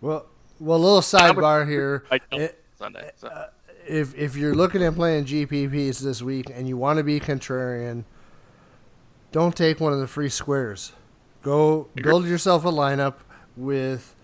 Well, 0.00 0.26
well, 0.58 0.78
a 0.78 0.80
little 0.80 1.00
sidebar 1.00 1.68
here. 1.68 2.04
It- 2.30 2.58
Sunday. 2.78 3.10
So. 3.16 3.28
Uh, 3.28 3.46
if 3.86 4.16
if 4.16 4.36
you're 4.36 4.54
looking 4.54 4.82
at 4.82 4.94
playing 4.94 5.24
GPPs 5.24 6.00
this 6.00 6.22
week 6.22 6.46
and 6.52 6.68
you 6.68 6.76
want 6.76 6.98
to 6.98 7.04
be 7.04 7.20
contrarian, 7.20 8.04
don't 9.32 9.56
take 9.56 9.80
one 9.80 9.92
of 9.92 9.98
the 9.98 10.06
free 10.06 10.28
squares. 10.28 10.92
Go 11.42 11.88
build 11.94 12.26
yourself 12.26 12.64
a 12.64 12.70
lineup 12.70 13.14
with 13.56 14.14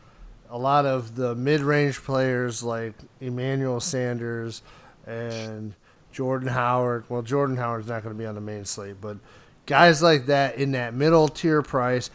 a 0.51 0.59
lot 0.59 0.87
of 0.87 1.15
the 1.15 1.35
mid-range 1.35 2.03
players 2.03 2.62
like 2.62 2.95
Emmanuel 3.20 3.81
Sanders 3.81 4.62
and 5.07 5.75
Jordan 6.12 6.49
Howard. 6.49 7.05
Well, 7.09 7.23
Jordan 7.23 7.57
Howard's 7.57 7.89
not 7.89 8.03
going 8.03 8.15
to 8.15 8.19
be 8.19 8.27
on 8.27 8.35
the 8.35 8.41
main 8.41 8.65
slate, 8.65 8.97
but 9.01 9.19
guys 9.66 10.03
like 10.03 10.27
that 10.27 10.57
in 10.57 10.73
that 10.73 10.95
middle 10.95 11.29
tier 11.29 11.62
price, 11.62 12.11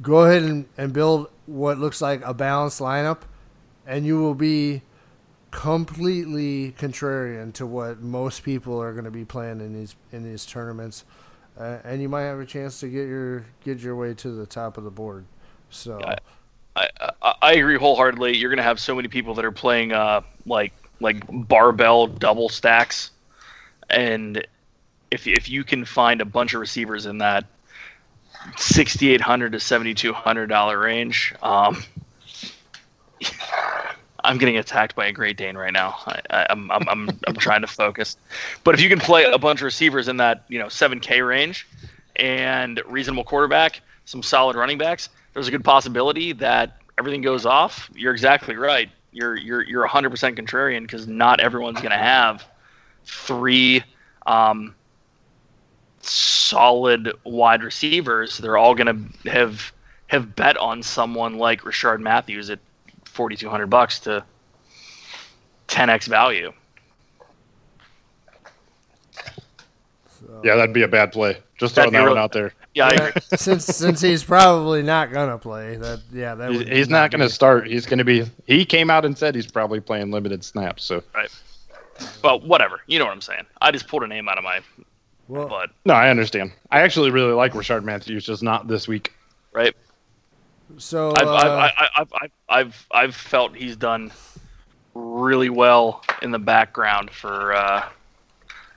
go 0.00 0.24
ahead 0.24 0.42
and, 0.42 0.66
and 0.78 0.92
build 0.92 1.28
what 1.46 1.78
looks 1.78 2.00
like 2.00 2.22
a 2.24 2.32
balanced 2.32 2.80
lineup, 2.80 3.20
and 3.86 4.06
you 4.06 4.18
will 4.18 4.34
be 4.34 4.82
completely 5.50 6.74
contrarian 6.78 7.52
to 7.52 7.66
what 7.66 8.00
most 8.00 8.42
people 8.42 8.82
are 8.82 8.92
going 8.92 9.04
to 9.04 9.10
be 9.10 9.24
playing 9.24 9.60
in 9.60 9.72
these 9.74 9.94
in 10.10 10.24
these 10.24 10.46
tournaments, 10.46 11.04
uh, 11.58 11.78
and 11.84 12.00
you 12.00 12.08
might 12.08 12.22
have 12.22 12.40
a 12.40 12.46
chance 12.46 12.80
to 12.80 12.88
get 12.88 13.06
your 13.06 13.44
get 13.62 13.78
your 13.78 13.94
way 13.94 14.14
to 14.14 14.30
the 14.30 14.46
top 14.46 14.78
of 14.78 14.84
the 14.84 14.90
board. 14.90 15.26
So. 15.68 16.00
I, 16.76 16.88
I, 17.40 17.52
agree 17.54 17.76
wholeheartedly. 17.76 18.36
You're 18.36 18.50
going 18.50 18.56
to 18.58 18.64
have 18.64 18.80
so 18.80 18.94
many 18.94 19.08
people 19.08 19.34
that 19.34 19.44
are 19.44 19.52
playing 19.52 19.92
uh, 19.92 20.22
like 20.44 20.72
like 21.00 21.22
barbell 21.30 22.06
double 22.08 22.48
stacks, 22.48 23.10
and 23.90 24.44
if 25.10 25.26
if 25.26 25.48
you 25.48 25.62
can 25.62 25.84
find 25.84 26.20
a 26.20 26.24
bunch 26.24 26.54
of 26.54 26.60
receivers 26.60 27.06
in 27.06 27.18
that 27.18 27.44
sixty 28.56 29.12
eight 29.12 29.20
hundred 29.20 29.52
to 29.52 29.60
seventy 29.60 29.94
two 29.94 30.12
hundred 30.12 30.48
dollar 30.48 30.78
range, 30.78 31.32
um, 31.42 31.84
I'm 34.24 34.38
getting 34.38 34.56
attacked 34.56 34.96
by 34.96 35.06
a 35.06 35.12
Great 35.12 35.36
Dane 35.36 35.56
right 35.56 35.72
now. 35.72 35.96
I, 36.06 36.20
I, 36.30 36.46
I'm, 36.50 36.70
I'm, 36.70 36.88
I'm, 36.88 37.08
I'm 37.26 37.36
trying 37.36 37.60
to 37.60 37.66
focus. 37.66 38.16
But 38.64 38.74
if 38.74 38.80
you 38.80 38.88
can 38.88 38.98
play 38.98 39.24
a 39.24 39.38
bunch 39.38 39.60
of 39.60 39.64
receivers 39.64 40.08
in 40.08 40.16
that, 40.16 40.44
you 40.48 40.58
know, 40.58 40.66
7K 40.66 41.26
range 41.26 41.66
and 42.16 42.80
reasonable 42.86 43.24
quarterback, 43.24 43.82
some 44.06 44.22
solid 44.22 44.56
running 44.56 44.78
backs, 44.78 45.10
there's 45.34 45.48
a 45.48 45.50
good 45.50 45.64
possibility 45.64 46.32
that 46.32 46.78
everything 46.98 47.20
goes 47.20 47.44
off. 47.44 47.90
You're 47.94 48.12
exactly 48.12 48.56
right. 48.56 48.88
You're, 49.12 49.36
you're, 49.36 49.62
you're 49.62 49.86
100% 49.86 50.36
contrarian 50.36 50.82
because 50.82 51.06
not 51.06 51.40
everyone's 51.40 51.80
going 51.80 51.90
to 51.90 51.98
have 51.98 52.44
three 53.04 53.82
um, 54.26 54.74
solid 56.00 57.12
wide 57.24 57.62
receivers. 57.62 58.38
They're 58.38 58.56
all 58.56 58.74
going 58.74 59.12
to 59.22 59.30
have 59.30 59.72
have 60.08 60.36
bet 60.36 60.56
on 60.58 60.82
someone 60.82 61.38
like 61.38 61.62
Rishard 61.62 62.00
Matthews 62.00 62.50
at 62.50 62.58
forty 63.04 63.36
two 63.36 63.48
hundred 63.48 63.68
bucks 63.68 63.98
to 64.00 64.24
ten 65.66 65.90
x 65.90 66.06
value. 66.06 66.52
Yeah, 70.42 70.56
that'd 70.56 70.74
be 70.74 70.82
a 70.82 70.88
bad 70.88 71.12
play. 71.12 71.38
Just 71.58 71.74
throwing 71.74 71.92
that 71.92 72.00
real- 72.00 72.10
one 72.10 72.18
out 72.18 72.32
there. 72.32 72.52
Yeah, 72.74 72.86
I 72.88 72.90
agree. 72.90 73.22
since 73.36 73.64
since 73.64 74.00
he's 74.00 74.24
probably 74.24 74.82
not 74.82 75.12
gonna 75.12 75.38
play, 75.38 75.76
that 75.76 76.00
yeah, 76.12 76.34
that 76.34 76.50
He's, 76.50 76.58
would 76.58 76.68
he's 76.68 76.88
not 76.88 77.10
going 77.10 77.20
to 77.20 77.26
be- 77.26 77.32
start. 77.32 77.66
He's 77.68 77.86
going 77.86 77.98
to 77.98 78.04
be. 78.04 78.24
He 78.46 78.64
came 78.64 78.90
out 78.90 79.04
and 79.04 79.16
said 79.16 79.34
he's 79.34 79.46
probably 79.50 79.80
playing 79.80 80.10
limited 80.10 80.44
snaps. 80.44 80.84
So 80.84 81.02
right. 81.14 81.30
Well, 82.24 82.40
whatever. 82.40 82.80
You 82.88 82.98
know 82.98 83.04
what 83.04 83.12
I'm 83.12 83.20
saying. 83.20 83.44
I 83.62 83.70
just 83.70 83.86
pulled 83.86 84.02
a 84.02 84.08
name 84.08 84.28
out 84.28 84.36
of 84.38 84.42
my 84.44 84.60
Well, 85.28 85.46
butt, 85.48 85.70
no, 85.84 85.94
I 85.94 86.10
understand. 86.10 86.50
I 86.72 86.80
actually 86.80 87.10
really 87.12 87.32
like 87.32 87.52
Rishard 87.52 87.84
Matthews, 87.84 88.26
just 88.26 88.42
not 88.42 88.66
this 88.66 88.88
week. 88.88 89.12
right? 89.52 89.74
so 90.78 91.12
I've, 91.16 91.26
uh, 91.28 91.30
I've, 91.32 91.44
I've, 91.46 91.72
I've, 91.96 92.12
I've, 92.20 92.30
I've, 92.48 92.86
I've 92.90 93.14
felt 93.14 93.54
he's 93.54 93.76
done 93.76 94.10
really 94.94 95.50
well 95.50 96.02
in 96.22 96.32
the 96.32 96.38
background 96.40 97.10
for 97.10 97.52
uh, 97.54 97.88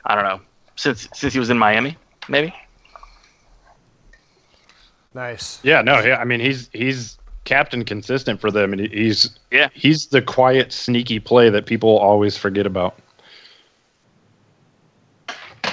I 0.05 0.15
don't 0.15 0.23
know 0.23 0.41
since 0.75 1.07
since 1.13 1.33
he 1.33 1.39
was 1.39 1.49
in 1.49 1.57
Miami, 1.57 1.97
maybe. 2.29 2.53
Nice. 5.17 5.59
Yeah, 5.63 5.81
no, 5.81 5.99
yeah. 5.99 6.17
I 6.17 6.23
mean, 6.23 6.39
he's 6.39 6.69
he's 6.71 7.17
captain 7.43 7.83
consistent 7.83 8.39
for 8.39 8.51
them, 8.51 8.71
and 8.71 8.81
he's 8.81 9.37
Yeah. 9.51 9.67
he's 9.73 10.07
the 10.07 10.21
quiet, 10.21 10.71
sneaky 10.71 11.19
play 11.19 11.49
that 11.49 11.65
people 11.65 11.97
always 11.97 12.37
forget 12.37 12.65
about. 12.65 12.97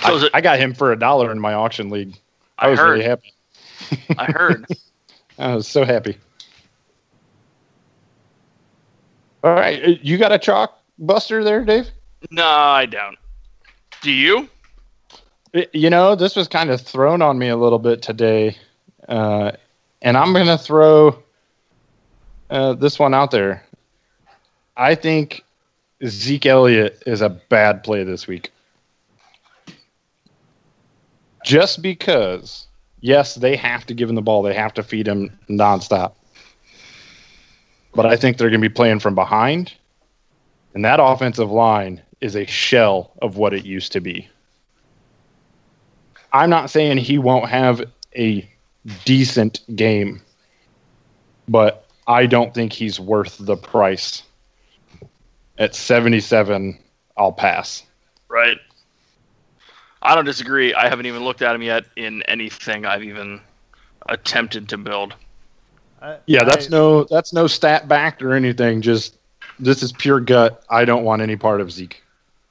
So 0.04 0.16
is 0.16 0.22
I, 0.24 0.26
it, 0.26 0.30
I 0.34 0.40
got 0.40 0.58
him 0.58 0.74
for 0.74 0.92
a 0.92 0.98
dollar 0.98 1.30
in 1.30 1.38
my 1.38 1.54
auction 1.54 1.90
league. 1.90 2.16
I, 2.58 2.66
I 2.66 2.70
was 2.70 2.78
heard. 2.78 2.90
really 2.92 3.04
happy. 3.04 3.32
I 4.18 4.24
heard. 4.26 4.66
I 5.38 5.54
was 5.54 5.66
so 5.68 5.84
happy. 5.84 6.16
All 9.42 9.54
right, 9.54 9.82
uh, 9.84 9.88
you 10.02 10.16
got 10.16 10.32
a 10.32 10.38
chalk 10.38 10.80
buster 10.98 11.44
there, 11.44 11.64
Dave? 11.64 11.90
no, 12.30 12.46
I 12.46 12.86
don't. 12.86 13.18
Do 14.00 14.10
you? 14.10 14.48
You 15.72 15.90
know, 15.90 16.14
this 16.14 16.34
was 16.34 16.48
kind 16.48 16.70
of 16.70 16.80
thrown 16.80 17.20
on 17.22 17.38
me 17.38 17.48
a 17.48 17.56
little 17.56 17.78
bit 17.78 18.00
today, 18.02 18.56
uh, 19.08 19.52
and 20.02 20.16
I'm 20.16 20.32
going 20.32 20.46
to 20.46 20.58
throw 20.58 21.18
uh, 22.50 22.74
this 22.74 22.98
one 22.98 23.14
out 23.14 23.30
there. 23.30 23.64
I 24.76 24.94
think 24.94 25.44
Zeke 26.04 26.46
Elliott 26.46 27.02
is 27.06 27.20
a 27.20 27.28
bad 27.28 27.82
play 27.82 28.04
this 28.04 28.26
week. 28.26 28.50
Just 31.44 31.82
because, 31.82 32.66
yes, 33.00 33.34
they 33.34 33.54
have 33.56 33.86
to 33.86 33.94
give 33.94 34.08
him 34.08 34.14
the 34.14 34.22
ball, 34.22 34.42
they 34.42 34.54
have 34.54 34.74
to 34.74 34.82
feed 34.82 35.06
him 35.06 35.38
nonstop. 35.48 36.12
But 37.94 38.06
I 38.06 38.16
think 38.16 38.38
they're 38.38 38.50
going 38.50 38.60
to 38.60 38.68
be 38.68 38.74
playing 38.74 39.00
from 39.00 39.14
behind, 39.14 39.72
and 40.74 40.84
that 40.84 41.00
offensive 41.00 41.50
line 41.50 42.02
is 42.20 42.34
a 42.34 42.46
shell 42.46 43.12
of 43.22 43.36
what 43.36 43.54
it 43.54 43.64
used 43.64 43.92
to 43.92 44.00
be. 44.00 44.28
I'm 46.32 46.50
not 46.50 46.70
saying 46.70 46.96
he 46.96 47.18
won't 47.18 47.48
have 47.48 47.84
a 48.16 48.48
decent 49.04 49.60
game, 49.76 50.20
but 51.48 51.86
I 52.06 52.26
don't 52.26 52.52
think 52.52 52.72
he's 52.72 53.00
worth 53.00 53.36
the 53.38 53.56
price. 53.56 54.22
At 55.58 55.74
77, 55.74 56.78
I'll 57.16 57.32
pass. 57.32 57.84
Right. 58.28 58.58
I 60.02 60.14
don't 60.14 60.24
disagree. 60.24 60.74
I 60.74 60.88
haven't 60.88 61.06
even 61.06 61.24
looked 61.24 61.42
at 61.42 61.54
him 61.54 61.62
yet 61.62 61.84
in 61.96 62.22
anything 62.24 62.84
I've 62.84 63.04
even 63.04 63.40
attempted 64.08 64.68
to 64.70 64.76
build. 64.76 65.14
I, 66.02 66.18
Yeah, 66.26 66.44
that's 66.44 66.66
I- 66.66 66.70
no 66.70 67.04
that's 67.04 67.32
no 67.32 67.46
stat 67.46 67.88
backed 67.88 68.22
or 68.22 68.34
anything. 68.34 68.82
Just 68.82 69.16
this 69.58 69.82
is 69.82 69.92
pure 69.92 70.20
gut. 70.20 70.62
I 70.68 70.84
don't 70.84 71.04
want 71.04 71.22
any 71.22 71.36
part 71.36 71.60
of 71.60 71.70
Zeke. 71.70 72.02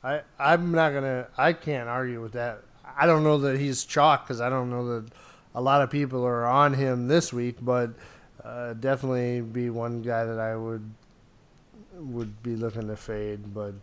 I 0.03 0.21
I'm 0.39 0.71
not 0.71 0.93
gonna. 0.93 1.27
I 1.37 1.53
can't 1.53 1.87
argue 1.89 2.21
with 2.21 2.31
that. 2.33 2.59
I 2.97 3.05
don't 3.05 3.23
know 3.23 3.37
that 3.39 3.59
he's 3.59 3.83
chalk 3.83 4.25
because 4.25 4.41
I 4.41 4.49
don't 4.49 4.69
know 4.69 5.01
that 5.01 5.11
a 5.55 5.61
lot 5.61 5.81
of 5.81 5.89
people 5.89 6.25
are 6.25 6.45
on 6.45 6.73
him 6.73 7.07
this 7.07 7.31
week, 7.31 7.57
but 7.61 7.91
uh, 8.43 8.73
definitely 8.73 9.41
be 9.41 9.69
one 9.69 10.01
guy 10.01 10.25
that 10.25 10.39
I 10.39 10.55
would 10.55 10.89
would 11.93 12.41
be 12.41 12.55
looking 12.55 12.87
to 12.87 12.95
fade. 12.95 13.53
But 13.53 13.73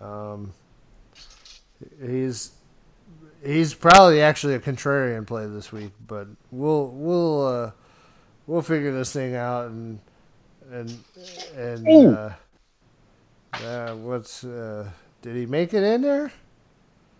um, 0.00 0.52
he's 2.04 2.52
he's 3.44 3.74
probably 3.74 4.20
actually 4.20 4.54
a 4.54 4.60
contrarian 4.60 5.26
play 5.26 5.46
this 5.46 5.72
week. 5.72 5.92
But 6.06 6.28
we'll 6.50 6.88
we'll 6.88 7.46
uh, 7.46 7.70
we'll 8.46 8.62
figure 8.62 8.92
this 8.92 9.12
thing 9.12 9.36
out 9.36 9.66
and 9.68 9.98
and 10.70 10.98
and 11.56 12.16
uh, 12.16 12.30
uh, 13.54 13.94
what's 13.94 14.44
uh, 14.44 14.88
did 15.22 15.36
he 15.36 15.46
make 15.46 15.72
it 15.74 15.82
in 15.82 16.02
there? 16.02 16.32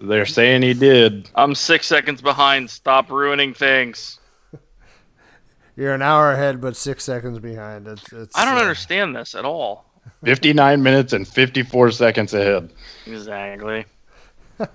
They're 0.01 0.27
saying 0.27 0.63
he 0.63 0.75
did. 0.75 1.31
I'm 1.35 1.55
six 1.55 1.87
seconds 1.87 2.21
behind. 2.21 2.69
Stop 2.71 3.11
ruining 3.11 3.55
things. 3.55 4.19
You're 5.77 5.95
an 5.95 6.03
hour 6.03 6.33
ahead, 6.33 6.61
but 6.61 6.77
six 6.77 7.05
seconds 7.05 7.39
behind. 7.39 7.87
It's, 7.87 8.13
it's 8.13 8.37
I 8.37 8.45
don't 8.45 8.59
uh, 8.59 8.61
understand 8.61 9.17
this 9.17 9.35
at 9.35 9.45
all. 9.45 9.87
59 10.25 10.83
minutes 10.83 11.13
and 11.13 11.27
54 11.27 11.91
seconds 11.93 12.35
ahead. 12.35 12.73
Exactly. 13.07 13.87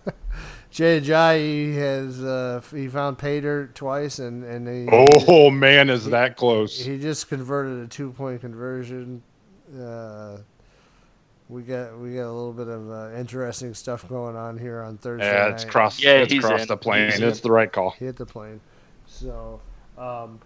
Jay 0.72 1.02
Ajayi 1.02 1.76
has 1.76 2.24
uh, 2.24 2.62
he 2.72 2.88
found 2.88 3.18
pay 3.18 3.42
dirt 3.42 3.74
twice, 3.74 4.20
and 4.20 4.44
and 4.44 4.68
he, 4.68 4.88
Oh 4.92 5.50
man, 5.50 5.90
is 5.90 6.06
that 6.06 6.38
close? 6.38 6.80
he 6.80 7.00
just 7.00 7.28
converted 7.28 7.84
a 7.84 7.88
two 7.88 8.12
point 8.12 8.42
conversion. 8.42 9.24
Uh, 9.76 10.38
we 11.50 11.64
got 11.64 11.98
we 12.00 12.14
got 12.16 12.26
a 12.28 12.32
little 12.32 12.54
bit 12.54 12.68
of 12.68 12.90
uh, 12.92 13.18
interesting 13.18 13.74
stuff 13.74 14.08
going 14.08 14.36
on 14.36 14.58
here 14.58 14.82
on 14.82 14.98
Thursday. 14.98 15.26
Yeah, 15.26 15.48
it's 15.50 15.64
night. 15.66 15.72
crossed. 15.72 16.04
Yeah, 16.04 16.12
it's 16.20 16.32
he's 16.32 16.44
crossed 16.44 16.62
in. 16.64 16.68
the 16.68 16.78
plane. 16.78 17.12
He's 17.12 17.20
It's 17.20 17.40
in. 17.40 17.44
the 17.44 17.52
right 17.52 17.72
call. 17.72 17.92
He 17.92 18.06
hit 18.06 18.16
the 18.18 18.26
plane. 18.26 18.62
So 19.08 19.60
um, 19.98 20.40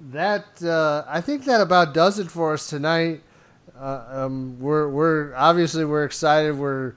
that 0.00 0.62
uh, 0.62 1.04
I 1.06 1.20
think 1.20 1.44
that 1.44 1.60
about 1.60 1.94
does 1.94 2.18
it 2.18 2.30
for 2.30 2.54
us 2.54 2.66
tonight. 2.68 3.22
Uh, 3.78 4.04
um, 4.10 4.58
we're 4.58 4.88
we're 4.88 5.34
obviously 5.34 5.84
we're 5.84 6.04
excited. 6.04 6.58
We're 6.58 6.94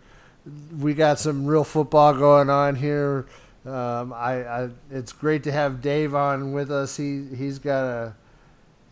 we 0.79 0.93
got 0.93 1.19
some 1.19 1.45
real 1.45 1.65
football 1.65 2.13
going 2.13 2.49
on 2.49 2.75
here. 2.75 3.25
Um, 3.65 4.13
I, 4.13 4.45
I 4.47 4.69
it's 4.89 5.11
great 5.11 5.43
to 5.43 5.51
have 5.51 5.81
Dave 5.81 6.15
on 6.15 6.53
with 6.53 6.71
us. 6.71 6.95
He 6.95 7.25
he's 7.35 7.59
got 7.59 7.83
a 7.83 8.15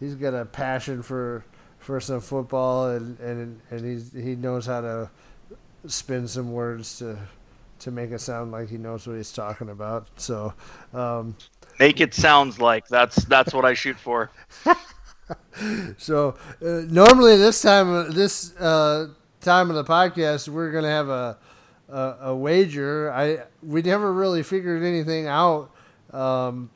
he's 0.02 0.16
got 0.16 0.34
a 0.34 0.44
passion 0.44 1.02
for 1.02 1.45
for 1.88 2.01
some 2.01 2.19
football 2.19 2.89
and 2.89 3.18
and 3.22 3.61
and 3.72 3.85
he's 3.85 4.11
he 4.11 4.35
knows 4.35 4.65
how 4.65 4.81
to 4.81 5.09
spin 5.88 6.27
some 6.27 6.51
words 6.51 6.97
to 6.97 7.18
to 7.80 7.91
make 7.91 8.11
it 8.11 8.19
sound 8.19 8.51
like 8.51 8.68
he 8.68 8.77
knows 8.77 9.07
what 9.07 9.15
he's 9.15 9.31
talking 9.31 9.69
about. 9.69 10.07
So, 10.18 10.53
um, 10.93 11.38
Make 11.80 12.01
it 12.01 12.14
sounds 12.14 12.59
like 12.59 12.89
that's 12.89 13.23
that's 13.26 13.53
what 13.53 13.64
I 13.64 13.73
shoot 13.73 13.95
for. 13.97 14.30
so 15.97 16.35
uh, 16.61 16.81
normally 16.89 17.38
this 17.38 17.61
time 17.61 18.11
this 18.11 18.53
uh, 18.57 19.07
time 19.39 19.69
of 19.69 19.77
the 19.77 19.85
podcast 19.85 20.49
we're 20.49 20.73
gonna 20.73 20.89
have 20.89 21.07
a, 21.07 21.38
a 21.88 22.15
a 22.22 22.35
wager. 22.35 23.14
I 23.14 23.43
we 23.64 23.81
never 23.81 24.11
really 24.11 24.43
figured 24.43 24.84
anything 24.84 25.27
out 25.27 25.72
um, 26.11 26.69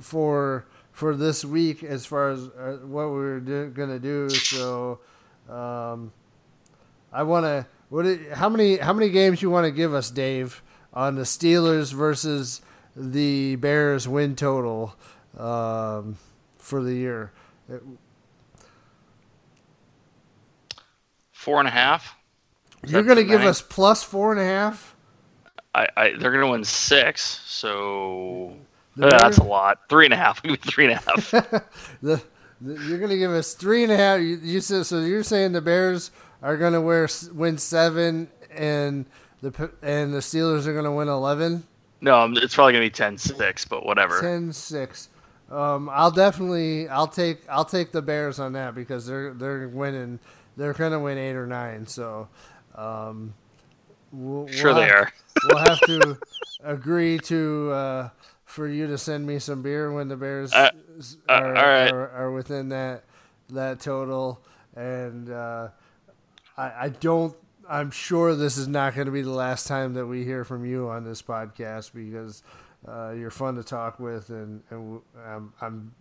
for 0.00 0.66
for 1.02 1.16
this 1.16 1.44
week 1.44 1.82
as 1.82 2.06
far 2.06 2.30
as 2.30 2.44
uh, 2.44 2.78
what 2.84 3.10
we're 3.10 3.40
do, 3.40 3.70
gonna 3.70 3.98
do. 3.98 4.30
So 4.30 5.00
um, 5.50 6.12
I 7.12 7.24
want 7.24 7.44
to. 7.44 7.66
What? 7.88 8.06
it- 8.06 8.30
How 8.34 8.48
many? 8.48 8.76
How 8.76 8.92
many 8.92 9.10
games 9.10 9.42
you 9.42 9.50
want 9.50 9.64
to 9.64 9.72
give 9.72 9.92
us, 9.94 10.12
Dave, 10.12 10.62
on 10.94 11.16
the 11.16 11.22
Steelers 11.22 11.92
versus 11.92 12.62
the 12.94 13.56
Bears 13.56 14.06
win 14.06 14.36
total 14.36 14.94
um, 15.36 16.18
for 16.58 16.80
the 16.80 16.94
year? 16.94 17.32
Four 21.32 21.58
and 21.58 21.66
a 21.66 21.72
half. 21.72 22.14
Is 22.84 22.92
You're 22.92 23.02
going 23.02 23.16
to 23.16 23.24
give 23.24 23.40
us 23.40 23.60
plus 23.60 24.04
four 24.04 24.30
and 24.30 24.40
a 24.40 24.44
half. 24.44 24.94
I, 25.74 25.88
I 25.96 26.10
they're 26.12 26.30
gonna 26.30 26.50
win 26.52 26.62
six, 26.62 27.40
so 27.44 28.56
Uh, 29.00 29.10
that's 29.18 29.38
a 29.38 29.44
lot. 29.44 29.80
Three 29.88 30.04
and 30.06 30.14
a 30.14 30.16
half. 30.16 30.42
Three 30.60 30.84
and 30.86 30.94
a 30.94 30.96
half. 30.96 31.30
the, 32.02 32.22
the 32.60 32.74
you're 32.86 32.98
going 32.98 33.10
to 33.10 33.18
give 33.18 33.30
us 33.32 33.54
three 33.54 33.82
and 33.82 33.92
a 33.92 33.96
half. 33.96 34.20
You, 34.20 34.38
you 34.42 34.60
said 34.60 34.86
so. 34.86 35.00
You're 35.00 35.22
saying 35.24 35.52
the 35.52 35.60
Bears 35.60 36.10
are 36.42 36.56
going 36.56 36.72
to 36.74 36.80
wear 36.80 37.08
win 37.32 37.58
seven, 37.58 38.28
and 38.50 39.06
the 39.40 39.70
and 39.82 40.12
the 40.14 40.18
Steelers 40.18 40.66
are 40.66 40.72
going 40.72 40.84
to 40.84 40.92
win 40.92 41.08
eleven. 41.08 41.64
no, 42.00 42.30
it's 42.36 42.54
probably 42.54 42.72
gonna 42.74 42.84
be 42.84 42.90
10-6, 42.90 43.68
but 43.68 43.84
whatever. 43.86 44.20
10-6. 44.20 45.08
Um, 45.50 45.88
I'll 45.92 46.10
definitely 46.10 46.88
I'll 46.88 47.06
take 47.08 47.40
I'll 47.50 47.64
take 47.64 47.92
the 47.92 48.02
Bears 48.02 48.38
on 48.38 48.52
that 48.54 48.74
because 48.74 49.06
they're 49.06 49.32
they're 49.34 49.68
winning. 49.68 50.18
They're 50.56 50.72
going 50.74 50.92
to 50.92 51.00
win 51.00 51.16
eight 51.18 51.34
or 51.34 51.46
nine. 51.46 51.86
So. 51.86 52.28
Um, 52.74 53.34
we'll, 54.12 54.46
Sure 54.48 54.72
we'll 54.72 54.82
they 54.82 54.88
have- 54.88 54.96
are. 55.06 55.12
we'll 55.48 55.58
have 55.58 55.80
to 55.80 56.18
agree 56.64 57.18
to 57.20 57.70
uh, 57.72 58.08
for 58.52 58.68
you 58.68 58.86
to 58.86 58.98
send 58.98 59.26
me 59.26 59.38
some 59.38 59.62
beer 59.62 59.90
when 59.92 60.08
the 60.08 60.16
Bears 60.16 60.52
Uh, 60.52 60.70
uh, 61.28 61.32
are, 61.32 61.52
right. 61.52 61.92
are, 61.92 62.10
are 62.10 62.32
within 62.32 62.68
that 62.68 63.04
that 63.50 63.80
total. 63.80 64.42
And 64.76 65.30
uh, 65.30 65.68
I, 66.56 66.72
I 66.84 66.88
don't. 66.90 67.34
I'm 67.68 67.90
sure 67.90 68.34
this 68.34 68.56
is 68.58 68.68
not 68.68 68.94
going 68.94 69.06
to 69.06 69.12
be 69.12 69.22
the 69.22 69.30
last 69.30 69.66
time 69.66 69.94
that 69.94 70.06
we 70.06 70.24
hear 70.24 70.44
from 70.44 70.64
you 70.66 70.88
on 70.88 71.04
this 71.04 71.22
podcast 71.22 71.92
because 71.94 72.42
uh, 72.86 73.12
you're 73.12 73.30
fun 73.30 73.54
to 73.54 73.62
talk 73.62 73.98
with, 74.00 74.28
and, 74.30 74.62
and 74.70 75.00
I'm, 75.24 75.52
I'm 75.60 75.94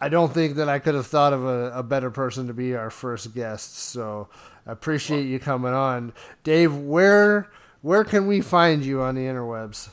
I 0.00 0.08
don't 0.08 0.32
think 0.32 0.56
that 0.56 0.68
I 0.68 0.78
could 0.78 0.94
have 0.94 1.06
thought 1.06 1.32
of 1.32 1.44
a, 1.44 1.72
a 1.74 1.82
better 1.82 2.10
person 2.10 2.46
to 2.46 2.54
be 2.54 2.74
our 2.74 2.90
first 2.90 3.34
guest. 3.34 3.76
So 3.76 4.28
I 4.66 4.72
appreciate 4.72 5.24
you 5.24 5.38
coming 5.38 5.72
on, 5.74 6.12
Dave. 6.44 6.74
Where 6.74 7.50
where 7.82 8.04
can 8.04 8.26
we 8.26 8.40
find 8.40 8.84
you 8.84 9.02
on 9.02 9.14
the 9.16 9.22
interwebs? 9.22 9.90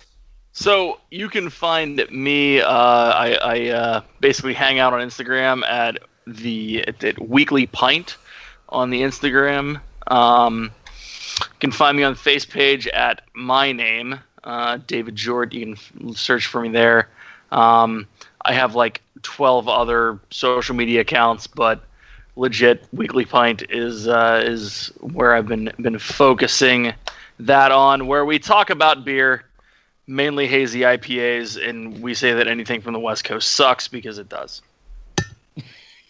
So 0.52 1.00
you 1.12 1.30
can 1.30 1.50
find 1.50 2.04
me. 2.10 2.62
Uh, 2.62 2.68
I, 2.68 3.38
I 3.42 3.68
uh, 3.70 4.02
basically 4.20 4.54
hang 4.54 4.80
out 4.80 4.94
on 4.94 5.02
Instagram 5.02 5.64
at 5.64 6.00
the 6.26 6.84
at, 6.88 7.04
at 7.04 7.30
Weekly 7.30 7.68
Pint 7.68 8.18
on 8.70 8.90
the 8.90 9.02
Instagram. 9.02 9.82
Um, 10.08 10.72
you 11.40 11.60
can 11.60 11.72
find 11.72 11.96
me 11.98 12.04
on 12.04 12.16
face 12.16 12.46
page 12.46 12.88
at 12.88 13.22
my 13.34 13.72
name, 13.72 14.20
uh, 14.44 14.80
David 14.88 15.16
Jord. 15.16 15.54
You 15.54 15.76
can 15.76 16.16
search 16.16 16.48
for 16.48 16.62
me 16.62 16.70
there. 16.70 17.10
Um, 17.52 18.08
I 18.44 18.54
have 18.54 18.76
like 18.76 19.02
12 19.22 19.68
other 19.68 20.20
social 20.30 20.76
media 20.76 21.02
accounts, 21.02 21.48
but 21.48 21.84
legit 22.36 22.86
Weekly 22.94 23.26
Pint 23.26 23.64
is 23.70 24.08
uh, 24.08 24.42
is 24.44 24.92
where 25.00 25.36
I've 25.36 25.48
been 25.48 25.72
been 25.80 26.00
focusing 26.00 26.94
that 27.40 27.72
on, 27.72 28.08
where 28.08 28.26
we 28.26 28.40
talk 28.40 28.70
about 28.70 29.06
beer 29.06 29.44
mainly 30.10 30.48
hazy 30.48 30.82
IPAs, 30.82 31.56
and 31.64 32.02
we 32.02 32.14
say 32.14 32.34
that 32.34 32.48
anything 32.48 32.82
from 32.82 32.94
the 32.94 33.00
West 33.00 33.24
Coast 33.24 33.52
sucks 33.52 33.88
because 33.88 34.18
it 34.18 34.28
does. 34.28 34.62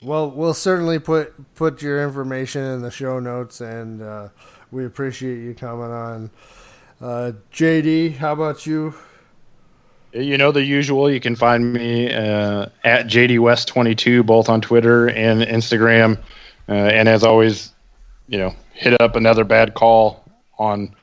Well, 0.01 0.31
we'll 0.31 0.53
certainly 0.53 0.97
put 0.97 1.33
put 1.55 1.81
your 1.81 2.01
information 2.01 2.63
in 2.63 2.81
the 2.81 2.89
show 2.89 3.19
notes, 3.19 3.59
and 3.59 4.01
uh, 4.01 4.29
we 4.71 4.85
appreciate 4.85 5.39
you 5.39 5.53
coming 5.53 5.91
on. 5.91 6.31
Uh, 7.01 7.31
JD, 7.53 8.15
how 8.15 8.31
about 8.31 8.65
you? 8.65 8.93
You 10.13 10.37
know 10.37 10.53
the 10.53 10.63
usual. 10.63 11.11
You 11.11 11.19
can 11.19 11.35
find 11.35 11.73
me 11.73 12.13
uh, 12.13 12.67
at 12.85 13.07
JDWest22 13.07 14.25
both 14.25 14.47
on 14.47 14.61
Twitter 14.61 15.09
and 15.09 15.41
Instagram. 15.41 16.17
Uh, 16.69 16.71
and 16.71 17.09
as 17.09 17.23
always, 17.23 17.73
you 18.27 18.37
know, 18.37 18.55
hit 18.73 18.99
up 19.01 19.15
another 19.17 19.43
bad 19.43 19.73
call 19.73 20.23
on 20.57 20.95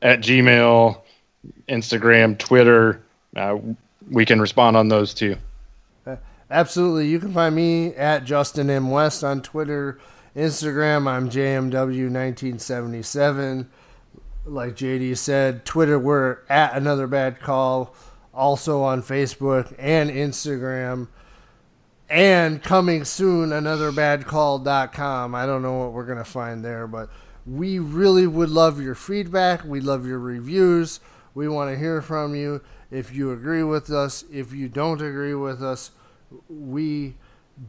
at 0.00 0.20
Gmail, 0.20 1.00
Instagram, 1.70 2.36
Twitter. 2.36 3.00
Uh, 3.36 3.58
we 4.10 4.26
can 4.26 4.40
respond 4.40 4.76
on 4.76 4.88
those 4.88 5.14
too. 5.14 5.36
Absolutely. 6.50 7.06
You 7.06 7.20
can 7.20 7.32
find 7.32 7.54
me 7.54 7.94
at 7.94 8.24
Justin 8.24 8.68
M. 8.70 8.90
West 8.90 9.22
on 9.22 9.40
Twitter, 9.40 10.00
Instagram. 10.34 11.06
I'm 11.06 11.30
JMW1977. 11.30 13.66
Like 14.46 14.74
JD 14.74 15.16
said, 15.16 15.64
Twitter, 15.64 15.96
we're 15.96 16.38
at 16.48 16.74
Another 16.74 17.06
Bad 17.06 17.38
Call. 17.40 17.94
Also 18.34 18.82
on 18.82 19.00
Facebook 19.02 19.72
and 19.78 20.10
Instagram. 20.10 21.06
And 22.08 22.60
coming 22.62 23.04
soon, 23.04 23.50
anotherbadcall.com. 23.50 25.34
I 25.34 25.46
don't 25.46 25.62
know 25.62 25.78
what 25.78 25.92
we're 25.92 26.06
going 26.06 26.18
to 26.18 26.24
find 26.24 26.64
there, 26.64 26.88
but 26.88 27.08
we 27.46 27.78
really 27.78 28.26
would 28.26 28.50
love 28.50 28.80
your 28.80 28.96
feedback. 28.96 29.64
We 29.64 29.80
love 29.80 30.04
your 30.04 30.18
reviews. 30.18 30.98
We 31.34 31.48
want 31.48 31.70
to 31.70 31.78
hear 31.78 32.02
from 32.02 32.34
you. 32.34 32.60
If 32.90 33.14
you 33.14 33.32
agree 33.32 33.62
with 33.62 33.90
us, 33.90 34.24
if 34.32 34.52
you 34.52 34.68
don't 34.68 35.00
agree 35.00 35.34
with 35.34 35.62
us, 35.62 35.92
we 36.48 37.16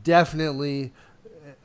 definitely 0.03 0.93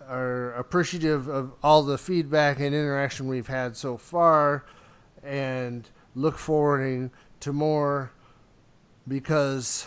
are 0.08 0.52
appreciative 0.52 1.28
of 1.28 1.52
all 1.62 1.82
the 1.82 1.98
feedback 1.98 2.58
and 2.58 2.74
interaction 2.74 3.28
we've 3.28 3.48
had 3.48 3.76
so 3.76 3.96
far 3.96 4.64
and 5.22 5.88
look 6.14 6.38
forwarding 6.38 7.10
to 7.40 7.52
more 7.52 8.12
because 9.08 9.86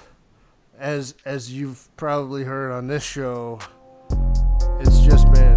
as 0.78 1.16
as 1.26 1.52
you've 1.52 1.88
probably 1.98 2.44
heard 2.44 2.72
on 2.72 2.88
this 2.88 3.04
show 3.04 3.60
it's 4.80 5.00
just 5.00 5.32
been 5.34 5.49